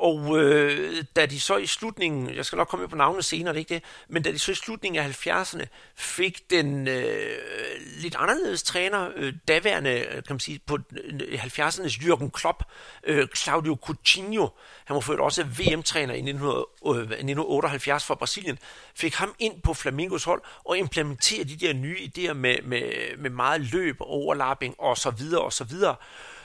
Og 0.00 0.38
øh, 0.38 1.04
da 1.16 1.26
de 1.26 1.40
så 1.40 1.56
i 1.56 1.66
slutningen, 1.66 2.34
jeg 2.34 2.46
skal 2.46 2.56
nok 2.56 2.68
komme 2.68 2.88
på 2.88 2.96
navnet 2.96 3.24
senere, 3.24 3.54
det 3.54 3.60
ikke 3.60 3.74
det, 3.74 3.84
men 4.08 4.22
da 4.22 4.32
de 4.32 4.38
så 4.38 4.52
i 4.52 4.54
slutningen 4.54 5.04
af 5.04 5.26
70'erne 5.26 5.64
fik 5.94 6.50
den 6.50 6.88
øh, 6.88 7.36
lidt 7.96 8.16
anderledes 8.18 8.62
træner, 8.62 9.08
øh, 9.16 9.32
daværende, 9.48 9.90
øh, 9.90 10.12
kan 10.12 10.22
man 10.28 10.40
sige, 10.40 10.60
på 10.66 10.78
øh, 11.20 11.44
70'ernes 11.44 12.02
Jürgen 12.02 12.30
Klopp, 12.30 12.62
øh, 13.04 13.26
Claudio 13.36 13.78
Coutinho, 13.82 14.48
han 14.84 14.94
var 14.94 15.00
ført 15.00 15.20
også 15.20 15.44
VM-træner 15.44 16.14
i 16.14 16.18
1978 16.18 18.02
øh, 18.02 18.06
for 18.06 18.14
Brasilien, 18.14 18.58
fik 18.94 19.14
ham 19.14 19.34
ind 19.38 19.62
på 19.62 19.74
Flamingos 19.74 20.24
hold 20.24 20.42
og 20.64 20.78
implementerede 20.78 21.48
de 21.48 21.66
der 21.66 21.72
nye 21.72 21.96
idéer 21.98 22.32
med, 22.32 22.62
med, 22.62 22.82
med 23.18 23.30
meget 23.30 23.60
løb, 23.60 23.96
overlapping 24.00 24.74
og 24.78 24.98
så 24.98 25.10
videre 25.10 25.42
og 25.42 25.52
så 25.52 25.64
videre 25.64 25.96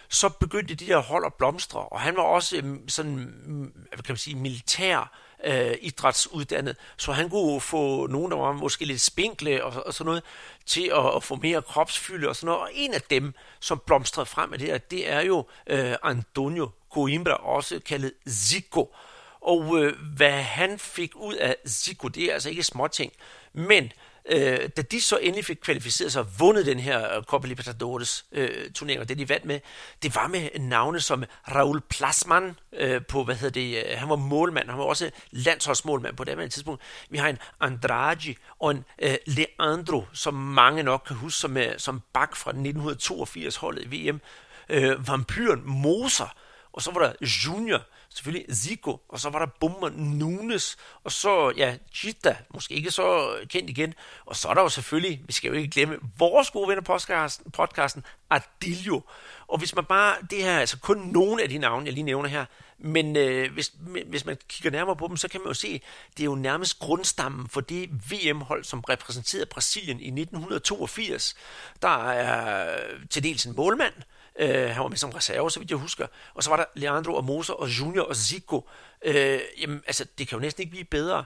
så 0.10 0.30
begyndte 0.30 0.76
de 0.76 0.88
der 0.88 0.98
hold 0.98 1.26
at 1.26 1.34
blomstre, 1.34 1.80
og 1.80 2.02
han 2.02 2.16
var 2.16 2.24
også 2.24 2.62
mm, 2.64 2.90
sådan, 2.90 3.34
mm, 3.46 3.74
hvad 3.90 4.04
kan 4.04 4.14
man 4.14 4.18
sige, 4.18 4.36
militær 4.36 5.12
øh, 5.44 5.76
idrætsuddannet, 5.82 6.78
så 6.98 7.12
han 7.12 7.30
kunne 7.30 7.62
få 7.62 8.08
nogen, 8.08 8.32
der 8.32 8.38
var 8.38 8.52
måske 8.52 8.86
lidt 8.86 9.02
spinkle 9.02 9.64
og, 9.64 9.86
og 9.86 9.94
sådan 9.94 10.06
noget, 10.06 10.24
til 10.66 10.92
at, 10.96 11.16
at 11.16 11.24
få 11.24 11.36
mere 11.36 11.62
kropsfylde 11.62 12.30
og 12.30 12.36
sådan 12.36 12.46
noget. 12.46 12.62
Og 12.62 12.70
en 12.74 12.94
af 12.94 13.02
dem, 13.02 13.34
som 13.60 13.82
blomstrede 13.86 14.26
frem 14.26 14.54
af 14.54 14.60
det 14.60 14.68
her, 14.68 14.78
det 14.78 15.10
er 15.10 15.22
jo 15.22 15.46
øh, 15.68 15.96
Antonio 16.04 16.70
Coimbra, 16.94 17.34
også 17.34 17.80
kaldet 17.86 18.14
Zico. 18.30 18.96
Og 19.42 19.78
øh, 19.78 19.94
hvad 20.16 20.42
han 20.42 20.80
fik 20.80 21.12
ud 21.16 21.34
af 21.34 21.56
Zico, 21.68 22.08
det 22.08 22.24
er 22.24 22.34
altså 22.34 22.50
ikke 22.50 22.64
småting, 22.64 23.12
men 23.54 23.92
Øh, 24.30 24.70
da 24.78 24.82
de 24.82 25.02
så 25.02 25.18
endelig 25.18 25.46
fik 25.46 25.58
kvalificeret 25.62 26.12
sig 26.12 26.22
og 26.22 26.28
vundet 26.40 26.66
den 26.66 26.80
her 26.80 27.18
øh, 27.18 27.24
Copa 27.24 27.48
Libertadores 27.48 28.26
øh, 28.32 28.72
turnering, 28.72 29.02
og 29.02 29.10
det 29.10 29.18
de 29.18 29.30
vandt 29.30 29.46
med, 29.46 29.60
det 30.04 30.16
var 30.16 30.28
med 30.28 30.60
navne 30.60 31.00
som 31.00 31.24
Raul 31.56 31.82
Plasman 31.82 32.56
øh, 32.74 33.02
på, 33.06 33.24
hvad 33.24 33.36
hedder 33.36 33.62
det, 33.62 33.78
øh, 33.78 33.98
han 33.98 34.10
var 34.10 34.16
målmand, 34.16 34.70
han 34.70 34.78
var 34.78 34.86
også 34.86 35.12
landsholdsmålmand 35.32 36.16
på 36.16 36.24
det 36.24 36.52
tidspunkt. 36.52 36.82
Vi 37.10 37.18
har 37.18 37.30
en 37.30 37.38
Andrade 37.60 38.36
og 38.60 38.72
en 38.72 38.86
øh, 39.02 39.16
Leandro, 39.26 40.04
som 40.14 40.34
mange 40.34 40.84
nok 40.84 41.04
kan 41.08 41.16
huske 41.16 41.40
som, 41.40 41.58
øh, 41.58 41.74
som 41.78 42.02
bak 42.14 42.36
fra 42.36 42.52
1982 42.52 43.56
holdet 43.56 43.94
i 43.94 44.10
VM. 44.10 44.22
Øh, 44.70 45.08
vampyren 45.08 45.62
Moser, 45.66 46.36
og 46.74 46.82
så 46.82 46.92
var 46.92 47.00
der 47.00 47.14
Junior, 47.22 47.82
selvfølgelig 48.16 48.56
Zico, 48.56 49.02
og 49.10 49.20
så 49.20 49.30
var 49.30 49.40
der 49.40 49.46
Bummer 49.60 49.90
Nunes, 49.90 50.78
og 51.04 51.12
så, 51.12 51.54
ja, 51.58 51.78
Chita, 51.94 52.38
måske 52.54 52.74
ikke 52.74 52.92
så 52.92 53.38
kendt 53.50 53.70
igen, 53.70 53.94
og 54.26 54.36
så 54.36 54.48
er 54.48 54.54
der 54.54 54.62
jo 54.62 54.70
selvfølgelig, 54.70 55.22
vi 55.26 55.34
skal 55.34 55.48
jo 55.48 55.54
ikke 55.54 55.70
glemme, 55.70 55.98
vores 56.18 56.52
gode 56.52 56.70
venner 56.70 56.82
podcasten, 56.82 57.52
podcasten 57.52 58.04
Adilio. 58.30 59.02
Og 59.48 59.58
hvis 59.58 59.76
man 59.76 59.86
bare, 59.86 60.16
det 60.30 60.44
her 60.44 60.60
altså 60.60 60.80
kun 60.80 60.98
nogle 60.98 61.44
af 61.44 61.50
de 61.50 61.58
navne, 61.58 61.86
jeg 61.86 61.94
lige 61.94 62.04
nævner 62.04 62.30
her, 62.30 62.46
men 62.78 63.16
øh, 63.16 63.54
hvis, 63.54 63.74
hvis 64.08 64.26
man 64.26 64.38
kigger 64.50 64.72
nærmere 64.72 64.96
på 64.96 65.08
dem, 65.08 65.18
så 65.18 65.28
kan 65.28 65.42
man 65.42 65.48
jo 65.48 65.54
se, 65.54 65.82
det 66.18 66.24
er 66.24 66.26
jo 66.26 66.36
nærmest 66.36 66.80
grundstammen 66.80 67.48
for 67.50 67.62
det 67.62 67.90
VM-hold, 68.12 68.64
som 68.64 68.80
repræsenterede 68.80 69.46
Brasilien 69.46 70.00
i 70.00 70.08
1982. 70.08 71.36
Der 71.82 72.10
er 72.10 72.80
til 73.10 73.24
dels 73.24 73.46
en 73.46 73.56
målmand, 73.56 73.94
Øh, 73.94 74.15
Øh, 74.40 74.70
han 74.70 74.84
var 74.84 74.88
med 74.88 74.98
som 74.98 75.10
reserve, 75.10 75.52
så 75.52 75.60
vidt 75.60 75.72
jeg 75.72 75.78
husker. 75.78 76.08
Og 76.34 76.44
så 76.44 76.50
var 76.50 76.58
der 76.58 76.66
Leandro 76.76 77.14
og 77.14 77.24
Moser 77.24 77.54
og 77.54 77.68
Junior 77.68 78.04
og 78.04 78.16
Zico. 78.16 78.70
Øh, 79.06 79.40
jamen, 79.62 79.84
altså, 79.88 80.06
det 80.18 80.28
kan 80.28 80.38
jo 80.38 80.42
næsten 80.42 80.62
ikke 80.62 80.72
blive 80.72 80.86
bedre. 80.86 81.24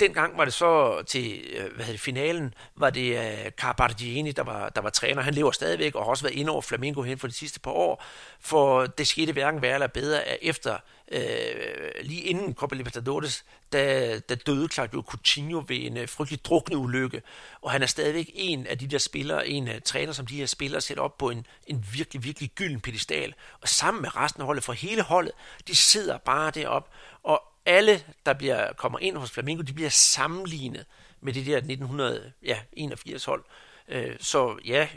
Dengang 0.00 0.38
var 0.38 0.44
det 0.44 0.54
så 0.54 1.02
til 1.02 1.44
øh, 1.52 1.60
hvad 1.60 1.84
hedder 1.84 1.92
det, 1.92 2.00
finalen, 2.00 2.54
var 2.76 2.90
det 2.90 3.18
øh, 3.18 3.46
uh, 3.46 3.50
Carbardieni, 3.50 4.32
der 4.32 4.42
var, 4.42 4.68
der 4.68 4.80
var 4.80 4.90
træner. 4.90 5.22
Han 5.22 5.34
lever 5.34 5.50
stadigvæk 5.50 5.94
og 5.94 6.04
har 6.04 6.10
også 6.10 6.24
været 6.24 6.34
inde 6.34 6.52
over 6.52 6.62
Flamengo 6.62 7.02
hen 7.02 7.18
for 7.18 7.26
de 7.26 7.32
sidste 7.32 7.60
par 7.60 7.70
år. 7.70 8.04
For 8.40 8.86
det 8.86 9.06
skete 9.06 9.32
hverken 9.32 9.62
værre 9.62 9.74
eller 9.74 9.86
bedre, 9.86 10.22
at 10.22 10.38
efter 10.42 10.78
øh, 11.12 11.90
lige 12.02 12.22
inden 12.22 12.54
Copa 12.54 12.74
Libertadores, 12.74 13.44
der, 13.72 14.18
der 14.18 14.34
døde 14.34 14.68
Claudio 14.68 15.02
Coutinho 15.06 15.64
ved 15.68 15.76
en 15.76 15.96
øh, 15.96 16.08
frygtelig 16.08 16.44
drukne 16.44 16.76
ulykke, 16.76 17.22
og 17.62 17.70
han 17.70 17.82
er 17.82 17.86
stadigvæk 17.86 18.30
en 18.34 18.66
af 18.66 18.78
de 18.78 18.86
der 18.86 18.98
spillere, 18.98 19.48
en 19.48 19.68
af 19.68 19.82
træner, 19.82 20.12
som 20.12 20.26
de 20.26 20.36
her 20.36 20.46
spillere 20.46 20.80
sætter 20.80 21.02
op 21.02 21.18
på 21.18 21.30
en, 21.30 21.46
en 21.66 21.84
virkelig, 21.92 22.24
virkelig 22.24 22.50
gylden 22.54 22.80
pedestal, 22.80 23.34
og 23.60 23.68
sammen 23.68 24.02
med 24.02 24.16
resten 24.16 24.42
af 24.42 24.46
holdet, 24.46 24.64
for 24.64 24.72
hele 24.72 25.02
holdet, 25.02 25.32
de 25.68 25.76
sidder 25.76 26.18
bare 26.18 26.50
derop, 26.50 26.88
og 27.22 27.42
alle, 27.66 28.04
der 28.26 28.32
bliver, 28.32 28.72
kommer 28.72 28.98
ind 28.98 29.16
hos 29.16 29.30
Flamingo, 29.30 29.62
de 29.62 29.72
bliver 29.72 29.90
sammenlignet 29.90 30.86
med 31.20 31.32
det 31.32 31.46
der 31.46 31.56
1981 31.56 33.24
hold. 33.24 33.44
Øh, 33.88 34.16
så 34.20 34.58
ja, 34.64 34.88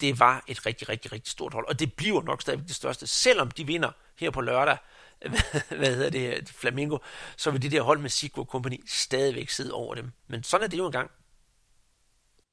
det 0.00 0.18
var 0.18 0.44
et 0.46 0.66
rigtig, 0.66 0.88
rigtig, 0.88 1.12
rigtig 1.12 1.32
stort 1.32 1.52
hold, 1.52 1.66
og 1.68 1.78
det 1.80 1.94
bliver 1.94 2.22
nok 2.22 2.42
stadigvæk 2.42 2.68
det 2.68 2.76
største, 2.76 3.06
selvom 3.06 3.50
de 3.50 3.66
vinder 3.66 3.90
her 4.18 4.30
på 4.30 4.40
lørdag 4.40 4.76
hvad 5.80 5.96
hedder 5.96 6.10
det, 6.10 6.48
Flamingo, 6.48 6.98
så 7.36 7.50
vil 7.50 7.62
det 7.62 7.72
der 7.72 7.82
hold 7.82 7.98
med 7.98 8.10
Sigurd 8.10 8.46
Company 8.46 8.80
stadigvæk 8.86 9.48
sidde 9.48 9.72
over 9.74 9.94
dem. 9.94 10.12
Men 10.28 10.44
sådan 10.44 10.64
er 10.64 10.68
det 10.68 10.78
jo 10.78 10.86
engang. 10.86 11.10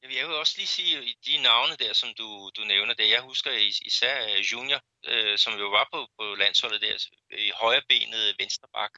Jeg 0.03 0.27
vil 0.27 0.35
også 0.35 0.53
lige 0.57 0.67
sige, 0.67 1.15
de 1.25 1.37
navne 1.41 1.75
der, 1.75 1.93
som 1.93 2.09
du, 2.17 2.51
du 2.57 2.61
nævner 2.61 2.93
der, 2.93 3.05
jeg 3.05 3.21
husker 3.21 3.51
især 3.85 4.15
øh, 4.29 4.39
Junior, 4.51 4.81
øh, 5.05 5.37
som 5.37 5.53
jo 5.53 5.67
var 5.69 5.87
på, 5.93 6.07
på 6.19 6.35
landsholdet 6.35 6.81
der, 6.81 6.95
i 7.37 7.51
højrebenet 7.61 8.35
venstreback, 8.39 8.93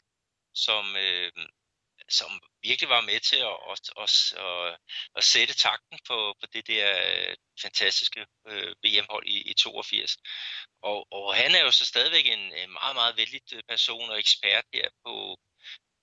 som, 0.66 0.96
øh, 0.98 1.32
som 2.10 2.32
virkelig 2.62 2.90
var 2.90 3.02
med 3.02 3.20
til 3.20 3.40
at, 3.52 3.58
at, 3.72 3.82
at, 4.04 4.14
at, 4.46 4.78
at 5.16 5.24
sætte 5.24 5.54
takten 5.54 6.00
på, 6.08 6.18
på 6.40 6.46
det 6.54 6.68
der 6.68 6.86
øh, 7.10 7.36
fantastiske 7.62 8.26
øh, 8.48 8.74
VM-hold 8.84 9.28
i, 9.28 9.38
i 9.52 9.54
82. 9.54 10.18
Og, 10.82 11.08
og 11.12 11.36
han 11.36 11.56
er 11.56 11.62
jo 11.62 11.72
så 11.72 11.86
stadigvæk 11.86 12.26
en, 12.28 12.40
en 12.40 12.72
meget, 12.80 12.96
meget 12.96 13.18
vældig 13.18 13.42
øh, 13.54 13.64
person 13.70 14.10
og 14.10 14.20
ekspert 14.20 14.66
her 14.74 14.90
på, 15.06 15.38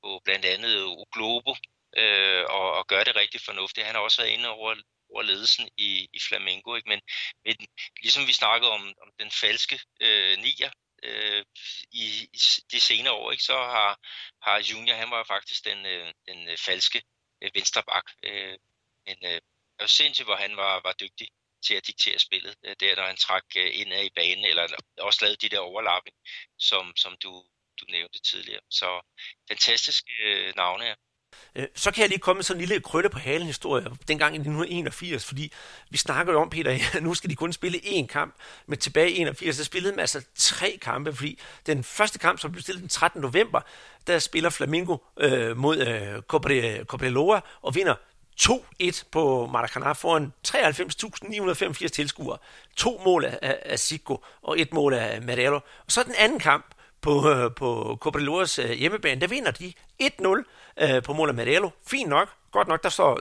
på 0.03 0.21
blandt 0.25 0.45
andet 0.45 1.05
Globo, 1.13 1.55
øh, 1.97 2.45
og, 2.49 2.73
og 2.79 2.87
gør 2.87 3.05
det 3.05 3.17
rigtig 3.17 3.41
fornuftigt. 3.41 3.87
Han 3.87 3.95
har 3.95 4.03
også 4.03 4.23
været 4.23 4.35
inde 4.35 4.49
over, 4.49 4.75
over 5.11 5.23
ledelsen 5.23 5.69
i, 5.77 6.09
i 6.13 6.21
Flamengo, 6.29 6.75
ikke? 6.75 6.89
Men, 6.89 7.01
men 7.45 7.57
ligesom 8.03 8.27
vi 8.27 8.33
snakkede 8.33 8.71
om, 8.71 8.83
om 9.03 9.11
den 9.19 9.31
falske 9.31 9.81
øh, 10.01 10.39
nier, 10.39 10.71
øh, 11.03 11.45
i, 11.93 12.29
i 12.33 12.39
de 12.73 12.81
senere 12.81 13.13
år, 13.13 13.33
ikke, 13.33 13.45
så 13.45 13.59
har, 13.59 13.99
har 14.43 14.59
Junior, 14.71 14.97
han 14.97 15.11
var 15.11 15.25
faktisk 15.25 15.65
den, 15.65 15.87
øh, 15.87 16.13
den 16.29 16.49
øh, 16.49 16.59
falske 16.59 17.03
øh, 17.43 17.51
venstreback. 17.55 18.11
Øh, 18.23 18.59
men 19.07 19.17
øh, 19.25 19.41
det 19.75 19.81
var 19.81 19.87
sindssygt, 19.87 20.27
hvor 20.27 20.37
han 20.37 20.57
var, 20.57 20.81
var 20.85 20.93
dygtig 20.93 21.29
til 21.67 21.75
at 21.75 21.87
diktere 21.87 22.19
spillet, 22.19 22.57
øh, 22.65 22.77
der 22.81 22.97
når 22.97 23.07
han 23.07 23.17
trak 23.17 23.45
øh, 23.57 23.71
ind 23.81 23.93
i 23.93 24.11
banen, 24.15 24.45
eller 24.45 24.67
også 24.99 25.19
lavede 25.23 25.37
de 25.37 25.49
der 25.49 25.59
overlapping, 25.59 26.17
som, 26.59 26.97
som 26.97 27.17
du, 27.23 27.45
du 27.81 27.85
nævnte 27.89 28.19
tidligere. 28.31 28.61
Så 28.71 29.01
fantastiske 29.49 30.13
øh, 30.21 30.57
navne 30.57 30.85
her. 30.85 30.97
Øh, 31.55 31.67
så 31.75 31.91
kan 31.91 32.01
jeg 32.01 32.09
lige 32.09 32.19
komme 32.19 32.39
med 32.39 32.45
sådan 32.45 32.63
en 32.63 32.69
lille 32.69 32.83
krølle 32.83 33.11
på 33.11 33.19
halen 33.19 33.47
historie, 33.47 33.87
dengang 34.09 34.35
i 34.35 34.39
1981, 34.39 35.25
fordi 35.25 35.53
vi 35.91 35.97
snakker 35.99 36.33
jo 36.33 36.41
om, 36.41 36.51
Peter, 36.51 36.71
at 36.95 37.03
nu 37.03 37.15
skal 37.15 37.31
de 37.31 37.37
kun 37.37 37.53
spille 37.53 37.79
én 37.79 38.07
kamp, 38.07 38.35
men 38.67 38.79
tilbage 38.79 39.11
i 39.11 39.21
81, 39.21 39.57
der 39.57 39.65
spillede 39.65 39.93
man 39.93 40.01
altså 40.01 40.23
tre 40.35 40.79
kampe, 40.83 41.13
fordi 41.13 41.39
den 41.67 41.85
første 41.85 42.19
kamp, 42.19 42.41
som 42.41 42.53
blev 42.53 42.63
stillet 42.63 42.81
den 42.81 42.89
13. 42.89 43.21
november, 43.21 43.61
der 44.07 44.19
spiller 44.19 44.51
Flamingo 44.51 44.97
øh, 45.21 45.57
mod 45.57 45.79
øh, 45.79 46.23
Cobreloa 46.87 47.41
og 47.63 47.75
vinder 47.75 47.95
2-1 48.41 49.03
på 49.11 49.51
Maracanã 49.55 49.93
foran 49.93 50.33
93.985 50.49 51.89
tilskuere. 51.89 52.39
To 52.77 53.01
mål 53.05 53.25
af, 53.25 53.59
af 53.63 53.79
Zico 53.79 54.25
og 54.43 54.61
et 54.61 54.73
mål 54.73 54.95
af 54.95 55.23
Marrero. 55.23 55.55
Og 55.55 55.63
så 55.89 56.03
den 56.03 56.15
anden 56.19 56.39
kamp 56.39 56.76
på, 57.07 57.31
øh, 57.31 57.51
på 57.55 57.99
Cobreloas 58.01 58.59
øh, 58.59 58.71
hjemmebane, 58.71 59.21
der 59.21 59.27
vinder 59.27 59.51
de 59.51 59.73
1-0 60.03 60.43
øh, 60.83 61.03
på 61.03 61.13
mål 61.13 61.29
af 61.29 61.35
Marrero. 61.35 61.71
Fint 61.87 62.09
nok. 62.09 62.29
Godt 62.53 62.69
nok, 62.69 62.83
der 62.83 62.89
står 62.89 63.21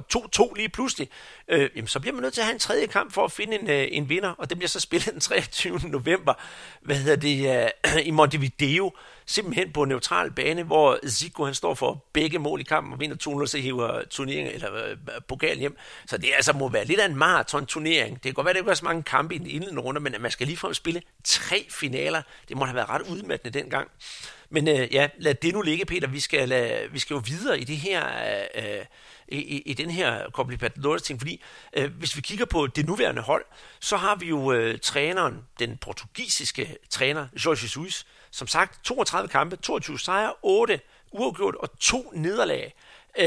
2-2 0.51 0.55
lige 0.55 0.69
pludselig. 0.69 1.09
Øh, 1.47 1.69
jamen, 1.75 1.87
så 1.87 1.99
bliver 1.99 2.13
man 2.13 2.21
nødt 2.21 2.33
til 2.33 2.41
at 2.41 2.45
have 2.45 2.53
en 2.53 2.59
tredje 2.59 2.87
kamp 2.87 3.13
for 3.13 3.25
at 3.25 3.31
finde 3.31 3.59
en, 3.59 3.69
øh, 3.69 3.87
en 3.91 4.09
vinder, 4.09 4.29
og 4.37 4.49
det 4.49 4.57
bliver 4.57 4.69
så 4.69 4.79
spillet 4.79 5.13
den 5.13 5.19
23. 5.29 5.79
november 5.83 6.33
hvad 6.81 6.95
hedder 6.95 7.15
det, 7.15 7.63
øh, 7.95 8.05
i 8.09 8.11
Montevideo 8.11 8.91
simpelthen 9.25 9.71
på 9.71 9.85
neutral 9.85 10.31
bane, 10.31 10.63
hvor 10.63 10.99
Zico 11.09 11.45
han 11.45 11.53
står 11.53 11.73
for 11.73 12.05
begge 12.13 12.39
mål 12.39 12.59
i 12.59 12.63
kampen 12.63 12.93
og 12.93 12.99
vinder 12.99 13.43
2-0, 13.43 13.45
så 13.45 13.57
hiver 13.57 14.03
turneringen 14.09 14.53
eller 14.53 14.75
øh, 14.75 14.97
pokalen 15.27 15.59
hjem. 15.59 15.77
Så 16.07 16.17
det 16.17 16.29
altså 16.35 16.53
må 16.53 16.69
være 16.69 16.85
lidt 16.85 16.99
af 16.99 17.05
en 17.05 17.15
maraton-turnering. 17.15 18.15
Det 18.15 18.23
kan 18.23 18.33
godt 18.33 18.45
være, 18.45 18.49
at 18.49 18.55
det 18.55 18.59
ikke 18.59 18.67
var 18.67 18.73
så 18.73 18.85
mange 18.85 19.03
kampe 19.03 19.35
i 19.35 19.37
den 19.37 19.47
indledende 19.47 19.81
runde, 19.81 19.99
men 19.99 20.15
at 20.15 20.21
man 20.21 20.31
skal 20.31 20.47
lige 20.47 20.73
spille 20.73 21.01
tre 21.23 21.65
finaler, 21.69 22.21
det 22.49 22.57
må 22.57 22.65
have 22.65 22.75
været 22.75 22.89
ret 22.89 23.01
udmattende 23.01 23.59
dengang. 23.59 23.91
Men 24.49 24.67
øh, 24.67 24.93
ja, 24.93 25.07
lad 25.17 25.33
det 25.33 25.53
nu 25.53 25.61
ligge, 25.61 25.85
Peter. 25.85 26.07
Vi 26.07 26.19
skal, 26.19 26.49
lad, 26.49 26.89
vi 26.89 26.99
skal 26.99 27.13
jo 27.13 27.21
videre 27.25 27.59
i 27.59 27.63
det 27.63 27.77
her... 27.77 28.05
Øh, 28.55 28.85
i, 29.27 29.37
i, 29.37 29.61
i 29.61 29.73
den 29.73 29.89
her 29.89 30.29
Copa 30.31 30.69
ting, 31.03 31.19
fordi 31.19 31.43
øh, 31.77 31.91
hvis 31.97 32.15
vi 32.15 32.21
kigger 32.21 32.45
på 32.45 32.67
det 32.67 32.85
nuværende 32.85 33.21
hold, 33.21 33.45
så 33.79 33.97
har 33.97 34.15
vi 34.15 34.25
jo 34.25 34.51
øh, 34.51 34.79
træneren, 34.79 35.43
den 35.59 35.77
portugisiske 35.77 36.77
træner, 36.89 37.27
Jorge 37.45 37.57
Jesus, 37.63 38.05
som 38.35 38.47
sagt 38.47 38.85
32 38.85 39.27
kampe, 39.27 39.55
22 39.55 39.99
sejre, 39.99 40.33
8 40.41 40.79
uafgjort 41.11 41.55
og 41.55 41.79
to 41.79 42.11
nederlag. 42.15 42.73
Øh, 43.17 43.25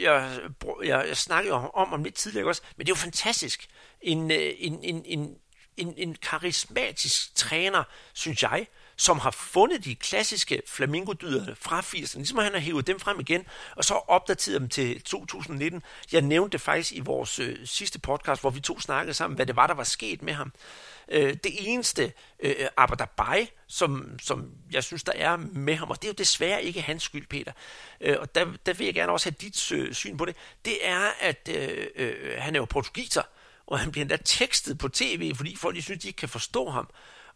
jeg, 0.00 0.38
jeg, 0.84 1.04
jeg 1.08 1.16
snakkede 1.16 1.54
om, 1.54 1.70
om 1.74 1.92
om 1.92 2.04
lidt 2.04 2.14
tidligere 2.14 2.48
også, 2.48 2.62
men 2.76 2.86
det 2.86 2.92
er 2.92 2.96
jo 2.96 3.00
fantastisk. 3.00 3.68
En, 4.00 4.30
øh, 4.30 4.52
en, 4.58 4.78
en, 4.82 5.02
en, 5.04 5.36
en, 5.76 5.94
en 5.96 6.16
karismatisk 6.22 7.34
træner, 7.34 7.84
synes 8.12 8.42
jeg, 8.42 8.66
som 8.96 9.18
har 9.18 9.30
fundet 9.30 9.84
de 9.84 9.94
klassiske 9.94 10.62
flamingodyder 10.68 11.54
fra 11.54 11.80
80'erne, 11.80 12.16
ligesom 12.16 12.38
han 12.38 12.52
har 12.52 12.60
hævet 12.60 12.86
dem 12.86 13.00
frem 13.00 13.20
igen, 13.20 13.46
og 13.76 13.84
så 13.84 13.94
opdateret 13.94 14.60
dem 14.60 14.68
til 14.68 15.02
2019. 15.02 15.82
Jeg 16.12 16.22
nævnte 16.22 16.52
det 16.52 16.60
faktisk 16.60 16.92
i 16.92 17.00
vores 17.00 17.38
øh, 17.38 17.66
sidste 17.66 17.98
podcast, 17.98 18.40
hvor 18.40 18.50
vi 18.50 18.60
to 18.60 18.80
snakkede 18.80 19.14
sammen, 19.14 19.36
hvad 19.36 19.46
det 19.46 19.56
var, 19.56 19.66
der 19.66 19.74
var 19.74 19.84
sket 19.84 20.22
med 20.22 20.32
ham. 20.32 20.46
Øh, 20.46 20.93
Øh, 21.08 21.36
det 21.44 21.52
eneste 21.58 22.12
øh, 22.40 22.54
Abadabai, 22.76 23.48
som, 23.66 24.18
som 24.22 24.50
jeg 24.72 24.84
synes, 24.84 25.04
der 25.04 25.12
er 25.12 25.36
med 25.36 25.74
ham, 25.74 25.90
og 25.90 25.96
det 25.96 26.04
er 26.04 26.12
jo 26.12 26.14
desværre 26.18 26.62
ikke 26.62 26.80
hans 26.80 27.02
skyld, 27.02 27.26
Peter, 27.26 27.52
øh, 28.00 28.16
og 28.20 28.34
der, 28.34 28.46
der 28.66 28.72
vil 28.72 28.84
jeg 28.84 28.94
gerne 28.94 29.12
også 29.12 29.30
have 29.30 29.36
dit 29.40 29.72
øh, 29.72 29.94
syn 29.94 30.16
på 30.16 30.24
det, 30.24 30.36
det 30.64 30.86
er, 30.86 31.10
at 31.20 31.48
øh, 31.52 31.86
øh, 31.96 32.36
han 32.38 32.54
er 32.54 32.58
jo 32.58 32.64
portugiser, 32.64 33.22
og 33.66 33.78
han 33.78 33.90
bliver 33.90 34.02
endda 34.02 34.16
tekstet 34.16 34.78
på 34.78 34.88
tv, 34.88 35.34
fordi 35.34 35.56
folk 35.56 35.76
de 35.76 35.82
synes, 35.82 36.02
de 36.02 36.08
ikke 36.08 36.18
kan 36.18 36.28
forstå 36.28 36.70
ham. 36.70 36.88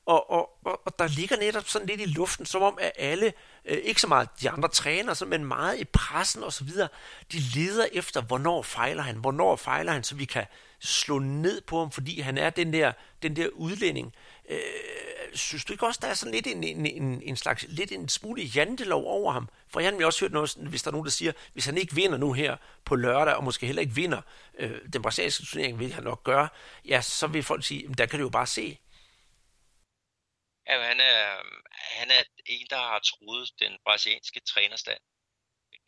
Og, 0.06 0.30
og, 0.30 0.50
og, 0.64 0.80
og 0.84 0.98
der 0.98 1.08
ligger 1.08 1.36
netop 1.36 1.68
sådan 1.68 1.88
lidt 1.88 2.00
i 2.00 2.04
luften, 2.04 2.46
som 2.46 2.62
om 2.62 2.78
at 2.80 2.92
alle, 2.96 3.32
øh, 3.64 3.76
ikke 3.76 4.00
så 4.00 4.06
meget 4.06 4.28
de 4.40 4.50
andre 4.50 4.68
trænere, 4.68 5.26
men 5.26 5.44
meget 5.44 5.80
i 5.80 5.84
pressen 5.84 6.42
og 6.42 6.52
så 6.52 6.64
videre, 6.64 6.88
de 7.32 7.38
leder 7.38 7.86
efter, 7.92 8.22
hvornår 8.22 8.62
fejler 8.62 9.02
han, 9.02 9.16
hvornår 9.16 9.56
fejler 9.56 9.92
han, 9.92 10.04
så 10.04 10.14
vi 10.14 10.24
kan 10.24 10.46
slå 10.80 11.18
ned 11.18 11.60
på 11.60 11.78
ham, 11.78 11.90
fordi 11.90 12.20
han 12.20 12.38
er 12.38 12.50
den 12.50 12.72
der, 12.72 12.92
den 13.22 13.36
der 13.36 13.48
udlænding. 13.48 14.14
Øh, 14.48 14.60
synes 15.34 15.64
du 15.64 15.72
ikke 15.72 15.86
også, 15.86 16.00
der 16.02 16.08
er 16.08 16.14
sådan 16.14 16.34
lidt 16.34 16.46
en, 16.46 16.64
en, 16.64 16.86
en, 16.86 17.22
en 17.22 17.36
slags, 17.36 17.64
lidt 17.68 17.92
en 17.92 18.08
smule 18.08 18.42
jantelov 18.42 19.04
over 19.06 19.32
ham? 19.32 19.48
For 19.68 19.80
jeg 19.80 19.92
har 19.92 20.06
også 20.06 20.20
hørt 20.20 20.32
noget, 20.32 20.54
hvis 20.54 20.82
der 20.82 20.90
er 20.90 20.92
nogen, 20.92 21.04
der 21.04 21.10
siger, 21.10 21.32
hvis 21.52 21.66
han 21.66 21.78
ikke 21.78 21.94
vinder 21.94 22.18
nu 22.18 22.32
her 22.32 22.56
på 22.84 22.96
lørdag, 22.96 23.34
og 23.34 23.44
måske 23.44 23.66
heller 23.66 23.82
ikke 23.82 23.94
vinder 23.94 24.20
øh, 24.58 24.80
den 24.92 25.02
brasilianske 25.02 25.46
turnering, 25.46 25.78
vil 25.78 25.92
han 25.92 26.04
nok 26.04 26.24
gøre, 26.24 26.48
ja, 26.84 27.00
så 27.00 27.26
vil 27.26 27.42
folk 27.42 27.64
sige, 27.64 27.94
der 27.98 28.06
kan 28.06 28.18
du 28.18 28.24
jo 28.24 28.30
bare 28.30 28.46
se, 28.46 28.78
Ja, 30.68 30.82
han 30.82 31.00
er, 31.00 31.42
han 31.98 32.10
er 32.10 32.22
en, 32.46 32.66
der 32.70 32.76
har 32.76 32.98
troet 32.98 33.50
den 33.58 33.78
brasilianske 33.84 34.40
trænerstand. 34.40 35.00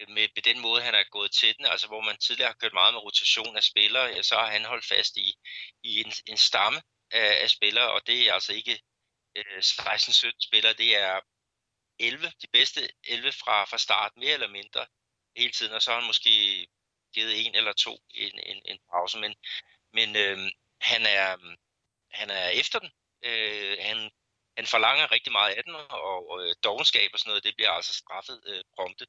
Med, 0.08 0.28
med 0.34 0.42
den 0.42 0.60
måde, 0.60 0.82
han 0.82 0.94
er 0.94 1.04
gået 1.10 1.32
til 1.32 1.56
den, 1.58 1.66
altså 1.66 1.86
hvor 1.86 2.00
man 2.00 2.16
tidligere 2.18 2.48
har 2.48 2.54
kørt 2.60 2.72
meget 2.72 2.94
med 2.94 3.02
rotation 3.02 3.56
af 3.56 3.62
spillere, 3.62 4.04
ja, 4.04 4.22
så 4.22 4.34
har 4.34 4.50
han 4.50 4.64
holdt 4.64 4.86
fast 4.86 5.16
i, 5.16 5.34
i 5.82 6.00
en, 6.00 6.12
en 6.26 6.36
stamme 6.36 6.82
af, 7.10 7.42
af 7.42 7.50
spillere, 7.50 7.92
og 7.92 8.06
det 8.06 8.28
er 8.28 8.34
altså 8.34 8.52
ikke 8.52 8.80
øh, 9.36 9.58
16-17 9.58 10.30
spillere, 10.40 10.72
det 10.72 10.96
er 10.96 11.20
11, 11.98 12.32
de 12.42 12.46
bedste 12.52 12.88
11 13.04 13.32
fra, 13.32 13.64
fra 13.64 13.78
start, 13.78 14.12
mere 14.16 14.32
eller 14.32 14.48
mindre, 14.48 14.86
hele 15.36 15.52
tiden, 15.52 15.72
og 15.72 15.82
så 15.82 15.90
har 15.90 16.00
han 16.00 16.06
måske 16.06 16.66
givet 17.14 17.46
en 17.46 17.54
eller 17.54 17.72
to 17.72 17.98
en, 18.14 18.38
en, 18.46 18.62
en 18.64 18.78
pause, 18.92 19.18
men, 19.18 19.34
men 19.92 20.16
øh, 20.16 20.38
han, 20.80 21.06
er, 21.06 21.36
han 22.10 22.30
er 22.30 22.48
efter 22.48 22.78
den. 22.78 22.90
Øh, 23.24 23.76
han 23.80 24.10
han 24.60 24.66
forlanger 24.66 25.12
rigtig 25.12 25.32
meget 25.32 25.52
af 25.54 25.64
den, 25.64 25.74
og, 25.74 26.00
og 26.30 26.40
øh, 26.42 26.54
dogenskab 26.64 27.10
og 27.12 27.18
sådan 27.18 27.30
noget, 27.30 27.44
det 27.44 27.56
bliver 27.56 27.70
altså 27.70 27.92
straffet 28.02 28.38
øh, 28.46 28.62
prompte. 28.74 29.06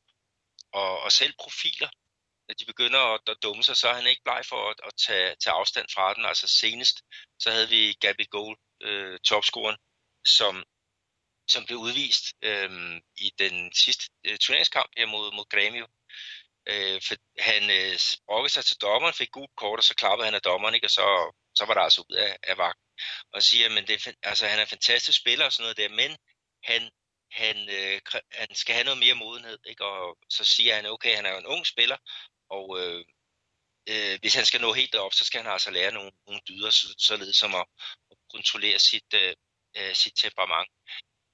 Og, 0.74 1.00
og 1.02 1.12
selv 1.12 1.34
profiler, 1.40 1.90
når 2.48 2.54
de 2.60 2.66
begynder 2.66 3.00
at, 3.00 3.22
at 3.28 3.38
dumme 3.44 3.64
sig, 3.64 3.78
så 3.78 3.90
er 3.90 3.94
han 3.94 4.08
ikke 4.08 4.24
bleg 4.24 4.42
for 4.50 4.70
at, 4.70 4.80
at 4.88 4.94
tage, 5.08 5.36
tage 5.44 5.54
afstand 5.54 5.88
fra 5.94 6.14
den. 6.14 6.26
Altså 6.26 6.48
senest, 6.48 6.98
så 7.40 7.52
havde 7.52 7.70
vi 7.70 7.94
Gabi 7.94 8.26
Gold, 8.32 8.58
øh, 8.82 9.20
topscoren, 9.20 9.78
som, 10.26 10.64
som 11.48 11.66
blev 11.66 11.78
udvist 11.78 12.26
øh, 12.42 13.02
i 13.18 13.32
den 13.40 13.74
sidste 13.74 14.04
øh, 14.26 14.38
turneringskamp 14.38 14.90
her 14.98 15.06
mod, 15.06 15.34
mod 15.38 15.46
Grêmio. 15.54 15.86
Øh, 16.72 17.02
for 17.08 17.16
han 17.50 17.64
øh, 17.70 18.00
brokkede 18.28 18.54
sig 18.54 18.66
til 18.66 18.78
dommeren, 18.78 19.14
fik 19.14 19.32
gult 19.32 19.56
kort, 19.56 19.80
og 19.80 19.84
så 19.84 19.96
klappede 19.96 20.26
han 20.26 20.36
af 20.36 20.42
dommeren, 20.42 20.76
ikke? 20.76 20.88
og 20.88 20.92
så, 20.92 21.06
så 21.56 21.66
var 21.66 21.74
der 21.74 21.82
altså 21.82 22.02
ud 22.10 22.16
af, 22.16 22.38
af 22.44 22.58
vagten 22.58 22.92
og 23.34 23.44
siger, 23.44 23.80
at 23.80 23.88
det 23.88 24.16
altså, 24.24 24.48
han 24.48 24.60
er 24.60 24.64
en 24.64 24.76
fantastisk 24.76 25.18
spiller 25.18 25.46
og 25.46 25.54
sådan 25.54 25.64
noget 25.64 25.78
der, 25.78 25.90
men 25.90 26.18
han, 26.64 26.82
han, 27.32 27.70
øh, 27.70 28.02
han 28.32 28.56
skal 28.56 28.76
have 28.76 28.86
noget 28.86 29.00
mere 29.00 29.16
modenhed, 29.16 29.60
ikke? 29.66 29.86
og 29.86 30.18
så 30.30 30.44
siger 30.44 30.76
han, 30.76 30.86
okay, 30.86 31.16
han 31.16 31.26
er 31.26 31.32
jo 31.32 31.38
en 31.38 31.46
ung 31.46 31.68
spiller, 31.68 31.98
og 32.50 32.80
øh, 32.80 33.06
øh, 33.90 34.20
hvis 34.22 34.36
han 34.36 34.46
skal 34.46 34.62
nå 34.62 34.74
helt 34.74 34.96
op, 34.96 35.14
så 35.14 35.26
skal 35.26 35.42
han 35.42 35.52
altså 35.52 35.72
lære 35.72 35.92
nogle, 35.92 36.12
nogle 36.28 36.42
dyder, 36.48 36.70
så, 36.70 36.96
således 36.98 37.38
som 37.38 37.56
at, 37.56 37.66
at 38.12 38.18
kontrollere 38.32 38.80
sit, 38.80 39.14
øh, 39.14 39.36
øh 39.78 39.96
sit 39.96 40.14
temperament. 40.16 40.70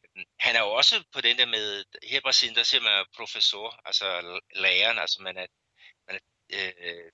Øhm, 0.04 0.26
han 0.40 0.56
er 0.56 0.60
jo 0.60 0.72
også 0.72 1.04
på 1.14 1.22
den 1.22 1.38
der 1.38 1.46
med, 1.46 1.86
her 2.04 2.18
i 2.18 2.22
Brasilien, 2.22 2.56
der 2.56 2.64
siger 2.64 2.82
man 2.82 3.06
professor, 3.16 3.82
altså 3.86 4.40
læreren, 4.56 5.00
altså 5.00 5.22
man 5.22 5.38
er, 5.38 5.48
man 6.08 6.20
er 6.50 6.72
øh, 6.80 7.12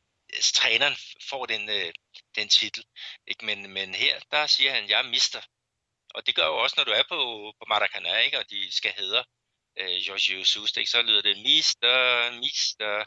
træneren 0.54 0.96
får 1.30 1.46
den, 1.46 1.70
øh, 1.70 1.94
den 2.36 2.50
titel. 2.50 2.84
Ikke? 3.28 3.46
Men, 3.46 3.74
men 3.74 3.96
her, 3.96 4.20
der 4.32 4.48
siger 4.48 4.74
han, 4.74 4.90
jeg 4.90 5.00
er 5.00 5.10
mister. 5.10 5.42
Og 6.16 6.26
det 6.26 6.36
gør 6.36 6.46
jo 6.46 6.58
også, 6.58 6.76
når 6.78 6.84
du 6.84 6.92
er 6.92 7.04
på, 7.10 7.18
på 7.60 7.66
Maracanã, 7.72 8.16
ikke? 8.18 8.40
og 8.40 8.50
de 8.50 8.76
skal 8.80 8.94
hedre 8.98 9.24
øh, 9.80 10.08
Jorge 10.08 10.40
Jesus, 10.40 10.78
ikke? 10.78 10.92
så 10.92 11.02
lyder 11.02 11.22
det 11.22 11.38
mister, 11.38 12.32
mister. 12.32 13.06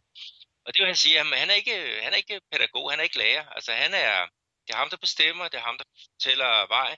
Og 0.64 0.74
det 0.74 0.78
vil 0.80 0.86
han 0.86 0.96
sige, 0.96 1.20
at 1.20 1.26
han 1.38 1.50
er, 1.50 1.54
ikke, 1.54 2.02
han 2.02 2.12
er 2.12 2.16
ikke 2.16 2.40
pædagog, 2.52 2.90
han 2.90 3.00
er 3.00 3.04
ikke 3.04 3.18
lærer. 3.18 3.48
Altså 3.48 3.72
han 3.72 3.94
er, 3.94 4.26
det 4.66 4.72
er 4.72 4.76
ham, 4.76 4.90
der 4.90 4.96
bestemmer, 4.96 5.48
det 5.48 5.58
er 5.58 5.68
ham, 5.70 5.78
der 5.78 5.84
fortæller 6.14 6.66
vej, 6.66 6.96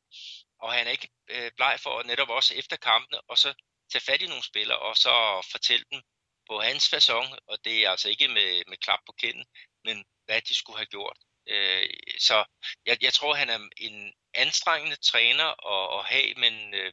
og 0.61 0.73
han 0.73 0.87
er 0.87 0.91
ikke 0.91 1.09
øh, 1.29 1.51
bleg 1.57 1.81
for 1.83 2.03
netop 2.03 2.29
også 2.29 2.55
efter 2.55 2.77
kampene, 2.77 3.21
og 3.21 3.39
så 3.39 3.55
tage 3.93 4.03
fat 4.09 4.23
i 4.23 4.27
nogle 4.27 4.43
spillere, 4.43 4.79
og 4.79 4.97
så 4.97 5.13
fortælle 5.53 5.85
dem 5.93 6.03
på 6.49 6.61
hans 6.61 6.95
façon, 6.95 7.39
og 7.47 7.59
det 7.65 7.85
er 7.85 7.91
altså 7.91 8.09
ikke 8.09 8.29
med, 8.29 8.63
med 8.67 8.77
klap 8.77 9.01
på 9.07 9.13
kinden, 9.13 9.47
men 9.85 10.05
hvad 10.25 10.41
de 10.41 10.55
skulle 10.55 10.79
have 10.79 10.87
gjort. 10.87 11.17
Øh, 11.49 11.91
så 12.19 12.45
jeg, 12.87 13.03
jeg 13.03 13.13
tror, 13.13 13.35
han 13.35 13.51
er 13.51 13.59
en 13.77 14.13
anstrengende 14.35 14.97
træner 14.97 15.49
at, 15.75 15.99
at 15.99 16.05
have, 16.13 16.35
men, 16.35 16.75
øh, 16.75 16.93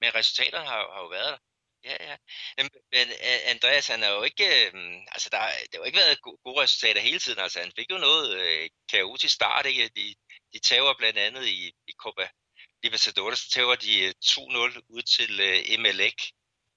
men 0.00 0.14
resultaterne 0.14 0.66
har, 0.66 0.92
har 0.94 1.00
jo 1.00 1.08
været 1.08 1.32
der. 1.32 1.38
Ja, 1.84 1.96
ja. 2.00 2.16
Men, 2.56 2.70
men 2.92 3.08
Andreas, 3.44 3.86
han 3.86 4.02
har 4.02 4.10
jo 4.10 4.22
ikke, 4.22 4.66
øh, 4.66 4.72
altså 5.14 5.28
der, 5.32 5.38
det 5.38 5.68
har 5.72 5.78
jo 5.78 5.84
ikke 5.84 5.98
været 5.98 6.22
gode 6.22 6.62
resultater 6.62 7.00
hele 7.00 7.18
tiden. 7.18 7.38
Altså 7.38 7.60
han 7.60 7.72
fik 7.76 7.90
jo 7.90 7.98
noget 7.98 8.36
øh, 8.40 8.70
kaotisk 8.92 9.34
start, 9.34 9.66
ikke? 9.66 9.90
De, 9.96 10.14
de 10.52 10.58
tager 10.58 10.94
blandt 10.98 11.18
andet 11.18 11.46
i, 11.46 11.72
i 11.88 11.92
Copa 11.98 12.28
Libertadores, 12.82 13.38
så 13.38 13.50
tager 13.50 13.74
de 13.74 14.04
øh, 14.04 14.14
2-0 14.24 14.80
ud 14.88 15.02
til 15.02 15.40
øh, 15.40 15.80
MLEC. 15.80 16.18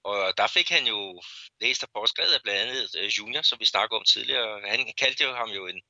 Og 0.03 0.33
der 0.37 0.47
fik 0.47 0.69
han 0.69 0.87
jo 0.87 1.21
læst 1.61 1.83
og 1.83 1.89
påskrevet 1.93 2.33
af 2.33 2.41
blandt 2.43 2.61
andet 2.61 2.95
øh, 2.99 3.09
Junior, 3.17 3.41
som 3.41 3.59
vi 3.59 3.65
snakkede 3.65 3.97
om 3.99 4.05
tidligere. 4.05 4.69
Han 4.69 4.93
kaldte 4.97 5.23
jo 5.23 5.33
ham 5.33 5.49
jo 5.49 5.67
en, 5.67 5.81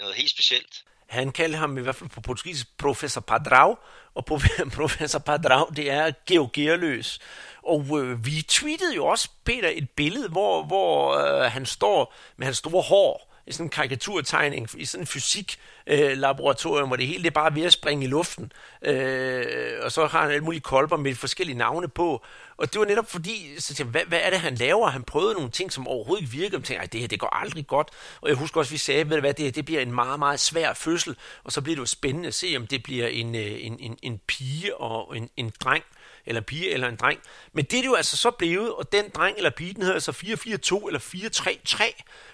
noget 0.00 0.14
helt 0.14 0.30
specielt. 0.30 0.84
Han 1.08 1.32
kaldte 1.32 1.58
ham 1.58 1.78
i 1.78 1.80
hvert 1.80 1.94
fald 1.94 2.10
på 2.10 2.20
portugisisk 2.20 2.78
professor 2.78 3.20
Padrau, 3.20 3.78
og 4.14 4.24
professor 4.80 5.18
Padrao, 5.18 5.66
det 5.76 5.90
er 5.90 6.12
georgierløs. 6.26 7.18
Og 7.62 8.00
øh, 8.00 8.26
vi 8.26 8.44
tweetede 8.48 8.94
jo 8.94 9.06
også, 9.06 9.28
Peter, 9.44 9.70
et 9.74 9.90
billede, 9.90 10.28
hvor, 10.28 10.62
hvor 10.62 11.14
øh, 11.14 11.50
han 11.50 11.66
står 11.66 12.14
med 12.36 12.46
hans 12.46 12.56
store 12.56 12.82
hår, 12.82 13.32
i 13.46 13.52
sådan 13.52 13.66
en 13.66 13.70
karikaturtegning, 13.70 14.68
i 14.76 14.84
sådan 14.84 15.02
en 15.02 15.06
fysiklaboratorium, 15.06 16.84
øh, 16.84 16.86
hvor 16.86 16.96
det 16.96 17.06
hele 17.06 17.22
det 17.22 17.26
er 17.26 17.34
bare 17.34 17.54
ved 17.54 17.62
at 17.62 17.72
springe 17.72 18.04
i 18.04 18.08
luften. 18.08 18.52
Øh, 18.82 19.78
og 19.82 19.92
så 19.92 20.06
har 20.06 20.22
han 20.22 20.30
alle 20.30 20.44
mulige 20.44 20.60
kolber 20.60 20.96
med 20.96 21.14
forskellige 21.14 21.58
navne 21.58 21.88
på. 21.88 22.24
Og 22.62 22.72
det 22.72 22.80
var 22.80 22.86
netop 22.86 23.10
fordi, 23.10 23.54
så 23.58 23.74
tænkte, 23.74 23.90
hvad, 23.90 24.04
hvad 24.04 24.20
er 24.22 24.30
det, 24.30 24.40
han 24.40 24.54
laver? 24.54 24.88
Han 24.90 25.02
prøvede 25.02 25.34
nogle 25.34 25.50
ting, 25.50 25.72
som 25.72 25.88
overhovedet 25.88 26.22
ikke 26.22 26.32
virkede. 26.32 26.56
Jeg 26.56 26.64
tænkte, 26.64 26.86
det 26.86 27.00
her, 27.00 27.08
det 27.08 27.20
går 27.20 27.36
aldrig 27.36 27.66
godt. 27.66 27.88
Og 28.20 28.28
jeg 28.28 28.36
husker 28.36 28.60
også, 28.60 28.72
vi 28.72 28.78
sagde, 28.78 29.10
ved 29.10 29.20
hvad, 29.20 29.34
det, 29.34 29.44
her, 29.44 29.52
det 29.52 29.64
bliver 29.64 29.80
en 29.80 29.94
meget, 29.94 30.18
meget 30.18 30.40
svær 30.40 30.72
fødsel. 30.72 31.16
Og 31.44 31.52
så 31.52 31.60
bliver 31.60 31.76
det 31.76 31.80
jo 31.80 31.86
spændende 31.86 32.28
at 32.28 32.34
se, 32.34 32.54
om 32.56 32.66
det 32.66 32.82
bliver 32.82 33.06
en, 33.06 33.34
øh, 33.34 33.66
en, 33.66 33.76
en, 33.80 33.98
en 34.02 34.20
pige 34.26 34.76
og 34.76 35.16
en, 35.16 35.30
en 35.36 35.52
dreng. 35.60 35.84
eller 36.26 36.40
pige 36.40 36.70
eller 36.70 36.88
en 36.88 36.96
dreng. 36.96 37.20
Men 37.52 37.64
det 37.64 37.76
er 37.76 37.82
det 37.82 37.88
jo 37.88 37.94
altså 37.94 38.16
så 38.16 38.30
blevet, 38.30 38.72
og 38.74 38.92
den 38.92 39.04
dreng 39.14 39.36
eller 39.36 39.50
pige, 39.50 39.74
den 39.74 39.82
hedder 39.82 39.94
altså 39.94 40.12
442 40.12 40.88
eller 40.88 41.00
433. 41.00 41.92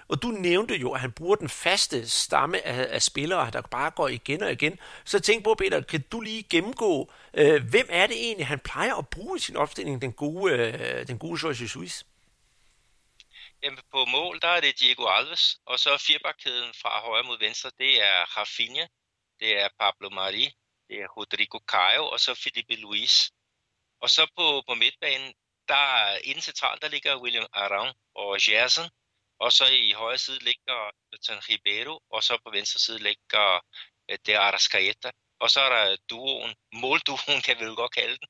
Og 0.09 0.23
du 0.23 0.29
nævnte 0.29 0.77
jo, 0.77 0.91
at 0.91 1.01
han 1.01 1.13
bruger 1.13 1.37
den 1.37 1.49
faste 1.49 2.09
stamme 2.09 2.67
af, 2.67 2.87
af 2.91 3.03
spillere, 3.03 3.51
der 3.53 3.61
bare 3.61 3.91
går 3.91 4.09
igen 4.09 4.43
og 4.43 4.53
igen. 4.53 4.79
Så 5.05 5.21
tænk 5.21 5.45
på, 5.45 5.55
Peter, 5.55 5.81
kan 5.81 6.05
du 6.13 6.21
lige 6.21 6.43
gennemgå, 6.51 7.11
øh, 7.35 7.63
hvem 7.71 7.87
er 7.91 8.07
det 8.07 8.17
egentlig, 8.17 8.47
han 8.47 8.61
plejer 8.61 8.95
at 8.95 9.09
bruge 9.09 9.37
i 9.37 9.41
sin 9.41 9.57
opstilling, 9.57 10.03
den 10.03 10.13
gode, 10.13 10.53
øh, 10.53 11.07
den 11.07 11.19
gode 11.19 11.41
Jorge 11.43 11.63
Jesus? 11.63 12.05
Jamen, 13.63 13.79
på 13.91 14.05
mål, 14.05 14.41
der 14.41 14.49
er 14.49 14.61
det 14.61 14.81
Diego 14.81 15.07
Alves, 15.07 15.61
og 15.67 15.79
så 15.79 16.05
firebakkæden 16.07 16.75
fra 16.83 17.01
højre 17.01 17.25
mod 17.25 17.39
venstre, 17.39 17.71
det 17.79 18.03
er 18.03 18.19
Rafinha, 18.37 18.87
det 19.41 19.59
er 19.63 19.69
Pablo 19.81 20.11
Mari, 20.11 20.47
det 20.89 20.97
er 21.03 21.09
Rodrigo 21.17 21.59
Caio, 21.73 22.05
og 22.05 22.21
så 22.21 22.35
Felipe 22.35 22.75
Luis. 22.75 23.31
Og 24.03 24.11
så 24.11 24.27
på, 24.37 24.63
på 24.69 24.75
midtbanen, 24.75 25.35
der 25.69 26.17
inden 26.25 26.43
centralt, 26.43 26.83
der 26.83 26.89
ligger 26.89 27.23
William 27.23 27.47
Arão 27.57 27.89
og 28.15 28.39
Gerson, 28.43 28.91
og 29.41 29.53
så 29.53 29.65
i 29.89 29.93
højre 29.93 30.19
side 30.19 30.39
ligger 30.39 30.91
Jonathan 31.13 31.41
Ribeiro, 31.49 32.01
og 32.11 32.23
så 32.23 32.39
på 32.45 32.51
venstre 32.51 32.81
side 32.81 32.99
ligger 32.99 33.61
øh, 34.11 34.19
det 34.27 34.35
er 34.35 34.41
Arrascaeta. 34.41 35.11
Og 35.41 35.51
så 35.51 35.61
er 35.61 35.71
der 35.77 35.97
duoen, 36.11 36.55
målduoen 36.73 37.41
kan 37.47 37.57
vi 37.59 37.65
jo 37.65 37.75
godt 37.75 37.95
kalde 37.95 38.19
den, 38.19 38.29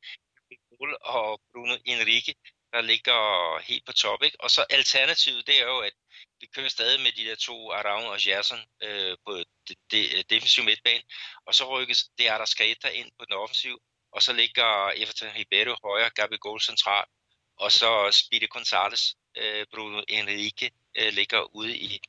og 1.00 1.40
Bruno 1.52 1.76
Enrique, 1.84 2.34
der 2.72 2.80
ligger 2.80 3.58
helt 3.58 3.86
på 3.86 3.92
top. 3.92 4.22
Ikke? 4.22 4.40
Og 4.40 4.50
så 4.50 4.66
alternativet, 4.70 5.46
det 5.46 5.60
er 5.60 5.64
jo, 5.64 5.78
at 5.78 5.92
vi 6.40 6.46
kører 6.46 6.68
stadig 6.68 7.00
med 7.00 7.12
de 7.12 7.24
der 7.24 7.34
to, 7.36 7.72
Araun 7.72 8.04
og 8.04 8.18
Gerson, 8.20 8.58
øh, 8.82 9.16
på 9.26 9.32
det, 9.68 9.76
det, 9.90 10.30
defensiv 10.30 10.64
midtbane, 10.64 11.02
og 11.46 11.54
så 11.54 11.64
rykkes 11.68 12.04
det 12.18 12.28
er 12.28 12.38
der 12.38 12.44
skater 12.44 12.88
ind 12.88 13.10
på 13.18 13.24
den 13.24 13.32
offensiv, 13.32 13.78
og 14.12 14.22
så 14.22 14.32
ligger 14.32 14.92
Everton 14.96 15.28
Ribeiro 15.28 15.76
højre, 15.84 16.10
Gabi 16.10 16.36
Gold 16.40 16.60
central, 16.60 17.04
og 17.56 17.72
så 17.72 18.10
Spide 18.10 18.46
Gonzalez, 18.46 19.02
øh, 19.36 19.66
Bruno 19.74 20.02
Enrique 20.08 20.70
øh, 20.98 21.12
ligger 21.12 21.56
ude 21.56 21.76
i, 21.76 22.00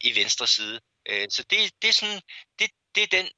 i 0.00 0.16
venstre 0.20 0.46
side. 0.46 0.80
Øh, 1.08 1.26
så 1.30 1.42
det, 1.50 1.72
det 1.82 1.88
er 1.88 1.92
sådan, 1.92 2.20
det, 2.58 2.70
det 2.94 3.02
er 3.02 3.06
den, 3.06 3.28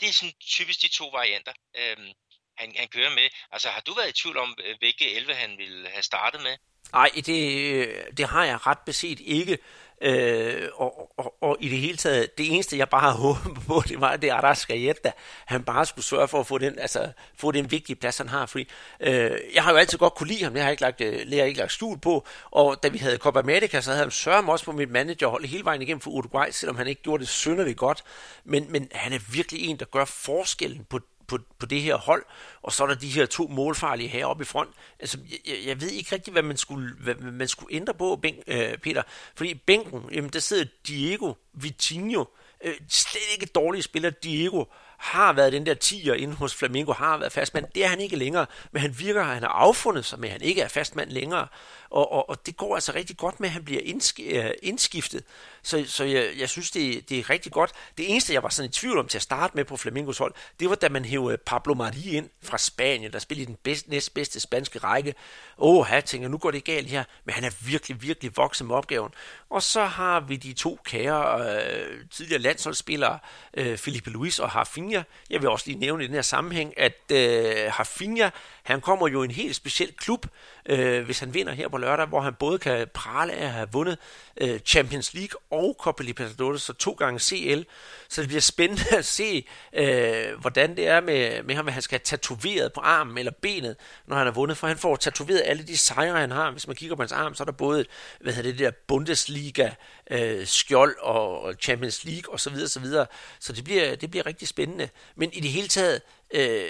det 0.00 0.08
er 0.08 0.12
sådan 0.12 0.32
typisk 0.40 0.82
de 0.82 0.88
to 0.88 1.08
varianter. 1.08 1.52
øhm, 1.80 2.12
han, 2.58 2.74
han 2.76 2.88
kører 2.88 3.10
med. 3.10 3.28
Altså, 3.50 3.68
har 3.68 3.80
du 3.80 3.94
været 3.94 4.08
i 4.08 4.22
tvivl 4.22 4.36
om, 4.38 4.56
hvilke 4.78 5.14
11 5.14 5.34
han 5.34 5.58
ville 5.58 5.88
have 5.88 6.02
startet 6.02 6.42
med? 6.42 6.56
Nej, 6.92 7.10
det, 7.26 7.40
øh, 7.72 8.04
det 8.16 8.26
har 8.28 8.44
jeg 8.44 8.66
ret 8.66 8.78
beset 8.86 9.20
ikke. 9.20 9.58
Øh, 10.02 10.68
og, 10.74 11.12
og, 11.16 11.34
og 11.40 11.56
i 11.60 11.68
det 11.68 11.78
hele 11.78 11.96
taget, 11.96 12.38
det 12.38 12.54
eneste 12.54 12.78
jeg 12.78 12.88
bare 12.88 13.12
håber 13.12 13.40
håbet 13.44 13.62
på, 13.66 13.82
det 13.88 14.00
var, 14.00 14.16
det 14.16 14.30
er 14.30 14.34
Arascaeta. 14.34 15.12
Han 15.46 15.62
bare 15.62 15.86
skulle 15.86 16.04
sørge 16.04 16.28
for 16.28 16.40
at 16.40 16.46
få 16.46 16.58
den, 16.58 16.78
altså, 16.78 17.12
få 17.38 17.52
den 17.52 17.70
vigtige 17.70 17.96
plads, 17.96 18.18
han 18.18 18.28
har. 18.28 18.46
Fordi, 18.46 18.68
øh, 19.00 19.30
jeg 19.54 19.62
har 19.62 19.70
jo 19.70 19.76
altid 19.76 19.98
godt 19.98 20.14
kunne 20.14 20.28
lide 20.28 20.44
ham, 20.44 20.52
det 20.52 20.62
har 20.62 20.68
jeg 20.68 20.72
ikke 20.72 20.82
lagt, 20.82 21.00
øh, 21.00 21.12
det 21.12 21.30
har 21.30 21.36
jeg 21.36 21.48
ikke 21.48 21.60
lagt 21.60 21.72
stul 21.72 21.98
på. 21.98 22.26
Og 22.50 22.82
da 22.82 22.88
vi 22.88 22.98
havde 22.98 23.16
Copa 23.16 23.38
America, 23.38 23.80
så 23.80 23.90
havde 23.90 24.02
han 24.02 24.10
sørget 24.10 24.48
også 24.48 24.64
på 24.64 24.72
mit 24.72 24.90
managerhold 24.90 25.44
hele 25.44 25.64
vejen 25.64 25.82
igennem 25.82 26.00
for 26.00 26.10
Uruguay, 26.10 26.46
selvom 26.50 26.76
han 26.76 26.86
ikke 26.86 27.02
gjorde 27.02 27.20
det 27.20 27.28
synderligt 27.28 27.78
godt. 27.78 28.04
Men, 28.44 28.72
men 28.72 28.88
han 28.92 29.12
er 29.12 29.18
virkelig 29.32 29.62
en, 29.68 29.76
der 29.76 29.84
gør 29.84 30.04
forskellen 30.04 30.86
på 30.90 31.00
på, 31.26 31.38
på 31.58 31.66
det 31.66 31.82
her 31.82 31.96
hold, 31.96 32.24
og 32.62 32.72
så 32.72 32.82
er 32.82 32.86
der 32.86 32.94
de 32.94 33.08
her 33.08 33.26
to 33.26 33.46
målfarlige 33.46 34.08
heroppe 34.08 34.42
i 34.42 34.44
front. 34.44 34.70
Altså, 35.00 35.18
jeg, 35.46 35.56
jeg 35.66 35.80
ved 35.80 35.88
ikke 35.88 36.14
rigtig, 36.14 36.32
hvad 36.32 36.42
man 36.42 36.56
skulle, 36.56 36.94
hvad 37.00 37.14
man 37.14 37.48
skulle 37.48 37.74
ændre 37.74 37.94
på, 37.94 38.16
bænk, 38.16 38.36
øh, 38.46 38.78
Peter. 38.78 39.02
Fordi 39.34 39.54
bænken, 39.54 40.04
jamen, 40.12 40.30
der 40.30 40.38
sidder 40.38 40.64
Diego 40.86 41.32
Vitinho, 41.54 42.24
øh, 42.64 42.74
slet 42.88 43.32
ikke 43.32 43.46
dårlige 43.46 43.82
spiller, 43.82 44.10
Diego, 44.10 44.64
har 44.98 45.32
været 45.32 45.52
den 45.52 45.66
der 45.66 45.74
tiger 45.74 46.14
inde 46.14 46.34
hos 46.34 46.54
Flamengo, 46.54 46.92
har 46.92 47.18
været 47.18 47.32
fastmand. 47.32 47.66
Det 47.74 47.84
er 47.84 47.88
han 47.88 48.00
ikke 48.00 48.16
længere, 48.16 48.46
men 48.72 48.82
han 48.82 48.98
virker, 48.98 49.20
at 49.20 49.26
han 49.26 49.42
har 49.42 49.50
affundet 49.50 50.04
sig 50.04 50.20
med, 50.20 50.28
at 50.28 50.32
han 50.32 50.42
ikke 50.42 50.60
er 50.60 50.68
fastmand 50.68 51.10
længere. 51.10 51.48
Og, 51.90 52.12
og, 52.12 52.30
og 52.30 52.46
det 52.46 52.56
går 52.56 52.74
altså 52.74 52.92
rigtig 52.94 53.16
godt 53.16 53.40
med, 53.40 53.48
at 53.48 53.52
han 53.52 53.64
bliver 53.64 53.80
øh, 54.20 54.50
indskiftet. 54.62 55.24
Så, 55.66 55.84
så 55.86 56.04
jeg, 56.04 56.30
jeg 56.38 56.48
synes, 56.48 56.70
det, 56.70 57.08
det 57.08 57.18
er 57.18 57.30
rigtig 57.30 57.52
godt. 57.52 57.72
Det 57.98 58.10
eneste, 58.10 58.32
jeg 58.32 58.42
var 58.42 58.48
sådan 58.48 58.68
i 58.68 58.72
tvivl 58.72 58.98
om 58.98 59.08
til 59.08 59.18
at 59.18 59.22
starte 59.22 59.56
med 59.56 59.64
på 59.64 59.76
Flamingos 59.76 60.18
hold, 60.18 60.34
det 60.60 60.68
var, 60.68 60.74
da 60.74 60.88
man 60.88 61.04
hævde 61.04 61.36
Pablo 61.36 61.74
Mari 61.74 62.10
ind 62.10 62.30
fra 62.42 62.58
Spanien, 62.58 63.12
der 63.12 63.18
spillede 63.18 63.42
i 63.42 63.46
den 63.46 63.56
bedste, 63.62 63.90
næstbedste 63.90 64.40
spanske 64.40 64.78
række. 64.78 65.14
Åh, 65.58 65.76
oh, 65.76 65.86
jeg 65.90 66.04
tænker, 66.04 66.28
nu 66.28 66.38
går 66.38 66.50
det 66.50 66.64
galt 66.64 66.90
her, 66.90 67.04
men 67.24 67.34
han 67.34 67.44
er 67.44 67.50
virkelig, 67.66 68.02
virkelig 68.02 68.36
vokset 68.36 68.66
med 68.66 68.76
opgaven. 68.76 69.12
Og 69.50 69.62
så 69.62 69.84
har 69.84 70.20
vi 70.20 70.36
de 70.36 70.52
to 70.52 70.78
kære 70.84 71.40
øh, 71.40 72.00
tidligere 72.10 72.42
landsholdsspillere, 72.42 73.18
øh, 73.54 73.78
Felipe 73.78 74.10
Luis 74.10 74.38
og 74.38 74.50
Harfinha. 74.50 75.02
Jeg 75.30 75.40
vil 75.40 75.48
også 75.48 75.66
lige 75.66 75.78
nævne 75.78 76.04
i 76.04 76.06
den 76.06 76.14
her 76.14 76.22
sammenhæng, 76.22 76.78
at 76.78 77.12
øh, 77.12 77.72
Harfinha, 77.72 78.30
han 78.66 78.80
kommer 78.80 79.08
jo 79.08 79.22
i 79.22 79.24
en 79.24 79.30
helt 79.30 79.56
speciel 79.56 79.92
klub, 79.96 80.26
øh, 80.66 81.04
hvis 81.04 81.18
han 81.18 81.34
vinder 81.34 81.52
her 81.52 81.68
på 81.68 81.78
lørdag, 81.78 82.06
hvor 82.06 82.20
han 82.20 82.34
både 82.34 82.58
kan 82.58 82.88
prale 82.94 83.32
af 83.32 83.44
at 83.44 83.52
have 83.52 83.68
vundet 83.72 83.98
øh, 84.36 84.58
Champions 84.58 85.14
League 85.14 85.40
og 85.50 85.76
Copa 85.80 86.02
Libertadores, 86.02 86.62
så 86.62 86.72
to 86.72 86.92
gange 86.92 87.20
CL. 87.20 87.62
Så 88.08 88.20
det 88.20 88.28
bliver 88.28 88.40
spændende 88.40 88.96
at 88.98 89.04
se, 89.04 89.46
øh, 89.72 90.40
hvordan 90.40 90.76
det 90.76 90.88
er 90.88 91.00
med, 91.00 91.42
med 91.42 91.54
ham, 91.54 91.66
at 91.66 91.72
han 91.72 91.82
skal 91.82 91.98
have 91.98 92.04
tatoveret 92.04 92.72
på 92.72 92.80
armen 92.80 93.18
eller 93.18 93.32
benet, 93.42 93.76
når 94.06 94.16
han 94.16 94.26
har 94.26 94.32
vundet, 94.32 94.56
for 94.56 94.66
han 94.66 94.78
får 94.78 94.96
tatoveret 94.96 95.42
alle 95.44 95.62
de 95.62 95.76
sejre, 95.76 96.20
han 96.20 96.30
har. 96.30 96.50
Hvis 96.50 96.66
man 96.66 96.76
kigger 96.76 96.96
på 96.96 97.02
hans 97.02 97.12
arm, 97.12 97.34
så 97.34 97.42
er 97.42 97.44
der 97.44 97.52
både 97.52 97.84
hvad 98.20 98.32
hedder 98.32 98.50
det 98.50 98.58
der 98.58 98.70
Bundesliga 98.70 99.70
øh, 100.10 100.46
skjold 100.46 100.96
og 101.00 101.54
Champions 101.60 102.04
League 102.04 102.34
osv. 102.34 102.38
Så, 102.38 102.50
videre, 102.50 102.68
så, 102.68 102.80
videre. 102.80 103.06
så 103.40 103.52
det 103.52 103.64
bliver, 103.64 103.96
det 103.96 104.10
bliver 104.10 104.26
rigtig 104.26 104.48
spændende. 104.48 104.88
Men 105.16 105.32
i 105.32 105.40
det 105.40 105.50
hele 105.50 105.68
taget, 105.68 106.02
øh, 106.34 106.66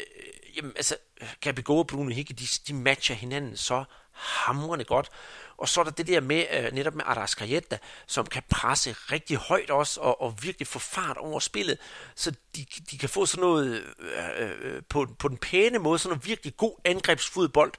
jamen, 0.56 0.72
altså, 0.76 0.96
Gabigol 1.40 1.78
og 1.78 1.86
Bruno 1.86 2.10
Hickey, 2.10 2.34
de, 2.38 2.46
de 2.68 2.74
matcher 2.74 3.14
hinanden 3.14 3.56
så 3.56 3.84
hamrende 4.12 4.84
godt. 4.84 5.10
Og 5.56 5.68
så 5.68 5.80
er 5.80 5.84
der 5.84 5.90
det 5.90 6.06
der 6.06 6.20
med, 6.20 6.46
øh, 6.52 6.72
netop 6.72 6.94
med 6.94 7.04
Arrascaeta, 7.06 7.78
som 8.06 8.26
kan 8.26 8.42
presse 8.50 8.92
rigtig 8.92 9.36
højt 9.36 9.70
også, 9.70 10.00
og, 10.00 10.22
og 10.22 10.34
virkelig 10.42 10.68
få 10.68 10.78
fart 10.78 11.16
over 11.16 11.40
spillet, 11.40 11.78
så 12.14 12.30
de, 12.56 12.66
de 12.90 12.98
kan 12.98 13.08
få 13.08 13.26
sådan 13.26 13.40
noget, 13.40 13.84
øh, 13.98 14.24
øh, 14.38 14.50
øh 14.60 14.82
på, 14.88 15.06
på 15.18 15.28
den 15.28 15.36
pæne 15.36 15.78
måde, 15.78 15.98
sådan 15.98 16.10
noget 16.10 16.26
virkelig 16.26 16.56
god 16.56 16.76
angrebsfodbold, 16.84 17.72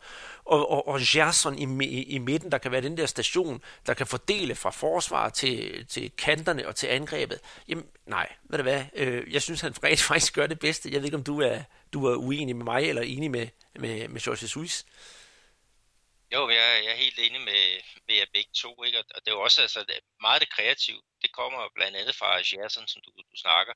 og, 0.48 0.72
og, 0.72 0.88
og 0.88 1.00
Gerson 1.04 1.58
i, 1.60 1.86
i, 1.86 2.04
i 2.04 2.18
midten, 2.18 2.52
der 2.52 2.58
kan 2.58 2.72
være 2.72 2.82
den 2.82 2.98
der 2.98 3.06
station, 3.06 3.64
der 3.86 3.94
kan 3.94 4.08
fordele 4.08 4.56
fra 4.56 4.72
forsvar 4.72 5.30
til, 5.30 5.88
til 5.88 6.12
kanterne 6.12 6.68
og 6.68 6.76
til 6.76 6.88
angrebet. 6.88 7.40
Jamen, 7.68 7.86
nej, 8.06 8.34
ved 8.44 8.58
du 8.58 8.64
hvad, 8.64 8.86
øh, 8.94 9.34
jeg 9.34 9.42
synes, 9.42 9.62
han 9.62 9.74
faktisk 10.10 10.34
gør 10.34 10.48
det 10.48 10.60
bedste. 10.60 10.90
Jeg 10.92 11.00
ved 11.00 11.06
ikke, 11.06 11.18
om 11.18 11.24
du 11.24 11.42
er, 11.42 11.64
du 11.94 12.06
er 12.06 12.16
uenig 12.16 12.56
med 12.56 12.66
mig, 12.66 12.90
eller 12.90 13.02
enig 13.02 13.32
med, 13.32 13.48
med, 13.80 14.08
med 14.08 14.22
George 14.22 14.44
Jesus. 14.44 14.86
Jo, 16.34 16.50
jeg, 16.50 16.84
jeg 16.84 16.92
er 16.92 17.04
helt 17.06 17.20
enig 17.20 17.42
med, 17.42 17.64
med 18.08 18.16
jer 18.16 18.26
begge 18.34 18.52
to, 18.56 18.84
ikke? 18.84 18.98
og 19.00 19.22
det 19.26 19.28
er 19.28 19.36
jo 19.38 19.42
også 19.42 19.62
altså, 19.62 19.86
meget 20.22 20.42
det 20.42 20.50
kreative. 20.50 21.02
Det 21.22 21.32
kommer 21.32 21.70
blandt 21.76 21.98
andet 21.98 22.16
fra 22.16 22.30
Gerson, 22.50 22.88
som 22.88 23.02
du, 23.06 23.12
du 23.32 23.36
snakker 23.36 23.74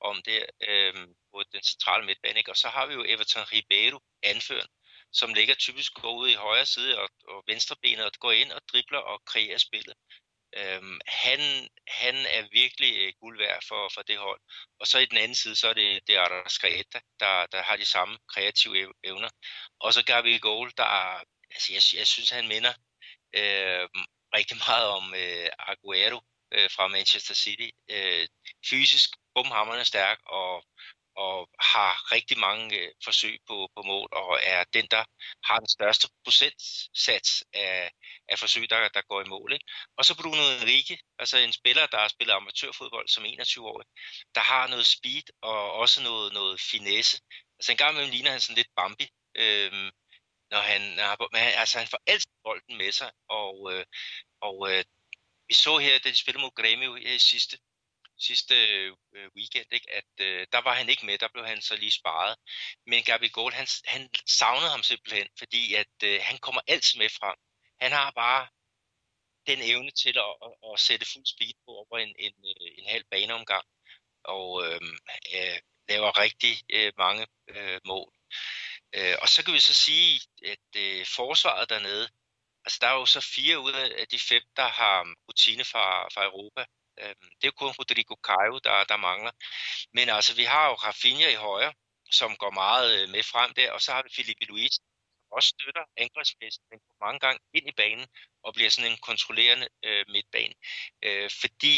om 0.00 0.22
det, 0.22 0.46
øhm, 0.68 1.14
på 1.32 1.42
den 1.52 1.62
centrale 1.62 2.06
midtbane. 2.06 2.38
Ikke? 2.38 2.50
Og 2.50 2.56
så 2.56 2.68
har 2.68 2.86
vi 2.86 2.94
jo 2.94 3.04
Everton 3.08 3.42
Ribeiro, 3.52 3.98
anføren, 4.22 4.68
som 5.14 5.34
ligger 5.34 5.54
typisk 5.54 5.92
går 5.94 6.14
ud 6.16 6.28
i 6.28 6.34
højre 6.34 6.66
side 6.66 6.98
og, 6.98 7.08
og 7.28 7.44
venstre 7.46 7.76
benet 7.82 8.04
og 8.04 8.12
går 8.20 8.32
ind 8.32 8.52
og 8.52 8.60
dribler 8.72 8.98
og 8.98 9.24
kreerer 9.24 9.58
spillet. 9.58 9.94
Øhm, 10.56 10.98
han, 11.06 11.40
han 11.88 12.16
er 12.36 12.48
virkelig 12.52 12.92
øh, 12.96 13.12
guld 13.20 13.38
værd 13.38 13.62
for, 13.68 13.90
for 13.94 14.02
det 14.02 14.18
hold. 14.18 14.40
Og 14.80 14.86
så 14.86 14.98
i 14.98 15.06
den 15.06 15.18
anden 15.18 15.34
side, 15.34 15.56
så 15.56 15.68
er 15.68 15.72
det, 15.72 16.00
det 16.06 16.16
Arrascaeta, 16.16 17.00
der, 17.20 17.46
der 17.46 17.62
har 17.62 17.76
de 17.76 17.84
samme 17.84 18.18
kreative 18.28 18.92
evner. 19.04 19.28
Og 19.80 19.94
så 19.94 20.04
Gabi 20.04 20.38
Goal, 20.38 20.72
der 20.76 20.84
altså 21.54 21.72
jeg, 21.72 21.82
jeg 21.98 22.06
synes, 22.06 22.30
han 22.30 22.48
minder 22.48 22.74
øh, 23.36 23.88
rigtig 24.36 24.56
meget 24.66 24.86
om 24.88 25.14
øh, 25.14 25.48
Aguero 25.58 26.20
øh, 26.52 26.70
fra 26.70 26.88
Manchester 26.88 27.34
City. 27.34 27.68
Øh, 27.90 28.28
fysisk 28.70 29.10
bumhammerne 29.34 29.84
stærk 29.84 30.18
og, 30.26 30.64
og 31.16 31.48
har 31.60 32.12
rigtig 32.12 32.38
mange 32.38 32.78
øh, 32.78 32.92
forsøg 33.04 33.38
på, 33.46 33.68
på 33.76 33.82
mål 33.82 34.08
og 34.12 34.40
er 34.42 34.64
den, 34.64 34.86
der 34.90 35.04
har 35.44 35.58
den 35.58 35.68
største 35.68 36.08
procentsats 36.24 37.44
af, 37.52 37.90
af 38.28 38.38
forsøg, 38.38 38.70
der, 38.70 38.88
der 38.88 39.02
går 39.02 39.20
i 39.22 39.28
mål. 39.28 39.52
Ikke? 39.52 39.64
Og 39.96 40.04
så 40.04 40.16
Bruno 40.16 40.42
Enrique, 40.60 40.98
altså 41.18 41.36
en 41.38 41.52
spiller, 41.52 41.86
der 41.86 41.98
har 41.98 42.08
spillet 42.08 42.34
amatørfodbold 42.34 43.08
som 43.08 43.24
21-årig, 43.24 43.86
der 44.34 44.40
har 44.40 44.66
noget 44.66 44.86
speed 44.86 45.26
og 45.42 45.72
også 45.72 46.02
noget, 46.02 46.32
noget 46.32 46.60
finesse. 46.60 47.16
Altså 47.58 47.72
en 47.72 47.78
gang 47.78 47.90
imellem 47.92 48.12
ligner 48.12 48.30
han 48.30 48.40
sådan 48.40 48.56
lidt 48.56 48.74
Bambi, 48.76 49.08
øh, 49.34 49.72
når 50.50 50.60
han, 50.60 50.80
når 50.80 51.36
han, 51.38 51.52
altså 51.62 51.78
han 51.78 51.88
får 51.88 52.02
altid 52.06 52.30
bolden 52.44 52.76
med 52.76 52.92
sig, 52.92 53.10
og, 53.28 53.72
øh, 53.72 53.84
og 54.40 54.72
øh, 54.72 54.84
vi 55.48 55.54
så 55.54 55.78
her, 55.78 55.98
da 55.98 56.08
de 56.10 56.16
spillede 56.16 56.42
mod 56.44 56.58
Grêmio 56.60 56.92
i 57.14 57.18
sidste, 57.18 57.58
sidste 58.18 58.54
øh, 58.54 58.96
weekend, 59.36 59.66
ikke, 59.72 59.90
at 59.90 60.10
øh, 60.20 60.46
der 60.52 60.58
var 60.58 60.74
han 60.74 60.88
ikke 60.88 61.06
med, 61.06 61.18
der 61.18 61.28
blev 61.32 61.46
han 61.46 61.60
så 61.62 61.76
lige 61.76 61.90
sparet. 61.90 62.36
Men 62.86 63.02
Gabi 63.04 63.28
Gold, 63.28 63.54
han, 63.54 63.66
han 63.84 64.10
savnede 64.26 64.70
ham 64.70 64.82
simpelthen, 64.82 65.28
fordi 65.38 65.74
at 65.74 65.96
øh, 66.04 66.20
han 66.22 66.38
kommer 66.38 66.60
altid 66.66 66.98
med 66.98 67.08
frem. 67.08 67.36
Han 67.80 67.92
har 67.92 68.10
bare 68.10 68.48
den 69.46 69.58
evne 69.62 69.90
til 69.90 70.18
at, 70.18 70.34
at, 70.46 70.72
at 70.72 70.80
sætte 70.80 71.06
fuld 71.12 71.26
speed 71.26 71.54
på 71.64 71.70
over 71.70 71.98
en, 71.98 72.14
en, 72.18 72.34
øh, 72.44 72.70
en 72.78 72.86
halv 72.86 73.04
baneomgang, 73.10 73.66
og 74.24 74.66
øh, 74.66 74.80
øh, 75.34 75.58
laver 75.88 76.18
rigtig 76.18 76.54
øh, 76.70 76.92
mange 76.98 77.26
øh, 77.48 77.80
mål. 77.84 78.12
Øh, 78.94 79.16
og 79.22 79.28
så 79.28 79.44
kan 79.44 79.54
vi 79.54 79.60
så 79.60 79.74
sige, 79.74 80.20
at 80.46 80.68
øh, 80.76 81.06
forsvaret 81.16 81.70
dernede, 81.70 82.08
altså 82.64 82.78
der 82.80 82.88
er 82.88 82.94
jo 82.94 83.06
så 83.06 83.20
fire 83.34 83.58
ud 83.60 83.72
af 83.72 84.06
de 84.08 84.18
fem, 84.18 84.42
der 84.56 84.68
har 84.68 85.14
rutine 85.28 85.64
fra, 85.64 86.08
fra 86.14 86.24
Europa. 86.24 86.64
Øh, 87.00 87.14
det 87.38 87.44
er 87.44 87.52
jo 87.52 87.60
kun 87.62 87.74
Rodrigo 87.78 88.14
Caio, 88.28 88.58
der, 88.64 88.84
der 88.84 88.96
mangler. 88.96 89.32
Men 89.92 90.08
altså, 90.08 90.34
vi 90.34 90.44
har 90.44 90.68
jo 90.68 90.74
Rafinha 90.74 91.28
i 91.30 91.34
højre, 91.48 91.72
som 92.10 92.36
går 92.36 92.50
meget 92.50 93.02
øh, 93.02 93.08
med 93.08 93.22
frem 93.22 93.54
der, 93.54 93.72
og 93.72 93.80
så 93.80 93.92
har 93.92 94.02
vi 94.02 94.10
Felipe 94.16 94.44
Luis, 94.44 94.74
som 94.74 95.28
også 95.30 95.48
støtter 95.48 95.84
angrebsmæssigt, 95.96 96.64
men 96.70 96.78
går 96.78 97.06
mange 97.06 97.20
gange 97.20 97.40
ind 97.54 97.68
i 97.68 97.72
banen 97.76 98.06
og 98.44 98.54
bliver 98.54 98.70
sådan 98.70 98.90
en 98.90 98.98
kontrollerende 98.98 99.68
øh, 99.84 100.04
midtbane. 100.08 100.54
Øh, 101.02 101.30
fordi 101.40 101.76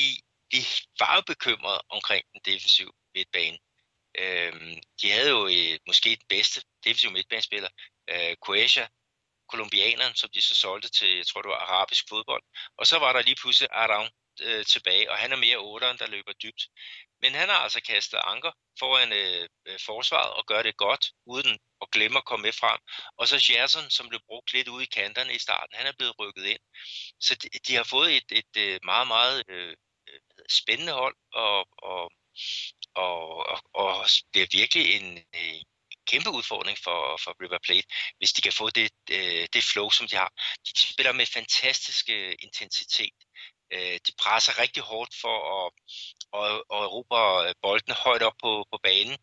de 0.52 0.58
var 0.98 1.16
jo 1.16 1.22
bekymrede 1.26 1.82
omkring 1.88 2.24
den 2.32 2.40
defensive 2.44 2.92
midtbane. 3.14 3.58
Øh, 4.18 4.52
de 5.02 5.10
havde 5.10 5.30
jo 5.30 5.46
øh, 5.46 5.78
måske 5.86 6.10
den 6.10 6.28
bedste 6.28 6.62
defensive 6.84 7.12
midtbanespiller, 7.12 7.68
øh, 8.10 8.36
Croatia, 8.44 8.88
kolumbianeren, 9.48 10.14
som 10.14 10.30
de 10.34 10.42
så 10.42 10.54
solgte 10.54 10.88
til, 10.88 11.16
jeg 11.16 11.26
tror 11.26 11.42
det 11.42 11.48
var 11.48 11.58
arabisk 11.66 12.04
fodbold. 12.08 12.42
Og 12.78 12.86
så 12.86 12.98
var 12.98 13.12
der 13.12 13.22
lige 13.22 13.40
pludselig 13.42 13.68
Aram 13.72 14.08
øh, 14.40 14.64
tilbage, 14.64 15.10
og 15.10 15.18
han 15.18 15.32
er 15.32 15.36
mere 15.36 15.56
8'eren, 15.56 15.96
der 15.96 16.06
løber 16.06 16.32
dybt. 16.32 16.62
Men 17.22 17.34
han 17.34 17.48
har 17.48 17.56
altså 17.56 17.80
kastet 17.80 18.20
anker 18.24 18.52
foran 18.78 19.12
øh, 19.12 19.48
øh, 19.66 19.78
forsvaret 19.86 20.32
og 20.32 20.46
gør 20.46 20.62
det 20.62 20.76
godt, 20.76 21.06
uden 21.26 21.58
at 21.82 21.90
glemme 21.90 22.18
at 22.18 22.24
komme 22.24 22.42
med 22.42 22.52
frem. 22.52 22.78
Og 23.16 23.28
så 23.28 23.36
Gerson, 23.46 23.90
som 23.90 24.08
blev 24.08 24.20
brugt 24.26 24.52
lidt 24.52 24.68
ude 24.68 24.84
i 24.84 24.94
kanterne 24.98 25.34
i 25.34 25.38
starten, 25.38 25.76
han 25.76 25.86
er 25.86 25.92
blevet 25.98 26.18
rykket 26.18 26.44
ind. 26.44 26.62
Så 27.20 27.34
de, 27.34 27.48
de 27.68 27.74
har 27.74 27.84
fået 27.84 28.16
et, 28.16 28.28
et, 28.30 28.56
et 28.56 28.84
meget, 28.84 29.06
meget 29.06 29.44
øh, 29.48 29.76
øh, 30.08 30.20
spændende 30.50 30.92
hold, 30.92 31.16
og, 31.32 31.68
og, 31.78 32.12
og, 32.94 33.46
og, 33.46 33.60
og 33.74 34.08
det 34.34 34.42
er 34.42 34.56
virkelig 34.58 34.94
en, 34.96 35.24
en 35.32 35.64
kæmpe 36.06 36.30
udfordring 36.30 36.78
for, 36.78 37.00
for 37.24 37.36
River 37.42 37.58
Plate, 37.66 37.88
hvis 38.18 38.32
de 38.32 38.42
kan 38.42 38.52
få 38.52 38.70
det, 38.70 38.90
det, 39.08 39.54
det 39.54 39.64
flow, 39.64 39.90
som 39.90 40.08
de 40.08 40.16
har. 40.16 40.32
De 40.66 40.72
spiller 40.92 41.12
med 41.12 41.26
fantastisk 41.26 42.08
intensitet. 42.46 43.14
Øh, 43.70 43.98
de 44.06 44.12
presser 44.22 44.60
rigtig 44.62 44.82
hårdt 44.82 45.14
for 45.22 45.36
at, 45.56 45.72
at, 46.38 46.62
at 46.74 46.80
erobre 46.86 47.48
øh, 47.48 47.54
bolden 47.62 47.94
højt 48.04 48.22
op 48.22 48.36
på, 48.42 48.66
på 48.72 48.78
banen, 48.82 49.18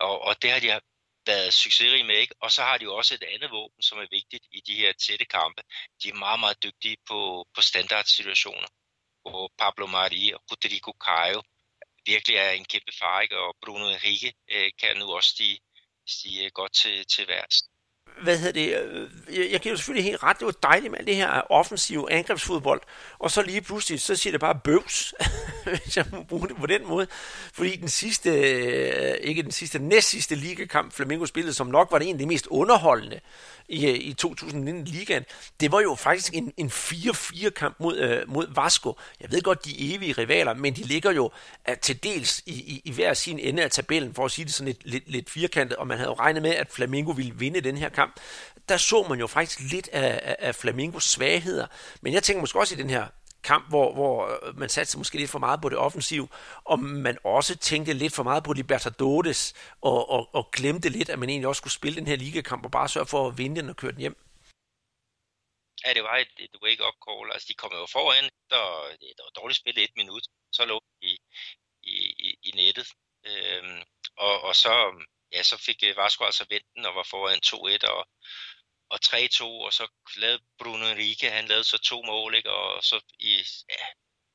og, 0.00 0.22
og 0.22 0.42
det 0.42 0.50
har 0.50 0.60
de 0.60 0.80
været 1.26 1.54
succesrige 1.54 2.04
med. 2.04 2.16
Ikke? 2.16 2.34
Og 2.40 2.52
så 2.52 2.62
har 2.62 2.78
de 2.78 2.84
jo 2.84 2.96
også 2.96 3.14
et 3.14 3.22
andet 3.22 3.50
våben, 3.50 3.82
som 3.82 3.98
er 3.98 4.06
vigtigt 4.10 4.44
i 4.52 4.60
de 4.66 4.74
her 4.74 4.92
tætte 4.92 5.24
kampe. 5.24 5.62
De 6.02 6.08
er 6.08 6.14
meget, 6.14 6.40
meget 6.40 6.62
dygtige 6.62 6.96
på, 7.08 7.46
på 7.54 7.62
standardsituationer. 7.62 8.68
hvor 9.22 9.52
Pablo 9.58 9.86
Mari 9.86 10.32
og 10.32 10.40
Rodrigo 10.50 10.92
Caio 11.06 11.42
virkelig 12.06 12.36
er 12.36 12.50
en 12.50 12.64
kæmpe 12.64 12.92
far, 13.00 13.20
ikke? 13.20 13.38
og 13.38 13.56
Bruno 13.64 13.88
Henrique 13.88 14.32
øh, 14.50 14.70
kan 14.80 14.96
nu 14.96 15.06
også 15.12 15.30
stige, 15.30 15.58
stige 16.06 16.50
godt 16.50 16.72
til, 16.74 17.06
til 17.06 17.28
værst 17.28 17.71
hvad 18.22 18.38
hedder 18.38 18.52
det, 18.52 18.76
øh, 18.82 19.08
jeg, 19.38 19.48
jeg 19.52 19.60
giver 19.60 19.72
jo 19.72 19.76
selvfølgelig 19.76 20.04
helt 20.04 20.22
ret, 20.22 20.38
det 20.38 20.46
var 20.46 20.54
dejligt 20.62 20.90
med 20.90 21.00
det 21.06 21.16
her 21.16 21.52
offensive 21.52 22.12
angrebsfodbold, 22.12 22.80
og 23.18 23.30
så 23.30 23.42
lige 23.42 23.60
pludselig, 23.60 24.00
så 24.00 24.16
siger 24.16 24.30
det 24.30 24.40
bare 24.40 24.60
bøvs, 24.64 25.14
hvis 25.64 25.96
jeg 25.96 26.04
må 26.12 26.22
bruge 26.22 26.48
det 26.48 26.56
på 26.56 26.66
den 26.66 26.86
måde, 26.86 27.06
fordi 27.52 27.76
den 27.76 27.88
sidste, 27.88 28.30
øh, 28.30 29.14
ikke 29.20 29.42
den 29.42 29.52
sidste, 29.52 29.78
næst 29.78 30.08
sidste 30.08 30.34
ligakamp, 30.34 30.92
Flamengo 30.92 31.26
spillede, 31.26 31.54
som 31.54 31.66
nok 31.66 31.88
var 31.90 31.98
det 31.98 32.08
en 32.08 32.14
af 32.14 32.18
de 32.18 32.26
mest 32.26 32.46
underholdende 32.46 33.20
i, 33.68 33.86
øh, 33.86 33.94
i 33.94 34.12
2019 34.12 34.84
ligaen, 34.84 35.24
det 35.60 35.72
var 35.72 35.80
jo 35.80 35.94
faktisk 35.94 36.34
en, 36.34 36.52
en 36.56 36.68
4-4 36.68 37.50
kamp 37.50 37.76
mod, 37.80 37.98
øh, 37.98 38.28
mod 38.28 38.46
Vasco. 38.54 38.98
Jeg 39.20 39.32
ved 39.32 39.42
godt, 39.42 39.64
de 39.64 39.94
evige 39.94 40.12
rivaler, 40.12 40.54
men 40.54 40.76
de 40.76 40.82
ligger 40.82 41.10
jo 41.10 41.30
at 41.64 41.80
til 41.80 42.02
dels 42.02 42.42
i, 42.46 42.52
i, 42.52 42.82
i 42.84 42.92
hver 42.92 43.14
sin 43.14 43.38
ende 43.38 43.62
af 43.62 43.70
tabellen, 43.70 44.14
for 44.14 44.24
at 44.24 44.30
sige 44.30 44.44
det 44.44 44.54
sådan 44.54 44.66
lidt, 44.66 44.90
lidt, 44.90 45.10
lidt 45.10 45.30
firkantet, 45.30 45.76
og 45.76 45.86
man 45.86 45.98
havde 45.98 46.10
jo 46.10 46.14
regnet 46.14 46.42
med, 46.42 46.50
at 46.50 46.70
Flamengo 46.70 47.10
ville 47.10 47.34
vinde 47.34 47.60
den 47.60 47.76
her 47.76 47.88
kamp. 47.88 48.20
Der 48.68 48.76
så 48.76 49.06
man 49.08 49.18
jo 49.18 49.26
faktisk 49.26 49.60
lidt 49.60 49.88
af, 49.92 50.20
af, 50.22 50.36
af 50.38 50.54
Flamingos 50.54 51.04
svagheder, 51.04 51.66
men 52.00 52.12
jeg 52.12 52.22
tænker 52.22 52.40
måske 52.40 52.58
også 52.58 52.74
i 52.74 52.78
den 52.78 52.90
her 52.90 53.06
kamp, 53.44 53.68
hvor, 53.68 53.94
hvor 53.94 54.46
øh, 54.46 54.58
man 54.58 54.68
satte 54.68 54.98
måske 54.98 55.18
lidt 55.18 55.30
for 55.30 55.38
meget 55.38 55.62
på 55.62 55.68
det 55.68 55.78
offensiv, 55.78 56.28
og 56.64 56.78
man 56.78 57.18
også 57.24 57.56
tænkte 57.56 57.92
lidt 57.92 58.14
for 58.14 58.22
meget 58.22 58.44
på 58.44 58.52
Libertadores, 58.52 59.54
og, 59.80 60.10
og, 60.10 60.34
og 60.34 60.50
glemte 60.50 60.88
lidt, 60.88 61.08
at 61.08 61.18
man 61.18 61.28
egentlig 61.28 61.48
også 61.48 61.60
skulle 61.60 61.72
spille 61.80 61.96
den 61.96 62.06
her 62.06 62.16
ligakamp, 62.16 62.64
og 62.64 62.70
bare 62.70 62.88
sørge 62.88 63.06
for 63.06 63.28
at 63.28 63.38
vinde 63.38 63.60
den 63.60 63.70
og 63.70 63.76
køre 63.76 63.92
den 63.92 64.00
hjem. 64.00 64.16
Ja, 65.84 65.94
det 65.94 66.02
var 66.02 66.16
et, 66.16 66.32
et 66.38 66.56
wake-up 66.62 66.96
call. 67.06 67.32
Altså, 67.32 67.46
de 67.48 67.54
kom 67.54 67.72
jo 67.72 67.86
foran, 67.86 68.24
der, 68.50 68.64
der 69.16 69.24
var 69.26 69.34
dårligt 69.40 69.58
spillet 69.58 69.84
et 69.84 69.96
minut, 69.96 70.24
så 70.52 70.64
lå 70.64 70.80
de 71.02 71.08
i, 71.82 71.94
i, 72.26 72.38
i 72.42 72.50
nettet. 72.54 72.88
Øhm, 73.24 73.82
og, 74.16 74.40
og 74.42 74.54
så, 74.54 74.74
ja, 75.32 75.42
så 75.42 75.56
fik 75.66 75.78
øh, 75.84 75.96
Vasco 75.96 76.24
altså 76.24 76.44
vendt 76.50 76.66
den 76.74 76.86
og 76.86 76.94
var 76.94 77.06
foran 77.10 77.40
2-1, 77.46 77.90
og, 77.92 78.08
og 78.92 78.98
3-2, 79.04 79.44
og 79.66 79.72
så 79.72 79.84
lavede 80.16 80.42
Bruno 80.58 80.86
Enrique, 80.90 81.30
han 81.30 81.46
lavede 81.48 81.64
så 81.64 81.78
to 81.78 82.02
mål, 82.02 82.34
ikke? 82.34 82.50
og 82.50 82.84
så 82.84 82.96
i 83.18 83.32
ja, 83.70 83.84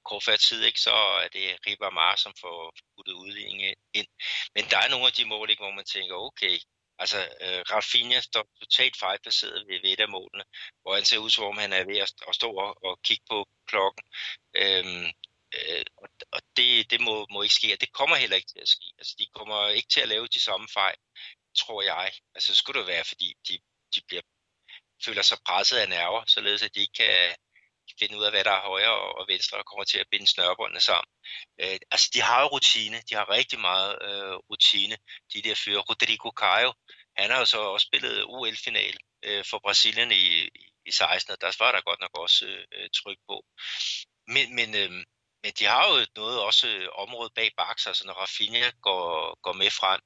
kort 0.06 0.24
før 0.24 0.36
tid, 0.36 0.64
ikke? 0.64 0.80
så 0.80 0.96
er 1.24 1.28
det 1.28 1.58
Ribamar, 1.68 2.16
som 2.16 2.34
får 2.42 2.74
puttet 2.96 3.14
udligningen 3.14 3.76
ind. 3.94 4.08
Men 4.56 4.64
der 4.72 4.78
er 4.78 4.90
nogle 4.90 5.08
af 5.08 5.14
de 5.14 5.26
mål, 5.26 5.50
ikke? 5.50 5.64
hvor 5.64 5.72
man 5.72 5.86
tænker, 5.86 6.16
okay, 6.16 6.60
altså 7.00 7.20
uh, 7.46 7.62
Rafinha 7.72 8.20
står 8.22 8.46
totalt 8.62 8.98
fejlplaceret 9.00 9.68
ved, 9.68 9.82
ved 9.82 9.92
et 9.92 10.00
af 10.00 10.10
målene, 10.10 10.44
hvor 10.82 10.96
han 10.96 11.06
ser 11.06 11.18
ud 11.18 11.30
som 11.30 11.44
om 11.44 11.58
han 11.58 11.74
er 11.74 11.86
ved 11.86 11.98
at, 11.98 12.14
at 12.28 12.36
stå 12.36 12.50
og, 12.52 12.84
og 12.84 13.02
kigge 13.04 13.24
på 13.30 13.48
klokken. 13.68 14.04
Øhm, 14.56 15.06
øh, 15.56 15.84
og, 15.98 16.10
og 16.32 16.42
det, 16.58 16.92
det 16.92 17.00
må, 17.02 17.28
må 17.32 17.42
ikke 17.42 17.60
ske, 17.60 17.74
og 17.74 17.82
det 17.82 17.92
kommer 17.92 18.16
heller 18.16 18.36
ikke 18.36 18.52
til 18.54 18.62
at 18.62 18.74
ske. 18.76 18.88
Altså, 18.98 19.16
de 19.20 19.26
kommer 19.36 19.68
ikke 19.68 19.90
til 19.90 20.02
at 20.02 20.08
lave 20.08 20.28
de 20.28 20.40
samme 20.40 20.68
fejl, 20.74 20.98
tror 21.62 21.82
jeg. 21.82 22.12
Altså, 22.36 22.56
skulle 22.56 22.80
det 22.80 22.88
være, 22.88 23.06
fordi 23.06 23.34
de, 23.48 23.60
de 23.96 24.02
bliver 24.08 24.22
føler 25.06 25.22
sig 25.22 25.38
presset 25.46 25.78
af 25.78 25.90
nerver, 25.90 26.24
således 26.28 26.64
at 26.64 26.76
de 26.76 26.80
ikke 26.80 26.94
kan 26.94 27.36
finde 28.00 28.18
ud 28.18 28.24
af, 28.24 28.32
hvad 28.32 28.44
der 28.44 28.52
er 28.52 28.62
højre 28.62 28.98
og 29.20 29.26
venstre, 29.28 29.58
og 29.58 29.66
kommer 29.66 29.84
til 29.84 29.98
at 29.98 30.08
binde 30.12 30.28
snørbåndene 30.28 30.82
sammen. 30.82 31.12
Øh, 31.62 31.78
altså, 31.92 32.10
de 32.14 32.22
har 32.22 32.42
jo 32.42 32.48
rutine. 32.48 32.98
De 33.10 33.16
har 33.16 33.30
rigtig 33.30 33.60
meget 33.60 33.98
øh, 34.02 34.36
rutine, 34.50 34.98
de 35.34 35.42
der 35.42 35.56
fyre. 35.56 35.82
Rodrigo 35.90 36.30
Caio, 36.30 36.74
han 37.18 37.32
har 37.32 37.40
jo 37.40 37.46
så 37.46 37.60
også 37.60 37.86
spillet 37.86 38.26
OL-final 38.26 38.98
øh, 39.24 39.46
for 39.50 39.60
Brasilien 39.60 40.12
i, 40.12 40.50
i 40.86 40.92
16, 40.92 41.32
og 41.32 41.42
der 41.42 41.52
var 41.60 41.72
der 41.72 41.82
godt 41.82 42.00
nok 42.00 42.18
også 42.18 42.46
øh, 42.46 42.90
tryk 43.00 43.18
på. 43.30 43.46
Men, 44.28 44.56
men, 44.56 44.76
øh, 44.76 44.92
men 45.44 45.52
de 45.60 45.66
har 45.66 45.84
jo 45.90 46.06
noget 46.16 46.42
også 46.42 46.68
øh, 46.68 46.90
område 46.94 47.32
bag 47.36 47.52
baks, 47.58 47.88
altså 47.88 48.04
når 48.08 48.14
Rafinha 48.14 48.70
går, 48.82 49.38
går 49.42 49.54
med 49.54 49.72
frem, 49.72 50.02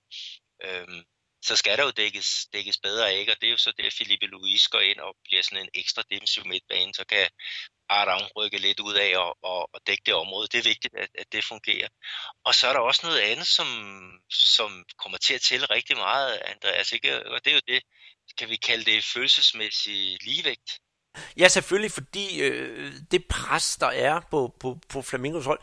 øh, 0.66 1.04
så 1.42 1.56
skal 1.56 1.78
der 1.78 1.84
jo 1.84 1.92
dækkes, 1.92 2.48
dækkes 2.54 2.78
bedre 2.78 3.10
af, 3.12 3.26
og 3.30 3.36
det 3.42 3.48
er 3.48 3.52
jo 3.52 3.58
så 3.58 3.74
det, 3.78 3.94
Felipe 3.94 4.26
Luis 4.26 4.68
går 4.68 4.80
ind 4.80 5.00
og 5.00 5.16
bliver 5.24 5.44
sådan 5.44 5.64
en 5.64 5.70
ekstra 5.74 6.04
defensiv 6.12 6.44
midtbane, 6.46 6.94
så 6.94 7.06
kan 7.06 7.30
Aram 7.90 8.22
rykke 8.36 8.58
lidt 8.58 8.80
ud 8.80 8.94
af 8.94 9.18
og, 9.18 9.38
og, 9.44 9.70
og 9.74 9.80
dække 9.88 10.04
det 10.06 10.14
område. 10.14 10.48
Det 10.52 10.60
er 10.60 10.70
vigtigt, 10.74 10.96
at, 10.96 11.10
at 11.16 11.28
det 11.32 11.46
fungerer. 11.46 11.88
Og 12.46 12.56
så 12.56 12.68
er 12.68 12.74
der 12.74 12.80
også 12.80 13.02
noget 13.08 13.20
andet, 13.20 13.48
som, 13.48 13.68
som 14.30 14.84
kommer 14.98 15.18
til 15.18 15.34
at 15.34 15.42
tælle 15.42 15.66
rigtig 15.66 15.98
meget, 15.98 16.42
Andreas, 16.46 16.92
ikke? 16.92 17.26
og 17.32 17.46
det 17.46 17.52
er 17.52 17.56
jo 17.56 17.62
det, 17.68 17.82
kan 18.38 18.50
vi 18.50 18.56
kalde 18.56 18.86
det 18.92 19.04
følelsesmæssig 19.04 20.18
ligevægt. 20.24 20.80
Ja, 21.38 21.48
selvfølgelig, 21.48 21.92
fordi 21.92 22.42
øh, 22.42 22.94
det 23.12 23.26
pres, 23.30 23.78
der 23.78 23.88
er 23.88 24.22
på, 24.32 24.56
på, 24.60 24.80
på 24.90 25.02
Flamingos 25.02 25.46
hold, 25.46 25.60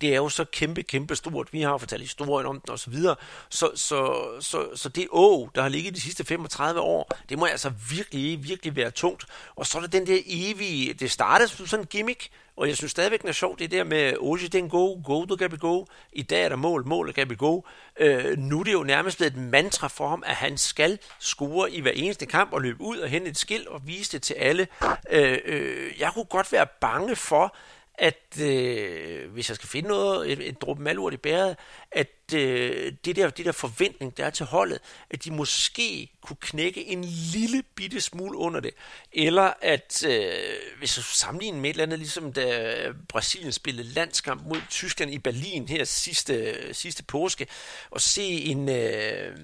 det 0.00 0.12
er 0.12 0.16
jo 0.16 0.28
så 0.28 0.44
kæmpe, 0.44 0.82
kæmpe 0.82 1.16
stort. 1.16 1.52
Vi 1.52 1.62
har 1.62 1.78
fortalt 1.78 2.02
historien 2.02 2.46
om 2.46 2.60
den 2.60 2.72
osv. 2.72 2.94
Så, 2.94 3.14
så, 3.50 3.70
så, 3.74 4.24
så, 4.40 4.68
så 4.74 4.88
det 4.88 5.08
å, 5.10 5.48
der 5.54 5.62
har 5.62 5.68
ligget 5.68 5.94
de 5.94 6.00
sidste 6.00 6.24
35 6.24 6.80
år, 6.80 7.10
det 7.28 7.38
må 7.38 7.46
altså 7.46 7.72
virkelig, 7.90 8.44
virkelig 8.44 8.76
være 8.76 8.90
tungt. 8.90 9.26
Og 9.56 9.66
så 9.66 9.78
er 9.78 9.82
der 9.82 9.88
den 9.88 10.06
der 10.06 10.18
evige, 10.26 10.92
det 10.92 11.10
startede 11.10 11.48
som 11.48 11.66
sådan 11.66 11.84
en 11.84 11.86
gimmick, 11.86 12.30
og 12.60 12.68
jeg 12.68 12.76
synes 12.76 12.90
stadigvæk, 12.90 13.20
den 13.20 13.28
er 13.28 13.32
sjovt, 13.32 13.58
det 13.58 13.70
der 13.70 13.84
med 13.84 14.16
Oji 14.18 14.46
den 14.46 14.68
go, 14.68 15.00
go 15.04 15.24
du 15.24 15.36
kan 15.36 15.50
go. 15.50 15.84
I 16.12 16.22
dag 16.22 16.44
er 16.44 16.48
der 16.48 16.56
mål, 16.56 16.86
mål 16.86 17.12
kan 17.12 17.36
go. 17.38 17.60
Øh, 18.00 18.38
nu 18.38 18.60
er 18.60 18.64
det 18.64 18.72
jo 18.72 18.82
nærmest 18.82 19.16
blevet 19.16 19.32
et 19.32 19.38
mantra 19.38 19.88
for 19.88 20.08
ham, 20.08 20.22
at 20.26 20.34
han 20.34 20.58
skal 20.58 20.98
score 21.18 21.72
i 21.72 21.80
hver 21.80 21.90
eneste 21.90 22.26
kamp 22.26 22.52
og 22.52 22.60
løbe 22.60 22.80
ud 22.80 22.98
og 22.98 23.08
hente 23.08 23.30
et 23.30 23.38
skilt 23.38 23.68
og 23.68 23.86
vise 23.86 24.12
det 24.12 24.22
til 24.22 24.34
alle. 24.34 24.68
Øh, 25.10 25.38
øh, 25.44 26.00
jeg 26.00 26.10
kunne 26.14 26.24
godt 26.24 26.52
være 26.52 26.66
bange 26.80 27.16
for, 27.16 27.56
at 28.00 28.40
øh, 28.40 29.32
hvis 29.32 29.48
jeg 29.48 29.56
skal 29.56 29.68
finde 29.68 29.88
noget, 29.88 30.32
et, 30.32 30.48
et 30.48 30.62
dråbe 30.62 30.82
malurt 30.82 31.14
i 31.14 31.16
bæret, 31.16 31.56
at 31.92 32.34
øh, 32.34 32.92
det 33.04 33.16
der, 33.16 33.30
det 33.30 33.46
der 33.46 33.52
forventning, 33.52 34.16
der 34.16 34.26
er 34.26 34.30
til 34.30 34.46
holdet, 34.46 34.78
at 35.10 35.24
de 35.24 35.30
måske 35.30 36.12
kunne 36.20 36.36
knække 36.40 36.86
en 36.86 37.04
lille 37.04 37.62
bitte 37.74 38.00
smule 38.00 38.38
under 38.38 38.60
det. 38.60 38.70
Eller 39.12 39.52
at, 39.60 40.04
øh, 40.06 40.32
hvis 40.78 40.96
jeg 40.96 41.04
sammenligner 41.04 41.60
med 41.60 41.70
et 41.70 41.74
eller 41.74 41.82
andet, 41.82 41.98
ligesom 41.98 42.32
da 42.32 42.76
Brasilien 43.08 43.52
spillede 43.52 43.88
landskamp 43.88 44.42
mod 44.46 44.60
Tyskland 44.70 45.10
i 45.10 45.18
Berlin 45.18 45.68
her 45.68 45.84
sidste, 45.84 46.56
sidste 46.74 47.04
påske, 47.04 47.46
og 47.90 48.00
se 48.00 48.22
en... 48.22 48.68
Øh, 48.68 49.36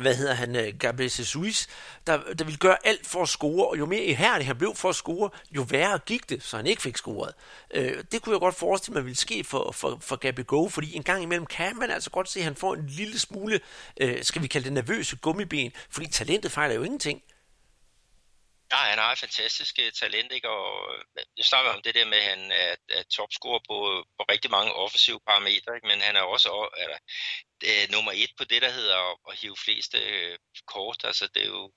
hvad 0.00 0.14
hedder 0.14 0.34
han, 0.34 0.56
øh, 0.56 0.78
Gabriel 0.80 1.12
Jesus, 1.18 1.66
der, 2.06 2.32
der 2.34 2.44
ville 2.44 2.58
gøre 2.58 2.76
alt 2.84 3.06
for 3.06 3.22
at 3.22 3.28
score, 3.28 3.68
og 3.68 3.78
jo 3.78 3.86
mere 3.86 4.04
ihærdig 4.04 4.46
han 4.46 4.58
blev 4.58 4.74
for 4.74 4.88
at 4.88 4.96
score, 4.96 5.30
jo 5.50 5.66
værre 5.70 5.98
gik 5.98 6.30
det, 6.30 6.42
så 6.42 6.56
han 6.56 6.66
ikke 6.66 6.82
fik 6.82 6.96
scoret. 6.96 7.34
Øh, 7.74 8.04
det 8.12 8.22
kunne 8.22 8.32
jeg 8.32 8.40
godt 8.40 8.54
forestille 8.54 8.94
mig 8.94 9.04
ville 9.04 9.16
ske 9.16 9.44
for, 9.44 9.72
for, 9.72 9.98
for 10.00 10.16
Gabi 10.16 10.42
Go, 10.42 10.68
fordi 10.68 10.96
en 10.96 11.02
gang 11.02 11.22
imellem 11.22 11.46
kan 11.46 11.76
man 11.76 11.90
altså 11.90 12.10
godt 12.10 12.28
se, 12.28 12.40
at 12.40 12.44
han 12.44 12.56
får 12.56 12.74
en 12.74 12.86
lille 12.86 13.18
smule, 13.18 13.60
øh, 14.00 14.24
skal 14.24 14.42
vi 14.42 14.46
kalde 14.46 14.64
det 14.64 14.72
nervøse 14.72 15.16
gummiben, 15.16 15.72
fordi 15.90 16.06
talentet 16.10 16.52
fejler 16.52 16.74
jo 16.74 16.82
ingenting. 16.82 17.22
Ja, 18.72 18.76
han 18.76 18.98
har 18.98 19.12
et 19.12 19.18
fantastisk 19.18 19.78
øh, 19.78 19.92
talent, 19.92 20.32
ikke? 20.32 20.48
og 20.50 20.94
øh, 20.94 21.24
jeg 21.36 21.44
snakker 21.44 21.70
om 21.70 21.82
det 21.82 21.94
der 21.94 22.04
med, 22.04 22.18
at 22.18 22.24
han 22.24 22.50
er, 22.50 22.74
er 22.88 23.02
topscorer 23.02 23.62
på, 23.68 23.76
på 24.16 24.22
rigtig 24.32 24.50
mange 24.50 24.72
offensive 24.72 25.20
parametre, 25.28 25.74
ikke? 25.76 25.86
men 25.86 26.00
han 26.00 26.16
er 26.16 26.20
også 26.20 26.48
eller, 26.82 26.98
er 27.64 27.92
nummer 27.92 28.12
et 28.14 28.30
på 28.38 28.44
det, 28.44 28.62
der 28.62 28.70
hedder 28.70 29.30
at, 29.30 29.38
hive 29.38 29.56
flest 29.64 29.94
uh, 29.94 30.34
kort. 30.66 31.00
Altså, 31.04 31.28
det 31.34 31.42
er 31.42 31.46
jo, 31.46 31.72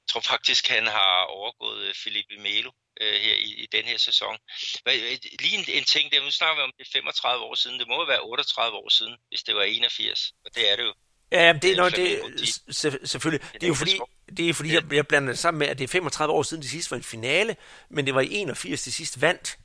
jeg 0.00 0.08
tror 0.12 0.20
faktisk, 0.20 0.68
han 0.68 0.86
har 0.86 1.24
overgået 1.24 1.96
Felipe 1.96 2.36
Melo 2.36 2.70
uh, 3.02 3.16
her 3.24 3.34
i, 3.34 3.50
i 3.64 3.66
den 3.72 3.84
her 3.84 3.98
sæson. 3.98 4.38
Men, 4.84 4.94
lige 5.40 5.56
en, 5.58 5.64
en 5.68 5.84
ting, 5.84 6.12
der, 6.12 6.24
nu 6.24 6.30
snakker 6.30 6.56
vi 6.56 6.62
om 6.62 6.72
det 6.78 6.88
35 6.92 7.44
år 7.44 7.54
siden, 7.54 7.78
det 7.78 7.88
må 7.88 7.94
jo 7.94 8.04
være 8.04 8.20
38 8.20 8.76
år 8.76 8.88
siden, 8.88 9.16
hvis 9.28 9.42
det 9.42 9.54
var 9.54 9.62
81, 9.62 10.32
og 10.44 10.54
det 10.54 10.72
er 10.72 10.76
det 10.76 10.84
jo. 10.84 10.94
Ja, 11.32 11.52
det 11.62 11.72
er 11.72 11.76
nok 11.76 11.96
det, 11.96 13.08
selvfølgelig. 13.08 13.52
Det 13.52 13.62
er 13.62 13.68
jo 13.68 13.74
fordi, 13.74 13.98
det 14.36 14.48
er 14.48 14.54
fordi 14.54 14.74
jeg, 14.74 14.92
jeg 14.92 15.06
blander 15.06 15.32
det 15.32 15.38
sammen 15.38 15.58
med, 15.58 15.66
at 15.66 15.78
det 15.78 15.84
er 15.84 15.88
35 15.88 16.34
år 16.34 16.42
siden 16.42 16.62
det 16.62 16.70
sidste 16.70 16.90
var 16.90 16.96
en 16.96 17.02
finale, 17.02 17.56
men 17.88 18.06
det 18.06 18.14
var 18.14 18.20
i 18.20 18.34
81 18.34 18.82
det 18.82 18.94
sidste 18.94 19.20
vandt. 19.20 19.58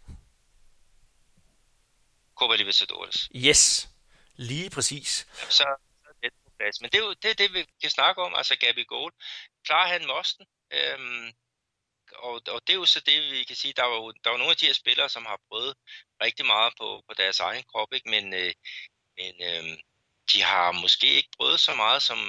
Copa 2.35 2.55
Libertadores. 2.55 3.29
Yes, 3.35 3.89
lige 4.35 4.69
præcis. 4.69 5.27
Så, 5.33 5.49
så 5.49 5.63
er 6.09 6.13
det 6.23 6.33
på 6.43 6.51
plads. 6.57 6.81
Men 6.81 6.89
det 6.91 6.97
er 6.97 7.03
jo 7.03 7.13
det, 7.13 7.29
er 7.31 7.33
det, 7.33 7.53
vi 7.53 7.65
kan 7.81 7.89
snakke 7.89 8.21
om, 8.21 8.35
altså 8.35 8.55
Gabi 8.55 8.83
Gold. 8.83 9.13
Klarer 9.65 9.87
han 9.87 10.07
mosten? 10.07 10.45
Øhm, 10.71 11.33
og, 12.15 12.41
og 12.47 12.61
det 12.67 12.73
er 12.73 12.77
jo 12.77 12.85
så 12.85 12.99
det, 12.99 13.31
vi 13.31 13.43
kan 13.43 13.55
sige, 13.55 13.73
der 13.77 13.83
var, 13.83 14.11
der 14.23 14.29
var 14.29 14.37
nogle 14.37 14.51
af 14.51 14.57
de 14.57 14.65
her 14.65 14.73
spillere, 14.73 15.09
som 15.09 15.25
har 15.25 15.39
prøvet 15.49 15.73
rigtig 16.23 16.45
meget 16.45 16.73
på, 16.79 17.03
på 17.07 17.13
deres 17.13 17.39
egen 17.39 17.63
krop, 17.63 17.93
ikke? 17.93 18.09
men, 18.09 18.33
øh, 18.33 18.53
men 19.17 19.33
øh, 19.49 19.77
de 20.33 20.43
har 20.43 20.71
måske 20.71 21.07
ikke 21.07 21.29
prøvet 21.37 21.59
så 21.59 21.75
meget 21.75 22.01
som, 22.01 22.19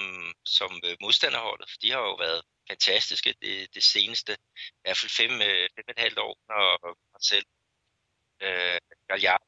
som 0.44 0.80
øh, 0.84 0.96
modstanderholdet, 1.00 1.70
for 1.70 1.76
de 1.82 1.90
har 1.90 2.00
jo 2.00 2.14
været 2.14 2.42
fantastiske 2.68 3.34
det, 3.42 3.74
det 3.74 3.84
seneste, 3.84 4.32
i 4.32 4.80
hvert 4.82 4.98
fald 4.98 5.10
fem, 5.10 5.32
øh, 5.32 5.68
fem 5.76 5.84
og 5.88 5.92
et 5.96 5.98
halvt 5.98 6.18
år, 6.18 6.38
når 6.48 6.96
Marcel 7.12 7.44
øh, 8.42 8.78
Galliard. 9.08 9.42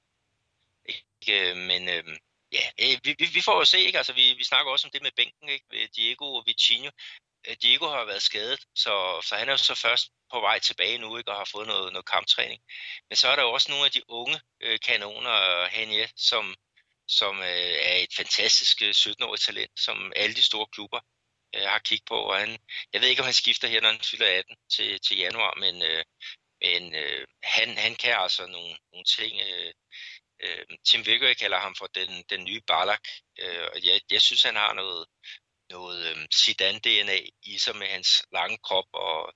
Ikke? 0.85 1.51
Øh, 1.51 1.57
men 1.57 1.89
øh, 1.89 2.19
ja, 2.53 2.65
øh, 2.83 2.99
vi, 3.05 3.13
vi 3.35 3.41
får 3.41 3.59
jo 3.59 3.65
se, 3.65 3.81
ikke? 3.81 3.99
Altså, 3.99 4.13
vi, 4.13 4.35
vi 4.39 4.45
snakker 4.45 4.73
også 4.73 4.87
om 4.87 4.91
det 4.91 5.03
med 5.03 5.11
bænken, 5.17 5.49
ikke? 5.49 5.89
Diego 5.97 6.35
og 6.35 6.45
Vitinho. 6.47 6.91
Øh, 7.49 7.57
Diego 7.63 7.89
har 7.89 8.05
været 8.05 8.23
skadet, 8.23 8.61
så, 8.75 9.21
så 9.29 9.37
han 9.37 9.49
er 9.49 9.53
jo 9.53 9.57
så 9.57 9.75
først 9.75 10.07
på 10.33 10.41
vej 10.41 10.59
tilbage 10.59 10.99
nu, 10.99 11.17
ikke? 11.17 11.31
Og 11.31 11.37
har 11.37 11.49
fået 11.53 11.67
noget, 11.67 11.93
noget 11.93 12.07
kamptræning. 12.07 12.63
Men 13.09 13.17
så 13.17 13.29
er 13.29 13.37
der 13.37 13.43
jo 13.43 13.53
også 13.53 13.71
nogle 13.71 13.85
af 13.85 13.91
de 13.91 14.03
unge 14.11 14.41
øh, 14.61 14.79
kanoner, 14.81 15.69
Hanje, 15.69 16.09
som, 16.17 16.55
som 17.09 17.39
øh, 17.43 17.75
er 17.91 17.97
et 17.97 18.15
fantastisk 18.17 18.83
øh, 18.83 18.91
17-årigt 18.91 19.45
talent, 19.47 19.81
som 19.81 20.13
alle 20.17 20.35
de 20.35 20.43
store 20.43 20.67
klubber 20.73 21.01
øh, 21.55 21.63
har 21.63 21.79
kigget 21.79 22.09
på. 22.09 22.15
Og 22.15 22.39
han, 22.39 22.59
jeg 22.93 23.01
ved 23.01 23.09
ikke, 23.09 23.23
om 23.23 23.31
han 23.31 23.43
skifter 23.43 23.69
her, 23.69 23.81
når 23.81 23.91
han 23.91 24.01
fylder 24.11 24.39
18 24.39 24.57
til, 24.75 25.01
til 25.01 25.17
januar, 25.19 25.55
men, 25.55 25.83
øh, 25.83 26.05
men 26.63 26.95
øh, 26.95 27.27
han, 27.43 27.79
han 27.79 27.95
kan 27.97 28.15
altså 28.19 28.47
nogle, 28.47 28.77
nogle 28.93 29.05
ting. 29.17 29.41
Øh, 29.49 29.73
øh, 30.41 30.65
Tim 30.85 31.07
Vickery 31.07 31.35
kalder 31.35 31.59
ham 31.61 31.75
for 31.75 31.87
den, 31.87 32.25
den 32.31 32.45
nye 32.45 32.61
Balak, 32.61 33.05
øh, 33.39 33.69
og 33.73 33.85
jeg, 33.85 34.01
jeg 34.11 34.23
synes, 34.23 34.43
han 34.43 34.57
har 34.57 34.73
noget, 34.75 35.07
noget 35.71 36.07
øh, 36.07 36.27
Zidane-DNA 36.35 37.29
i 37.43 37.59
sig 37.59 37.77
med 37.77 37.87
hans 37.87 38.23
lange 38.33 38.59
krop, 38.59 38.89
og 38.93 39.35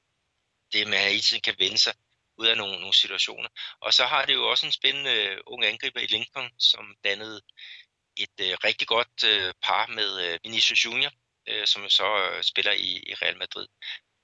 det 0.72 0.88
med, 0.88 0.96
at 0.96 1.02
han 1.02 1.10
hele 1.10 1.22
tiden 1.22 1.42
kan 1.42 1.54
vende 1.58 1.78
sig 1.78 1.94
ud 2.38 2.46
af 2.46 2.56
nogle, 2.56 2.80
nogle 2.80 2.94
situationer. 2.94 3.48
Og 3.80 3.94
så 3.94 4.04
har 4.06 4.24
det 4.26 4.34
jo 4.34 4.50
også 4.50 4.66
en 4.66 4.72
spændende 4.72 5.30
uh, 5.30 5.52
ung 5.52 5.64
angriber 5.64 6.00
i 6.00 6.06
Lincoln, 6.06 6.50
som 6.58 6.96
dannede 7.04 7.40
et 8.16 8.36
øh, 8.40 8.56
rigtig 8.64 8.88
godt 8.88 9.24
øh, 9.24 9.54
par 9.62 9.86
med 9.86 10.10
uh, 10.34 10.38
Vinicius 10.44 10.84
Junior, 10.84 11.12
som 11.64 11.88
så 11.88 12.38
spiller 12.42 12.72
i, 12.72 12.90
i 13.10 13.14
Real 13.14 13.38
Madrid. 13.38 13.66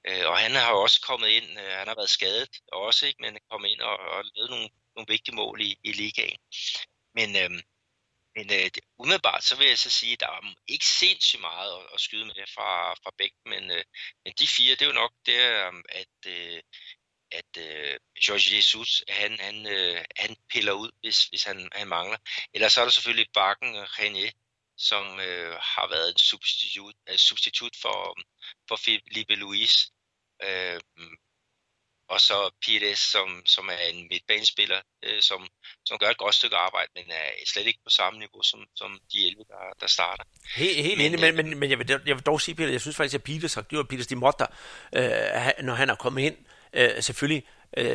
Øh, 0.09 0.27
og 0.27 0.39
han 0.39 0.55
har 0.55 0.73
også 0.73 1.01
kommet 1.01 1.29
ind, 1.29 1.59
han 1.59 1.89
har 1.89 1.95
været 1.95 2.11
skadet 2.11 2.49
også, 2.73 3.07
ikke, 3.07 3.23
men 3.23 3.33
kom 3.33 3.41
kommet 3.51 3.69
ind 3.69 3.81
og, 3.81 3.99
og 3.99 4.25
lavet 4.35 4.51
nogle, 4.51 4.69
nogle 4.99 5.15
vigtige 5.15 5.35
mål 5.35 5.61
i, 5.61 5.71
i 5.85 5.93
ligaen. 5.93 6.41
Men, 7.19 7.29
øh, 7.43 7.51
men 8.37 8.47
øh, 8.59 8.71
umiddelbart 8.99 9.45
så 9.45 9.57
vil 9.57 9.69
jeg 9.69 9.79
så 9.79 9.91
sige, 9.91 10.13
at 10.13 10.21
der 10.21 10.31
er 10.31 10.55
ikke 10.69 10.87
sindssygt 10.87 11.41
meget 11.41 11.71
at, 11.79 11.87
at 11.95 12.01
skyde 12.01 12.27
med 12.27 12.35
fra, 12.57 12.71
fra 13.03 13.11
Bæk, 13.19 13.35
men, 13.53 13.71
øh, 13.77 13.85
men 14.25 14.33
de 14.39 14.49
fire, 14.57 14.75
det 14.75 14.83
er 14.83 14.93
jo 14.93 15.03
nok 15.03 15.13
det, 15.27 15.41
øhm, 15.57 15.83
at 15.89 16.17
øh, 16.27 16.63
at 17.33 17.53
øh, 17.59 17.99
George 18.25 18.57
Jesus, 18.57 19.05
han, 19.09 19.41
han, 19.41 19.67
øh, 19.67 20.05
han 20.17 20.37
piller 20.53 20.73
ud, 20.73 20.91
hvis, 21.01 21.25
hvis 21.25 21.45
han, 21.45 21.69
han 21.73 21.89
mangler. 21.89 22.19
Eller 22.55 22.69
så 22.69 22.81
er 22.81 22.85
der 22.85 22.93
selvfølgelig 22.93 23.31
Bakken 23.35 23.77
og 23.77 23.87
René, 23.87 24.31
som 24.77 25.21
øh, 25.21 25.53
har 25.53 25.89
været 25.89 26.09
en 26.11 26.19
substitut, 26.19 26.95
øh, 27.11 27.17
substitut 27.17 27.77
for, 27.83 28.17
for 28.69 28.77
Felipe 28.77 29.35
Luis. 29.35 29.75
Øh, 30.43 30.81
og 32.09 32.21
så 32.21 32.51
Pires, 32.65 32.99
som, 32.99 33.43
som 33.47 33.69
er 33.69 33.83
en 33.93 34.09
midtbanespiller, 34.11 34.81
øh, 35.05 35.21
som, 35.21 35.49
som 35.85 35.99
gør 35.99 36.11
et 36.11 36.17
godt 36.25 36.35
stykke 36.35 36.57
arbejde, 36.57 36.91
men 36.97 37.05
er 37.11 37.25
slet 37.47 37.67
ikke 37.67 37.81
på 37.85 37.91
samme 37.91 38.19
niveau 38.19 38.43
som, 38.43 38.61
som 38.77 38.99
de 39.13 39.27
11, 39.27 39.45
der, 39.49 39.63
der 39.81 39.87
starter. 39.87 40.25
Helt, 40.57 40.77
helt 40.87 40.99
men, 40.99 41.07
enig, 41.07 41.21
men, 41.21 41.39
øh, 41.39 41.45
men, 41.45 41.59
men 41.59 41.71
jeg, 41.71 41.79
vil, 41.79 42.01
jeg 42.07 42.17
vil 42.17 42.27
dog 42.27 42.41
sige, 42.41 42.55
Peter, 42.55 42.71
jeg 42.71 42.81
synes 42.81 42.97
faktisk, 42.97 43.15
at 43.15 43.23
Peters 43.23 43.55
har 43.55 43.63
gjort 43.63 43.89
Peters 43.89 44.07
de 44.07 44.17
Motta, 44.17 44.47
øh, 44.97 45.65
når 45.67 45.75
han 45.75 45.91
er 45.91 45.95
kommet 45.95 46.23
ind, 46.23 46.37
Øh, 46.73 47.03
selvfølgelig, 47.03 47.45
øh, 47.77 47.87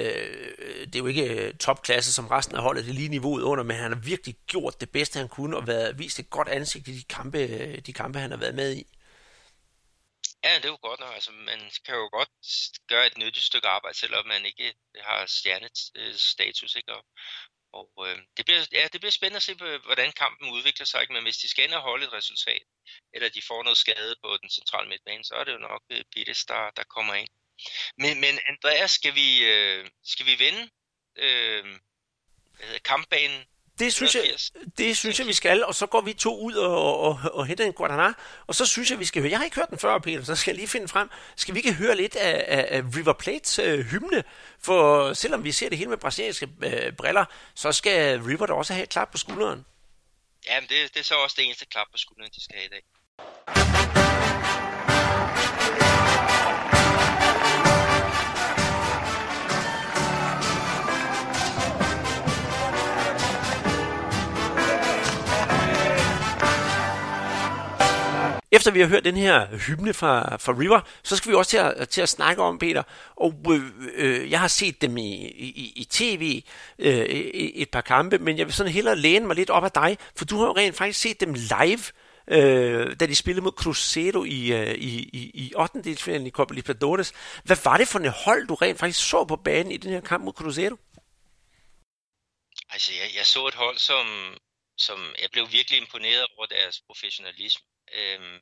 det 0.86 0.96
er 0.96 1.00
jo 1.00 1.06
ikke 1.06 1.46
øh, 1.48 1.54
topklasse 1.54 2.14
som 2.14 2.28
resten 2.28 2.56
af 2.56 2.62
holdet, 2.62 2.86
det 2.86 2.90
er 2.90 2.96
lige 2.96 3.10
niveauet 3.10 3.42
under, 3.42 3.64
men 3.64 3.78
han 3.78 3.92
har 3.92 4.00
virkelig 4.00 4.36
gjort 4.48 4.82
det 4.82 4.90
bedste, 4.90 5.20
han 5.20 5.28
kunne, 5.28 5.58
og 5.58 5.68
været, 5.68 6.00
vist 6.00 6.20
et 6.20 6.30
godt 6.30 6.48
ansigt 6.48 6.88
i 6.88 6.98
de 6.98 7.04
kampe, 7.04 7.40
øh, 7.40 7.80
de 7.86 7.94
kampe 7.94 8.20
han 8.20 8.32
har 8.32 8.38
været 8.38 8.56
med 8.56 8.76
i. 8.76 8.88
Ja, 10.44 10.56
det 10.56 10.66
er 10.66 10.70
jo 10.70 10.78
godt 10.82 11.00
nok. 11.00 11.14
Altså, 11.14 11.32
man 11.32 11.72
kan 11.86 11.96
jo 11.96 12.10
godt 12.12 12.30
gøre 12.88 13.08
et 13.08 13.18
nyttigt 13.18 13.46
stykke 13.46 13.68
arbejde, 13.68 13.98
selvom 13.98 14.28
man 14.28 14.46
ikke 14.46 14.68
øh, 14.96 15.04
har 15.04 15.26
stjernestatus. 15.26 16.76
Øh, 16.76 16.80
ikke? 16.80 16.94
Og, 16.94 17.06
og 17.74 18.08
øh, 18.08 18.18
det, 18.38 18.46
bliver, 18.46 18.66
ja, 18.72 18.88
det 18.94 19.02
bliver 19.02 19.12
spændende 19.12 19.38
at 19.38 19.44
se, 19.44 19.56
øh, 19.62 19.82
hvordan 19.86 20.12
kampen 20.12 20.50
udvikler 20.50 20.86
sig. 20.86 21.02
Ikke? 21.02 21.14
Men 21.14 21.24
hvis 21.24 21.38
de 21.38 21.50
skal 21.50 21.64
ind 21.66 21.74
og 21.74 21.82
holde 21.82 22.06
et 22.06 22.14
resultat, 22.14 22.64
eller 23.14 23.30
de 23.30 23.42
får 23.48 23.64
noget 23.64 23.78
skade 23.78 24.16
på 24.24 24.38
den 24.42 24.50
centrale 24.50 24.90
midtbane, 24.90 25.24
så 25.24 25.36
er 25.36 25.44
det 25.44 25.54
jo 25.54 25.58
nok 25.58 25.82
Bittes, 26.14 26.46
der, 26.46 26.72
der 26.78 26.84
kommer 26.84 27.14
ind. 27.14 27.30
Men, 27.98 28.22
men 28.22 28.40
Andreas, 28.48 28.92
skal 28.92 29.16
vi, 29.16 29.46
øh, 29.46 29.90
skal 30.04 30.26
vi 30.26 30.40
vende 30.40 30.70
øh, 31.16 31.80
kampbanen 32.84 33.46
det 33.80 33.94
synes, 33.94 34.16
jeg, 34.16 34.24
det 34.78 34.98
synes 34.98 35.20
jeg, 35.20 35.28
vi 35.28 35.34
skal, 35.34 35.66
og 35.66 35.76
så 35.76 35.86
går 35.86 36.02
vi 36.02 36.14
to 36.14 36.40
ud 36.40 36.54
og, 36.54 37.00
og, 37.00 37.20
og 37.34 37.46
henter 37.46 37.66
en 37.66 37.74
Guadalajara, 37.74 38.14
og 38.48 38.56
så 38.56 38.66
synes 38.66 38.92
jeg, 38.92 39.00
vi 39.00 39.06
skal 39.06 39.22
høre, 39.22 39.32
jeg 39.32 39.40
har 39.40 39.46
ikke 39.46 39.56
hørt 39.56 39.70
den 39.70 39.80
før, 39.80 40.00
Peter, 40.00 40.24
så 40.24 40.36
skal 40.36 40.52
jeg 40.52 40.58
lige 40.58 40.68
finde 40.68 40.88
frem, 40.88 41.10
skal 41.36 41.56
vi 41.56 41.60
ikke 41.60 41.74
høre 41.74 41.96
lidt 41.96 42.16
af, 42.16 42.46
af, 42.48 42.68
af 42.70 42.82
River 42.96 43.14
Plates 43.14 43.60
øh, 43.60 43.80
hymne, 43.86 44.24
for 44.60 45.14
selvom 45.14 45.44
vi 45.44 45.52
ser 45.52 45.70
det 45.70 45.78
hele 45.78 45.90
med 45.90 45.98
brasilianske 45.98 46.48
øh, 46.64 46.94
briller, 46.94 47.26
så 47.56 47.72
skal 47.72 48.22
River 48.22 48.46
da 48.46 48.54
også 48.54 48.74
have 48.74 48.84
et 48.84 48.90
klap 48.90 49.12
på 49.12 49.18
skulderen. 49.18 49.66
Jamen, 50.50 50.70
det, 50.70 50.94
det 50.94 51.00
er 51.00 51.04
så 51.04 51.16
også 51.16 51.36
det 51.40 51.46
eneste 51.46 51.66
klap 51.66 51.88
på 51.92 51.98
skulderen, 51.98 52.32
de 52.32 52.44
skal 52.44 52.56
have 52.56 52.66
i 52.66 52.70
dag. 52.70 54.23
Efter 68.54 68.72
vi 68.72 68.80
har 68.80 68.88
hørt 68.88 69.06
den 69.06 69.18
her 69.18 69.58
hymne 69.68 69.94
fra, 69.94 70.38
fra 70.38 70.54
River, 70.60 70.82
så 71.04 71.16
skal 71.16 71.32
vi 71.32 71.36
også 71.36 71.50
til 71.50 71.58
at, 71.58 71.90
til 71.90 72.02
at 72.02 72.10
snakke 72.10 72.42
om, 72.42 72.60
Peter. 72.60 72.84
Og 73.16 73.34
øh, 73.52 73.62
øh, 73.94 74.32
jeg 74.32 74.40
har 74.40 74.48
set 74.48 74.82
dem 74.82 74.98
i, 74.98 75.28
i, 75.28 75.74
i 75.76 75.86
tv 75.86 76.44
øh, 76.80 77.06
et 77.56 77.70
par 77.70 77.82
kampe, 77.82 78.18
men 78.18 78.38
jeg 78.38 78.46
vil 78.46 78.54
sådan 78.54 78.72
hellere 78.72 78.96
læne 78.96 79.28
mig 79.28 79.36
lidt 79.36 79.50
op 79.50 79.64
af 79.64 79.72
dig, 79.72 79.98
for 80.16 80.26
du 80.26 80.38
har 80.38 80.46
jo 80.46 80.54
rent 80.54 80.76
faktisk 80.76 81.00
set 81.00 81.20
dem 81.20 81.34
live, 81.34 81.84
øh, 82.28 83.00
da 83.00 83.06
de 83.06 83.16
spillede 83.16 83.44
mod 83.44 83.52
Cruzeiro 83.52 84.24
i, 84.24 84.54
øh, 84.54 84.76
i, 84.76 85.10
i, 85.14 85.32
i 85.34 85.54
8. 85.56 85.82
delsfinalen 85.84 86.28
i 86.28 86.30
Copa 86.30 86.54
Libertadores. 86.54 87.14
Hvad 87.44 87.58
var 87.64 87.78
det 87.78 87.88
for 87.88 88.00
en 88.00 88.06
hold, 88.26 88.48
du 88.48 88.56
rent 88.56 88.80
faktisk 88.80 89.10
så 89.10 89.26
på 89.26 89.36
banen 89.36 89.72
i 89.72 89.78
den 89.78 89.92
her 89.92 90.02
kamp 90.02 90.24
mod 90.24 90.34
Cruzeiro? 90.34 90.76
Altså, 92.70 92.92
jeg, 93.02 93.18
jeg 93.18 93.26
så 93.26 93.48
et 93.48 93.56
hold, 93.56 93.78
som, 93.78 94.08
som 94.88 95.16
jeg 95.22 95.30
blev 95.32 95.52
virkelig 95.52 95.78
imponeret 95.80 96.28
over 96.38 96.46
deres 96.46 96.82
professionalisme. 96.88 97.66
Øhm, 97.94 98.40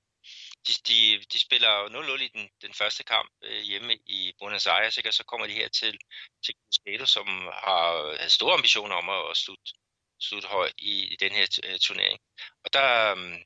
de, 0.68 0.74
de, 0.88 1.26
de 1.34 1.40
spiller 1.40 1.72
0-0 2.18 2.24
i 2.24 2.28
den, 2.28 2.50
den 2.62 2.74
første 2.74 3.04
kamp 3.04 3.30
øh, 3.44 3.62
hjemme 3.62 3.94
i 3.96 4.34
Buenos 4.40 4.68
Aires, 4.68 4.98
ikke? 4.98 5.10
og 5.10 5.14
så 5.14 5.24
kommer 5.24 5.48
de 5.48 5.54
her 5.54 5.70
til, 5.70 6.00
til 6.46 6.56
Cusquedo, 6.66 7.06
som 7.06 7.28
har, 7.64 8.18
har 8.22 8.28
store 8.28 8.54
ambitioner 8.54 8.96
om 8.96 9.10
at, 9.10 9.30
at 9.32 9.38
slutte, 9.38 9.74
slutte 10.20 10.48
højt 10.48 10.74
i, 10.78 11.14
i 11.14 11.16
den 11.20 11.32
her 11.32 11.48
øh, 11.64 11.80
turnering. 11.80 12.20
Og 12.64 12.74
der, 12.74 13.12
øhm, 13.12 13.44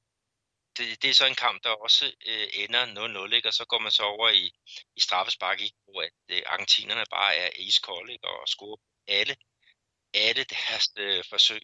det, 0.77 1.01
det 1.01 1.09
er 1.09 1.13
så 1.13 1.25
en 1.25 1.35
kamp, 1.45 1.63
der 1.63 1.69
også 1.69 2.05
øh, 2.27 2.47
ender 2.53 3.27
0-0, 3.29 3.35
ikke? 3.35 3.47
og 3.47 3.53
så 3.53 3.65
går 3.65 3.79
man 3.79 3.91
så 3.91 4.03
over 4.03 4.29
i, 4.29 4.51
i 4.95 4.99
straffespark, 4.99 5.61
ikke? 5.61 5.75
hvor 5.83 6.01
at, 6.01 6.11
øh, 6.29 6.41
argentinerne 6.45 7.05
bare 7.09 7.35
er 7.35 7.49
iskolde 7.57 8.13
ikke? 8.13 8.27
og 8.27 8.47
scorer 8.47 8.77
alle, 9.07 9.35
alle 10.13 10.43
deres 10.43 10.89
øh, 10.97 11.23
forsøg. 11.29 11.61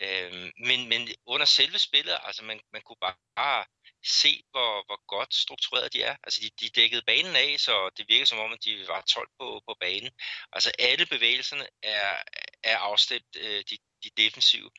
Øh, 0.00 0.32
men, 0.58 0.88
men 0.88 1.08
under 1.26 1.46
selve 1.46 1.78
spillet, 1.78 2.18
altså 2.22 2.44
man, 2.44 2.60
man 2.72 2.82
kunne 2.82 2.96
bare 3.36 3.64
se, 4.04 4.42
hvor, 4.50 4.84
hvor 4.86 5.06
godt 5.06 5.34
struktureret 5.34 5.92
de 5.92 6.02
er. 6.02 6.16
Altså 6.22 6.40
de, 6.42 6.50
de 6.60 6.80
dækkede 6.80 7.02
banen 7.06 7.36
af, 7.36 7.60
så 7.60 7.90
det 7.96 8.06
virker 8.08 8.24
som 8.24 8.38
om, 8.38 8.52
at 8.52 8.64
de 8.64 8.84
var 8.88 9.00
12 9.00 9.28
på, 9.40 9.62
på 9.68 9.76
banen. 9.80 10.10
Altså 10.52 10.72
alle 10.78 11.06
bevægelserne 11.06 11.66
er, 11.82 12.16
er 12.62 12.78
afstemt, 12.78 13.36
øh, 13.36 13.64
de, 13.70 13.78
de 14.04 14.10
defensive. 14.16 14.70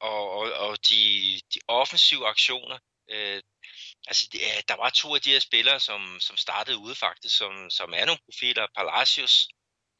Og, 0.00 0.30
og, 0.30 0.52
og 0.52 0.88
de, 0.88 1.40
de 1.54 1.60
offensive 1.68 2.26
aktioner, 2.26 2.78
øh, 3.10 3.42
altså 4.06 4.28
de, 4.32 4.38
der 4.68 4.76
var 4.76 4.90
to 4.90 5.14
af 5.14 5.20
de 5.20 5.30
her 5.30 5.40
spillere, 5.40 5.80
som, 5.80 6.20
som 6.20 6.36
startede 6.36 6.78
ude 6.78 6.94
faktisk, 6.94 7.36
som, 7.36 7.70
som 7.70 7.92
er 7.94 8.04
nogle 8.04 8.20
profiler. 8.24 8.66
Palacios 8.76 9.48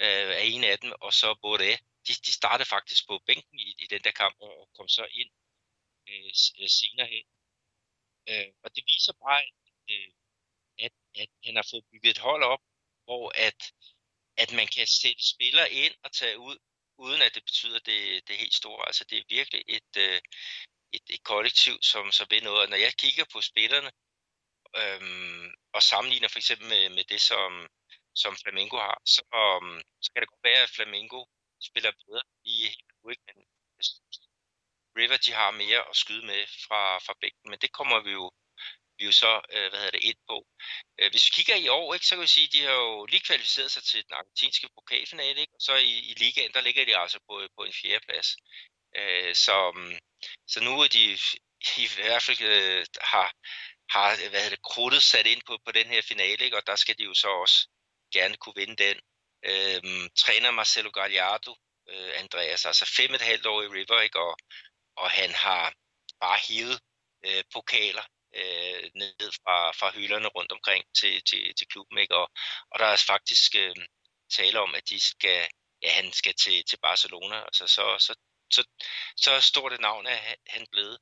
øh, 0.01 0.09
er 0.09 0.38
en 0.38 0.64
af 0.64 0.78
dem, 0.78 0.92
og 1.01 1.12
så 1.12 1.34
Boré. 1.44 1.95
De, 2.07 2.12
de 2.26 2.32
startede 2.32 2.68
faktisk 2.68 3.07
på 3.09 3.22
bænken 3.26 3.59
i, 3.59 3.74
i 3.78 3.86
den 3.86 4.02
der 4.04 4.11
kamp, 4.11 4.36
og 4.40 4.70
kom 4.76 4.88
så 4.88 5.04
ind 5.20 5.30
øh, 6.09 6.30
øh, 6.61 6.68
senere 6.68 7.09
hen. 7.14 7.26
Øh, 8.28 8.52
og 8.64 8.76
det 8.76 8.84
viser 8.86 9.12
bare, 9.12 9.42
at, 9.42 9.52
øh, 9.90 10.11
at, 10.78 10.92
at 11.22 11.30
han 11.44 11.57
har 11.57 11.66
fået 11.70 11.84
bygget 11.90 12.11
et 12.11 12.18
hold 12.18 12.42
op, 12.42 12.62
hvor 13.04 13.32
at, 13.48 13.61
at 14.36 14.52
man 14.52 14.66
kan 14.66 14.86
sætte 14.86 15.28
spillere 15.32 15.72
ind 15.72 15.94
og 16.04 16.12
tage 16.12 16.38
ud, 16.38 16.57
uden 16.98 17.22
at 17.22 17.34
det 17.34 17.44
betyder 17.44 17.78
det, 17.78 18.28
det 18.28 18.36
helt 18.36 18.54
store. 18.54 18.86
Altså 18.86 19.04
det 19.04 19.18
er 19.18 19.24
virkelig 19.28 19.62
et, 19.68 19.92
øh, 19.98 20.20
et, 20.92 21.07
et 21.11 21.22
kollektiv, 21.22 21.82
som 21.82 22.12
så 22.12 22.26
ved 22.30 22.40
noget. 22.42 22.61
Og 22.62 22.68
når 22.68 22.76
jeg 22.76 22.94
kigger 22.94 23.24
på 23.32 23.40
spillerne, 23.40 23.90
øhm, 24.80 25.46
og 25.72 25.82
sammenligner 25.82 26.28
for 26.28 26.38
eksempel 26.38 26.66
med, 26.68 26.88
med 26.88 27.04
det, 27.04 27.20
som, 27.20 27.68
som 28.14 28.36
Flamengo 28.42 28.76
har, 28.76 28.98
så, 29.14 29.22
um, 29.42 29.80
så 30.02 30.12
kan 30.12 30.20
det 30.20 30.28
godt 30.28 30.44
være, 30.44 30.62
at 30.62 30.74
Flamengo 30.76 31.24
spiller 31.61 31.92
bedre 32.07 32.22
i 32.44 32.52
helt 32.62 32.92
ude, 33.02 33.16
men 33.26 33.36
River 34.96 35.16
de 35.16 35.32
har 35.32 35.50
mere 35.50 35.88
at 35.90 35.96
skyde 35.96 36.26
med 36.26 36.46
fra, 36.66 36.98
fra 36.98 37.14
bænken, 37.20 37.50
men 37.50 37.59
det 37.59 37.72
kommer 37.72 38.00
vi 38.00 38.11
jo, 38.11 38.30
vi 38.98 39.04
jo 39.04 39.12
så 39.12 39.40
øh, 39.52 39.68
hvad 39.70 39.78
hedder 39.80 39.98
det, 39.98 40.04
ind 40.11 40.20
på. 40.28 40.46
Øh, 40.98 41.11
hvis 41.11 41.26
vi 41.26 41.30
kigger 41.36 41.57
i 41.57 41.68
år, 41.68 41.94
ikke, 41.94 42.07
så 42.07 42.14
kan 42.14 42.22
vi 42.22 42.26
sige, 42.36 42.46
at 42.46 42.52
de 42.52 42.62
har 42.62 42.76
jo 42.84 43.07
lige 43.07 43.26
kvalificeret 43.28 43.70
sig 43.70 43.82
til 43.82 44.04
den 44.04 44.14
argentinske 44.14 44.68
pokalfinale, 44.74 45.40
ikke? 45.40 45.54
og 45.54 45.61
så 45.61 45.74
i, 45.76 45.94
i 46.11 46.14
ligaen, 46.22 46.52
der 46.52 46.61
ligger 46.61 46.84
de 46.84 46.98
altså 46.98 47.18
på, 47.28 47.34
på 47.57 47.64
en 47.64 47.72
fjerdeplads. 47.80 48.28
Øh, 48.98 49.34
så, 49.34 49.57
mm, 49.76 49.98
så 50.52 50.59
nu 50.61 50.80
er 50.80 50.88
de 50.88 51.04
i 51.84 51.88
hvert 51.96 52.22
fald 52.22 52.40
øh, 52.40 52.86
har, 53.12 53.28
har 53.94 54.28
hvad 54.30 54.40
hedder 54.42 54.57
det, 54.57 54.68
krudtet 54.72 55.02
sat 55.02 55.26
ind 55.26 55.42
på, 55.46 55.59
på 55.66 55.72
den 55.72 55.86
her 55.86 56.02
finale, 56.02 56.44
ikke? 56.44 56.57
og 56.57 56.66
der 56.66 56.76
skal 56.76 56.98
de 56.98 57.04
jo 57.04 57.14
så 57.14 57.28
også 57.28 57.68
gerne 58.12 58.36
kunne 58.36 58.57
vinde 58.57 58.76
den. 58.84 58.96
Øh, 59.51 60.11
træner 60.16 60.51
Marcelo 60.51 60.90
Gallardo, 60.90 61.53
øh, 61.88 62.12
Andreas, 62.20 62.64
altså 62.66 62.92
fem 62.97 63.14
et 63.14 63.20
halvt 63.20 63.47
år 63.47 63.62
i 63.62 63.66
River, 63.66 64.01
ikke? 64.01 64.20
Og, 64.20 64.36
og 64.97 65.11
han 65.11 65.30
har 65.30 65.74
bare 66.20 66.38
hivet 66.49 66.80
øh, 67.26 67.44
pokaler 67.53 68.07
øh, 68.34 68.90
ned 68.94 69.32
fra, 69.42 69.70
fra 69.70 69.90
hylderne 69.90 70.28
rundt 70.28 70.53
omkring 70.53 70.84
til, 71.01 71.22
til, 71.28 71.55
til 71.59 71.66
klubben. 71.68 71.99
Ikke? 71.99 72.16
Og, 72.16 72.30
og 72.70 72.78
der 72.78 72.86
er 72.86 73.05
faktisk 73.07 73.55
øh, 73.55 73.76
tale 74.30 74.61
om, 74.61 74.74
at 74.74 74.88
de 74.88 75.01
skal, 75.01 75.49
ja, 75.82 75.90
han 75.90 76.12
skal 76.12 76.34
til, 76.34 76.64
til 76.64 76.78
Barcelona. 76.82 77.44
Altså, 77.44 77.66
så, 77.66 77.84
så, 77.99 78.14
så, 78.51 78.62
så 79.16 79.40
stort 79.40 79.72
et 79.72 79.80
navn 79.80 80.07
er 80.07 80.18
han 80.47 80.66
blevet 80.72 80.99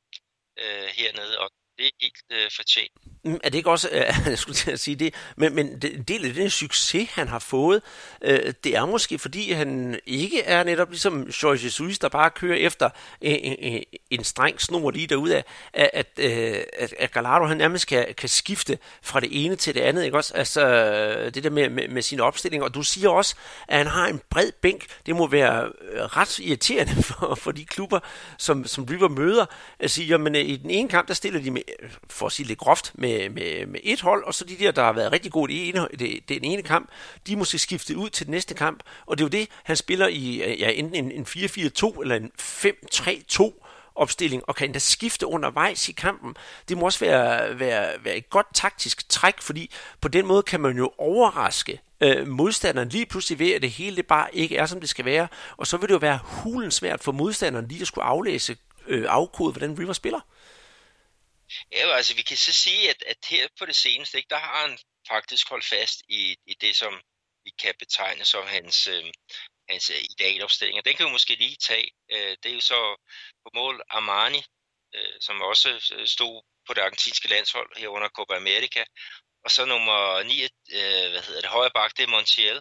øh, 0.59 0.89
hernede, 0.99 1.39
og 1.39 1.51
det 1.79 1.87
er 1.87 1.91
helt 2.01 2.17
øh, 2.31 2.51
fortjent. 2.57 2.93
Mm, 3.25 3.41
er 3.45 3.49
det 3.51 3.55
ikke 3.55 3.71
også, 3.71 3.89
øh, 3.93 4.03
jeg 4.27 4.39
skulle 4.39 4.57
til 4.57 4.71
at 4.71 4.81
sige 4.81 4.97
det, 4.97 5.15
men, 5.37 5.55
men 5.55 5.67
en 5.67 6.03
del 6.03 6.25
af 6.25 6.35
den 6.35 6.51
succes, 6.51 7.11
han 7.11 7.29
har 7.29 7.39
fået, 7.39 7.83
øh, 8.23 8.55
det 8.65 8.77
er 8.77 8.87
måske, 8.87 9.19
fordi 9.19 9.53
han 9.53 10.01
ikke 10.07 10.43
er 10.43 10.65
netop 10.65 10.91
ligesom 10.91 11.23
Jorge 11.43 11.65
Jesus, 11.65 11.99
der 11.99 12.09
bare 12.09 12.31
kører 12.31 12.57
efter 12.57 12.91
en, 13.21 13.57
en, 13.59 13.85
en 14.11 14.25
streng 14.25 14.61
snor 14.61 14.91
lige 14.91 15.07
derude 15.07 15.37
af, 15.37 15.45
at, 15.73 15.91
at, 15.93 16.07
øh, 16.19 16.63
at, 16.79 16.95
at 16.99 17.13
Gallardo 17.13 17.47
han 17.47 17.57
nærmest 17.57 17.87
kan, 17.87 18.15
kan 18.17 18.29
skifte 18.29 18.79
fra 19.03 19.21
det 19.21 19.29
ene 19.45 19.57
til 19.57 19.75
det 19.75 19.81
andet, 19.81 20.05
ikke 20.05 20.17
også? 20.17 20.35
Altså 20.35 20.65
det 21.35 21.45
der 21.45 21.51
med, 21.51 21.71
med, 21.71 21.89
med 21.89 22.03
sin 22.03 22.21
opstilling, 22.21 22.63
og 22.63 22.75
du 22.75 22.83
siger 22.83 23.09
også, 23.09 23.35
at 23.69 23.79
han 23.79 23.87
har 23.87 24.07
en 24.07 24.21
bred 24.31 24.53
bænk, 24.53 24.87
det 25.07 25.17
må 25.17 25.27
være 25.27 25.73
øh, 25.93 26.03
ret 26.03 26.39
irriterende 26.39 27.03
for, 27.09 27.35
for 27.35 27.53
de 27.53 27.65
klubber, 27.65 28.01
som, 28.39 28.65
som 28.67 28.85
River 28.85 29.09
møder, 29.09 29.47
at 29.79 29.91
sige, 29.91 30.07
jamen 30.07 30.37
øh, 30.37 30.43
i 30.43 30.57
den 30.57 30.71
ene 30.71 30.89
kamp, 30.89 31.09
der 31.09 31.15
stiller 31.15 31.41
de 31.41 31.51
med, 31.51 31.63
for 32.11 32.27
at 32.27 32.33
sige 32.33 32.47
lidt 32.47 32.59
groft, 32.59 32.93
med 32.95 33.29
med, 33.29 33.67
med, 33.67 33.81
et 33.83 34.01
hold, 34.01 34.25
og 34.25 34.35
så 34.35 34.45
de 34.45 34.57
der, 34.59 34.71
der 34.71 34.83
har 34.83 34.93
været 34.93 35.13
rigtig 35.13 35.33
gode 35.33 35.53
i 35.53 35.69
ene, 35.69 35.89
det, 35.99 36.29
den 36.29 36.45
ene 36.45 36.63
kamp, 36.63 36.89
de 37.27 37.33
er 37.33 37.37
måske 37.37 37.59
skiftet 37.59 37.95
ud 37.95 38.11
til 38.11 38.27
den 38.27 38.31
næste 38.31 38.55
kamp, 38.55 38.83
og 39.07 39.19
det 39.19 39.25
er 39.25 39.27
jo 39.27 39.41
det, 39.41 39.49
han 39.65 39.77
spiller 39.77 40.07
i 40.07 40.55
ja, 40.59 40.71
enten 40.71 41.05
en, 41.05 41.13
en 41.13 41.27
4-4-2 41.29 42.01
eller 42.01 42.17
en 42.17 42.31
5-3-2 42.41 43.61
opstilling, 43.95 44.43
og 44.47 44.57
kan 44.57 44.69
endda 44.69 44.79
skifte 44.79 45.27
undervejs 45.27 45.89
i 45.89 45.93
kampen. 45.93 46.37
Det 46.69 46.79
må 46.79 46.85
også 46.85 47.01
være, 47.01 47.59
være, 47.59 48.05
være 48.05 48.17
et 48.17 48.31
godt 48.31 48.47
taktisk 48.55 49.09
træk, 49.09 49.43
fordi 49.43 49.71
på 50.01 50.09
den 50.09 50.27
måde 50.27 50.43
kan 50.43 50.61
man 50.61 50.77
jo 50.77 50.93
overraske 50.99 51.81
øh, 52.01 52.29
modstanderen 52.29 52.89
lige 52.89 53.07
pludselig 53.07 53.39
ved, 53.39 53.53
at 53.53 53.63
det 53.63 53.71
hele 53.71 53.97
det 53.97 54.07
bare 54.07 54.35
ikke 54.35 54.57
er, 54.57 54.67
som 54.67 54.81
det 54.81 54.89
skal 54.89 55.05
være, 55.05 55.29
og 55.57 55.67
så 55.67 55.77
vil 55.77 55.89
det 55.89 55.95
jo 55.95 55.99
være 55.99 56.19
hulen 56.23 56.71
svært 56.71 57.03
for 57.03 57.13
modstanderen 57.13 57.69
lige 57.69 57.81
at 57.81 57.87
skulle 57.87 58.05
aflæse, 58.05 58.57
øh, 58.87 59.05
afkode, 59.09 59.53
hvordan 59.53 59.79
River 59.79 59.93
spiller. 59.93 60.21
Ja, 61.73 61.97
altså 61.97 62.15
vi 62.15 62.23
kan 62.23 62.37
så 62.37 62.53
sige, 62.53 62.91
at, 62.91 63.03
at 63.03 63.17
her 63.31 63.49
på 63.59 63.67
det 63.67 63.77
seneste, 63.77 64.19
ikke, 64.19 64.31
der 64.31 64.39
har 64.39 64.67
han 64.67 64.79
faktisk 65.09 65.49
holdt 65.49 65.65
fast 65.65 66.03
i, 66.09 66.37
i 66.47 66.55
det, 66.55 66.77
som 66.77 67.03
vi 67.45 67.51
kan 67.59 67.75
betegne 67.79 68.25
som 68.25 68.47
hans, 68.47 68.87
øh, 68.87 69.05
hans 69.69 69.91
øh, 69.91 70.01
idealopstilling. 70.11 70.79
Og 70.79 70.85
den 70.85 70.97
kan 70.97 71.07
vi 71.07 71.13
måske 71.13 71.35
lige 71.35 71.57
tage. 71.57 71.91
Øh, 72.13 72.37
det 72.43 72.51
er 72.51 72.55
jo 72.55 72.61
så 72.61 72.97
på 73.45 73.51
mål 73.55 73.83
Armani, 73.91 74.43
øh, 74.95 75.17
som 75.21 75.43
også 75.43 75.95
øh, 75.97 76.07
stod 76.07 76.43
på 76.67 76.75
det 76.75 76.81
argentinske 76.81 77.29
landshold 77.29 77.71
her 77.77 77.89
under 77.89 78.09
Copa 78.09 78.35
America. 78.37 78.85
Og 79.45 79.51
så 79.51 79.65
nummer 79.65 80.23
9, 80.23 80.43
øh, 80.43 81.11
hvad 81.13 81.23
hedder 81.23 81.41
det, 81.41 81.51
højre 81.51 81.71
bak, 81.75 81.97
det 81.97 82.03
er 82.03 82.09
Montiel. 82.09 82.61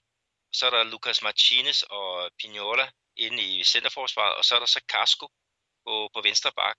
Så 0.53 0.65
er 0.65 0.69
der 0.69 0.83
Lucas 0.83 1.21
Martinez 1.21 1.81
og 1.81 2.31
Pignola 2.39 2.89
inde 3.15 3.43
i 3.43 3.63
centerforsvaret, 3.63 4.35
og 4.35 4.45
så 4.45 4.55
er 4.55 4.59
der 4.59 4.65
så 4.65 4.81
Casco 4.87 5.27
på, 5.85 6.09
på 6.13 6.21
venstre 6.21 6.51
bak. 6.51 6.77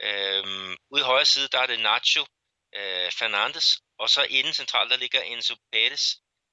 Øhm, 0.00 0.76
ude 0.90 1.00
i 1.00 1.04
højre 1.04 1.24
side, 1.24 1.48
der 1.48 1.58
er 1.58 1.66
det 1.66 1.80
Nacho 1.80 2.26
øh, 2.74 3.12
Fernandes, 3.12 3.78
og 3.98 4.10
så 4.10 4.22
inden 4.22 4.54
centralt, 4.54 4.90
der 4.90 4.96
ligger 4.96 5.22
Enzo 5.22 5.54
Pérez. 5.54 6.04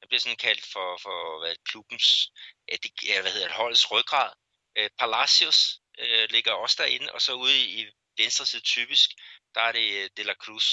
Han 0.02 0.08
bliver 0.08 0.20
sådan 0.20 0.38
kaldt 0.38 0.66
for, 0.74 0.98
for 1.02 1.40
hvad, 1.40 1.56
klubbens, 1.66 2.32
ja, 2.72 2.76
det, 2.84 2.92
ja, 3.04 3.22
hvad 3.22 3.32
hedder 3.32 3.48
det, 3.48 3.56
holdets 3.56 3.92
ryggrad. 3.92 4.32
Øh, 4.78 4.90
Palacios 5.00 5.80
øh, 6.00 6.30
ligger 6.30 6.52
også 6.54 6.76
derinde, 6.80 7.12
og 7.14 7.22
så 7.22 7.34
ude 7.34 7.60
i, 7.60 7.82
i 7.82 7.92
venstre 8.18 8.46
side 8.46 8.62
typisk, 8.62 9.10
der 9.56 9.62
er 9.62 9.72
det 9.72 10.04
øh, 10.04 10.10
De 10.18 10.24
La 10.24 10.34
Cruz. 10.34 10.68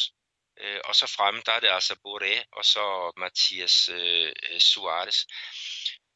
Øh, 0.61 0.81
og 0.85 0.95
så 0.97 1.07
fremme, 1.07 1.43
der 1.47 1.53
er 1.53 1.61
det 1.61 1.69
altså 1.69 1.95
Boré, 1.95 2.45
og 2.53 2.65
så 2.65 3.13
Mathias 3.17 3.89
øh, 3.89 4.33
øh 4.51 4.61
Suarez. 4.61 5.19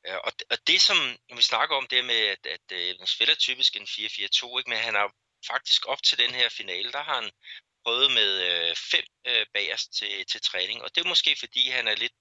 Øh, 0.07 0.19
og, 0.25 0.33
og 0.51 0.59
det, 0.67 0.83
som 0.83 1.19
vi 1.37 1.43
snakker 1.43 1.77
om, 1.77 1.87
det 1.87 2.05
med, 2.05 2.21
at, 2.35 2.47
at, 2.47 2.73
at 2.73 2.97
han 2.99 3.07
spiller 3.07 3.35
typisk 3.35 3.77
en 3.77 3.83
4-4-2, 3.83 4.59
ikke? 4.59 4.71
men 4.71 4.79
han 4.79 4.95
har 4.95 5.13
faktisk 5.47 5.87
op 5.87 6.03
til 6.03 6.19
den 6.19 6.31
her 6.31 6.49
finale, 6.49 6.93
der 6.93 7.03
har 7.03 7.21
han 7.23 7.31
prøvet 7.85 8.11
med 8.11 8.31
øh, 8.49 8.77
fem 8.77 9.05
øh, 9.27 9.47
bagerst 9.55 9.95
til, 9.99 10.27
til 10.27 10.41
træning, 10.41 10.83
og 10.83 10.95
det 10.95 11.05
er 11.05 11.09
måske 11.09 11.37
fordi, 11.39 11.69
han 11.69 11.89
er 11.89 11.97
lidt 11.97 12.13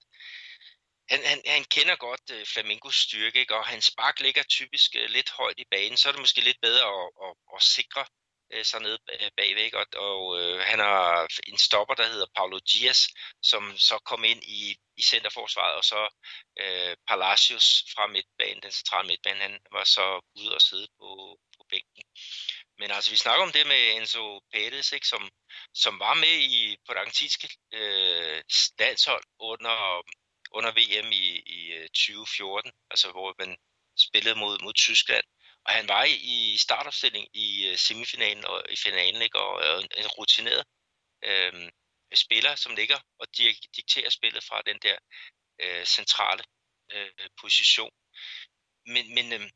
han, 1.11 1.25
han, 1.25 1.41
han 1.45 1.63
kender 1.63 1.95
godt 1.95 2.25
øh, 2.31 2.45
Flamingos 2.45 2.95
styrke, 2.95 3.39
ikke? 3.39 3.55
og 3.55 3.65
hans 3.65 3.85
spark 3.85 4.19
ligger 4.19 4.43
typisk 4.43 4.95
øh, 4.95 5.09
lidt 5.09 5.29
højt 5.29 5.59
i 5.59 5.65
banen, 5.71 5.97
så 5.97 6.09
er 6.09 6.13
det 6.13 6.21
måske 6.21 6.41
lidt 6.41 6.61
bedre 6.61 6.85
at, 6.85 7.09
at, 7.25 7.33
at 7.55 7.61
sikre 7.63 8.05
øh, 8.53 8.65
sig 8.65 8.81
ned 8.81 8.97
øh, 9.13 9.31
bagved, 9.37 9.73
og, 9.73 9.85
og 10.07 10.41
øh, 10.41 10.59
han 10.59 10.79
har 10.79 11.27
en 11.47 11.57
stopper, 11.57 11.95
der 11.95 12.07
hedder 12.07 12.25
Paulo 12.35 12.59
Dias, 12.71 13.07
som 13.41 13.77
så 13.77 13.99
kom 14.05 14.23
ind 14.23 14.43
i, 14.43 14.75
i 14.97 15.01
centerforsvaret, 15.01 15.75
og 15.75 15.83
så 15.83 16.01
øh, 16.59 16.95
Palacios 17.07 17.67
fra 17.93 18.07
midtbanen, 18.07 18.61
den 18.63 18.71
centrale 18.71 19.07
midtbane, 19.07 19.41
han 19.41 19.59
var 19.71 19.83
så 19.83 20.05
ude 20.35 20.55
og 20.55 20.61
sidde 20.61 20.87
på, 20.99 21.39
på 21.57 21.65
bænken. 21.69 22.03
Men 22.81 22.91
altså, 22.91 23.11
vi 23.11 23.17
snakker 23.17 23.43
om 23.45 23.51
det 23.51 23.67
med 23.67 23.95
Enzo 23.95 24.37
Pérez, 24.37 24.93
ikke, 24.93 25.07
som, 25.07 25.29
som 25.73 25.99
var 25.99 26.13
med 26.13 26.37
i, 26.57 26.77
på 26.85 26.93
det 26.93 26.99
argentinske 26.99 27.47
øh, 27.73 28.43
landshold 28.79 29.23
under, 29.39 29.77
under 30.51 30.71
VM 30.71 31.11
i, 31.11 31.25
i 31.57 31.71
øh, 31.73 31.87
2014, 31.89 32.71
altså 32.91 33.11
hvor 33.11 33.35
man 33.39 33.57
spillede 34.07 34.35
mod, 34.35 34.63
mod 34.63 34.73
Tyskland. 34.73 35.23
Og 35.65 35.73
han 35.73 35.87
var 35.87 36.03
i 36.43 36.57
startopstilling 36.57 37.27
i 37.33 37.67
øh, 37.67 37.77
semifinalen 37.77 38.45
og 38.45 38.63
i 38.69 38.75
finalen, 38.75 39.21
ikke, 39.21 39.39
og 39.39 39.61
er 39.63 39.77
en 39.97 40.07
rutineret 40.17 40.63
øh, 41.23 41.71
spiller, 42.13 42.55
som 42.55 42.75
ligger 42.75 42.99
og 43.19 43.27
dikterer 43.75 44.09
spillet 44.09 44.43
fra 44.43 44.61
den 44.61 44.79
der 44.81 44.97
øh, 45.61 45.85
centrale 45.85 46.43
øh, 46.93 47.29
position. 47.41 47.91
Men, 48.85 49.15
men 49.15 49.33
øh, 49.33 49.49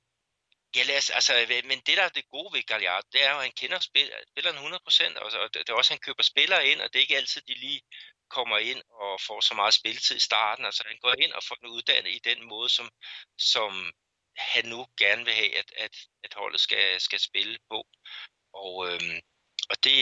Ja, 0.75 0.83
lad 0.83 0.97
os, 0.97 1.09
altså, 1.09 1.33
øh, 1.41 1.65
men 1.65 1.79
det 1.85 1.97
der 1.97 2.03
er 2.03 2.09
det 2.09 2.29
gode 2.29 2.53
ved 2.53 2.63
Galliard, 2.63 3.03
det 3.11 3.23
er 3.23 3.31
jo, 3.31 3.37
at 3.37 3.43
han 3.43 3.51
kender 3.51 3.79
spilleren 3.79 4.57
100%, 4.57 5.19
og, 5.19 5.31
og 5.43 5.53
det 5.53 5.69
er 5.69 5.73
også, 5.73 5.93
at 5.93 5.97
han 5.97 6.05
køber 6.07 6.23
spillere 6.23 6.67
ind, 6.67 6.81
og 6.81 6.93
det 6.93 6.99
er 6.99 7.01
ikke 7.01 7.17
altid, 7.17 7.41
de 7.41 7.53
lige 7.53 7.81
kommer 8.29 8.57
ind 8.57 8.81
og 8.89 9.21
får 9.27 9.41
så 9.41 9.53
meget 9.53 9.73
spilletid 9.73 10.15
i 10.15 10.27
starten. 10.29 10.65
Altså, 10.65 10.83
han 10.87 10.97
går 11.01 11.13
ind 11.23 11.33
og 11.33 11.43
får 11.43 11.55
den 11.55 11.67
uddannet 11.67 12.11
i 12.11 12.21
den 12.29 12.43
måde, 12.43 12.69
som, 12.69 12.89
som 13.37 13.91
han 14.37 14.65
nu 14.65 14.87
gerne 14.97 15.25
vil 15.25 15.33
have, 15.33 15.57
at, 15.57 15.71
at, 15.77 15.95
at 16.23 16.33
holdet 16.33 16.61
skal, 16.61 17.01
skal 17.01 17.19
spille 17.19 17.57
på. 17.69 17.87
Og, 18.53 18.73
øhm, 18.87 19.19
og 19.69 19.83
det, 19.83 19.99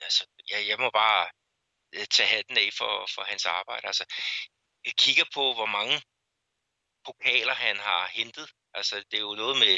altså, 0.00 0.26
ja, 0.50 0.66
jeg 0.66 0.78
må 0.78 0.90
bare 0.90 1.28
øh, 1.94 2.06
tage 2.06 2.28
hatten 2.28 2.56
af 2.58 2.68
for, 2.78 3.08
for 3.14 3.22
hans 3.22 3.46
arbejde. 3.46 3.86
Altså, 3.86 4.04
jeg 4.84 4.94
kigger 4.98 5.24
på, 5.34 5.54
hvor 5.54 5.66
mange 5.66 6.02
pokaler 7.04 7.54
han 7.54 7.76
har 7.76 8.06
hentet. 8.06 8.50
Altså, 8.76 8.96
det 9.10 9.16
er 9.16 9.26
jo 9.30 9.34
noget 9.34 9.56
med, 9.64 9.74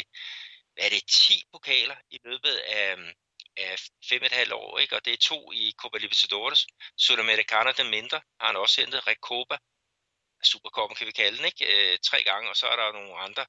hvad 0.75 0.85
er 0.85 0.91
det, 0.91 1.03
10 1.09 1.43
pokaler 1.53 1.97
i 2.11 2.19
løbet 2.25 2.55
af, 2.57 2.99
mm, 2.99 3.13
af 3.57 3.79
fem 4.09 4.23
og 4.23 4.27
et 4.27 4.33
halvt 4.33 4.53
år, 4.53 4.79
ikke? 4.79 4.97
og 4.97 5.05
det 5.05 5.13
er 5.13 5.27
to 5.31 5.53
i 5.53 5.75
Copa 5.81 5.99
Libertadores. 5.99 6.67
Sudamericana, 6.97 7.73
den 7.73 7.91
mindre, 7.91 8.21
har 8.41 8.47
han 8.47 8.57
også 8.57 8.81
hentet. 8.81 9.07
Recopa, 9.07 9.57
Supercoppen 10.45 10.97
kan 10.97 11.07
vi 11.07 11.13
kalde 11.13 11.37
den, 11.39 11.47
ikke? 11.47 11.93
Øh, 11.93 11.99
tre 11.99 12.23
gange, 12.23 12.51
og 12.51 12.57
så 12.57 12.67
er 12.67 12.77
der 12.77 12.93
nogle 12.93 13.19
andre 13.19 13.47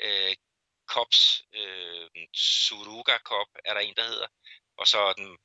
øh, 0.00 0.34
Cups, 0.86 1.42
øh, 1.54 2.10
Suruga 2.34 3.18
Cup 3.18 3.48
er 3.64 3.74
der 3.74 3.80
en, 3.80 3.94
der 3.96 4.04
hedder, 4.04 4.26
og 4.76 4.86
så 4.86 5.14
den 5.16 5.38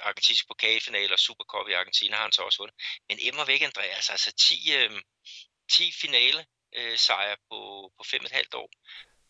argentinske 0.00 0.46
pokalfinale 0.46 1.14
og 1.14 1.18
Supercup 1.18 1.68
i 1.68 1.72
Argentina 1.72 2.16
har 2.16 2.22
han 2.22 2.32
så 2.32 2.42
også 2.42 2.58
vundet. 2.58 2.76
Men 3.08 3.18
Emma 3.20 3.44
væk, 3.44 3.62
Andreas, 3.62 4.10
altså 4.10 4.32
10, 4.32 4.72
øh, 4.76 5.02
10 5.70 5.92
finale 5.92 6.46
øh, 6.76 6.98
sejre 6.98 7.36
på, 7.50 7.58
på 7.98 8.04
fem 8.10 8.20
og 8.20 8.26
et 8.26 8.32
halvt 8.32 8.54
år. 8.54 8.70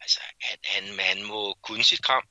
Altså, 0.00 0.20
han, 0.40 0.58
han, 0.64 0.98
han 1.00 1.26
må 1.26 1.54
kunne 1.62 1.84
sit 1.84 2.02
kram. 2.02 2.22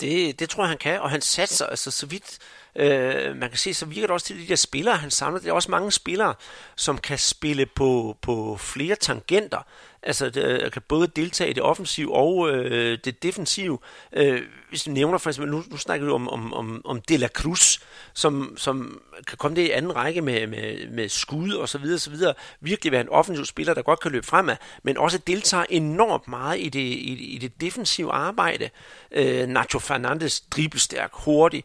Det, 0.00 0.38
det 0.38 0.50
tror 0.50 0.62
jeg, 0.62 0.68
han 0.68 0.78
kan, 0.78 1.00
og 1.00 1.10
han 1.10 1.20
satser, 1.20 1.66
altså 1.66 1.90
så 1.90 2.06
vidt 2.06 2.38
øh, 2.76 3.36
man 3.36 3.48
kan 3.48 3.58
se, 3.58 3.74
så 3.74 3.86
virker 3.86 4.06
det 4.06 4.10
også 4.10 4.26
til 4.26 4.38
de 4.38 4.48
der 4.48 4.56
spillere, 4.56 4.96
han 4.96 5.10
samler. 5.10 5.40
Der 5.40 5.48
er 5.48 5.52
også 5.52 5.70
mange 5.70 5.92
spillere, 5.92 6.34
som 6.76 6.98
kan 6.98 7.18
spille 7.18 7.66
på, 7.66 8.18
på 8.22 8.56
flere 8.56 8.96
tangenter. 8.96 9.62
Altså, 10.06 10.30
det, 10.30 10.62
øh, 10.62 10.70
kan 10.70 10.82
både 10.88 11.06
deltage 11.06 11.50
i 11.50 11.52
det 11.52 11.62
offensive 11.62 12.14
og 12.14 12.50
øh, 12.50 12.98
det 13.04 13.22
defensive. 13.22 13.78
Øh, 14.12 14.42
hvis 14.68 14.82
du 14.82 14.90
nævner 14.90 15.18
for 15.18 15.30
eksempel, 15.30 15.50
nu, 15.50 15.64
nu 15.70 15.76
snakker 15.76 16.06
vi 16.06 16.12
om, 16.12 16.28
om, 16.28 16.54
om, 16.54 16.82
om 16.84 17.00
De 17.00 17.16
La 17.16 17.28
Cruz, 17.28 17.78
som, 18.14 18.54
som 18.56 19.00
kan 19.26 19.38
komme 19.38 19.56
det 19.56 19.62
i 19.62 19.70
anden 19.70 19.96
række 19.96 20.20
med, 20.20 20.46
med, 20.46 20.88
med 20.88 21.08
skud 21.08 21.52
og 21.52 21.68
så 21.68 21.78
videre, 21.78 21.98
så 21.98 22.10
videre. 22.10 22.34
Virkelig 22.60 22.92
være 22.92 23.00
en 23.00 23.08
offensiv 23.08 23.44
spiller, 23.44 23.74
der 23.74 23.82
godt 23.82 24.00
kan 24.00 24.12
løbe 24.12 24.26
fremad, 24.26 24.56
men 24.82 24.98
også 24.98 25.18
deltager 25.18 25.64
enormt 25.70 26.28
meget 26.28 26.60
i 26.60 26.68
det, 26.68 26.80
i, 26.80 27.34
i 27.34 27.38
det 27.38 27.60
defensive 27.60 28.12
arbejde. 28.12 28.70
Øh, 29.12 29.46
Nacho 29.46 29.78
Fernandes 29.78 30.40
dribelstærk, 30.40 31.10
hurtig, 31.12 31.64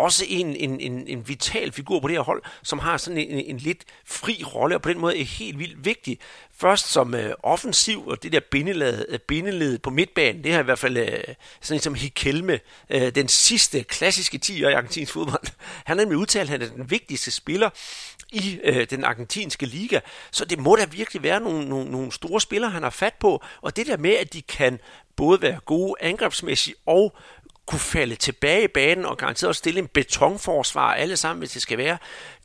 også 0.00 0.24
en, 0.28 0.56
en, 0.56 0.80
en, 0.80 1.06
en 1.06 1.28
vital 1.28 1.72
figur 1.72 2.00
på 2.00 2.08
det 2.08 2.16
her 2.16 2.22
hold, 2.22 2.42
som 2.62 2.78
har 2.78 2.96
sådan 2.96 3.18
en, 3.18 3.30
en, 3.30 3.56
lidt 3.56 3.84
fri 4.04 4.42
rolle, 4.54 4.74
og 4.74 4.82
på 4.82 4.88
den 4.88 4.98
måde 4.98 5.20
er 5.20 5.24
helt 5.24 5.58
vildt 5.58 5.84
vigtig. 5.84 6.18
Først 6.56 6.92
som 6.92 7.14
øh, 7.14 7.34
offensiv, 7.42 8.06
og 8.06 8.22
det 8.22 8.32
der 8.32 8.40
bindeled, 8.50 9.04
øh, 9.08 9.18
bindeled 9.18 9.78
på 9.78 9.90
midtbanen, 9.90 10.44
det 10.44 10.52
har 10.52 10.60
i 10.60 10.64
hvert 10.64 10.78
fald 10.78 10.96
øh, 10.96 11.34
sådan 11.60 11.76
en 11.76 11.80
som 11.80 11.94
Hikelme, 11.94 12.60
øh, 12.90 13.14
den 13.14 13.28
sidste 13.28 13.82
klassiske 13.82 14.38
10 14.38 14.58
i 14.58 14.62
argentinsk 14.62 15.12
fodbold. 15.12 15.46
Han 15.86 15.98
er 15.98 16.02
nemlig 16.04 16.18
udtalt, 16.18 16.50
at 16.50 16.60
han 16.60 16.62
er 16.62 16.74
den 16.74 16.90
vigtigste 16.90 17.30
spiller 17.30 17.70
i 18.32 18.58
øh, 18.64 18.86
den 18.90 19.04
argentinske 19.04 19.66
liga. 19.66 20.00
Så 20.30 20.44
det 20.44 20.58
må 20.58 20.76
da 20.76 20.84
virkelig 20.84 21.22
være 21.22 21.40
nogle, 21.40 21.68
nogle, 21.68 21.90
nogle 21.90 22.12
store 22.12 22.40
spillere, 22.40 22.70
han 22.70 22.82
har 22.82 22.90
fat 22.90 23.14
på. 23.14 23.42
Og 23.60 23.76
det 23.76 23.86
der 23.86 23.96
med, 23.96 24.14
at 24.14 24.32
de 24.32 24.42
kan 24.42 24.78
både 25.16 25.42
være 25.42 25.60
gode 25.64 25.94
angrebsmæssigt 26.00 26.76
og 26.86 27.16
kunne 27.70 27.80
falde 27.80 28.16
tilbage 28.16 28.64
i 28.64 28.68
banen 28.68 29.04
og 29.04 29.18
garanteret 29.18 29.48
også 29.48 29.58
stille 29.58 29.80
en 29.80 29.86
betonforsvar 29.86 30.94
alle 30.94 31.16
sammen, 31.16 31.38
hvis 31.38 31.50
det 31.50 31.62
skal 31.62 31.78
være. 31.78 31.98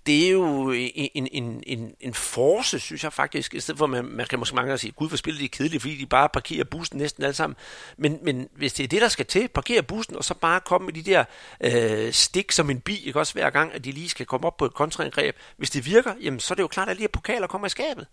Det 0.05 0.25
er 0.25 0.29
jo 0.29 0.71
en, 0.71 1.27
en, 1.31 1.63
en, 1.67 1.95
en 1.99 2.13
force, 2.13 2.79
synes 2.79 3.03
jeg 3.03 3.13
faktisk, 3.13 3.53
i 3.53 3.59
stedet 3.59 3.77
for, 3.77 3.85
at 3.85 3.89
man, 3.89 4.05
man 4.05 4.25
kan 4.25 4.39
måske 4.39 4.55
mange 4.55 4.77
sige, 4.77 4.91
gud, 4.91 5.07
hvor 5.07 5.17
spiller 5.17 5.41
de 5.41 5.47
kedeligt, 5.47 5.81
fordi 5.81 5.95
de 5.95 6.05
bare 6.05 6.29
parkerer 6.29 6.63
bussen 6.63 6.97
næsten 6.97 7.23
alle 7.23 7.33
sammen. 7.33 7.57
Men, 7.97 8.19
men 8.21 8.49
hvis 8.55 8.73
det 8.73 8.83
er 8.83 8.87
det, 8.87 9.01
der 9.01 9.07
skal 9.07 9.25
til, 9.25 9.47
parkere 9.47 9.83
bussen, 9.83 10.15
og 10.15 10.23
så 10.23 10.33
bare 10.33 10.59
komme 10.59 10.85
med 10.85 10.93
de 10.93 11.03
der 11.03 11.23
øh, 11.61 12.13
stik 12.13 12.51
som 12.51 12.69
en 12.69 12.79
bi, 12.79 13.05
ikke 13.05 13.19
også 13.19 13.33
hver 13.33 13.49
gang, 13.49 13.73
at 13.73 13.85
de 13.85 13.91
lige 13.91 14.09
skal 14.09 14.25
komme 14.25 14.47
op 14.47 14.57
på 14.57 14.65
et 14.65 14.73
kontraangreb. 14.73 15.35
Hvis 15.57 15.69
det 15.69 15.85
virker, 15.85 16.13
jamen, 16.21 16.39
så 16.39 16.53
er 16.53 16.55
det 16.55 16.63
jo 16.63 16.67
klart, 16.67 16.89
at 16.89 16.97
lige 16.97 17.07
pokaler 17.07 17.47
kommer 17.47 17.67
i 17.67 17.69
skabet. 17.69 18.07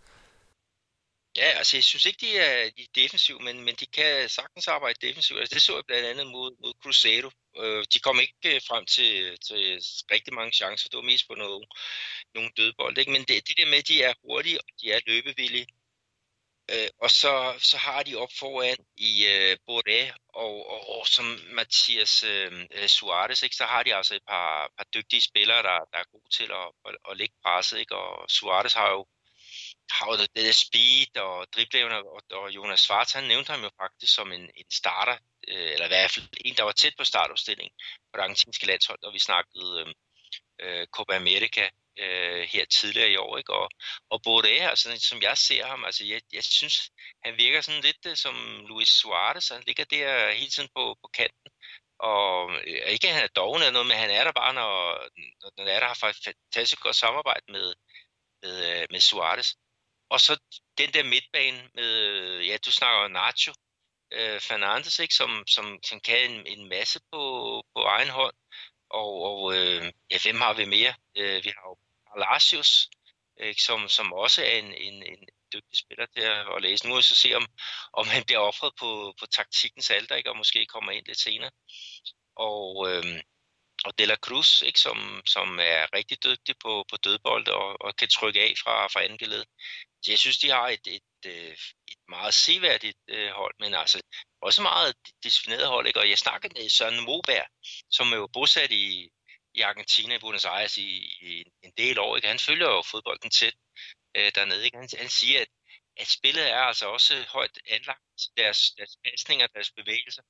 Ja, 1.36 1.42
altså 1.58 1.76
jeg 1.76 1.84
synes 1.84 2.06
ikke, 2.06 2.26
de 2.26 2.38
er, 2.38 2.70
de 2.76 2.82
er 2.82 2.92
defensiv, 2.94 3.40
men, 3.40 3.60
men 3.64 3.74
de 3.74 3.86
kan 3.86 4.28
sagtens 4.28 4.68
arbejde 4.68 5.06
defensivt. 5.06 5.40
Altså, 5.40 5.54
det 5.54 5.62
så 5.62 5.74
jeg 5.74 5.84
blandt 5.86 6.06
andet 6.08 6.26
mod, 6.26 6.50
mod 6.62 6.72
Cruzeiro. 6.82 7.30
Øh, 7.56 7.84
de 7.92 7.98
kom 8.00 8.20
ikke 8.20 8.54
øh, 8.54 8.60
frem 8.68 8.86
til, 8.86 9.38
til 9.46 9.62
rigtig 10.10 10.34
mange 10.34 10.52
chancer. 10.52 10.88
Det 10.88 10.96
var 10.96 11.02
mest 11.02 11.28
på 11.28 11.34
noget, 11.34 11.64
nogle 12.34 12.50
dødbold. 12.56 12.98
Ikke? 12.98 13.12
Men 13.12 13.24
det, 13.24 13.48
det 13.48 13.56
der 13.56 13.66
med, 13.66 13.78
at 13.78 13.88
de 13.88 14.02
er 14.02 14.14
hurtige, 14.24 14.58
og 14.58 14.68
de 14.80 14.92
er 14.92 15.00
løbevillige. 15.06 15.66
Øh, 16.70 16.88
og 16.98 17.10
så, 17.10 17.54
så 17.58 17.76
har 17.76 18.02
de 18.02 18.16
op 18.16 18.32
foran 18.38 18.76
i 18.96 19.26
øh, 19.26 19.56
Boré 19.68 20.00
og, 20.28 20.54
og, 20.72 20.98
og 20.98 21.06
som 21.06 21.26
Mathias 21.58 22.22
øh, 22.24 22.52
øh, 22.70 22.88
Suarez, 22.88 23.42
ikke? 23.42 23.56
så 23.56 23.64
har 23.64 23.82
de 23.82 23.94
altså 23.94 24.14
et 24.14 24.26
par, 24.28 24.72
par 24.78 24.86
dygtige 24.94 25.20
spillere, 25.20 25.62
der, 25.62 25.78
der 25.92 25.98
er 25.98 26.12
gode 26.12 26.30
til 26.36 26.48
at, 26.60 26.68
at, 26.86 26.96
at 27.10 27.16
lægge 27.16 27.34
presset. 27.44 27.78
Ikke? 27.78 27.96
Og 27.96 28.30
Suarez 28.30 28.72
har 28.72 28.90
jo 28.90 29.06
har 29.96 30.06
jo 30.10 30.16
det 30.16 30.28
der 30.34 30.52
speed 30.52 31.16
og 31.26 31.46
dribleevner, 31.54 31.96
og, 31.96 32.22
og 32.40 32.50
Jonas 32.56 32.80
Svart, 32.80 33.12
han 33.12 33.24
nævnte 33.24 33.52
ham 33.52 33.62
jo 33.62 33.70
faktisk 33.82 34.14
som 34.14 34.32
en, 34.32 34.44
en 34.60 34.70
starter, 34.80 35.16
øh, 35.48 35.70
eller 35.72 35.86
i 35.86 35.88
hvert 35.88 36.10
fald 36.10 36.28
en, 36.44 36.54
der 36.56 36.62
var 36.62 36.72
tæt 36.72 36.94
på 36.98 37.04
startopstilling 37.04 37.70
på 38.08 38.12
det 38.16 38.22
argentinske 38.22 38.66
landshold, 38.66 39.02
og 39.02 39.12
vi 39.12 39.18
snakkede 39.18 39.70
øh, 39.80 39.94
øh, 40.62 40.86
Copa 40.86 41.16
America 41.16 41.68
øh, 41.98 42.42
her 42.52 42.64
tidligere 42.64 43.10
i 43.10 43.16
år, 43.16 43.38
ikke? 43.38 43.54
Og, 43.54 43.68
og 44.10 44.20
Boré, 44.26 44.54
altså, 44.72 45.06
som 45.08 45.22
jeg 45.22 45.36
ser 45.38 45.66
ham, 45.66 45.84
altså, 45.84 46.04
jeg, 46.04 46.20
jeg 46.32 46.44
synes, 46.44 46.90
han 47.24 47.36
virker 47.36 47.60
sådan 47.60 47.82
lidt 47.82 48.06
øh, 48.06 48.16
som 48.16 48.34
Luis 48.68 48.88
Suarez, 48.88 49.48
han 49.48 49.62
ligger 49.66 49.84
der 49.84 50.32
hele 50.32 50.50
tiden 50.50 50.68
på, 50.76 50.96
på 51.02 51.08
kanten, 51.14 51.50
og 51.98 52.50
øh, 52.66 52.92
ikke 52.94 53.08
at 53.08 53.14
han 53.14 53.24
er 53.24 53.34
doven 53.36 53.62
eller 53.62 53.72
noget, 53.72 53.88
men 53.88 53.96
han 53.96 54.10
er 54.10 54.24
der 54.24 54.32
bare, 54.32 54.54
når, 54.54 54.72
når 55.56 55.64
er 55.66 55.80
der 55.80 55.86
har 55.86 55.94
faktisk 55.94 56.24
fantastisk 56.24 56.82
godt 56.82 56.96
samarbejde 56.96 57.46
med, 57.48 57.74
med, 58.42 58.54
øh, 58.70 58.86
med 58.90 59.00
Suarez. 59.00 59.48
Og 60.12 60.20
så 60.20 60.40
den 60.78 60.92
der 60.94 61.04
midtbane 61.04 61.68
med, 61.74 61.90
øh, 62.08 62.48
ja, 62.48 62.56
du 62.66 62.72
snakker 62.72 63.08
Nacho, 63.08 63.52
øh, 64.12 64.40
Fernandes, 64.40 64.98
ikke, 64.98 65.14
som, 65.14 65.44
som, 65.46 65.78
som 65.82 66.00
kan 66.00 66.30
en, 66.30 66.46
en 66.46 66.68
masse 66.68 67.00
på, 67.12 67.20
på 67.74 67.82
egen 67.82 68.08
hånd. 68.08 68.36
Og, 68.90 69.12
og 69.30 69.54
øh, 69.56 69.92
ja, 70.10 70.18
hvem 70.22 70.40
har 70.40 70.52
vi 70.52 70.64
mere? 70.64 70.94
Øh, 71.16 71.44
vi 71.44 71.48
har 71.56 71.64
jo 71.70 71.76
Palacios, 72.10 72.90
ikke, 73.40 73.62
som, 73.62 73.88
som 73.88 74.12
også 74.12 74.44
er 74.44 74.56
en, 74.58 74.74
en, 74.74 75.02
en 75.02 75.28
dygtig 75.52 75.78
spiller 75.78 76.06
til 76.06 76.22
at, 76.22 76.62
læse. 76.62 76.84
Nu 76.84 76.90
må 76.90 76.96
vi 76.96 77.02
så 77.02 77.16
se, 77.16 77.34
om, 77.34 77.46
om 77.92 78.08
han 78.08 78.24
bliver 78.24 78.40
offret 78.40 78.72
på, 78.80 79.14
på 79.20 79.26
taktikkens 79.26 79.90
alder, 79.90 80.16
ikke, 80.16 80.30
og 80.30 80.36
måske 80.36 80.66
kommer 80.66 80.92
ind 80.92 81.06
lidt 81.06 81.20
senere. 81.20 81.50
Og, 82.36 82.90
øh, 82.90 83.04
og 83.84 83.98
De 83.98 84.06
La 84.06 84.16
Cruz, 84.16 84.62
ikke, 84.62 84.80
som, 84.80 85.22
som 85.26 85.58
er 85.58 85.94
rigtig 85.94 86.24
dygtig 86.24 86.54
på, 86.58 86.84
på 86.90 86.96
dødbold 86.96 87.48
og, 87.48 87.80
og 87.80 87.96
kan 87.96 88.08
trykke 88.08 88.40
af 88.40 88.54
fra, 88.62 88.86
fra 88.86 89.04
angeled. 89.04 89.44
Jeg 90.06 90.18
synes, 90.18 90.38
de 90.38 90.50
har 90.50 90.68
et, 90.68 90.86
et, 90.86 91.02
et, 91.24 91.58
et 91.88 91.98
meget 92.08 92.34
seværdigt 92.34 92.98
øh, 93.08 93.30
hold, 93.30 93.54
men 93.60 93.74
altså 93.74 94.00
også 94.42 94.62
meget 94.62 94.94
disciplineret 95.22 95.68
hold. 95.68 95.86
Ikke? 95.86 96.00
Og 96.00 96.08
jeg 96.08 96.18
snakkede 96.18 96.54
med 96.54 96.68
Søren 96.68 97.00
Moberg, 97.00 97.46
som 97.90 98.12
er 98.12 98.16
jo 98.16 98.26
bosat 98.32 98.70
i, 98.70 99.10
i 99.54 99.60
Argentina, 99.60 100.14
i 100.14 100.18
Buenos 100.18 100.44
Aires, 100.44 100.78
i, 100.78 100.88
i 101.30 101.44
en 101.62 101.72
del 101.76 101.98
år. 101.98 102.16
Ikke? 102.16 102.28
Han 102.28 102.38
følger 102.38 102.68
jo 102.68 102.82
fodbolden 102.82 103.30
tæt 103.30 103.54
øh, 104.16 104.32
dernede. 104.34 104.64
Ikke? 104.64 104.76
Han, 104.76 104.88
han 104.98 105.08
siger, 105.08 105.40
at, 105.40 105.48
at 105.96 106.08
spillet 106.08 106.50
er 106.50 106.62
altså 106.70 106.86
også 106.86 107.24
højt 107.28 107.58
anlagt. 107.66 108.00
Deres, 108.36 108.70
deres 108.78 108.96
pasninger, 109.04 109.46
deres 109.46 109.70
bevægelser. 109.70 110.22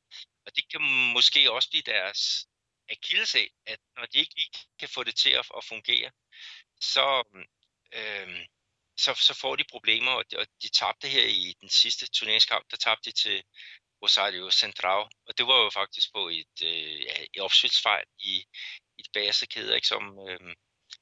Og 0.46 0.56
det 0.56 0.64
kan 0.70 0.82
måske 1.16 1.52
også 1.52 1.68
blive 1.70 1.82
deres 1.82 2.46
akillesæl, 2.92 3.50
at 3.66 3.78
når 3.96 4.06
de 4.06 4.18
ikke 4.18 4.34
lige 4.34 4.50
kan 4.80 4.88
få 4.88 5.04
det 5.04 5.16
til 5.16 5.30
at, 5.30 5.46
at 5.56 5.64
fungere, 5.64 6.10
så, 6.80 7.06
øh, 7.98 8.46
så, 8.96 9.14
så 9.14 9.34
får 9.34 9.56
de 9.56 9.64
problemer, 9.70 10.12
og 10.12 10.24
de, 10.30 10.38
og 10.38 10.46
de 10.62 10.68
tabte 10.68 11.08
her 11.08 11.26
i 11.26 11.54
den 11.60 11.68
sidste 11.68 12.06
turneringskamp, 12.06 12.70
der 12.70 12.76
tabte 12.76 13.10
de 13.10 13.16
til 13.16 13.42
Rosario 14.02 14.50
Central, 14.50 15.02
og 15.26 15.38
det 15.38 15.46
var 15.46 15.58
jo 15.64 15.70
faktisk 15.70 16.08
på 16.14 16.28
et, 16.28 16.56
øh, 16.62 17.00
ja, 17.02 17.14
et 17.34 17.40
opsvitsfejl 17.40 18.04
i, 18.18 18.34
i 18.98 19.02
de 19.02 19.10
bagerste 19.12 19.46
kæder, 19.46 19.74
ikke, 19.74 19.86
som, 19.86 20.02
øh, 20.28 20.54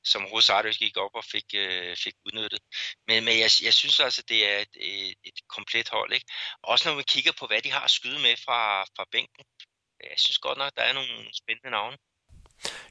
som 0.04 0.24
Rosario 0.24 0.72
gik 0.72 0.96
op 0.96 1.14
og 1.14 1.24
fik, 1.24 1.44
øh, 1.54 1.96
fik 1.96 2.14
udnyttet. 2.26 2.60
Men, 3.06 3.24
men 3.24 3.38
jeg, 3.38 3.50
jeg 3.62 3.74
synes 3.74 4.00
altså, 4.00 4.22
det 4.28 4.48
er 4.48 4.58
et, 4.58 4.74
et, 4.74 5.14
et 5.24 5.38
komplet 5.48 5.88
hold. 5.88 6.12
Ikke? 6.12 6.26
Også 6.62 6.88
når 6.88 6.94
man 6.94 7.04
kigger 7.04 7.32
på, 7.32 7.46
hvad 7.46 7.62
de 7.62 7.70
har 7.70 7.84
at 7.84 7.90
skyde 7.90 8.18
med 8.18 8.36
fra, 8.36 8.84
fra 8.84 9.04
bænken. 9.12 9.44
Jeg 10.02 10.18
synes 10.18 10.38
godt 10.38 10.58
nok, 10.58 10.72
der 10.76 10.82
er 10.82 10.92
nogle 10.92 11.08
spændende 11.32 11.70
navne. 11.70 11.96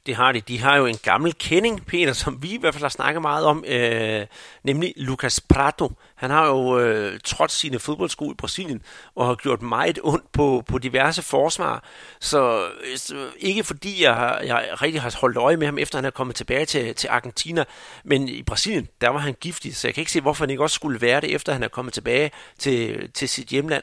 Det 0.06 0.16
har 0.16 0.32
de. 0.32 0.40
De 0.40 0.58
har 0.58 0.76
jo 0.76 0.86
en 0.86 0.98
gammel 1.02 1.34
kending, 1.34 1.86
Peter, 1.86 2.12
som 2.12 2.42
vi 2.42 2.50
i 2.54 2.58
hvert 2.60 2.74
fald 2.74 2.84
har 2.84 2.88
snakket 2.88 3.22
meget 3.22 3.46
om, 3.46 3.64
øh, 3.66 4.26
nemlig 4.62 4.92
Lucas 4.96 5.40
Prato. 5.40 5.92
Han 6.14 6.30
har 6.30 6.46
jo 6.46 6.78
øh, 6.78 7.20
trods 7.24 7.52
sine 7.52 7.78
fodboldsko 7.78 8.32
i 8.32 8.34
Brasilien 8.34 8.82
og 9.14 9.26
har 9.26 9.34
gjort 9.34 9.62
meget 9.62 9.98
ondt 10.02 10.32
på, 10.32 10.62
på 10.68 10.78
diverse 10.78 11.22
forsvar. 11.22 11.84
Så, 12.20 12.70
så 12.96 13.30
ikke 13.38 13.64
fordi 13.64 14.02
jeg, 14.02 14.14
har, 14.14 14.40
jeg 14.40 14.82
rigtig 14.82 15.02
har 15.02 15.16
holdt 15.20 15.36
øje 15.36 15.56
med 15.56 15.66
ham, 15.66 15.78
efter 15.78 15.98
han 15.98 16.04
er 16.04 16.10
kommet 16.10 16.36
tilbage 16.36 16.66
til, 16.66 16.94
til 16.94 17.08
Argentina, 17.08 17.64
men 18.04 18.28
i 18.28 18.42
Brasilien, 18.42 18.88
der 19.00 19.08
var 19.08 19.18
han 19.18 19.34
giftig, 19.34 19.76
så 19.76 19.88
jeg 19.88 19.94
kan 19.94 20.02
ikke 20.02 20.12
se, 20.12 20.20
hvorfor 20.20 20.44
han 20.44 20.50
ikke 20.50 20.62
også 20.62 20.74
skulle 20.74 21.00
være 21.00 21.20
det, 21.20 21.34
efter 21.34 21.52
han 21.52 21.62
er 21.62 21.68
kommet 21.68 21.94
tilbage 21.94 22.30
til, 22.58 23.10
til 23.12 23.28
sit 23.28 23.48
hjemland. 23.48 23.82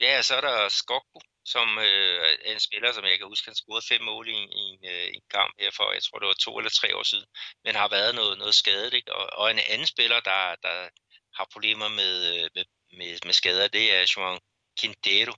Ja, 0.00 0.22
så 0.22 0.36
er 0.36 0.40
der 0.40 0.68
Skokbo, 0.68 1.20
som 1.44 1.78
øh, 1.78 2.36
er 2.44 2.52
en 2.52 2.60
spiller, 2.60 2.92
som 2.92 3.04
jeg 3.04 3.18
kan 3.18 3.26
huske, 3.26 3.46
han 3.46 3.54
scorede 3.54 3.86
fem 3.88 4.02
mål 4.02 4.28
i, 4.28 4.32
i, 4.32 4.62
en, 4.72 4.84
øh, 4.84 5.08
en 5.14 5.22
kamp 5.30 5.54
her 5.60 5.70
for, 5.70 5.92
jeg 5.92 6.02
tror 6.02 6.18
det 6.18 6.26
var 6.26 6.34
to 6.40 6.58
eller 6.58 6.70
tre 6.70 6.96
år 6.96 7.02
siden, 7.02 7.26
men 7.64 7.74
har 7.74 7.88
været 7.88 8.14
noget, 8.14 8.38
noget 8.38 8.54
skadet. 8.54 8.94
Ikke? 8.94 9.14
Og, 9.14 9.38
og 9.38 9.50
en 9.50 9.58
anden 9.68 9.86
spiller, 9.86 10.20
der, 10.20 10.54
der 10.62 10.88
har 11.36 11.46
problemer 11.52 11.88
med, 11.88 12.14
øh, 12.34 12.50
med, 12.54 12.64
med, 12.98 13.18
med 13.24 13.32
skader, 13.32 13.68
det 13.68 13.94
er 13.94 14.12
Joan 14.16 14.38
Quintero, 14.80 15.34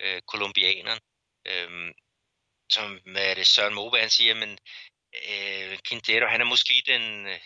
øh, 0.00 0.22
kolumbianeren, 0.22 1.00
øh, 1.46 1.94
som 2.72 3.00
hvad 3.04 3.30
er 3.30 3.34
det, 3.34 3.46
Søren 3.46 3.74
Moberg, 3.74 4.00
han 4.00 4.10
siger, 4.10 4.34
men 4.34 4.58
øh, 5.32 5.78
Quintero, 5.88 6.26
han 6.26 6.40
er 6.40 6.44
måske 6.44 6.82
den, 6.86 7.26
øh, 7.26 7.40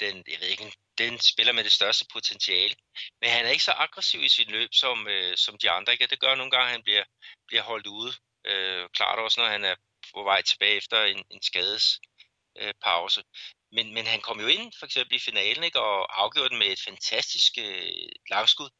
den, 0.00 0.24
jeg 0.28 0.40
ved 0.40 0.48
ikke, 0.48 0.72
den 0.98 1.20
spiller 1.20 1.52
med 1.52 1.64
det 1.64 1.72
største 1.72 2.06
potentiale. 2.12 2.74
Men 3.20 3.30
han 3.30 3.46
er 3.46 3.50
ikke 3.50 3.64
så 3.64 3.72
aggressiv 3.72 4.22
i 4.22 4.28
sit 4.28 4.50
løb 4.50 4.68
som, 4.72 5.08
øh, 5.08 5.36
som 5.36 5.58
de 5.58 5.70
andre. 5.70 5.92
Ikke? 5.92 6.06
Det 6.06 6.20
gør 6.20 6.34
nogle 6.34 6.50
gange, 6.50 6.66
at 6.66 6.72
han 6.72 6.82
bliver, 6.82 7.04
bliver 7.46 7.62
holdt 7.62 7.86
ude. 7.86 8.12
Øh, 8.46 8.88
klart 8.88 9.18
også, 9.18 9.40
når 9.40 9.48
han 9.48 9.64
er 9.64 9.74
på 10.14 10.22
vej 10.22 10.42
tilbage 10.42 10.76
efter 10.76 11.04
en, 11.04 11.24
en 11.30 11.42
skadespause. 11.42 13.20
Øh, 13.20 13.24
men, 13.72 13.94
men 13.94 14.06
han 14.06 14.20
kom 14.20 14.40
jo 14.40 14.46
ind 14.46 14.72
for 14.78 14.86
eksempel 14.86 15.16
i 15.16 15.26
finalen 15.28 15.64
ikke? 15.64 15.80
og 15.80 16.22
afgjorde 16.22 16.48
den 16.48 16.58
med 16.58 16.66
et 16.66 16.84
fantastisk 16.84 17.52
øh, 17.58 18.08
langskud 18.30 18.70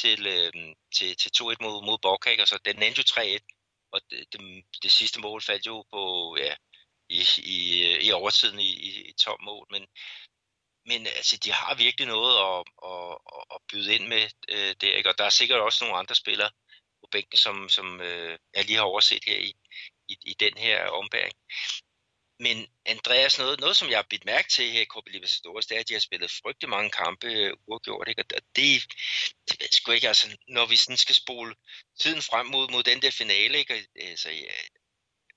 til, 0.00 0.26
øh, 0.26 0.52
til, 0.96 1.16
til 1.16 1.30
2-1 1.42 1.42
mod, 1.60 1.84
mod 1.86 1.98
Borkak, 2.02 2.38
og 2.38 2.48
så 2.48 2.58
den 2.64 2.82
endte 2.82 3.00
jo 3.00 3.38
3-1. 3.38 3.38
Og 3.92 4.00
det, 4.10 4.24
det, 4.32 4.64
det 4.82 4.92
sidste 4.92 5.20
mål 5.20 5.42
faldt 5.42 5.66
jo 5.66 5.84
på, 5.92 6.36
ja, 6.38 6.54
i, 7.08 7.20
i, 7.38 7.86
øh, 7.88 8.00
i 8.06 8.12
overtiden 8.12 8.60
i, 8.60 8.72
i, 8.88 8.90
i 9.10 9.12
tom 9.12 9.42
mål. 9.42 9.66
Men, 9.70 9.86
men 10.86 11.06
altså, 11.06 11.36
de 11.36 11.52
har 11.52 11.74
virkelig 11.74 12.06
noget 12.06 12.34
at, 12.48 12.62
at, 12.90 13.16
at 13.54 13.60
byde 13.72 13.94
ind 13.94 14.06
med 14.06 14.28
øh, 14.48 14.74
der, 14.80 14.96
ikke? 14.96 15.08
og 15.08 15.18
der 15.18 15.24
er 15.24 15.30
sikkert 15.30 15.60
også 15.60 15.84
nogle 15.84 15.98
andre 15.98 16.14
spillere 16.14 16.50
på 17.00 17.08
bænken, 17.12 17.38
som, 17.38 17.68
som 17.68 18.00
øh, 18.00 18.38
jeg 18.54 18.64
lige 18.64 18.76
har 18.76 18.84
overset 18.84 19.24
her 19.26 19.38
i, 19.38 19.52
i, 20.08 20.16
i 20.22 20.34
den 20.40 20.56
her 20.56 20.86
ombæring. 20.88 21.34
Men 22.40 22.66
Andreas, 22.86 23.38
noget, 23.38 23.60
noget 23.60 23.76
som 23.76 23.88
jeg 23.90 23.98
har 23.98 24.06
bidt 24.10 24.24
mærke 24.24 24.48
til 24.48 24.70
her 24.70 24.82
i 24.82 24.92
Copa 24.94 25.10
Libertadores, 25.10 25.66
det 25.66 25.76
er, 25.76 25.80
at 25.80 25.88
de 25.88 25.92
har 25.92 26.00
spillet 26.00 26.30
frygtelig 26.30 26.70
mange 26.70 26.90
kampe 26.90 27.26
øh, 27.26 27.52
uafgjort. 27.66 28.08
Ikke? 28.08 28.20
Og 28.20 28.42
det, 28.56 28.82
det 29.48 29.60
ved 29.60 29.68
sgu 29.72 29.92
ikke, 29.92 30.08
altså, 30.08 30.36
når 30.48 30.66
vi 30.66 30.76
sådan 30.76 30.96
skal 30.96 31.14
spole 31.14 31.54
tiden 32.00 32.22
frem 32.22 32.46
mod, 32.46 32.68
mod 32.70 32.82
den 32.82 33.02
der 33.02 33.10
finale, 33.10 33.58
ikke? 33.58 33.86
Altså, 33.96 34.30
ja, 34.30 34.52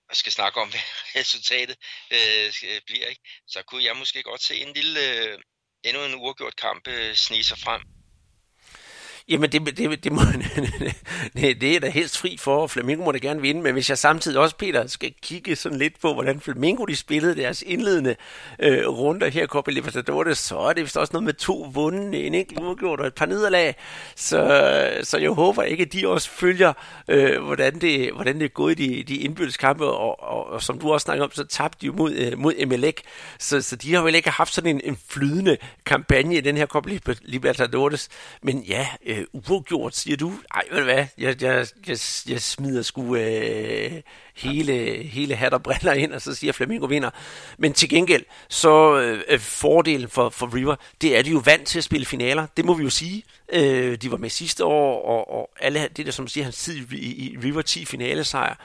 og 0.09 0.15
skal 0.15 0.31
snakke 0.31 0.61
om, 0.61 0.69
hvad 0.71 0.81
resultatet 1.15 1.77
øh, 2.11 2.81
bliver, 2.85 3.07
ikke? 3.07 3.21
så 3.47 3.63
kunne 3.63 3.83
jeg 3.83 3.97
måske 3.97 4.23
godt 4.23 4.43
se 4.43 4.55
en 4.55 4.73
lille, 4.73 4.99
øh, 4.99 5.39
endnu 5.83 6.03
en 6.03 6.15
uafgjort 6.15 6.55
kamp 6.55 6.87
øh, 6.87 7.15
snige 7.15 7.43
sig 7.43 7.57
frem. 7.57 7.96
Jamen, 9.29 9.51
det, 9.51 9.77
det, 9.77 10.03
det, 10.03 10.11
må, 10.11 10.21
det 11.61 11.75
er 11.75 11.79
da 11.79 11.89
helst 11.89 12.17
fri 12.17 12.37
for, 12.39 12.67
Flamingo 12.67 13.03
må 13.03 13.11
da 13.11 13.17
gerne 13.17 13.41
vinde, 13.41 13.61
men 13.61 13.73
hvis 13.73 13.89
jeg 13.89 13.97
samtidig 13.97 14.39
også, 14.39 14.55
Peter, 14.55 14.87
skal 14.87 15.13
kigge 15.21 15.55
sådan 15.55 15.77
lidt 15.77 16.01
på, 16.01 16.13
hvordan 16.13 16.39
Flamingo 16.39 16.85
de 16.85 16.95
spillede 16.95 17.35
deres 17.35 17.61
indledende 17.61 18.15
øh, 18.59 18.87
runder 18.87 19.27
her 19.27 19.43
i 19.43 19.47
Copa 19.47 19.71
Libertadores, 19.71 20.37
så 20.37 20.57
er 20.57 20.73
det 20.73 20.83
vist 20.83 20.97
også 20.97 21.13
noget 21.13 21.23
med 21.23 21.33
to 21.33 21.69
vundne, 21.73 22.17
en 22.17 22.33
enkelt 22.33 22.59
udgjort 22.59 22.99
og 22.99 23.07
et 23.07 23.13
par 23.13 23.25
nederlag. 23.25 23.75
Så, 24.15 24.91
så 25.03 25.17
jeg 25.17 25.29
håber 25.29 25.63
ikke, 25.63 25.83
at 25.83 25.93
de 25.93 26.07
også 26.07 26.29
følger, 26.29 26.73
øh, 27.07 27.43
hvordan, 27.43 27.81
det, 27.81 28.13
hvordan 28.13 28.35
det 28.35 28.45
er 28.45 28.49
gået 28.49 28.79
i 28.79 28.87
de, 28.87 29.03
de 29.03 29.17
indbyldeskampe, 29.17 29.85
og, 29.85 30.23
og, 30.23 30.47
og, 30.47 30.63
som 30.63 30.79
du 30.79 30.93
også 30.93 31.05
snakker 31.05 31.23
om, 31.23 31.31
så 31.31 31.43
tabte 31.43 31.77
de 31.81 31.85
jo 31.85 31.93
mod, 31.93 32.13
øh, 32.13 32.37
mod 32.37 32.53
Emelec. 32.57 32.97
Så, 33.39 33.61
så 33.61 33.75
de 33.75 33.93
har 33.93 34.01
vel 34.01 34.15
ikke 34.15 34.29
haft 34.29 34.53
sådan 34.53 34.75
en, 34.75 34.81
en 34.83 34.97
flydende 35.09 35.57
kampagne 35.85 36.35
i 36.35 36.41
den 36.41 36.57
her 36.57 36.65
Copa 36.65 36.89
Libertadores. 37.21 38.09
Men 38.41 38.59
ja, 38.59 38.87
øh, 39.05 39.16
øh, 39.17 39.25
uafgjort, 39.33 39.95
siger 39.95 40.17
du? 40.17 40.33
Ej, 40.55 40.63
ved 40.71 40.77
du 40.77 40.83
hvad, 40.83 41.05
jeg, 41.17 41.41
jeg, 41.41 41.67
jeg, 41.87 41.97
jeg 42.27 42.41
smider 42.41 42.81
sgu 42.81 43.15
øh, 43.15 44.01
hele, 44.35 44.73
hele 45.03 45.35
hat 45.35 45.53
og 45.53 45.63
briller 45.63 45.93
ind, 45.93 46.13
og 46.13 46.21
så 46.21 46.35
siger 46.35 46.53
Flamingo 46.53 46.85
vinder. 46.85 47.09
Men 47.57 47.73
til 47.73 47.89
gengæld, 47.89 48.23
så 48.49 48.99
øh, 48.99 49.23
øh 49.27 49.39
fordelen 49.39 50.09
for, 50.09 50.29
for 50.29 50.55
River, 50.55 50.75
det 51.01 51.15
er, 51.15 51.19
at 51.19 51.25
de 51.25 51.31
jo 51.31 51.41
vant 51.45 51.67
til 51.67 51.77
at 51.77 51.83
spille 51.83 52.05
finaler. 52.05 52.47
Det 52.57 52.65
må 52.65 52.73
vi 52.73 52.83
jo 52.83 52.89
sige. 52.89 53.23
Øh, 53.53 53.97
de 53.97 54.11
var 54.11 54.17
med 54.17 54.29
sidste 54.29 54.65
år, 54.65 55.05
og, 55.05 55.31
og 55.39 55.49
alle 55.59 55.89
det 55.97 56.05
der, 56.05 56.11
som 56.11 56.27
siger, 56.27 56.43
hans 56.43 56.57
tid 56.57 56.91
i, 56.91 57.25
i 57.25 57.37
River 57.43 57.61
10 57.61 57.85
finalesejr. 57.85 58.55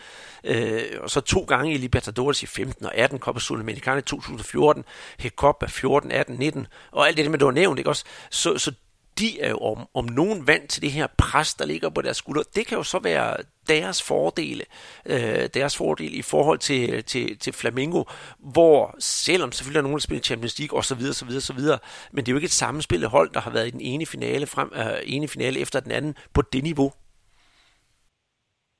Øh, 0.45 0.83
og 1.01 1.11
så 1.11 1.21
to 1.21 1.41
gange 1.41 1.75
i 1.75 1.77
Libertadores 1.77 2.43
i 2.43 2.47
15 2.47 2.87
og 2.87 2.95
18, 2.95 3.19
Copa 3.19 3.41
Sudamericana 3.41 3.99
i 3.99 4.03
2014, 4.03 4.85
Hecopa 5.19 5.67
14, 5.67 6.13
18, 6.13 6.37
19, 6.37 6.67
og 6.91 7.09
alt 7.09 7.17
det, 7.17 7.31
man 7.31 7.41
du 7.41 7.47
har 7.47 7.53
nævnt, 7.53 7.79
ikke 7.79 7.91
også? 7.91 8.05
Så, 8.31 8.59
så 8.59 8.73
de 9.19 9.41
er 9.41 9.51
jo 9.51 9.59
om, 9.59 9.89
om 9.95 10.05
nogen 10.05 10.47
vant 10.47 10.71
til 10.71 10.83
det 10.83 10.93
her 10.93 11.07
pres, 11.19 11.55
der 11.55 11.65
ligger 11.67 11.91
på 11.91 12.03
deres 12.03 12.17
skuldre. 12.17 12.45
Det 12.55 12.67
kan 12.67 12.79
jo 12.79 12.83
så 12.83 12.99
være 12.99 13.37
deres 13.69 14.03
fordele, 14.03 14.65
øh, 15.07 15.49
deres 15.55 15.77
fordel 15.77 16.15
i 16.15 16.23
forhold 16.23 16.59
til, 16.59 17.05
til, 17.05 17.39
til 17.39 17.53
Flamingo, 17.53 18.05
hvor 18.39 18.97
selvom 18.99 19.53
selvfølgelig 19.53 19.79
er 19.79 19.83
nogen, 19.83 19.99
der 19.99 20.03
spiller 20.03 20.23
Champions 20.23 20.59
League 20.59 20.79
osv., 20.79 21.01
så 21.13 21.25
videre, 21.25 21.41
så 21.41 21.53
videre, 21.53 21.79
men 22.13 22.27
det 22.27 22.31
er 22.31 22.33
jo 22.33 22.39
ikke 22.39 22.47
et 22.47 22.61
sammenspillet 22.65 23.11
hold, 23.11 23.31
der 23.35 23.41
har 23.41 23.51
været 23.51 23.67
i 23.67 23.71
den 23.71 23.81
ene 23.81 24.07
finale, 24.07 24.47
frem, 24.47 24.73
øh, 24.75 25.03
ene 25.07 25.29
finale 25.29 25.61
efter 25.61 25.81
den 25.81 25.93
anden 25.93 26.15
på 26.35 26.43
det 26.43 26.63
niveau. 26.63 26.93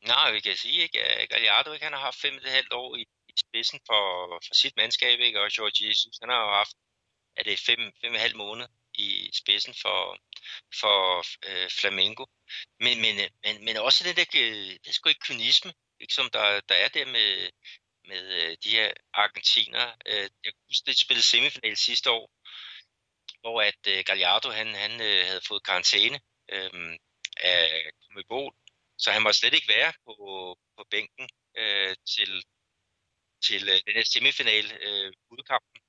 Nej, 0.07 0.33
vi 0.33 0.41
kan 0.41 0.57
sige, 0.57 0.83
ikke? 0.83 0.99
Gallardo 1.31 1.73
ikke? 1.73 1.85
han 1.85 1.93
har 1.93 2.01
haft 2.01 2.21
fem 2.21 2.35
og 2.35 2.43
et 2.49 2.53
halvt 2.53 2.73
år 2.73 2.97
i, 2.97 3.03
i 3.29 3.33
spidsen 3.45 3.81
for, 3.87 4.03
for 4.47 4.55
sit 4.55 4.77
mandskab, 4.77 5.21
ikke? 5.21 5.41
og 5.41 5.51
George 5.57 5.89
Jesus, 5.89 6.19
han 6.23 6.31
har 6.31 6.41
jo 6.47 6.51
haft 6.61 6.77
er 7.37 7.43
det 7.43 7.59
fem, 7.67 7.81
fem 8.01 8.11
og 8.11 8.15
et 8.15 8.21
halvt 8.21 8.37
måned 8.37 8.67
i 8.95 9.31
spidsen 9.35 9.75
for, 9.83 10.19
for 10.81 11.25
øh, 11.49 11.71
Flamengo. 11.71 12.25
Men, 12.81 13.01
men, 13.01 13.21
øh, 13.21 13.31
men, 13.45 13.65
men 13.65 13.77
også 13.77 14.05
den 14.05 14.17
der, 14.17 14.25
øh, 14.37 14.71
det 14.83 14.89
er 14.89 14.93
sgu 14.93 15.09
ikke 15.09 15.27
kynisme, 15.29 15.73
ikke, 16.01 16.15
som 16.15 16.31
der, 16.31 16.61
der 16.61 16.75
er 16.75 16.89
der 16.89 17.07
med, 17.07 17.51
med 18.05 18.23
øh, 18.43 18.57
de 18.65 18.71
her 18.71 18.93
argentiner. 19.15 19.95
Jeg 20.45 20.53
husker, 20.69 20.93
de 20.93 21.01
spillede 21.01 21.27
semifinal 21.27 21.77
sidste 21.77 22.11
år, 22.11 22.31
hvor 23.41 23.63
at 23.63 23.83
øh, 23.89 24.05
Gallardo 24.07 24.49
han, 24.51 24.75
han 24.75 24.93
øh, 25.01 25.27
havde 25.27 25.47
fået 25.49 25.65
karantæne 25.65 26.21
øh, 26.53 26.99
af 27.37 27.91
Comebol, 28.03 28.55
så 28.99 29.11
han 29.13 29.23
må 29.23 29.33
slet 29.33 29.55
ikke 29.55 29.69
være 29.69 29.93
på, 30.05 30.15
på 30.77 30.85
bænken 30.91 31.29
øh, 31.57 31.97
til, 32.15 32.45
til 33.47 33.63
øh, 33.69 33.81
den 33.87 33.95
her 33.97 34.05
semifinal 34.05 34.67
øh, 34.81 35.13
udkampen. 35.31 35.81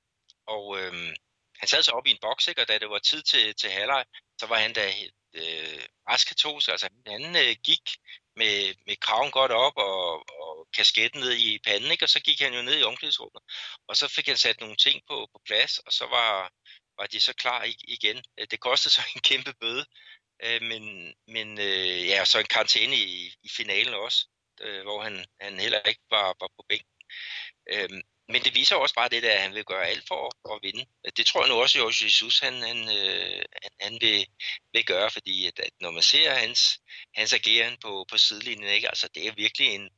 Og 0.46 0.64
øh, 0.80 1.16
han 1.58 1.68
sad 1.68 1.82
så 1.82 1.90
op 1.90 2.06
i 2.06 2.10
en 2.10 2.18
boks, 2.20 2.48
ikke? 2.48 2.60
og 2.60 2.68
da 2.68 2.78
det 2.78 2.90
var 2.90 2.98
tid 2.98 3.22
til, 3.22 3.54
til 3.54 3.70
halvleg, 3.70 4.04
så 4.40 4.46
var 4.46 4.58
han 4.58 4.72
da 4.72 4.94
øh, 5.34 5.82
raskatolsk. 6.10 6.68
Altså 6.68 6.88
han 7.06 7.36
øh, 7.36 7.56
gik 7.64 7.84
med, 8.36 8.74
med 8.86 8.96
kraven 8.96 9.30
godt 9.30 9.52
op 9.52 9.76
og, 9.76 10.30
og 10.40 10.68
kasketten 10.76 11.20
ned 11.20 11.32
i 11.32 11.58
panden, 11.66 11.90
ikke? 11.90 12.04
og 12.04 12.08
så 12.08 12.20
gik 12.20 12.40
han 12.40 12.54
jo 12.54 12.62
ned 12.62 12.78
i 12.78 12.82
omklædningsrummet. 12.82 13.42
Og 13.88 13.96
så 13.96 14.08
fik 14.08 14.26
han 14.26 14.36
sat 14.36 14.60
nogle 14.60 14.76
ting 14.76 15.02
på, 15.08 15.28
på 15.32 15.40
plads, 15.46 15.78
og 15.78 15.92
så 15.92 16.06
var, 16.06 16.52
var 16.98 17.06
de 17.06 17.20
så 17.20 17.32
klar 17.34 17.66
igen. 17.88 18.24
Øh, 18.38 18.46
det 18.50 18.60
kostede 18.60 18.94
så 18.94 19.02
en 19.14 19.20
kæmpe 19.20 19.52
bøde, 19.60 19.84
øh, 20.44 20.62
men, 20.62 21.14
men 21.26 21.60
øh, 21.60 22.06
ja, 22.06 22.24
så 22.24 22.38
en 22.38 22.54
karantæne 22.54 22.96
i, 22.96 23.34
i 23.42 23.48
finalen 23.56 23.94
også, 23.94 24.28
øh, 24.60 24.82
hvor 24.82 25.02
han, 25.02 25.24
han 25.40 25.60
heller 25.60 25.80
ikke 25.80 26.02
var, 26.10 26.26
var 26.40 26.50
på 26.56 26.64
bænken. 26.68 26.94
Øh, 27.72 27.88
men 28.34 28.44
det 28.44 28.54
viser 28.54 28.76
også 28.76 28.94
bare 28.94 29.08
det, 29.08 29.22
der, 29.22 29.32
at 29.34 29.42
han 29.42 29.54
vil 29.54 29.64
gøre 29.64 29.86
alt 29.86 30.08
for 30.08 30.54
at 30.54 30.62
vinde. 30.62 30.86
Det 31.16 31.26
tror 31.26 31.42
jeg 31.42 31.48
nu 31.48 31.54
også, 31.62 31.86
at 31.86 32.02
Jesus 32.02 32.38
han, 32.40 32.54
han, 32.54 32.78
øh, 32.98 33.42
han, 33.62 33.72
han 33.80 33.98
vil, 34.00 34.26
vil 34.72 34.84
gøre, 34.84 35.10
fordi 35.10 35.46
at, 35.46 35.58
at 35.58 35.70
når 35.80 35.90
man 35.90 36.02
ser 36.02 36.34
hans, 36.34 36.80
hans 37.14 37.32
ageren 37.32 37.76
på, 37.76 38.06
på 38.10 38.18
sidelinjen, 38.18 38.68
ikke? 38.68 38.88
Altså, 38.88 39.08
det 39.14 39.26
er 39.26 39.34
virkelig 39.34 39.68
en, 39.68 39.90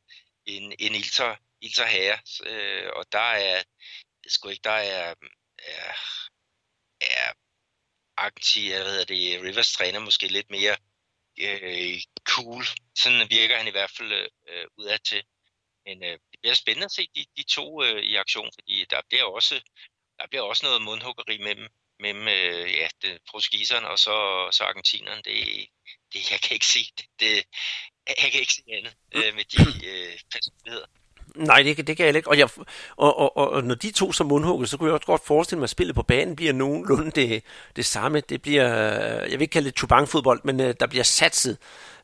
en, 0.46 0.74
en 0.78 0.94
ilter, 0.94 1.36
ilter 1.60 1.86
herre, 1.86 2.18
øh, 2.46 2.90
og 2.96 3.04
der 3.12 3.30
er, 3.48 3.62
sgu 4.28 4.48
ikke, 4.48 4.64
der 4.64 4.70
er, 4.70 5.14
er, 5.58 5.92
er 7.00 7.32
Argentina, 8.16 8.74
jeg 8.74 8.84
ved 8.84 9.06
det, 9.06 9.42
Rivers 9.42 9.72
træner 9.72 9.98
måske 9.98 10.26
lidt 10.26 10.50
mere 10.50 10.76
øh, 11.38 12.00
cool. 12.24 12.64
Sådan 12.98 13.30
virker 13.30 13.56
han 13.56 13.68
i 13.68 13.70
hvert 13.70 13.92
fald 13.96 14.12
øh, 14.12 14.28
øh 14.48 14.66
udad 14.78 14.98
til. 14.98 15.22
Men 15.86 16.04
øh, 16.04 16.18
det 16.46 16.50
bliver 16.50 16.64
spændende 16.64 16.84
at 16.84 16.96
se 16.98 17.08
de, 17.16 17.24
de 17.36 17.42
to 17.42 17.82
øh, 17.84 18.02
i 18.02 18.14
aktion, 18.16 18.50
fordi 18.54 18.86
der 18.90 19.00
bliver 19.08 19.24
også, 19.24 19.54
der 20.18 20.26
bliver 20.30 20.42
også 20.42 20.66
noget 20.66 20.82
mundhuggeri 20.82 21.38
mellem, 21.38 21.68
mellem 22.00 22.28
øh, 22.28 22.66
ja, 22.80 22.88
det, 23.02 23.18
portugiserne 23.30 23.88
og 23.88 23.98
så, 23.98 24.16
så 24.56 24.64
argentinerne. 24.64 25.22
Det, 25.28 25.36
det, 26.12 26.30
jeg 26.30 26.40
kan 26.40 26.54
ikke 26.54 26.66
se 26.66 26.82
det. 26.98 27.06
det 27.20 27.32
jeg 28.08 28.30
kan 28.32 28.40
ikke 28.40 28.52
se 28.52 28.62
andet 28.76 28.94
øh, 29.14 29.34
med 29.34 29.44
de 29.44 29.62
øh, 29.90 30.18
personligheder. 30.32 30.86
Nej, 31.34 31.62
det, 31.62 31.86
det 31.86 31.96
kan 31.96 32.06
jeg 32.06 32.16
ikke. 32.16 32.28
Og, 32.28 32.38
jeg, 32.38 32.48
og, 32.96 33.18
og, 33.18 33.36
og, 33.36 33.50
og 33.50 33.64
når 33.64 33.74
de 33.74 33.90
to 33.90 34.12
som 34.12 34.26
mundhugget, 34.26 34.70
så 34.70 34.76
kunne 34.76 34.86
jeg 34.86 34.94
også 34.94 35.06
godt 35.06 35.26
forestille 35.26 35.58
mig, 35.58 35.64
at 35.64 35.70
spillet 35.70 35.94
på 35.94 36.02
banen 36.02 36.36
bliver 36.36 36.52
nogenlunde 36.52 37.10
det, 37.10 37.42
det 37.76 37.86
samme. 37.86 38.20
Det 38.20 38.42
bliver, 38.42 38.66
øh, 38.94 39.30
jeg 39.30 39.38
vil 39.38 39.40
ikke 39.40 39.52
kalde 39.52 39.68
det 39.70 39.76
tubangfodbold, 39.76 40.40
men 40.44 40.60
øh, 40.60 40.74
der 40.80 40.86
bliver 40.86 41.04
satset 41.04 41.58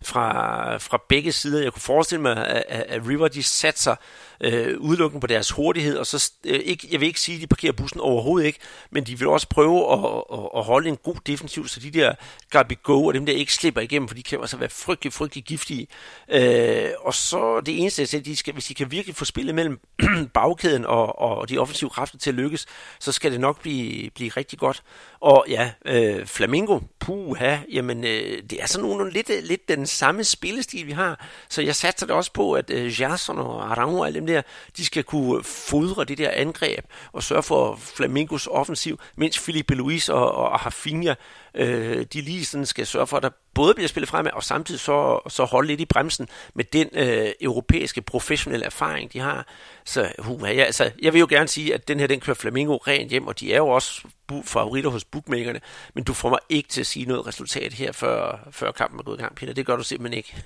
fra, 0.07 0.77
fra 0.77 1.03
begge 1.09 1.33
sider. 1.33 1.63
Jeg 1.63 1.73
kunne 1.73 1.83
forestille 1.83 2.23
mig, 2.23 2.47
at, 2.47 2.65
at 2.69 3.09
River 3.09 3.29
de 3.29 3.43
satser 3.43 3.97
øh, 4.43 4.81
udelukkende 4.81 5.21
på 5.21 5.27
deres 5.27 5.51
hurtighed, 5.51 5.97
og 5.97 6.07
så 6.07 6.33
øh, 6.47 6.61
ikke, 6.65 6.89
jeg 6.91 7.01
vil 7.01 7.07
ikke 7.07 7.21
sige, 7.21 7.37
at 7.37 7.43
de 7.43 7.47
parkerer 7.47 7.73
bussen 7.73 8.01
overhovedet 8.01 8.47
ikke, 8.47 8.59
men 8.91 9.05
de 9.05 9.19
vil 9.19 9.29
også 9.29 9.49
prøve 9.49 9.93
at, 9.93 9.99
at, 10.33 10.49
at 10.57 10.65
holde 10.65 10.89
en 10.89 10.97
god 10.97 11.17
defensiv, 11.27 11.69
så 11.69 11.81
de 11.81 11.91
der 11.91 12.15
Gabi 12.51 12.75
Go 12.83 13.07
og 13.07 13.15
dem 13.15 13.27
der 13.27 13.33
ikke 13.33 13.55
slipper 13.55 13.81
igennem, 13.81 14.09
for 14.09 14.15
de 14.15 14.23
kan 14.23 14.41
altså 14.41 14.57
være 14.57 14.69
frygtelig, 14.69 15.13
frygtelig 15.13 15.45
giftige. 15.45 15.87
Øh, 16.29 16.91
og 17.01 17.15
så 17.15 17.61
det 17.61 17.81
eneste, 17.81 18.03
jeg 18.03 18.09
siger, 18.09 18.23
de 18.23 18.37
skal, 18.37 18.53
hvis 18.53 18.65
de 18.65 18.75
kan 18.75 18.91
virkelig 18.91 19.17
få 19.17 19.25
spillet 19.25 19.55
mellem 19.55 19.81
bagkæden 20.35 20.85
og, 20.85 21.19
og 21.19 21.49
de 21.49 21.59
offensive 21.59 21.91
kræfter 21.91 22.19
til 22.19 22.31
at 22.31 22.35
lykkes, 22.35 22.67
så 22.99 23.13
skal 23.13 23.33
det 23.33 23.41
nok 23.41 23.61
blive, 23.61 24.11
blive 24.11 24.31
rigtig 24.31 24.59
godt. 24.59 24.83
Og 25.21 25.45
ja, 25.49 25.71
øh, 25.85 26.27
Flamingo, 26.27 26.81
puha, 27.01 27.57
jamen 27.73 28.05
øh, 28.05 28.43
det 28.51 28.63
er 28.63 28.67
sådan 28.67 28.89
nogle 28.89 29.11
lidt, 29.11 29.31
lidt 29.43 29.69
den 29.69 29.87
samme 29.93 30.25
spillestil, 30.25 30.87
vi 30.87 30.93
har. 30.93 31.27
Så 31.49 31.63
jeg 31.63 31.77
satser 31.77 32.07
det 32.07 32.17
også 32.17 32.33
på, 32.33 32.53
at 32.53 32.71
øh, 32.71 32.93
Gerson 32.93 33.39
og 33.39 33.71
Arango 33.71 33.99
og 33.99 34.07
alle 34.07 34.19
dem 34.19 34.27
der, 34.27 34.43
de 34.77 34.85
skal 34.85 35.05
kunne 35.05 35.45
fodre 35.45 36.05
det 36.05 36.19
der 36.19 36.31
angreb 36.31 36.85
og 37.13 37.23
sørge 37.23 37.43
for 37.43 37.77
Flamingos 37.97 38.47
offensiv, 38.47 38.99
mens 39.17 39.39
Felipe 39.39 39.75
Luis 39.75 40.09
og, 40.09 40.33
og 40.33 40.61
Harfinha, 40.61 41.15
øh, 41.55 42.07
de 42.13 42.21
lige 42.21 42.45
sådan 42.45 42.67
skal 42.67 42.87
sørge 42.87 43.07
for, 43.07 43.17
at 43.17 43.23
der 43.23 43.31
både 43.55 43.75
bliver 43.75 43.89
spillet 43.89 44.09
fremad, 44.09 44.33
og 44.33 44.45
samtidig 44.45 44.81
så, 44.81 45.21
så 45.29 45.45
holde 45.45 45.69
lidt 45.69 45.81
i 45.81 45.85
bremsen 45.85 46.29
med 46.55 46.65
den 46.65 46.89
øh, 46.93 47.33
europæiske 47.41 48.03
professionelle 48.03 48.67
erfaring, 48.67 49.13
de 49.13 49.19
har. 49.19 49.47
Så 49.85 50.13
uh, 50.19 50.43
ja, 50.43 50.63
altså, 50.63 50.91
jeg 51.03 51.13
vil 51.13 51.21
jo 51.21 51.27
gerne 51.31 51.49
sige, 51.49 51.75
at 51.75 51.89
den 51.89 52.01
her, 52.01 52.07
den 52.07 52.21
kører 52.21 52.35
Flamingo 52.35 52.77
rent 52.77 53.11
hjem, 53.11 53.27
og 53.27 53.41
de 53.41 53.53
er 53.53 53.57
jo 53.57 53.69
også 53.69 54.09
favoritter 54.45 54.91
hos 54.91 55.05
bookmakerne, 55.05 55.61
men 55.95 56.05
du 56.05 56.15
får 56.15 56.29
mig 56.29 56.39
ikke 56.49 56.69
til 56.69 56.81
at 56.81 56.87
sige 56.87 57.07
noget 57.07 57.27
resultat 57.27 57.73
her, 57.73 57.93
før, 57.93 58.49
før 58.51 58.73
kampen 58.73 59.01
er 59.01 59.05
gået 59.05 59.19
i 59.19 59.23
gang, 59.23 59.37
Peter. 59.37 59.53
Det 59.53 59.67
gør 59.67 59.77
du 59.77 59.83
simpelthen 59.83 60.19
ikke. 60.19 60.45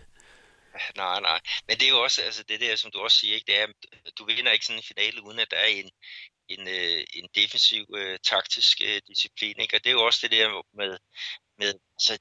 Nej, 0.97 1.20
nej. 1.20 1.41
Men 1.69 1.77
det 1.78 1.87
er 1.87 1.89
jo 1.89 2.03
også, 2.03 2.23
altså 2.23 2.43
det 2.49 2.61
der, 2.61 2.77
som 2.77 2.91
du 2.91 2.99
også 2.99 3.16
siger, 3.16 3.35
ikke, 3.35 3.47
det 3.47 3.61
er, 3.62 3.66
du 4.19 4.24
vinder 4.24 4.53
ikke 4.53 4.66
sådan 4.66 4.78
en 4.78 4.83
finale, 4.95 5.23
uden 5.23 5.39
at 5.39 5.51
der 5.51 5.57
er 5.57 5.66
en, 5.66 5.91
en, 6.48 6.68
øh, 6.68 7.05
en 7.14 7.28
defensiv 7.35 7.86
øh, 7.97 8.18
taktisk 8.18 8.81
øh, 8.85 9.01
disciplin. 9.09 9.60
Ikke? 9.60 9.77
Og 9.77 9.85
det 9.85 9.90
er 9.90 9.98
jo 9.98 10.06
også 10.06 10.20
det 10.23 10.31
der 10.31 10.48
med, 10.73 10.98
med 11.59 11.74
altså, 11.97 12.18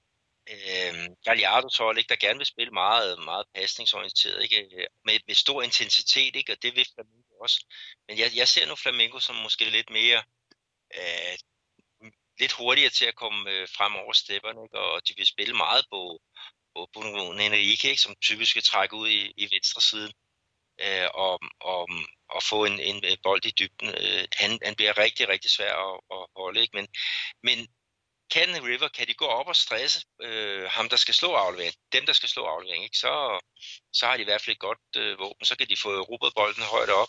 øh, 0.49 1.15
Galliardos 1.25 1.77
hold, 1.77 1.97
ikke, 1.97 2.09
der 2.09 2.15
gerne 2.15 2.37
vil 2.37 2.45
spille 2.45 2.71
meget, 2.71 3.19
meget 3.23 3.45
pasningsorienteret, 3.55 4.43
ikke? 4.43 4.87
Med, 5.05 5.19
med 5.27 5.35
stor 5.35 5.61
intensitet, 5.61 6.35
ikke? 6.35 6.51
og 6.51 6.63
det 6.63 6.75
vil 6.75 6.87
Flamingo 6.95 7.33
også. 7.41 7.65
Men 8.07 8.17
jeg, 8.17 8.31
jeg 8.35 8.47
ser 8.47 8.65
nu 8.67 8.75
Flamengo 8.75 9.19
som 9.19 9.35
måske 9.35 9.69
lidt 9.69 9.89
mere 9.89 10.23
øh, 10.97 11.37
lidt 12.39 12.51
hurtigere 12.51 12.89
til 12.89 13.05
at 13.05 13.15
komme 13.15 13.51
øh, 13.51 13.67
frem 13.77 13.95
over 13.95 14.13
stepperne, 14.13 14.63
ikke? 14.63 14.79
og 14.79 15.07
de 15.07 15.13
vil 15.17 15.25
spille 15.25 15.53
meget 15.53 15.85
på, 15.91 16.21
på 16.75 16.89
Bruno 16.93 17.31
Henrique, 17.31 17.89
ikke? 17.89 18.01
som 18.01 18.15
typisk 18.21 18.55
vil 18.55 18.63
trække 18.63 18.95
ud 18.95 19.09
i, 19.09 19.33
i 19.37 19.55
venstre 19.55 19.81
siden 19.81 20.13
øh, 20.79 21.07
og, 21.13 21.39
og, 21.59 21.89
og 22.29 22.43
få 22.43 22.65
en, 22.65 22.79
en 22.79 23.05
øh, 23.05 23.17
bold 23.23 23.45
i 23.45 23.53
dybden. 23.59 23.89
Øh, 23.89 24.27
han, 24.33 24.59
han 24.63 24.75
bliver 24.75 24.97
rigtig, 24.97 25.29
rigtig 25.29 25.51
svær 25.51 25.73
at, 25.73 25.99
at 26.11 26.27
holde. 26.35 26.61
Ikke? 26.61 26.75
Men, 26.77 26.87
men 27.43 27.67
kan 28.31 28.63
River, 28.67 28.87
kan 28.87 29.07
de 29.07 29.13
gå 29.13 29.25
op 29.25 29.47
og 29.47 29.55
stresse 29.55 30.05
øh, 30.21 30.63
ham, 30.69 30.89
der 30.89 30.97
skal 30.97 31.13
slå 31.13 31.33
aflevering, 31.33 31.75
dem, 31.91 32.05
der 32.05 32.13
skal 32.13 32.29
slå 32.29 32.43
aflevering, 32.45 32.83
ikke? 32.83 32.97
Så, 32.97 33.39
så 33.93 34.05
har 34.05 34.15
de 34.15 34.21
i 34.21 34.25
hvert 34.25 34.41
fald 34.41 34.55
et 34.55 34.59
godt 34.59 34.79
øh, 34.97 35.19
våben. 35.19 35.45
Så 35.45 35.57
kan 35.57 35.67
de 35.67 35.77
få 35.77 35.89
erobret 35.91 36.33
bolden 36.35 36.63
højt 36.63 36.89
op, 36.89 37.07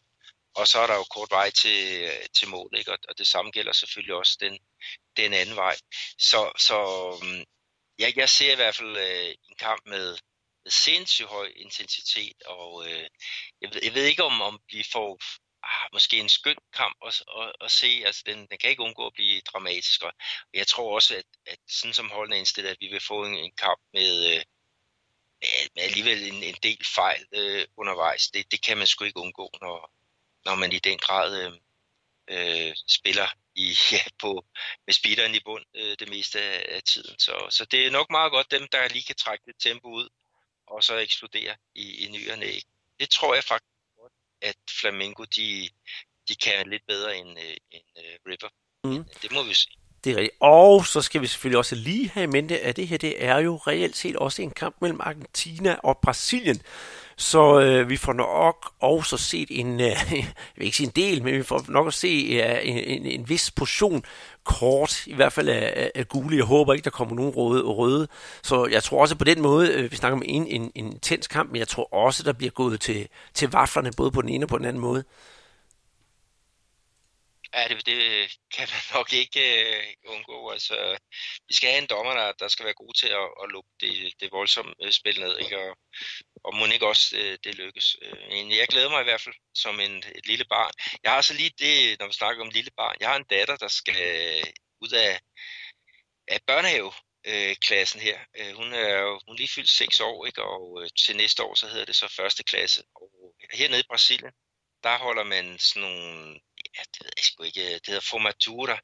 og 0.55 0.69
så 0.69 0.79
er 0.79 0.87
der 0.87 0.95
jo 0.95 1.05
kort 1.05 1.31
vej 1.31 1.51
til, 1.51 2.05
øh, 2.05 2.27
til 2.39 2.49
mål, 2.49 2.71
ikke? 2.79 2.93
Og, 2.93 2.99
og 3.09 3.19
det 3.19 3.27
samme 3.27 3.51
gælder 3.51 3.73
selvfølgelig 3.73 4.15
også 4.15 4.37
den, 4.41 4.59
den 5.17 5.33
anden 5.33 5.57
vej. 5.57 5.77
Så, 6.19 6.53
så 6.59 6.79
mm, 7.23 7.45
ja, 7.99 8.05
jeg, 8.05 8.17
jeg 8.17 8.29
ser 8.29 8.53
i 8.53 8.57
hvert 8.57 8.77
fald 8.77 8.97
øh, 8.97 9.29
en 9.51 9.57
kamp 9.59 9.83
med, 9.87 10.19
med 10.67 10.71
sindssygt 10.71 11.29
høj 11.29 11.53
intensitet, 11.57 12.43
og 12.47 12.87
øh, 12.89 13.07
jeg, 13.61 13.69
ved, 13.75 13.81
jeg 13.85 13.95
ved 13.95 14.05
ikke, 14.05 14.25
om, 14.25 14.43
om 14.43 14.61
vi 14.73 14.83
får 14.93 15.19
ah, 15.63 15.89
måske 15.93 16.19
en 16.19 16.29
skøn 16.29 16.57
kamp 16.73 16.97
at, 17.07 17.23
at, 17.41 17.53
at 17.61 17.71
se. 17.71 18.03
Altså, 18.07 18.23
den, 18.27 18.39
den 18.51 18.59
kan 18.59 18.71
ikke 18.71 18.83
undgå 18.83 19.07
at 19.07 19.13
blive 19.15 19.41
dramatisk, 19.41 20.03
og 20.03 20.13
jeg 20.55 20.67
tror 20.67 20.95
også, 20.95 21.17
at, 21.17 21.25
at 21.47 21.59
sådan 21.69 21.95
som 21.95 22.11
holdene 22.11 22.37
er 22.37 22.39
indstillet, 22.39 22.71
at 22.71 22.81
vi 22.81 22.87
vil 22.87 23.01
få 23.01 23.25
en, 23.25 23.37
en 23.37 23.53
kamp 23.59 23.81
med, 23.93 24.13
øh, 24.31 24.43
med 25.75 25.83
alligevel 25.83 26.23
en, 26.23 26.43
en 26.43 26.59
del 26.63 26.87
fejl 26.95 27.27
øh, 27.33 27.67
undervejs. 27.77 28.29
Det, 28.29 28.53
det 28.53 28.63
kan 28.63 28.79
man 28.79 28.87
sgu 28.87 29.05
ikke 29.05 29.21
undgå, 29.21 29.51
når, 29.61 29.93
når 30.45 30.55
man 30.55 30.73
i 30.73 30.79
den 30.79 30.99
grad 30.99 31.31
øh, 31.43 31.53
øh, 32.31 32.75
spiller 32.89 33.29
i, 33.55 33.77
ja, 33.93 34.03
på, 34.19 34.47
med 34.87 34.95
speederen 34.95 35.35
i 35.35 35.41
bund 35.45 35.65
øh, 35.75 35.97
det 35.99 36.09
meste 36.09 36.41
af, 36.41 36.77
af 36.77 36.83
tiden. 36.83 37.19
Så, 37.19 37.47
så 37.51 37.65
det 37.65 37.87
er 37.87 37.91
nok 37.91 38.11
meget 38.11 38.33
godt 38.33 38.51
dem, 38.51 38.69
der 38.73 38.89
lige 38.89 39.05
kan 39.05 39.17
trække 39.17 39.47
lidt 39.47 39.61
tempo 39.61 39.89
ud, 39.89 40.09
og 40.67 40.83
så 40.83 40.97
eksplodere 40.97 41.57
i, 41.75 42.05
i 42.05 42.09
ny 42.11 42.31
og 42.31 42.39
næ. 42.39 42.53
Det 43.01 43.11
tror 43.11 43.35
jeg 43.35 43.45
faktisk 43.45 43.73
godt, 44.01 44.13
at 44.43 44.57
Flamingo 44.81 45.25
de, 45.25 45.69
de 46.29 46.35
kan 46.35 46.71
lidt 46.71 46.87
bedre 46.87 47.17
end, 47.17 47.39
øh, 47.39 47.57
end 47.71 47.85
øh, 47.99 48.19
River. 48.27 48.51
Mm. 48.85 49.05
Det 49.23 49.33
må 49.33 49.43
vi 49.43 49.55
se. 49.55 49.71
Det 50.05 50.13
er 50.13 50.17
rigtigt. 50.17 50.37
Og 50.41 50.87
så 50.87 51.03
skal 51.03 51.21
vi 51.21 51.27
selvfølgelig 51.27 51.59
også 51.59 51.75
lige 51.75 52.09
have 52.09 52.25
i 52.25 52.27
mente, 52.27 52.61
at 52.61 52.77
det 52.77 52.89
her 52.89 52.99
det 52.99 53.25
er 53.25 53.39
jo 53.39 53.57
reelt 53.57 53.97
set 53.97 54.17
også 54.17 54.43
en 54.43 54.51
kamp 54.51 54.77
mellem 54.81 55.01
Argentina 55.01 55.77
og 55.83 55.99
Brasilien. 55.99 56.63
Så 57.17 57.61
øh, 57.61 57.89
vi 57.89 57.97
får 57.97 58.13
nok 58.13 58.73
også 58.81 59.17
set 59.17 59.49
en, 59.51 59.81
øh, 59.81 59.87
jeg 60.13 60.33
vil 60.57 60.65
ikke 60.65 60.77
sige 60.77 60.87
en 60.87 60.93
del, 60.97 61.23
men 61.23 61.35
vi 61.35 61.43
får 61.43 61.65
nok 61.69 61.87
at 61.87 61.95
se 61.95 62.09
øh, 62.09 62.59
en, 62.63 62.79
en, 62.79 63.07
en 63.07 63.29
vis 63.29 63.51
portion 63.51 64.05
kort, 64.47 65.07
i 65.07 65.15
hvert 65.15 65.33
fald 65.33 65.49
af, 65.49 65.91
af 65.95 66.09
gule. 66.09 66.37
Jeg 66.37 66.45
håber 66.45 66.73
ikke, 66.73 66.85
der 66.85 66.91
kommer 66.91 67.15
nogen 67.15 67.33
røde 67.37 67.65
og 67.65 67.79
røde. 67.79 68.09
Så 68.43 68.67
jeg 68.71 68.83
tror 68.83 69.01
også 69.01 69.17
på 69.17 69.25
den 69.25 69.43
måde, 69.43 69.73
øh, 69.73 69.91
vi 69.91 69.97
snakker 69.97 70.17
om 70.17 70.23
en, 70.27 70.47
en, 70.47 70.73
en 70.75 70.93
intens 70.93 71.27
kamp, 71.27 71.53
men 71.53 71.59
jeg 71.59 71.69
tror 71.69 71.95
også, 71.95 72.23
der 72.23 72.33
bliver 72.33 72.51
gået 72.51 72.81
til, 72.81 73.09
til 73.35 73.51
vaflerne, 73.51 73.91
både 73.97 74.11
på 74.11 74.23
den 74.23 74.29
ene 74.29 74.45
og 74.45 74.49
på 74.49 74.59
den 74.59 74.67
anden 74.67 74.81
måde. 74.81 75.05
Ja, 77.57 77.69
det, 77.69 77.87
det 77.87 78.31
kan 78.55 78.69
man 78.73 78.83
nok 78.99 79.13
ikke 79.13 79.43
øh, 79.65 79.95
undgå. 80.07 80.51
Altså, 80.51 80.99
vi 81.49 81.55
skal 81.55 81.71
have 81.71 81.83
en 81.83 81.89
dommer, 81.89 82.15
der, 82.15 82.33
der 82.33 82.49
skal 82.49 82.65
være 82.65 82.75
god 82.75 82.95
til 82.95 83.09
at, 83.09 83.29
at 83.43 83.51
lukke 83.51 83.71
det, 83.81 84.15
det 84.21 84.33
voldsomme 84.33 84.75
øh, 84.83 84.93
spil 84.93 85.21
ned, 85.21 85.39
ikke? 85.39 85.59
Og, 85.59 85.77
og 86.45 86.55
må 86.55 86.67
ikke 86.67 86.87
også 86.87 87.17
øh, 87.17 87.39
det 87.45 87.55
lykkes. 87.55 87.97
Øh, 88.03 88.19
men 88.29 88.51
jeg 88.51 88.69
glæder 88.69 88.91
mig 88.91 89.01
i 89.01 89.05
hvert 89.05 89.21
fald 89.21 89.35
som 89.55 89.81
en, 89.81 89.97
et 89.97 90.27
lille 90.27 90.45
barn. 90.45 90.73
Jeg 91.03 91.13
har 91.13 91.21
så 91.21 91.35
lige 91.35 91.53
det, 91.59 92.01
når 92.01 92.07
vi 92.07 92.13
snakker 92.13 92.45
om 92.45 92.51
lille 92.51 92.71
barn, 92.77 92.97
jeg 93.01 93.09
har 93.09 93.17
en 93.17 93.31
datter, 93.31 93.57
der 93.57 93.69
skal 93.69 93.97
øh, 93.97 94.47
ud 94.81 94.93
af, 94.93 95.21
af 96.29 96.41
børnehave 96.47 96.93
klassen 97.61 98.01
her. 98.01 98.19
hun 98.55 98.73
er 98.73 98.99
jo 98.99 99.21
hun 99.27 99.35
er 99.35 99.39
lige 99.39 99.55
fyldt 99.55 99.71
6 99.71 100.01
år, 100.01 100.27
ikke? 100.27 100.43
og 100.43 100.89
til 100.99 101.17
næste 101.17 101.43
år 101.43 101.55
så 101.55 101.69
hedder 101.69 101.85
det 101.85 101.97
så 101.97 102.09
første 102.17 102.43
klasse. 102.45 102.83
Og 102.95 103.35
hernede 103.53 103.81
i 103.81 103.89
Brasilien, 103.89 104.33
der 104.83 104.99
holder 104.99 105.25
man 105.25 105.59
sådan 105.59 105.83
nogle 105.89 106.41
ja, 106.77 106.83
det 106.93 107.05
ved 107.05 107.11
jeg 107.17 107.25
sgu 107.25 107.43
ikke, 107.43 107.75
det 107.75 107.87
hedder 107.87 108.09
formatura, 108.11 108.79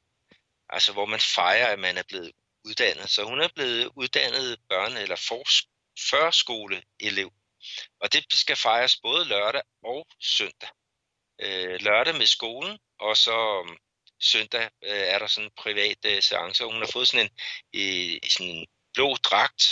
altså 0.69 0.93
hvor 0.93 1.05
man 1.05 1.19
fejrer, 1.19 1.67
at 1.67 1.79
man 1.79 1.97
er 1.97 2.03
blevet 2.07 2.31
uddannet. 2.65 3.09
Så 3.09 3.23
hun 3.23 3.41
er 3.41 3.49
blevet 3.55 3.91
uddannet 3.95 4.59
børne- 4.73 4.99
eller 4.99 5.15
førskoleelev. 6.09 7.31
Og 7.99 8.13
det 8.13 8.25
skal 8.33 8.55
fejres 8.55 8.97
både 9.01 9.25
lørdag 9.25 9.61
og 9.83 10.07
søndag. 10.19 10.69
Øh, 11.41 11.81
lørdag 11.81 12.15
med 12.15 12.25
skolen, 12.25 12.79
og 12.99 13.17
så 13.17 13.59
um, 13.59 13.77
søndag 14.21 14.69
øh, 14.83 15.05
er 15.13 15.19
der 15.19 15.27
sådan 15.27 15.47
en 15.47 15.55
privat 15.57 15.97
øh, 16.05 16.21
seance, 16.21 16.63
og 16.63 16.71
hun 16.71 16.81
har 16.81 16.89
fået 16.93 17.07
sådan 17.07 17.25
en, 17.25 17.31
øh, 17.81 18.19
sådan 18.29 18.55
en 18.55 18.67
blå 18.93 19.15
dragt, 19.15 19.63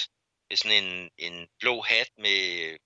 sådan 0.55 0.83
en, 0.83 1.09
en 1.17 1.47
blå 1.59 1.81
hat 1.81 2.09
med 2.17 2.77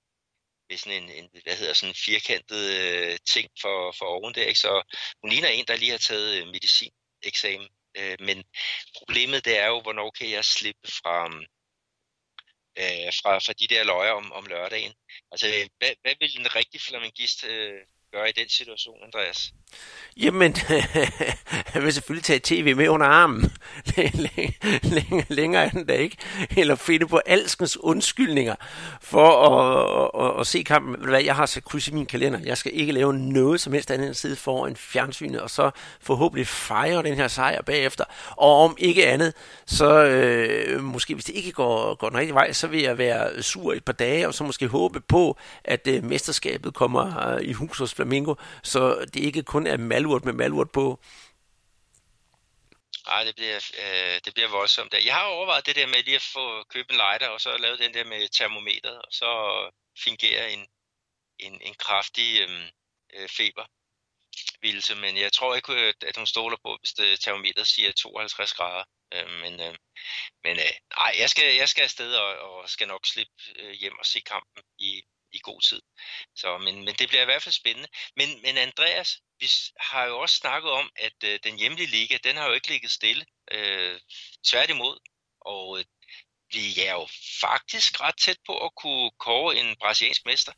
med 0.70 0.78
sådan 0.78 1.04
en, 1.04 1.10
en 1.10 1.30
hvad 1.44 1.58
hedder 1.58 1.74
sådan 1.74 1.90
en 1.90 1.96
firkantet 1.96 2.64
øh, 2.82 3.18
ting 3.34 3.50
for, 3.62 3.92
for 3.98 4.06
oven 4.06 4.34
der. 4.36 4.44
Ikke? 4.44 4.60
Så 4.60 4.96
hun 5.22 5.30
ligner 5.30 5.48
en, 5.48 5.66
der 5.68 5.76
lige 5.76 5.92
har 5.92 5.98
taget 5.98 6.42
øh, 6.42 6.48
medicineksamen. 6.48 7.70
Øh, 7.98 8.18
men 8.20 8.44
problemet 8.98 9.46
det 9.46 9.58
er 9.58 9.68
jo, 9.68 9.82
hvornår 9.82 10.10
kan 10.10 10.30
jeg 10.30 10.46
slippe 10.46 10.88
fra, 10.92 11.18
øh, 12.82 13.12
fra, 13.20 13.40
fra 13.40 13.54
de 13.54 13.68
der 13.68 13.84
løjer 13.84 14.12
om, 14.12 14.32
om 14.32 14.46
lørdagen. 14.46 14.94
Altså, 15.32 15.70
hvad, 15.78 15.94
hvad 16.02 16.16
vil 16.20 16.40
en 16.40 16.56
rigtig 16.56 16.82
flamingist 16.82 17.44
øh, 17.44 17.82
gøre 18.12 18.30
i 18.30 18.38
den 18.40 18.50
situation, 18.50 19.04
Andreas? 19.04 19.52
Jamen, 20.18 20.56
han 21.74 21.84
vil 21.84 21.94
selvfølgelig 21.94 22.24
tage 22.24 22.40
tv 22.44 22.76
med 22.76 22.88
under 22.88 23.06
armen. 23.06 23.52
Længere, 24.84 25.26
længere 25.30 25.66
er 25.66 25.70
den 25.70 25.86
da 25.86 25.94
ikke. 25.94 26.18
Eller 26.58 26.76
finde 26.76 27.08
på 27.08 27.22
alskens 27.26 27.78
undskyldninger 27.78 28.56
for 29.02 29.50
at, 29.50 30.26
at, 30.26 30.40
at, 30.40 30.48
se 30.48 30.64
kampen. 30.64 31.26
Jeg 31.26 31.36
har 31.36 31.46
sat 31.46 31.64
kryds 31.64 31.88
i 31.88 31.94
min 31.94 32.06
kalender. 32.06 32.40
Jeg 32.44 32.58
skal 32.58 32.72
ikke 32.76 32.92
lave 32.92 33.14
noget 33.14 33.62
som 33.62 33.74
helst 33.74 33.92
andet 33.92 34.08
end 34.08 34.16
sidde 34.16 34.36
foran 34.36 34.76
fjernsynet, 34.76 35.42
og 35.42 35.50
så 35.50 35.72
forhåbentlig 36.02 36.48
fejre 36.48 37.04
den 37.04 37.16
her 37.16 37.28
sejr 37.28 37.62
bagefter. 37.62 38.04
Og 38.30 38.64
om 38.64 38.76
ikke 38.80 39.08
andet, 39.08 39.34
så 39.66 40.06
øh, 40.06 40.84
måske 40.84 41.14
hvis 41.14 41.26
det 41.26 41.36
ikke 41.36 41.52
går, 41.52 41.96
går 41.96 42.10
den 42.10 42.18
rigtige 42.18 42.36
vej, 42.36 42.52
så 42.52 42.68
vil 42.68 42.82
jeg 42.82 42.98
være 42.98 43.44
sur 43.44 43.74
et 43.74 43.84
par 43.84 43.94
dage, 43.94 44.28
og 44.28 44.34
så 44.34 44.44
måske 44.44 44.68
håbe 44.68 45.00
på, 45.00 45.38
at 45.64 45.88
øh, 45.88 46.04
mesterskabet 46.04 46.74
kommer 46.74 47.28
øh, 47.28 47.42
i 47.42 47.54
hus 47.54 47.78
hos 47.78 47.94
Flamingo, 47.94 48.36
så 48.64 48.98
det 49.14 49.20
ikke 49.20 49.44
kun 49.44 49.65
er 49.68 49.78
malurt 49.78 50.26
med 50.26 50.34
malurt 50.34 50.72
på. 50.72 51.00
Nej, 53.06 53.24
det 53.24 53.36
bliver, 53.36 53.60
øh, 53.84 54.20
det 54.26 54.34
bliver 54.34 54.50
voldsomt. 54.50 54.94
Jeg 55.06 55.16
har 55.16 55.26
overvejet 55.26 55.66
det 55.66 55.76
der 55.76 55.88
med 55.88 56.04
lige 56.04 56.16
at 56.16 56.32
få 56.34 56.64
købe 56.64 56.92
en 56.92 56.98
lighter, 56.98 57.28
og 57.28 57.42
så 57.42 57.58
lave 57.58 57.78
den 57.78 57.94
der 57.94 58.06
med 58.06 58.28
termometeret, 58.28 58.98
og 58.98 59.12
så 59.12 59.30
fingere 60.04 60.52
en, 60.52 60.68
en, 61.40 61.62
en 61.62 61.74
kraftig 61.74 62.42
øhm, 62.42 62.68
øh, 63.14 63.30
feber 63.30 63.66
vildelse, 64.62 64.96
men 64.96 65.18
jeg 65.18 65.32
tror 65.32 65.56
ikke, 65.56 65.74
øh, 65.74 65.94
at 66.02 66.18
hun 66.18 66.26
stoler 66.26 66.58
på, 66.66 66.78
hvis 66.82 66.94
det 66.94 67.20
termometer 67.20 67.64
siger 67.64 67.92
52 67.92 68.54
grader. 68.54 68.84
Øh, 69.14 69.30
men 69.42 69.54
øh, 69.60 69.76
men 70.44 70.56
øh, 70.66 70.76
nej, 70.98 71.12
jeg 71.20 71.30
skal, 71.30 71.56
jeg 71.56 71.70
skal 71.70 71.84
afsted 71.84 72.16
og, 72.16 72.30
og 72.50 72.70
skal 72.70 72.88
nok 72.88 73.06
slippe 73.06 73.34
øh, 73.60 73.72
hjem 73.72 74.00
og 74.00 74.06
se 74.06 74.20
kampen 74.20 74.64
i, 74.80 75.04
i 75.36 75.40
god 75.44 75.62
tid. 75.62 75.82
Så, 76.36 76.58
men, 76.58 76.76
men 76.86 76.96
det 77.00 77.08
bliver 77.10 77.22
i 77.22 77.26
hvert 77.26 77.44
fald 77.44 77.54
spændende. 77.54 77.90
Men, 78.16 78.42
men 78.42 78.58
Andreas, 78.58 79.10
vi 79.40 79.48
har 79.80 80.06
jo 80.06 80.20
også 80.20 80.36
snakket 80.36 80.72
om, 80.72 80.90
at 80.96 81.24
øh, 81.24 81.40
den 81.44 81.58
hjemlige 81.58 81.92
liga, 81.98 82.18
den 82.24 82.36
har 82.38 82.48
jo 82.48 82.54
ikke 82.54 82.70
ligget 82.70 82.92
stille. 82.92 83.26
Øh, 83.52 84.00
tværtimod. 84.50 84.98
Og 85.42 85.80
øh, 85.80 85.86
vi 86.54 86.66
er 86.88 86.94
jo 86.94 87.08
faktisk 87.42 88.02
ret 88.02 88.18
tæt 88.18 88.38
på 88.46 88.66
at 88.66 88.76
kunne 88.76 89.12
kåre 89.20 89.56
en 89.58 89.76
brasiliansk 89.76 90.26
mester. 90.26 90.54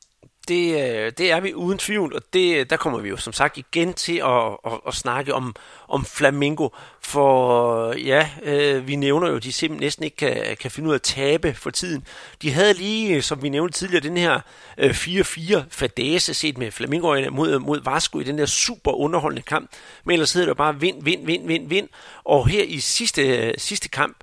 Det, 0.47 0.73
øh, 0.73 1.11
det 1.17 1.31
er 1.31 1.39
vi 1.39 1.53
uden 1.53 1.77
tvivl, 1.77 2.15
og 2.15 2.21
det, 2.33 2.57
øh, 2.57 2.65
der 2.69 2.77
kommer 2.77 2.99
vi 2.99 3.09
jo 3.09 3.17
som 3.17 3.33
sagt 3.33 3.57
igen 3.57 3.93
til 3.93 4.17
at, 4.17 4.57
at, 4.65 4.79
at 4.87 4.93
snakke 4.93 5.33
om, 5.33 5.55
om 5.87 6.05
Flamingo, 6.05 6.69
for 7.01 7.93
ja, 7.93 8.29
øh, 8.43 8.87
vi 8.87 8.95
nævner 8.95 9.29
jo, 9.29 9.35
at 9.35 9.43
de 9.43 9.51
simpelthen 9.51 9.85
næsten 9.85 10.03
ikke 10.03 10.17
kan, 10.17 10.57
kan 10.59 10.71
finde 10.71 10.89
ud 10.89 10.93
af 10.93 10.97
at 10.97 11.01
tabe 11.01 11.53
for 11.53 11.69
tiden. 11.69 12.03
De 12.41 12.51
havde 12.51 12.73
lige, 12.73 13.15
øh, 13.15 13.21
som 13.21 13.43
vi 13.43 13.49
nævnte 13.49 13.79
tidligere, 13.79 14.03
den 14.03 14.17
her 14.17 14.39
øh, 14.77 14.89
4-4 14.89 15.61
fadese 15.69 16.33
set 16.33 16.57
med 16.57 16.71
Flamingo 16.71 17.29
mod, 17.31 17.59
mod 17.59 17.81
Vasco 17.83 18.19
i 18.19 18.23
den 18.23 18.37
der 18.37 18.45
super 18.45 18.91
underholdende 18.91 19.41
kamp, 19.41 19.71
men 20.03 20.13
ellers 20.13 20.33
hedder 20.33 20.47
det 20.47 20.57
bare 20.57 20.79
vind, 20.79 21.03
vind, 21.03 21.25
vind, 21.25 21.47
vind, 21.47 21.69
vind, 21.69 21.89
og 22.23 22.47
her 22.47 22.63
i 22.63 22.79
sidste, 22.79 23.53
sidste 23.57 23.89
kamp, 23.89 24.17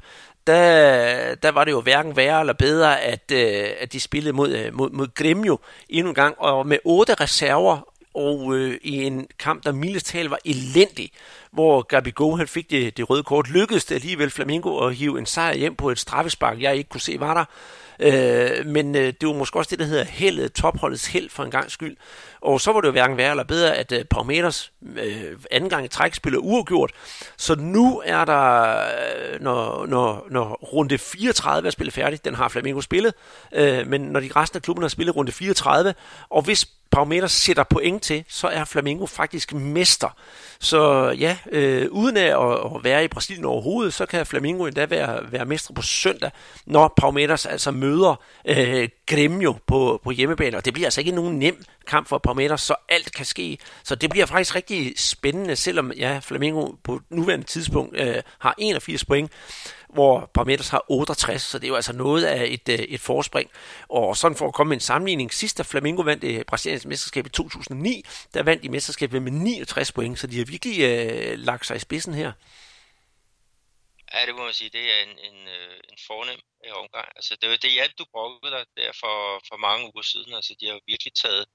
der, 0.47 1.35
der 1.35 1.51
var 1.51 1.65
det 1.65 1.73
jo 1.73 1.81
hverken 1.81 2.17
værre 2.17 2.41
eller 2.41 2.53
bedre, 2.53 3.01
at, 3.01 3.31
øh, 3.33 3.67
at 3.81 3.93
de 3.93 4.01
spillede 4.01 4.33
mod, 4.33 4.53
øh, 4.53 4.75
mod, 4.75 4.91
mod 4.91 5.15
Gremio 5.15 5.59
endnu 5.89 6.09
en 6.09 6.15
gang, 6.15 6.39
og 6.39 6.67
med 6.67 6.79
otte 6.85 7.15
reserver, 7.15 7.89
og 8.15 8.57
øh, 8.57 8.79
i 8.83 9.03
en 9.03 9.27
kamp, 9.39 9.65
der 9.65 9.73
mildest 9.73 10.07
talt 10.07 10.31
var 10.31 10.39
elendig, 10.45 11.11
hvor 11.51 11.83
Gabigol 11.83 12.39
han 12.39 12.49
fik 12.49 12.71
det, 12.71 12.97
det 12.97 13.11
røde 13.11 13.23
kort, 13.23 13.51
lykkedes 13.51 13.85
det 13.85 13.95
alligevel 13.95 14.31
Flamingo 14.31 14.87
at 14.87 14.95
hive 14.95 15.19
en 15.19 15.27
sejr 15.27 15.55
hjem 15.55 15.77
på 15.77 15.91
et 15.91 15.99
straffespark, 15.99 16.61
jeg 16.61 16.77
ikke 16.77 16.91
kunne 16.91 17.01
se 17.01 17.21
var 17.21 17.35
der. 17.35 17.45
Øh, 18.01 18.67
men 18.67 18.97
øh, 18.97 19.13
det 19.21 19.29
var 19.29 19.35
måske 19.35 19.59
også 19.59 19.71
det, 19.71 19.79
der 19.79 19.85
hedder 19.85 20.05
heldet, 20.05 20.53
topholdets 20.53 21.07
held 21.07 21.31
for 21.31 21.45
en 21.45 21.51
gang 21.51 21.71
skyld. 21.71 21.97
Og 22.41 22.61
så 22.61 22.73
var 22.73 22.81
det 22.81 22.87
jo 22.87 22.93
hverken 22.93 23.17
værre 23.17 23.31
eller 23.31 23.45
bedre, 23.45 23.77
at 23.77 23.93
øh, 23.93 24.05
Parmeters 24.05 24.73
øh, 24.97 25.39
anden 25.51 25.71
gang 25.71 25.85
i 25.85 25.89
træk 25.89 26.15
spiller 26.15 26.39
uafgjort. 26.39 26.93
Så 27.37 27.55
nu 27.55 28.03
er 28.05 28.25
der, 28.25 28.77
øh, 29.33 29.41
når, 29.41 29.87
når, 29.87 30.27
når 30.31 30.53
runde 30.55 30.99
34 30.99 31.67
er 31.67 31.71
spillet 31.71 31.95
færdigt, 31.95 32.25
den 32.25 32.35
har 32.35 32.49
Flamingo 32.49 32.81
spillet, 32.81 33.15
øh, 33.53 33.87
men 33.87 34.01
når 34.01 34.21
de 34.21 34.31
resten 34.37 34.57
af 34.57 34.63
klubben 34.63 34.83
har 34.83 34.89
spillet 34.89 35.17
runde 35.17 35.33
34, 35.33 35.95
og 36.31 36.43
hvis 36.43 36.67
Parameter 36.95 37.27
sætter 37.27 37.65
point 37.65 38.03
til, 38.03 38.25
så 38.29 38.49
er 38.49 38.65
Flamengo 38.65 39.07
faktisk 39.07 39.53
mester. 39.53 40.17
Så 40.61 41.11
ja, 41.19 41.37
øh, 41.53 41.89
uden 41.91 42.17
at, 42.17 42.33
at 42.33 42.85
være 42.85 43.05
i 43.05 43.09
Brasilien 43.09 43.45
overhovedet, 43.45 43.95
så 43.95 44.07
kan 44.07 44.27
Flamengo 44.27 44.65
endda 44.65 44.87
være, 44.87 45.33
være 45.33 45.45
mestre 45.45 45.75
på 45.75 45.83
søndag, 45.83 46.31
når 46.67 46.95
Palmeiras 46.97 47.47
altså 47.47 47.71
møder 47.71 48.21
øh, 48.45 48.89
Gremio 49.07 49.57
på, 49.67 50.01
på 50.05 50.11
hjemmebane. 50.11 50.57
Og 50.57 50.65
det 50.65 50.73
bliver 50.73 50.87
altså 50.87 51.01
ikke 51.01 51.13
nogen 51.13 51.39
nem 51.39 51.65
kamp 51.87 52.09
for 52.09 52.19
Palmeiras, 52.19 52.61
så 52.61 52.75
alt 52.89 53.13
kan 53.13 53.25
ske. 53.25 53.59
Så 53.85 53.95
det 53.95 54.11
bliver 54.11 54.27
faktisk 54.27 54.55
rigtig 54.55 54.93
spændende, 54.97 55.57
selvom 55.57 55.93
ja, 55.93 56.19
Flamengo 56.23 56.73
på 56.85 57.01
nuværende 57.11 57.47
tidspunkt 57.47 58.01
øh, 58.01 58.17
har 58.39 58.55
81 58.59 59.05
point 59.05 59.33
hvor 59.95 60.31
Parmeters 60.35 60.69
har 60.69 60.85
68, 60.89 61.43
så 61.43 61.59
det 61.59 61.65
er 61.65 61.69
jo 61.69 61.75
altså 61.75 61.93
noget 61.93 62.25
af 62.25 62.45
et, 62.45 62.69
øh, 62.69 62.79
et 62.79 63.01
forspring. 63.01 63.51
Og 63.89 64.17
sådan 64.17 64.37
for 64.37 64.49
at 64.49 64.55
komme 64.55 64.69
med 64.69 64.77
en 64.77 64.81
sammenligning, 64.81 65.33
sidst 65.33 65.59
da 65.59 65.63
Flamingo 65.63 66.03
vandt 66.03 66.25
øh, 66.25 66.35
det 66.35 66.47
brasilianske 66.47 66.89
mesterskab 66.89 67.27
i 67.27 67.29
2009, 67.29 68.03
der 68.35 68.43
vandt 68.43 68.63
de 68.63 68.69
mesterskabet 68.69 69.23
med 69.23 69.33
69 69.33 69.93
point, 69.93 70.19
så 70.19 70.27
de 70.27 70.39
har 70.39 70.45
virkelig 70.45 70.81
øh, 70.81 71.39
lagt 71.39 71.67
sig 71.67 71.77
i 71.77 71.79
spidsen 71.79 72.15
her. 72.15 72.33
Ja, 74.13 74.27
det 74.27 74.35
må 74.35 74.45
man 74.45 74.55
sige, 74.55 74.71
det 74.71 74.85
er 74.95 75.03
en, 75.07 75.19
en, 75.29 75.49
øh, 75.49 75.81
en 75.91 75.99
fornem 76.07 76.41
omgang. 76.83 77.09
Altså, 77.17 77.37
det 77.41 77.51
var 77.51 77.57
det 77.57 77.71
hjælp, 77.71 77.95
du 77.99 78.05
brugte 78.13 78.51
der, 78.51 78.65
der 78.77 78.93
for, 79.03 79.17
for 79.49 79.57
mange 79.57 79.85
uger 79.95 80.03
siden. 80.03 80.35
Altså, 80.35 80.55
de 80.61 80.67
har 80.67 80.81
virkelig 80.87 81.13
taget, 81.23 81.47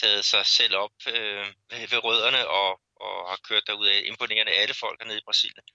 taget 0.00 0.24
sig 0.24 0.46
selv 0.46 0.74
op 0.76 0.96
øh, 1.06 1.46
ved 1.92 2.04
rødderne 2.04 2.48
og, 2.48 2.70
og 3.04 3.14
har 3.30 3.38
kørt 3.48 3.66
derud 3.66 3.86
af 3.86 4.02
imponerende 4.06 4.52
alle 4.52 4.74
folk 4.74 4.96
hernede 5.00 5.18
i 5.18 5.26
Brasilien. 5.28 5.66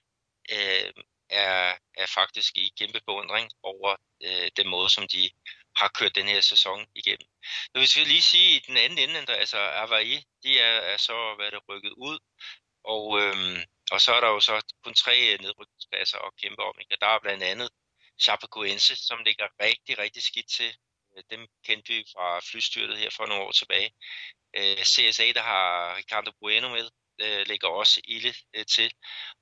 Øh, 0.55 0.91
er, 1.29 1.77
er 1.97 2.05
faktisk 2.05 2.57
i 2.57 2.73
kæmpe 2.79 2.99
beundring 3.05 3.51
over 3.63 3.95
øh, 4.23 4.51
den 4.57 4.67
måde, 4.67 4.89
som 4.89 5.07
de 5.07 5.29
har 5.75 5.87
kørt 5.87 6.15
den 6.15 6.27
her 6.27 6.41
sæson 6.41 6.87
igennem. 6.95 7.27
hvis 7.73 7.95
vi 7.95 8.03
lige 8.03 8.21
sige, 8.21 8.55
i 8.55 8.59
den 8.59 8.77
anden 8.77 8.99
ende, 8.99 9.33
altså 9.33 9.57
Avaí, 9.83 10.23
de 10.43 10.59
er, 10.59 10.77
er 10.93 10.97
så 10.97 11.35
været 11.37 11.69
rykket 11.69 11.91
ud, 11.91 12.19
og, 12.83 13.19
øhm, 13.21 13.59
og 13.91 14.01
så 14.01 14.13
er 14.13 14.21
der 14.21 14.27
jo 14.27 14.39
så 14.39 14.61
kun 14.83 14.93
tre 14.93 15.33
øh, 15.33 15.39
nedrykningspladser 15.41 16.17
at 16.17 16.35
kæmpe 16.41 16.63
om. 16.63 16.75
Ikke? 16.79 16.97
Der 17.01 17.07
er 17.07 17.19
blandt 17.19 17.43
andet 17.43 17.69
Chapecoense, 18.21 18.95
som 18.95 19.19
ligger 19.25 19.47
rigtig, 19.61 19.97
rigtig 19.97 20.23
skidt 20.23 20.49
til. 20.49 20.71
Øh, 21.17 21.23
dem 21.31 21.47
kendte 21.65 21.93
vi 21.93 22.05
fra 22.13 22.39
flystyrtet 22.39 22.97
her 22.97 23.09
for 23.09 23.25
nogle 23.25 23.43
år 23.43 23.51
tilbage. 23.51 23.91
Øh, 24.55 24.83
CSA, 24.83 25.31
der 25.35 25.41
har 25.41 25.95
Ricardo 25.97 26.31
Bueno 26.39 26.69
med, 26.69 26.89
øh, 27.19 27.47
ligger 27.47 27.67
også 27.67 28.01
ilde 28.03 28.33
øh, 28.55 28.65
til. 28.65 28.91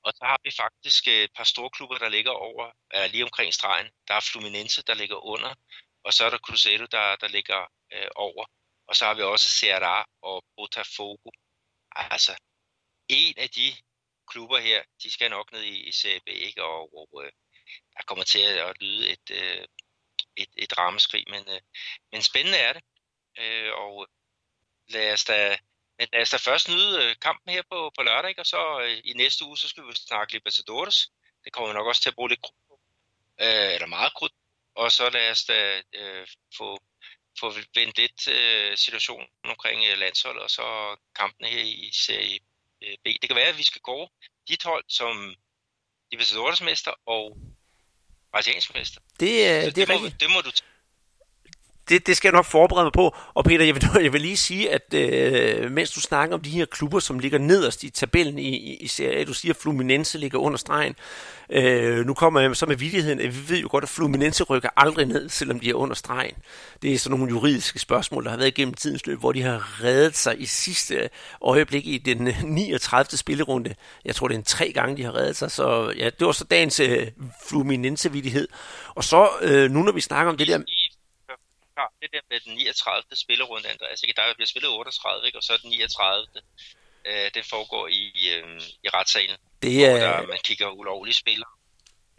Og 0.03 0.11
så 0.15 0.25
har 0.25 0.39
vi 0.43 0.51
faktisk 0.51 1.07
øh, 1.07 1.23
et 1.23 1.31
par 1.37 1.43
store 1.43 1.69
klubber, 1.69 1.97
der 1.97 2.09
ligger 2.09 2.31
over, 2.31 2.71
er 2.91 3.07
lige 3.07 3.23
omkring 3.23 3.53
stregen. 3.53 3.89
Der 4.07 4.13
er 4.13 4.29
Fluminense, 4.31 4.83
der 4.87 4.93
ligger 4.93 5.25
under, 5.25 5.53
og 6.03 6.13
så 6.13 6.25
er 6.25 6.29
der 6.29 6.37
Cruzeiro, 6.37 6.85
der, 6.85 7.15
der 7.15 7.27
ligger 7.27 7.61
øh, 7.93 8.07
over. 8.15 8.45
Og 8.87 8.95
så 8.95 9.05
har 9.05 9.13
vi 9.13 9.21
også 9.21 9.47
Ceará 9.49 10.05
og 10.21 10.43
Botafogo. 10.55 11.29
Altså, 11.95 12.35
en 13.09 13.33
af 13.37 13.49
de 13.49 13.73
klubber 14.27 14.57
her, 14.57 14.83
de 15.03 15.11
skal 15.11 15.29
nok 15.29 15.51
ned 15.51 15.61
i, 15.61 15.87
i 15.89 15.91
CB, 15.91 16.23
B, 16.25 16.27
ikke? 16.27 16.63
og, 16.63 16.97
og 16.97 17.23
øh, 17.23 17.31
der 17.93 18.03
kommer 18.07 18.23
til 18.23 18.39
at 18.39 18.81
lyde 18.81 19.09
et, 19.09 19.29
øh, 19.31 19.65
et, 20.37 20.49
et 20.57 20.77
rammeskrig, 20.77 21.23
men, 21.27 21.43
øh, 21.49 21.61
men 22.11 22.21
spændende 22.21 22.57
er 22.57 22.73
det. 22.73 22.83
Øh, 23.39 23.73
og 23.73 24.07
lad 24.87 25.13
os 25.13 25.23
da 25.23 25.57
men 25.97 26.07
lad 26.13 26.21
os 26.21 26.29
da 26.29 26.37
først 26.37 26.69
nyde 26.69 27.03
øh, 27.03 27.15
kampen 27.21 27.53
her 27.53 27.63
på, 27.71 27.91
på 27.97 28.03
lørdag, 28.03 28.29
ikke? 28.29 28.41
og 28.41 28.45
så 28.45 28.79
øh, 28.83 29.01
i 29.03 29.13
næste 29.13 29.45
uge, 29.45 29.57
så 29.57 29.67
skal 29.67 29.83
vi 29.83 29.95
snakke 29.95 30.33
Libertadores. 30.33 31.11
Det 31.43 31.53
kommer 31.53 31.69
vi 31.69 31.73
nok 31.73 31.87
også 31.87 32.01
til 32.01 32.09
at 32.09 32.15
bruge 32.15 32.29
lidt 32.29 32.41
krudt 32.41 32.61
på, 32.67 32.79
øh, 33.41 33.73
eller 33.75 33.87
meget 33.87 34.13
krudt. 34.13 34.33
Og 34.75 34.91
så 34.91 35.09
lad 35.09 35.31
os 35.31 35.43
da 35.45 35.81
øh, 35.93 36.27
få, 36.57 36.77
få 37.39 37.53
vendt 37.75 37.97
lidt 37.97 38.27
øh, 38.27 38.77
situationen 38.77 39.27
omkring 39.43 39.85
øh, 39.85 39.97
landsholdet, 39.97 40.43
og 40.43 40.49
så 40.49 40.95
kampene 41.15 41.47
her 41.47 41.63
i 41.63 41.91
serie 41.93 42.39
øh, 42.83 42.97
B. 43.03 43.05
Det 43.21 43.29
kan 43.29 43.35
være, 43.35 43.53
at 43.53 43.57
vi 43.57 43.63
skal 43.63 43.81
gå 43.81 44.09
dit 44.47 44.63
hold 44.63 44.85
som 44.87 45.35
Libertadores 46.11 46.61
mester 46.61 46.93
og 47.05 47.37
brasiliansk 48.31 48.73
mester. 48.73 49.01
Det, 49.19 49.27
øh, 49.27 49.65
det, 49.65 49.75
det, 49.75 49.89
er 49.89 49.99
må, 49.99 50.07
det 50.07 50.29
må 50.29 50.41
du 50.41 50.51
det, 51.89 52.07
det 52.07 52.17
skal 52.17 52.27
jeg 52.27 52.33
nok 52.33 52.45
forberede 52.45 52.85
mig 52.85 52.93
på. 52.93 53.15
Og 53.33 53.45
Peter, 53.45 53.65
jeg 53.65 53.75
vil, 53.75 53.89
jeg 54.03 54.13
vil 54.13 54.21
lige 54.21 54.37
sige, 54.37 54.71
at 54.71 54.93
øh, 54.93 55.71
mens 55.71 55.91
du 55.91 56.01
snakker 56.01 56.35
om 56.35 56.41
de 56.41 56.49
her 56.49 56.65
klubber, 56.65 56.99
som 56.99 57.19
ligger 57.19 57.39
nederst 57.39 57.83
i 57.83 57.89
tabellen 57.89 58.39
i, 58.39 58.49
i, 58.49 58.75
i 58.75 58.87
Serie 58.87 59.17
A, 59.17 59.23
du 59.23 59.33
siger, 59.33 59.53
at 59.53 59.57
Fluminense 59.61 60.17
ligger 60.17 60.39
under 60.39 60.57
stregen. 60.57 60.95
Øh, 61.49 62.05
nu 62.05 62.13
kommer 62.13 62.39
jeg 62.39 62.55
så 62.55 62.65
med 62.65 62.75
vidigheden, 62.75 63.19
at 63.19 63.35
vi 63.35 63.53
ved 63.53 63.59
jo 63.61 63.67
godt, 63.71 63.83
at 63.83 63.89
Fluminense 63.89 64.43
rykker 64.43 64.69
aldrig 64.77 65.05
ned, 65.05 65.29
selvom 65.29 65.59
de 65.59 65.69
er 65.69 65.73
under 65.73 65.95
stregen. 65.95 66.35
Det 66.81 66.93
er 66.93 66.97
sådan 66.97 67.17
nogle 67.17 67.33
juridiske 67.33 67.79
spørgsmål, 67.79 68.23
der 68.23 68.29
har 68.29 68.37
været 68.37 68.53
gennem 68.53 68.73
tidens 68.73 69.05
løb, 69.05 69.19
hvor 69.19 69.31
de 69.31 69.41
har 69.41 69.83
reddet 69.83 70.17
sig 70.17 70.41
i 70.41 70.45
sidste 70.45 71.09
øjeblik 71.41 71.87
i 71.87 71.97
den 71.97 72.17
39. 72.43 73.17
spillerunde. 73.17 73.75
Jeg 74.05 74.15
tror, 74.15 74.27
det 74.27 74.35
er 74.35 74.39
en 74.39 74.43
tre 74.43 74.71
gange, 74.71 74.97
de 74.97 75.03
har 75.03 75.15
reddet 75.15 75.35
sig. 75.35 75.51
Så 75.51 75.93
ja, 75.97 76.09
det 76.19 76.27
var 76.27 76.31
så 76.31 76.43
dagens 76.43 76.79
øh, 76.79 77.07
Fluminense-vidighed. 77.47 78.47
Og 78.95 79.03
så 79.03 79.29
øh, 79.41 79.71
nu, 79.71 79.83
når 79.83 79.91
vi 79.91 80.01
snakker 80.01 80.31
om 80.31 80.37
det 80.37 80.47
der 80.47 80.59
har 81.77 81.91
det 82.01 82.09
der 82.13 82.21
med 82.29 82.39
den 82.39 82.53
39. 82.53 83.03
spillerunde, 83.15 83.69
Andreas. 83.69 84.03
Ikke? 84.03 84.13
Der 84.17 84.33
bliver 84.33 84.47
spillet 84.47 84.69
38, 84.71 85.25
ikke? 85.25 85.37
og 85.37 85.43
så 85.43 85.53
er 85.53 85.57
den 85.57 85.69
39. 85.69 86.27
Øh, 87.05 87.31
det 87.33 87.45
foregår 87.45 87.87
i, 87.87 88.03
øh, 88.33 88.61
i 88.83 88.89
retssalen, 88.89 89.37
det 89.61 89.85
er... 89.85 89.89
hvor 89.89 89.99
der, 89.99 90.27
man 90.27 90.39
kigger 90.43 90.69
ulovlige 90.69 91.13
spillere 91.13 91.49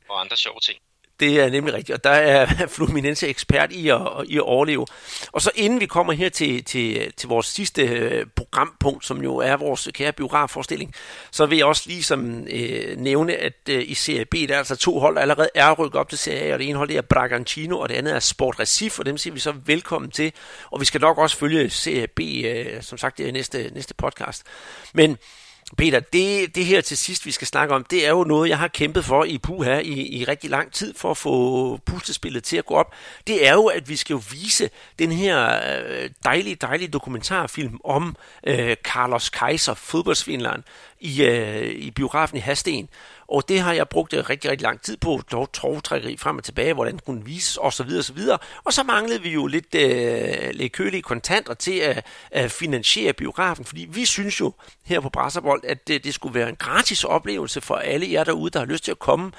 og 0.08 0.20
andre 0.20 0.36
sjove 0.36 0.60
ting. 0.60 0.78
Det 1.20 1.40
er 1.40 1.50
nemlig 1.50 1.74
rigtigt, 1.74 1.96
og 1.96 2.04
der 2.04 2.10
er 2.10 2.46
Fluminense 2.76 3.28
ekspert 3.28 3.72
i 3.72 3.88
at, 3.88 4.00
i 4.26 4.36
at 4.36 4.42
overleve. 4.42 4.86
Og 5.32 5.42
så 5.42 5.50
inden 5.54 5.80
vi 5.80 5.86
kommer 5.86 6.12
her 6.12 6.28
til, 6.28 6.64
til, 6.64 7.12
til 7.16 7.28
vores 7.28 7.46
sidste 7.46 7.82
øh, 7.82 8.26
programpunkt, 8.36 9.06
som 9.06 9.22
jo 9.22 9.36
er 9.36 9.56
vores 9.56 9.88
kære 9.94 10.12
biografforestilling, 10.12 10.94
så 11.30 11.46
vil 11.46 11.58
jeg 11.58 11.66
også 11.66 11.82
lige 11.86 12.02
som, 12.02 12.46
øh, 12.50 12.96
nævne, 12.98 13.36
at 13.36 13.52
øh, 13.70 13.84
i 13.86 13.94
Serie 13.94 14.24
B, 14.24 14.34
der 14.34 14.54
er 14.54 14.58
altså 14.58 14.76
to 14.76 14.98
hold, 14.98 15.14
der 15.14 15.20
allerede 15.20 15.48
er 15.54 15.72
rykket 15.72 16.00
op 16.00 16.08
til 16.08 16.18
Serie 16.18 16.40
A, 16.40 16.52
og 16.52 16.58
det 16.58 16.68
ene 16.68 16.78
hold 16.78 16.88
det 16.88 16.96
er 16.96 17.02
Bragantino, 17.02 17.78
og 17.78 17.88
det 17.88 17.94
andet 17.94 18.14
er 18.14 18.20
Sport 18.20 18.60
Recife, 18.60 19.02
og 19.02 19.06
dem 19.06 19.18
siger 19.18 19.34
vi 19.34 19.40
så 19.40 19.54
velkommen 19.66 20.10
til. 20.10 20.32
Og 20.70 20.80
vi 20.80 20.84
skal 20.84 21.00
nok 21.00 21.18
også 21.18 21.36
følge 21.36 21.70
Serie 21.70 22.06
B, 22.06 22.20
øh, 22.20 22.82
som 22.82 22.98
sagt, 22.98 23.18
det 23.18 23.28
er 23.28 23.32
næste, 23.32 23.70
næste 23.74 23.94
podcast. 23.94 24.42
Men 24.94 25.18
Peter, 25.76 26.00
det, 26.00 26.54
det 26.54 26.64
her 26.64 26.80
til 26.80 26.96
sidst, 26.96 27.26
vi 27.26 27.30
skal 27.30 27.46
snakke 27.46 27.74
om, 27.74 27.84
det 27.84 28.06
er 28.06 28.10
jo 28.10 28.24
noget, 28.24 28.48
jeg 28.48 28.58
har 28.58 28.68
kæmpet 28.68 29.04
for 29.04 29.24
i 29.24 29.38
Puha 29.38 29.78
i, 29.78 30.18
i 30.18 30.24
rigtig 30.24 30.50
lang 30.50 30.72
tid 30.72 30.94
for 30.94 31.10
at 31.10 31.16
få 31.16 31.76
puslespillet 31.76 32.44
til 32.44 32.56
at 32.56 32.66
gå 32.66 32.74
op. 32.74 32.94
Det 33.26 33.46
er 33.48 33.52
jo, 33.52 33.66
at 33.66 33.88
vi 33.88 33.96
skal 33.96 34.14
jo 34.14 34.22
vise 34.30 34.70
den 34.98 35.12
her 35.12 35.60
øh, 35.88 36.10
dejlige, 36.24 36.54
dejlige 36.54 36.88
dokumentarfilm 36.88 37.80
om 37.84 38.16
øh, 38.46 38.76
Carlos 38.82 39.28
Kaiser, 39.30 39.74
fodboldsvindleren, 39.74 40.64
i, 41.00 41.24
øh, 41.24 41.70
i 41.74 41.90
biografen 41.90 42.36
i 42.36 42.40
Hasten. 42.40 42.88
Og 43.28 43.48
det 43.48 43.60
har 43.60 43.72
jeg 43.72 43.88
brugt 43.88 44.12
øh, 44.12 44.24
rigtig, 44.30 44.50
rigtig 44.50 44.64
lang 44.64 44.80
tid 44.80 44.96
på, 44.96 45.20
dog 45.32 45.52
trovtrækkeri 45.52 46.16
frem 46.16 46.36
og 46.36 46.44
tilbage, 46.44 46.74
hvordan 46.74 46.92
den 46.92 47.00
kunne 47.06 47.24
vises 47.24 47.58
osv. 47.60 47.90
osv. 47.98 48.18
Og 48.64 48.72
så 48.72 48.82
manglede 48.82 49.22
vi 49.22 49.30
jo 49.30 49.46
lidt, 49.46 49.74
øh, 49.74 50.50
lidt 50.52 50.72
kølige 50.72 51.02
kontanter 51.02 51.54
til 51.54 51.78
at, 51.78 52.06
at 52.30 52.50
finansiere 52.50 53.12
biografen, 53.12 53.64
fordi 53.64 53.86
vi 53.90 54.04
synes 54.04 54.40
jo 54.40 54.52
her 54.84 55.00
på 55.00 55.08
Brasserbold, 55.08 55.64
at 55.64 55.88
det, 55.88 56.04
det 56.04 56.14
skulle 56.14 56.34
være 56.34 56.48
en 56.48 56.56
gratis 56.56 57.04
oplevelse 57.04 57.60
for 57.60 57.74
alle 57.74 58.12
jer 58.12 58.24
derude, 58.24 58.50
der 58.50 58.58
har 58.58 58.66
lyst 58.66 58.84
til 58.84 58.90
at 58.90 58.98
komme 58.98 59.32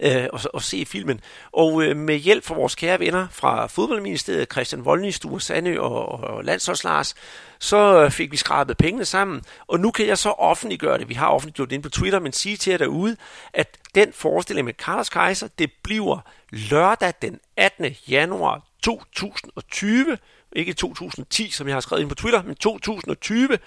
øh, 0.00 0.26
og, 0.32 0.40
og 0.54 0.62
se 0.62 0.86
filmen. 0.86 1.20
Og 1.52 1.82
øh, 1.82 1.96
med 1.96 2.16
hjælp 2.16 2.44
fra 2.44 2.54
vores 2.54 2.74
kære 2.74 3.00
venner 3.00 3.26
fra 3.30 3.66
Fodboldministeriet, 3.66 4.52
Christian 4.52 4.84
Voldny, 4.84 5.10
Sture 5.10 5.40
Sandø 5.40 5.78
og, 5.78 6.08
og 6.08 6.44
Landsholds 6.44 6.84
Lars, 6.84 7.14
så 7.58 8.04
øh, 8.04 8.10
fik 8.10 8.32
vi 8.32 8.36
skrabet 8.36 8.76
pengene 8.76 9.04
sammen, 9.04 9.42
og 9.66 9.80
nu 9.80 9.90
kan 9.90 10.06
jeg 10.06 10.18
så 10.18 10.30
offentliggøre 10.30 10.98
det. 10.98 11.08
Vi 11.08 11.14
har 11.14 11.28
offentliggjort 11.28 11.70
det 11.70 11.74
inde 11.74 11.82
på 11.82 11.90
Twitter, 11.90 12.18
men 12.20 12.32
sige 12.32 12.56
til 12.56 12.70
jer 12.70 12.78
derude, 12.78 13.16
at 13.52 13.78
den 13.94 14.12
forestilling 14.12 14.64
med 14.64 14.74
Carlos 14.74 15.08
Kaiser, 15.08 15.48
det 15.58 15.70
bliver 15.82 16.18
lørdag 16.50 17.12
den 17.22 17.40
18. 17.56 17.96
januar 18.08 18.62
2020, 18.84 20.18
ikke 20.52 20.72
2010, 20.72 21.50
som 21.50 21.66
jeg 21.66 21.74
har 21.74 21.80
skrevet 21.80 22.02
ind 22.02 22.08
på 22.08 22.14
Twitter, 22.14 22.42
men 22.42 22.54
2020. 22.54 23.58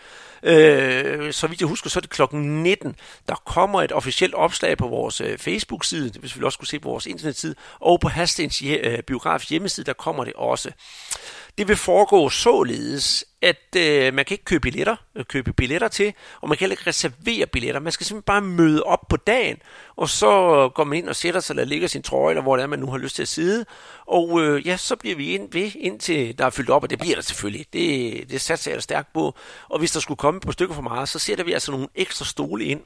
Øh, 0.44 1.34
så 1.34 1.48
vidt 1.48 1.62
jeg 1.62 1.68
husker, 1.68 1.90
så 1.90 2.00
er 2.00 2.02
det 2.02 2.10
klokken 2.10 2.64
19. 2.64 2.96
Der 3.28 3.36
kommer 3.36 3.82
et 3.82 3.92
officielt 3.92 4.34
opslag 4.34 4.78
på 4.78 4.88
vores 4.88 5.22
øh, 5.22 5.38
Facebook-side, 5.38 6.10
det 6.10 6.24
vil 6.24 6.34
vi 6.36 6.46
også 6.46 6.60
kunne 6.60 6.68
se 6.68 6.80
på 6.80 6.90
vores 6.90 7.06
internetside, 7.06 7.56
og 7.80 8.00
på 8.00 8.08
Hastens 8.08 8.62
øh, 8.62 9.04
biografs 9.04 9.50
hjemmeside, 9.50 9.86
der 9.86 9.94
kommer 9.94 10.24
det 10.24 10.34
også. 10.34 10.72
Det 11.58 11.68
vil 11.68 11.76
foregå 11.76 12.30
således, 12.30 13.26
at 13.42 13.76
øh, 13.78 14.14
man 14.14 14.26
kan 14.26 14.34
ikke 14.34 14.46
købe 14.46 14.62
billetter, 14.62 14.96
øh, 15.16 15.26
købe 15.26 15.54
billetter 15.54 15.88
til, 15.88 16.14
og 16.42 16.50
man 16.50 16.58
kan 16.58 16.66
heller 16.66 16.74
ikke 16.74 16.90
reservere 16.90 17.46
billetter. 17.46 17.80
Man 17.80 17.92
skal 17.92 18.06
simpelthen 18.06 18.26
bare 18.26 18.42
møde 18.42 18.84
op 18.84 19.08
på 19.10 19.18
dagen, 19.18 19.58
og 19.96 20.10
så 20.10 20.30
går 20.76 20.84
man 20.84 20.98
ind 20.98 21.10
og 21.10 21.16
sætter 21.16 21.40
sig, 21.40 21.54
eller 21.54 21.66
ligger 21.66 21.88
sin 21.88 22.02
trøje, 22.02 22.32
eller 22.32 22.42
hvor 22.42 22.56
det 22.56 22.64
er, 22.64 22.68
man 22.68 22.80
nu 22.80 22.92
har 22.92 22.98
lyst 22.98 23.16
til 23.16 23.22
at 23.22 23.28
sidde. 23.28 23.66
Og 24.08 24.42
øh, 24.42 24.68
ja, 24.68 24.78
så 24.78 24.96
bliver 24.96 25.16
vi 25.16 25.34
ind 25.34 25.52
ved, 25.52 25.72
indtil 25.76 26.38
der 26.38 26.46
er 26.46 26.50
fyldt 26.50 26.70
op, 26.70 26.84
og 26.84 26.90
det 26.90 27.00
bliver 27.00 27.16
der 27.16 27.22
selvfølgelig. 27.22 27.66
Det, 27.74 28.30
det 28.30 28.42
satser 28.42 28.72
jeg 28.72 28.84
stærkt 28.84 29.14
på. 29.14 29.36
Og 29.70 29.80
hvis 29.80 29.92
der 29.92 30.00
skulle 30.00 30.18
komme 30.18 30.40
på 30.40 30.52
stykker 30.52 30.76
for 30.76 30.82
meget, 30.82 31.10
så 31.10 31.20
sætter 31.20 31.44
vi 31.44 31.54
altså 31.54 31.72
nogle 31.72 31.88
ekstra 31.96 32.26
stole 32.26 32.66
ind, 32.66 32.82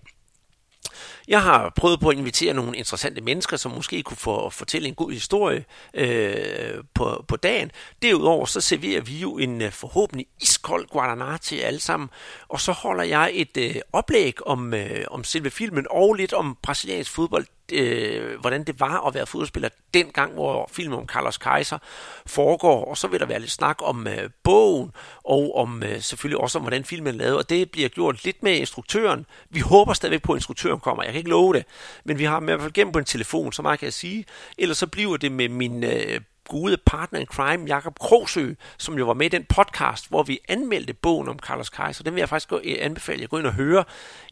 jeg 1.28 1.42
har 1.44 1.74
prøvet 1.76 2.00
på 2.00 2.10
at 2.10 2.18
invitere 2.18 2.54
nogle 2.54 2.78
interessante 2.78 3.22
mennesker, 3.22 3.58
som 3.58 3.72
måske 3.72 4.04
kunne 4.04 4.18
få 4.18 4.50
fortælle 4.50 4.88
en 4.88 4.96
god 4.96 5.12
historie 5.12 5.66
øh, 5.94 6.84
på, 6.94 7.26
på 7.28 7.36
dagen. 7.36 7.72
Derudover 8.02 8.46
så 8.46 8.62
serverer 8.62 9.02
vi 9.02 9.18
jo 9.18 9.38
en 9.38 9.62
øh, 9.62 9.72
forhåbentlig 9.72 10.28
iskold 10.42 10.88
Guaraná 10.96 11.38
til 11.38 11.56
alle 11.56 11.80
sammen, 11.80 12.10
og 12.50 12.62
så 12.62 12.72
holder 12.72 13.04
jeg 13.04 13.32
et 13.34 13.58
øh, 13.58 13.76
oplæg 13.94 14.48
om, 14.48 14.74
øh, 14.74 15.06
om 15.12 15.24
selve 15.24 15.50
filmen 15.50 15.88
og 15.90 16.14
lidt 16.14 16.34
om 16.34 16.58
brasiliansk 16.62 17.12
fodbold 17.12 17.46
øh, 17.72 18.40
hvordan 18.40 18.64
det 18.64 18.80
var 18.80 19.08
at 19.08 19.14
være 19.14 19.26
fodboldspiller 19.26 19.70
dengang, 19.94 20.34
hvor 20.34 20.70
filmen 20.72 21.00
om 21.00 21.08
Carlos 21.08 21.38
Kaiser 21.38 21.78
foregår, 22.26 22.86
og 22.86 22.98
så 22.98 23.08
vil 23.08 23.20
der 23.20 23.26
være 23.26 23.40
lidt 23.40 23.52
snak 23.52 23.78
om 23.82 24.08
øh, 24.08 24.30
bogen, 24.44 24.92
og 25.24 25.56
om 25.56 25.84
øh, 25.84 26.02
selvfølgelig 26.02 26.42
også 26.42 26.58
om, 26.58 26.64
hvordan 26.64 26.84
filmen 26.84 27.14
er 27.14 27.18
lavet, 27.18 27.38
og 27.38 27.50
det 27.50 27.72
bliver 27.72 27.90
gjort 27.90 28.26
lidt 28.26 28.44
med 28.44 28.56
instruktøren. 28.56 29.26
Vi 29.50 29.60
håber 29.60 29.94
stadigvæk 29.94 30.22
på, 30.22 30.34
at 30.34 30.38
instruktøren 30.38 30.80
kommer. 30.80 31.04
Jeg 31.04 31.12
kan 31.12 31.20
ikke 31.20 31.30
love 31.30 31.54
det, 31.54 31.66
men 32.04 32.20
vi 32.20 32.24
har 32.24 32.34
ham 32.34 32.44
i 32.44 32.46
hvert 32.46 32.62
fald 32.62 32.74
gennem 32.74 32.92
på 32.92 33.00
en 33.00 33.06
telefon, 33.06 33.54
så 33.54 33.62
meget 33.62 33.80
kan 33.80 33.86
jeg 33.86 33.94
sige. 33.94 34.26
Ellers 34.58 34.78
så 34.78 34.88
bliver 34.88 35.18
det 35.18 35.32
med 35.32 35.50
min 35.50 35.84
øh, 35.84 36.22
gode 36.52 36.78
partner 36.86 37.20
in 37.20 37.26
crime, 37.26 37.66
Jakob 37.68 38.00
Krogsø, 38.00 38.54
som 38.78 38.98
jo 38.98 39.06
var 39.06 39.14
med 39.14 39.26
i 39.26 39.30
den 39.30 39.44
podcast, 39.44 40.10
hvor 40.10 40.24
vi 40.24 40.40
anmeldte 40.50 40.94
bogen 40.94 41.30
om 41.30 41.40
Carlos 41.40 41.70
Kaiser. 41.70 42.04
Den 42.04 42.14
vil 42.14 42.22
jeg 42.22 42.30
faktisk 42.30 42.50
gå, 42.50 42.60
øh, 42.64 42.76
anbefale, 42.80 43.24
at 43.24 43.30
gå 43.30 43.38
ind 43.38 43.48
og 43.48 43.54
høre 43.54 43.84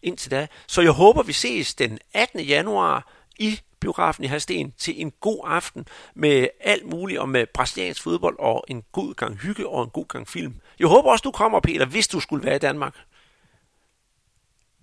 indtil 0.04 0.32
da. 0.32 0.48
Så 0.68 0.82
jeg 0.82 0.92
håber, 0.92 1.24
vi 1.24 1.34
ses 1.34 1.74
den 1.74 2.00
18. 2.14 2.40
januar 2.40 3.08
i 3.40 3.60
biografen 3.80 4.24
i 4.24 4.28
Hasten 4.28 4.72
til 4.72 5.02
en 5.02 5.12
god 5.12 5.42
aften 5.46 5.88
med 6.14 6.48
alt 6.60 6.86
muligt 6.86 7.20
om 7.20 7.30
med 7.30 7.48
brasiliansk 7.48 8.04
fodbold 8.04 8.40
og 8.40 8.66
en 8.68 8.84
god 8.92 9.16
gang 9.16 9.38
hygge 9.38 9.68
og 9.68 9.84
en 9.84 9.90
god 9.90 10.08
gang 10.08 10.28
film. 10.28 10.62
Jeg 10.80 10.88
håber 10.88 11.12
også, 11.12 11.24
du 11.24 11.32
kommer, 11.32 11.60
Peter, 11.60 11.86
hvis 11.86 12.08
du 12.08 12.20
skulle 12.20 12.46
være 12.46 12.56
i 12.56 12.60
Danmark. 12.60 12.96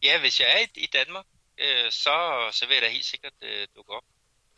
Ja, 0.02 0.20
hvis 0.20 0.40
jeg 0.40 0.62
er 0.62 0.66
i 0.74 0.86
Danmark, 0.86 1.24
øh, 1.58 1.90
så, 1.90 2.48
så 2.52 2.66
vil 2.66 2.74
jeg 2.74 2.82
da 2.82 2.88
helt 2.88 3.04
sikkert 3.04 3.32
øh, 3.42 3.66
dukke 3.76 3.92
op. 3.92 4.04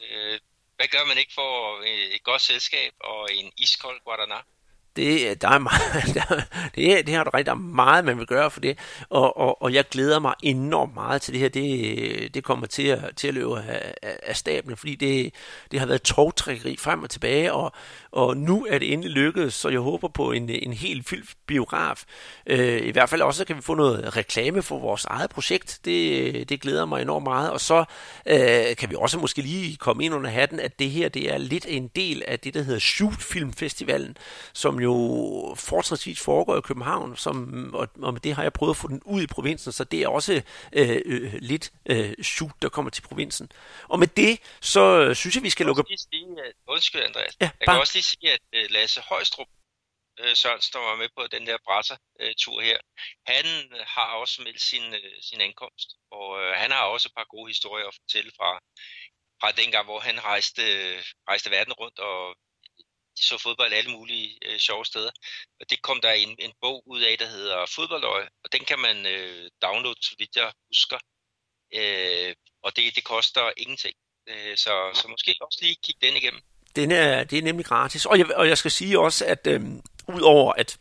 Øh, 0.00 0.40
hvad 0.76 0.88
gør 0.88 1.04
man 1.04 1.18
ikke 1.18 1.34
for 1.34 1.80
øh, 1.80 2.14
et 2.16 2.22
godt 2.22 2.42
selskab 2.42 2.92
og 3.00 3.34
en 3.34 3.52
iskold 3.56 4.00
Guaraná? 4.08 4.57
Det, 4.98 5.30
øh, 5.30 5.36
der 5.40 5.48
er 5.48 5.58
meget, 5.58 6.04
der, 6.16 6.42
det, 6.74 7.06
det 7.06 7.14
har 7.14 7.24
du 7.24 7.30
rigtig, 7.34 7.46
der 7.46 7.54
meget, 7.54 8.04
man 8.04 8.18
vil 8.18 8.26
gøre 8.26 8.50
for 8.50 8.60
det, 8.60 8.78
og, 9.10 9.36
og, 9.36 9.62
og 9.62 9.72
jeg 9.72 9.84
glæder 9.88 10.18
mig 10.18 10.34
enormt 10.42 10.94
meget 10.94 11.22
til 11.22 11.34
det 11.34 11.40
her. 11.40 11.48
Det, 11.48 11.98
øh, 11.98 12.30
det 12.34 12.44
kommer 12.44 12.66
til 12.66 12.86
at, 12.86 13.16
til 13.16 13.28
at 13.28 13.34
løbe 13.34 13.58
af, 13.58 13.94
af 14.22 14.36
stablen, 14.36 14.76
fordi 14.76 14.94
det, 14.94 15.34
det 15.70 15.80
har 15.80 15.86
været 15.86 16.02
togtrækkeri 16.02 16.76
frem 16.76 17.02
og 17.02 17.10
tilbage, 17.10 17.52
og, 17.52 17.72
og 18.12 18.36
nu 18.36 18.66
er 18.70 18.78
det 18.78 18.92
endelig 18.92 19.12
lykkedes, 19.12 19.54
så 19.54 19.68
jeg 19.68 19.80
håber 19.80 20.08
på 20.08 20.32
en, 20.32 20.48
en 20.48 20.72
helt 20.72 21.08
fyldt 21.08 21.34
biograf. 21.46 22.04
Øh, 22.46 22.82
I 22.82 22.90
hvert 22.90 23.08
fald 23.08 23.22
også 23.22 23.44
kan 23.44 23.56
vi 23.56 23.62
få 23.62 23.74
noget 23.74 24.16
reklame 24.16 24.62
for 24.62 24.78
vores 24.78 25.04
eget 25.04 25.30
projekt. 25.30 25.80
Det, 25.84 26.34
øh, 26.34 26.44
det 26.48 26.60
glæder 26.60 26.86
mig 26.86 27.02
enormt 27.02 27.24
meget, 27.24 27.50
og 27.50 27.60
så 27.60 27.84
øh, 28.26 28.76
kan 28.76 28.90
vi 28.90 28.94
også 28.98 29.18
måske 29.18 29.42
lige 29.42 29.76
komme 29.76 30.04
ind 30.04 30.14
under 30.14 30.30
hatten, 30.30 30.60
at 30.60 30.78
det 30.78 30.90
her 30.90 31.08
det 31.08 31.32
er 31.32 31.38
lidt 31.38 31.66
en 31.68 31.88
del 31.88 32.22
af 32.26 32.38
det, 32.38 32.54
der 32.54 32.62
hedder 32.62 32.80
Shoot 32.80 33.22
Film 33.22 33.52
Festivalen, 33.52 34.16
som 34.52 34.80
jo 34.80 34.87
jo 34.90 35.54
fortsatvis 35.70 36.20
foregår 36.28 36.56
i 36.58 36.60
København, 36.60 37.16
som, 37.16 37.34
og, 37.74 37.88
og 38.02 38.12
med 38.12 38.20
det 38.20 38.34
har 38.34 38.42
jeg 38.42 38.52
prøvet 38.52 38.74
at 38.74 38.80
få 38.82 38.88
den 38.88 39.00
ud 39.04 39.22
i 39.22 39.26
provinsen, 39.26 39.72
så 39.72 39.84
det 39.84 39.98
er 40.02 40.08
også 40.08 40.32
øh, 40.72 41.00
øh, 41.04 41.32
lidt 41.50 41.72
øh, 41.86 42.14
shoot, 42.22 42.54
der 42.62 42.68
kommer 42.68 42.90
til 42.90 43.02
provinsen. 43.02 43.46
Og 43.92 43.98
med 43.98 44.06
det, 44.06 44.32
så 44.60 45.14
synes 45.14 45.34
jeg, 45.36 45.42
vi 45.42 45.50
skal 45.50 45.66
lukke... 45.66 45.82
Sige, 45.88 46.26
undskyld, 46.68 47.02
Andreas. 47.02 47.36
Ja, 47.40 47.50
jeg 47.60 47.66
kan 47.68 47.80
også 47.80 47.96
lige 47.98 48.10
sige, 48.12 48.32
at 48.32 48.40
uh, 48.56 48.70
Lasse 48.70 49.00
Højstrup 49.00 49.48
øh, 50.20 50.36
Sørensen, 50.36 50.72
der 50.72 50.78
var 50.78 50.96
med 50.96 51.08
på 51.16 51.22
den 51.34 51.46
der 51.46 51.58
brasser-tur 51.66 52.60
her, 52.60 52.78
han 53.26 53.46
har 53.96 54.08
også 54.22 54.42
meldt 54.42 54.62
sin, 54.70 54.94
øh, 54.94 55.16
sin 55.22 55.40
ankomst, 55.40 55.88
og 56.10 56.28
øh, 56.42 56.52
han 56.62 56.70
har 56.70 56.82
også 56.84 57.08
et 57.08 57.16
par 57.18 57.32
gode 57.34 57.48
historier 57.50 57.86
at 57.86 57.98
fortælle 58.00 58.30
fra, 58.38 58.50
fra 59.40 59.50
dengang, 59.60 59.84
hvor 59.84 60.00
han 60.00 60.24
rejste, 60.24 60.62
rejste 61.28 61.50
verden 61.50 61.72
rundt 61.72 61.98
og 61.98 62.36
de 63.18 63.24
så 63.24 63.38
fodbold 63.42 63.72
alle 63.72 63.90
mulige 63.90 64.38
øh, 64.46 64.58
sjove 64.58 64.84
steder. 64.84 65.10
Og 65.60 65.70
det 65.70 65.82
kom 65.82 65.98
der 66.02 66.12
en, 66.12 66.36
en 66.38 66.52
bog 66.60 66.82
ud 66.86 67.00
af, 67.00 67.18
der 67.18 67.26
hedder 67.26 67.66
Fodboldøje, 67.74 68.28
og 68.44 68.52
den 68.52 68.64
kan 68.64 68.78
man 68.78 69.06
øh, 69.06 69.50
downloade, 69.62 70.02
så 70.02 70.14
vidt 70.18 70.36
jeg 70.36 70.52
husker. 70.70 70.98
Øh, 71.74 72.34
og 72.64 72.76
det, 72.76 72.96
det 72.96 73.04
koster 73.04 73.50
ingenting. 73.56 73.94
Øh, 74.28 74.56
så, 74.56 74.72
så 74.94 75.08
måske 75.08 75.34
også 75.40 75.58
lige 75.62 75.76
kigge 75.84 76.06
den 76.06 76.16
igennem. 76.16 76.40
Den 76.76 76.90
er, 76.90 77.24
det 77.24 77.38
er 77.38 77.42
nemlig 77.42 77.66
gratis. 77.66 78.06
Og 78.06 78.18
jeg, 78.18 78.26
og 78.36 78.48
jeg 78.48 78.58
skal 78.58 78.70
sige 78.70 78.98
også, 78.98 79.24
at 79.24 79.46
øh, 79.46 79.60
udover 80.08 80.52
at 80.52 80.78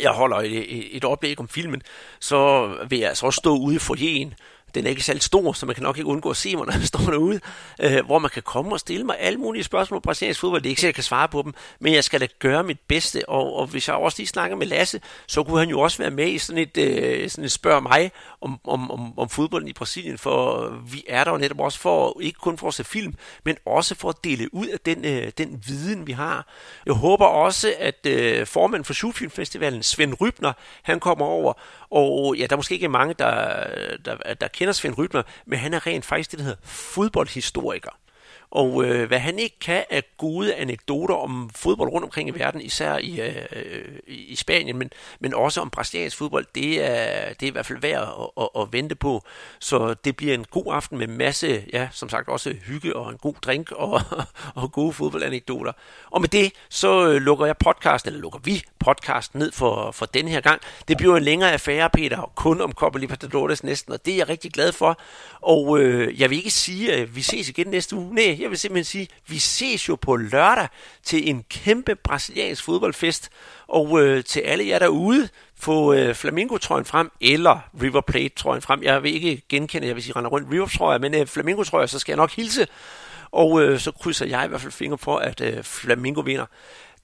jeg 0.00 0.12
holder 0.12 0.36
et, 0.36 0.96
et 0.96 1.04
oplæg 1.04 1.40
om 1.40 1.48
filmen, 1.48 1.82
så 2.20 2.68
vil 2.88 2.98
jeg 2.98 3.08
altså 3.08 3.26
også 3.26 3.38
stå 3.38 3.56
ude 3.58 3.76
i 3.76 3.78
foyeren 3.78 4.34
den 4.74 4.86
er 4.86 4.90
ikke 4.90 5.02
særlig 5.02 5.22
stor, 5.22 5.52
så 5.52 5.66
man 5.66 5.74
kan 5.74 5.82
nok 5.82 5.98
ikke 5.98 6.08
undgå 6.08 6.30
at 6.30 6.36
se 6.36 6.56
mig, 6.56 6.66
når 6.66 6.72
jeg 6.72 6.84
står 6.84 6.98
derude, 6.98 7.40
øh, 7.80 8.06
hvor 8.06 8.18
man 8.18 8.30
kan 8.30 8.42
komme 8.42 8.72
og 8.72 8.80
stille 8.80 9.06
mig 9.06 9.16
alle 9.20 9.38
mulige 9.38 9.64
spørgsmål 9.64 9.96
om 9.96 10.02
brasiliansk 10.02 10.40
fodbold. 10.40 10.62
Det 10.62 10.68
er 10.68 10.70
ikke 10.70 10.80
sikkert, 10.80 10.92
jeg 10.92 10.94
kan 10.94 11.04
svare 11.04 11.28
på 11.28 11.42
dem, 11.42 11.54
men 11.80 11.94
jeg 11.94 12.04
skal 12.04 12.20
da 12.20 12.26
gøre 12.38 12.62
mit 12.62 12.80
bedste. 12.88 13.28
Og, 13.28 13.56
og 13.56 13.66
hvis 13.66 13.88
jeg 13.88 13.96
også 13.96 14.18
lige 14.18 14.28
snakker 14.28 14.56
med 14.56 14.66
Lasse, 14.66 15.00
så 15.26 15.42
kunne 15.42 15.58
han 15.58 15.68
jo 15.68 15.80
også 15.80 15.98
være 15.98 16.10
med 16.10 16.28
i 16.28 16.38
sådan 16.38 16.62
et, 16.62 16.76
øh, 16.76 17.30
sådan 17.30 17.44
et 17.44 17.52
spørg 17.52 17.82
mig 17.82 18.10
om, 18.40 18.60
om, 18.64 18.90
om, 18.90 19.18
om 19.18 19.28
fodbolden 19.28 19.68
i 19.68 19.72
Brasilien, 19.72 20.18
for 20.18 20.68
vi 20.92 21.04
er 21.08 21.24
der 21.24 21.30
jo 21.30 21.38
netop 21.38 21.60
også 21.60 21.78
for, 21.78 22.20
ikke 22.20 22.38
kun 22.38 22.58
for 22.58 22.68
at 22.68 22.74
se 22.74 22.84
film, 22.84 23.14
men 23.44 23.56
også 23.66 23.94
for 23.94 24.08
at 24.08 24.24
dele 24.24 24.54
ud 24.54 24.66
af 24.66 24.80
den, 24.80 25.04
øh, 25.04 25.32
den 25.38 25.62
viden, 25.66 26.06
vi 26.06 26.12
har. 26.12 26.46
Jeg 26.86 26.94
håber 26.94 27.26
også, 27.26 27.74
at 27.78 28.06
øh, 28.06 28.46
formanden 28.46 28.84
for 28.84 28.94
Shootfilm 28.94 29.30
Svend 29.82 30.14
Rybner, 30.20 30.52
han 30.82 31.00
kommer 31.00 31.26
over, 31.26 31.52
og 31.90 32.36
ja, 32.36 32.46
der 32.46 32.52
er 32.52 32.56
måske 32.56 32.74
ikke 32.74 32.88
mange, 32.88 33.14
der, 33.18 33.66
der, 34.04 34.34
der 34.40 34.48
kender 34.48 34.63
Svend 34.72 34.98
Rytmer, 34.98 35.22
men 35.46 35.58
han 35.58 35.74
er 35.74 35.86
rent 35.86 36.04
faktisk 36.04 36.30
det, 36.30 36.38
der 36.38 36.44
hedder 36.44 36.60
fodboldhistoriker 36.64 37.90
og 38.54 38.84
øh, 38.84 39.08
hvad 39.08 39.18
han 39.18 39.38
ikke 39.38 39.58
kan 39.60 39.84
af 39.90 40.02
gode 40.18 40.54
anekdoter 40.54 41.14
om 41.14 41.50
fodbold 41.54 41.90
rundt 41.90 42.04
omkring 42.04 42.28
i 42.28 42.32
verden, 42.32 42.60
især 42.60 42.98
i, 42.98 43.20
øh, 43.20 43.36
øh, 43.52 43.98
i 44.06 44.36
Spanien, 44.36 44.78
men, 44.78 44.90
men 45.20 45.34
også 45.34 45.60
om 45.60 45.70
brasiliansk 45.70 46.16
fodbold, 46.16 46.46
det 46.54 46.84
er, 46.84 47.32
det 47.34 47.42
er 47.42 47.46
i 47.46 47.50
hvert 47.50 47.66
fald 47.66 47.80
værd 47.80 48.30
at, 48.38 48.44
at, 48.44 48.62
at 48.62 48.72
vente 48.72 48.94
på. 48.94 49.22
Så 49.58 49.94
det 49.94 50.16
bliver 50.16 50.34
en 50.34 50.44
god 50.50 50.64
aften 50.74 50.98
med 50.98 51.06
masse, 51.06 51.64
ja, 51.72 51.88
som 51.92 52.08
sagt 52.08 52.28
også 52.28 52.54
hygge 52.66 52.96
og 52.96 53.10
en 53.10 53.16
god 53.16 53.34
drink 53.34 53.72
og, 53.72 54.00
og 54.62 54.72
gode 54.72 54.92
fodboldanekdoter. 54.92 55.72
Og 56.10 56.20
med 56.20 56.28
det, 56.28 56.52
så 56.68 57.08
øh, 57.08 57.16
lukker 57.16 57.46
jeg 57.46 57.56
podcast, 57.56 58.06
eller 58.06 58.20
lukker 58.20 58.38
vi 58.44 58.62
podcast 58.78 59.34
ned 59.34 59.52
for, 59.52 59.90
for 59.90 60.06
den 60.06 60.28
her 60.28 60.40
gang. 60.40 60.60
Det 60.88 60.96
bliver 60.96 61.16
en 61.16 61.22
længere 61.22 61.52
affære, 61.52 61.90
Peter, 61.90 62.32
kun 62.34 62.60
om 62.60 62.72
Copa 62.72 62.98
Libertadores 62.98 63.64
næsten, 63.64 63.92
og 63.92 64.06
det 64.06 64.12
er 64.12 64.16
jeg 64.16 64.28
rigtig 64.28 64.52
glad 64.52 64.72
for. 64.72 64.98
Og 65.40 65.80
øh, 65.80 66.20
jeg 66.20 66.30
vil 66.30 66.38
ikke 66.38 66.50
sige, 66.50 66.92
at 66.92 67.16
vi 67.16 67.22
ses 67.22 67.48
igen 67.48 67.66
næste 67.66 67.96
uge. 67.96 68.14
Nej, 68.14 68.43
jeg 68.44 68.50
vil 68.50 68.58
simpelthen 68.58 68.84
sige, 68.84 69.08
vi 69.28 69.38
ses 69.38 69.88
jo 69.88 69.94
på 69.94 70.16
lørdag 70.16 70.68
til 71.02 71.28
en 71.28 71.44
kæmpe 71.50 71.94
brasiliansk 71.94 72.64
fodboldfest. 72.64 73.30
Og 73.68 74.02
øh, 74.02 74.24
til 74.24 74.40
alle 74.40 74.66
jer 74.68 74.78
derude, 74.78 75.28
få 75.56 75.94
øh, 75.94 76.14
Flamingo-trøjen 76.14 76.84
frem, 76.84 77.10
eller 77.20 77.58
River 77.82 78.00
Plate-trøjen 78.00 78.62
frem. 78.62 78.82
Jeg 78.82 79.02
vil 79.02 79.14
ikke 79.14 79.42
genkende, 79.48 79.86
jeg 79.86 79.94
vil 79.94 80.02
sige, 80.02 80.16
render 80.16 80.30
rundt 80.30 80.52
River-trøjer, 80.52 80.98
men 80.98 81.14
øh, 81.14 81.26
Flamingo-trøjer, 81.26 81.86
så 81.86 81.98
skal 81.98 82.12
jeg 82.12 82.16
nok 82.16 82.30
hilse. 82.30 82.66
Og 83.30 83.62
øh, 83.62 83.80
så 83.80 83.90
krydser 83.90 84.26
jeg 84.26 84.44
i 84.44 84.48
hvert 84.48 84.60
fald 84.60 84.72
fingre 84.72 84.98
for, 84.98 85.18
at 85.18 85.40
øh, 85.40 85.62
Flamingo 85.62 86.20
vinder. 86.20 86.46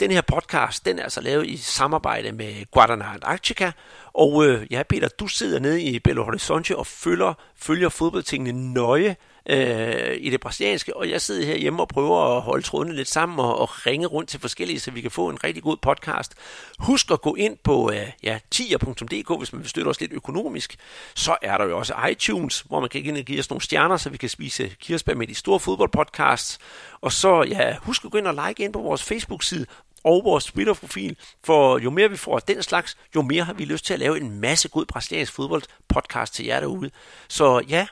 Den 0.01 0.11
her 0.11 0.21
podcast, 0.21 0.85
den 0.85 0.99
er 0.99 1.03
altså 1.03 1.21
lavet 1.21 1.47
i 1.47 1.57
samarbejde 1.57 2.33
med 2.33 2.71
Guadalajara 2.71 3.15
Antarctica. 3.15 3.73
Og 4.12 4.47
øh, 4.47 4.67
ja, 4.71 4.83
Peter, 4.83 5.09
du 5.09 5.27
sidder 5.27 5.59
nede 5.59 5.83
i 5.83 5.99
Belo 5.99 6.25
Horizonte 6.25 6.77
og 6.77 6.87
følger, 6.87 7.35
følger 7.57 7.89
fodboldtingene 7.89 8.73
nøje 8.75 9.17
øh, 9.51 10.16
i 10.20 10.31
det 10.31 10.40
brasilianske, 10.40 10.97
og 10.97 11.10
jeg 11.10 11.20
sidder 11.20 11.47
her 11.47 11.56
hjemme 11.56 11.82
og 11.82 11.89
prøver 11.89 12.36
at 12.36 12.43
holde 12.43 12.62
trådene 12.62 12.97
lidt 12.97 13.09
sammen 13.09 13.39
og, 13.39 13.59
og 13.59 13.86
ringe 13.86 14.06
rundt 14.06 14.28
til 14.31 14.40
forskellige, 14.40 14.81
så 14.81 14.90
vi 14.90 15.01
kan 15.01 15.10
få 15.10 15.28
en 15.28 15.44
rigtig 15.44 15.62
god 15.62 15.77
podcast. 15.77 16.35
Husk 16.78 17.10
at 17.10 17.20
gå 17.20 17.35
ind 17.35 17.56
på 17.64 17.90
øh, 17.93 18.06
ja, 18.22 18.39
tier.dk, 18.51 19.39
hvis 19.39 19.52
man 19.52 19.62
vil 19.62 19.68
støtte 19.68 19.89
os 19.89 20.01
lidt 20.01 20.12
økonomisk. 20.12 20.77
Så 21.14 21.36
er 21.43 21.59
der 21.59 21.64
jo 21.64 21.78
også 21.78 21.94
iTunes, 22.10 22.60
hvor 22.60 22.81
man 22.81 22.89
kan 22.89 23.05
ind 23.05 23.16
og 23.18 23.24
give 23.24 23.39
os 23.39 23.51
nogle 23.51 23.62
stjerner, 23.62 23.97
så 23.97 24.10
vi 24.10 24.16
kan 24.16 24.28
spise 24.28 24.74
kirsebær 24.81 25.14
med 25.14 25.27
de 25.27 25.35
store 25.35 25.60
fodboldpodcasts. 25.60 26.59
Og 27.01 27.12
så 27.12 27.43
ja, 27.43 27.77
husk 27.82 28.05
at 28.05 28.10
gå 28.10 28.18
ind 28.18 28.27
og 28.27 28.48
like 28.48 28.64
ind 28.64 28.72
på 28.72 28.81
vores 28.81 29.02
Facebook-side, 29.02 29.66
og 30.05 30.24
vores 30.24 30.44
Twitter-profil, 30.44 31.16
for 31.44 31.78
jo 31.78 31.90
mere 31.90 32.10
vi 32.10 32.16
får 32.16 32.36
af 32.36 32.43
den 32.43 32.62
slags, 32.62 32.97
jo 33.14 33.22
mere 33.22 33.44
har 33.44 33.52
vi 33.52 33.64
lyst 33.64 33.85
til 33.85 33.94
at 33.94 34.01
lave 34.01 34.20
en 34.20 34.40
masse 34.40 34.68
god 34.68 34.86
brasiliansk 34.86 35.32
fodbold 35.32 35.62
podcast 35.89 36.35
til 36.35 36.44
jer 36.47 36.60
derude. 36.60 36.90
Så 37.28 37.62
ja, 37.68 37.86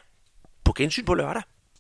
på 0.69 0.77
gensyn 0.77 1.07
på 1.09 1.17
lørdag. 1.17 1.49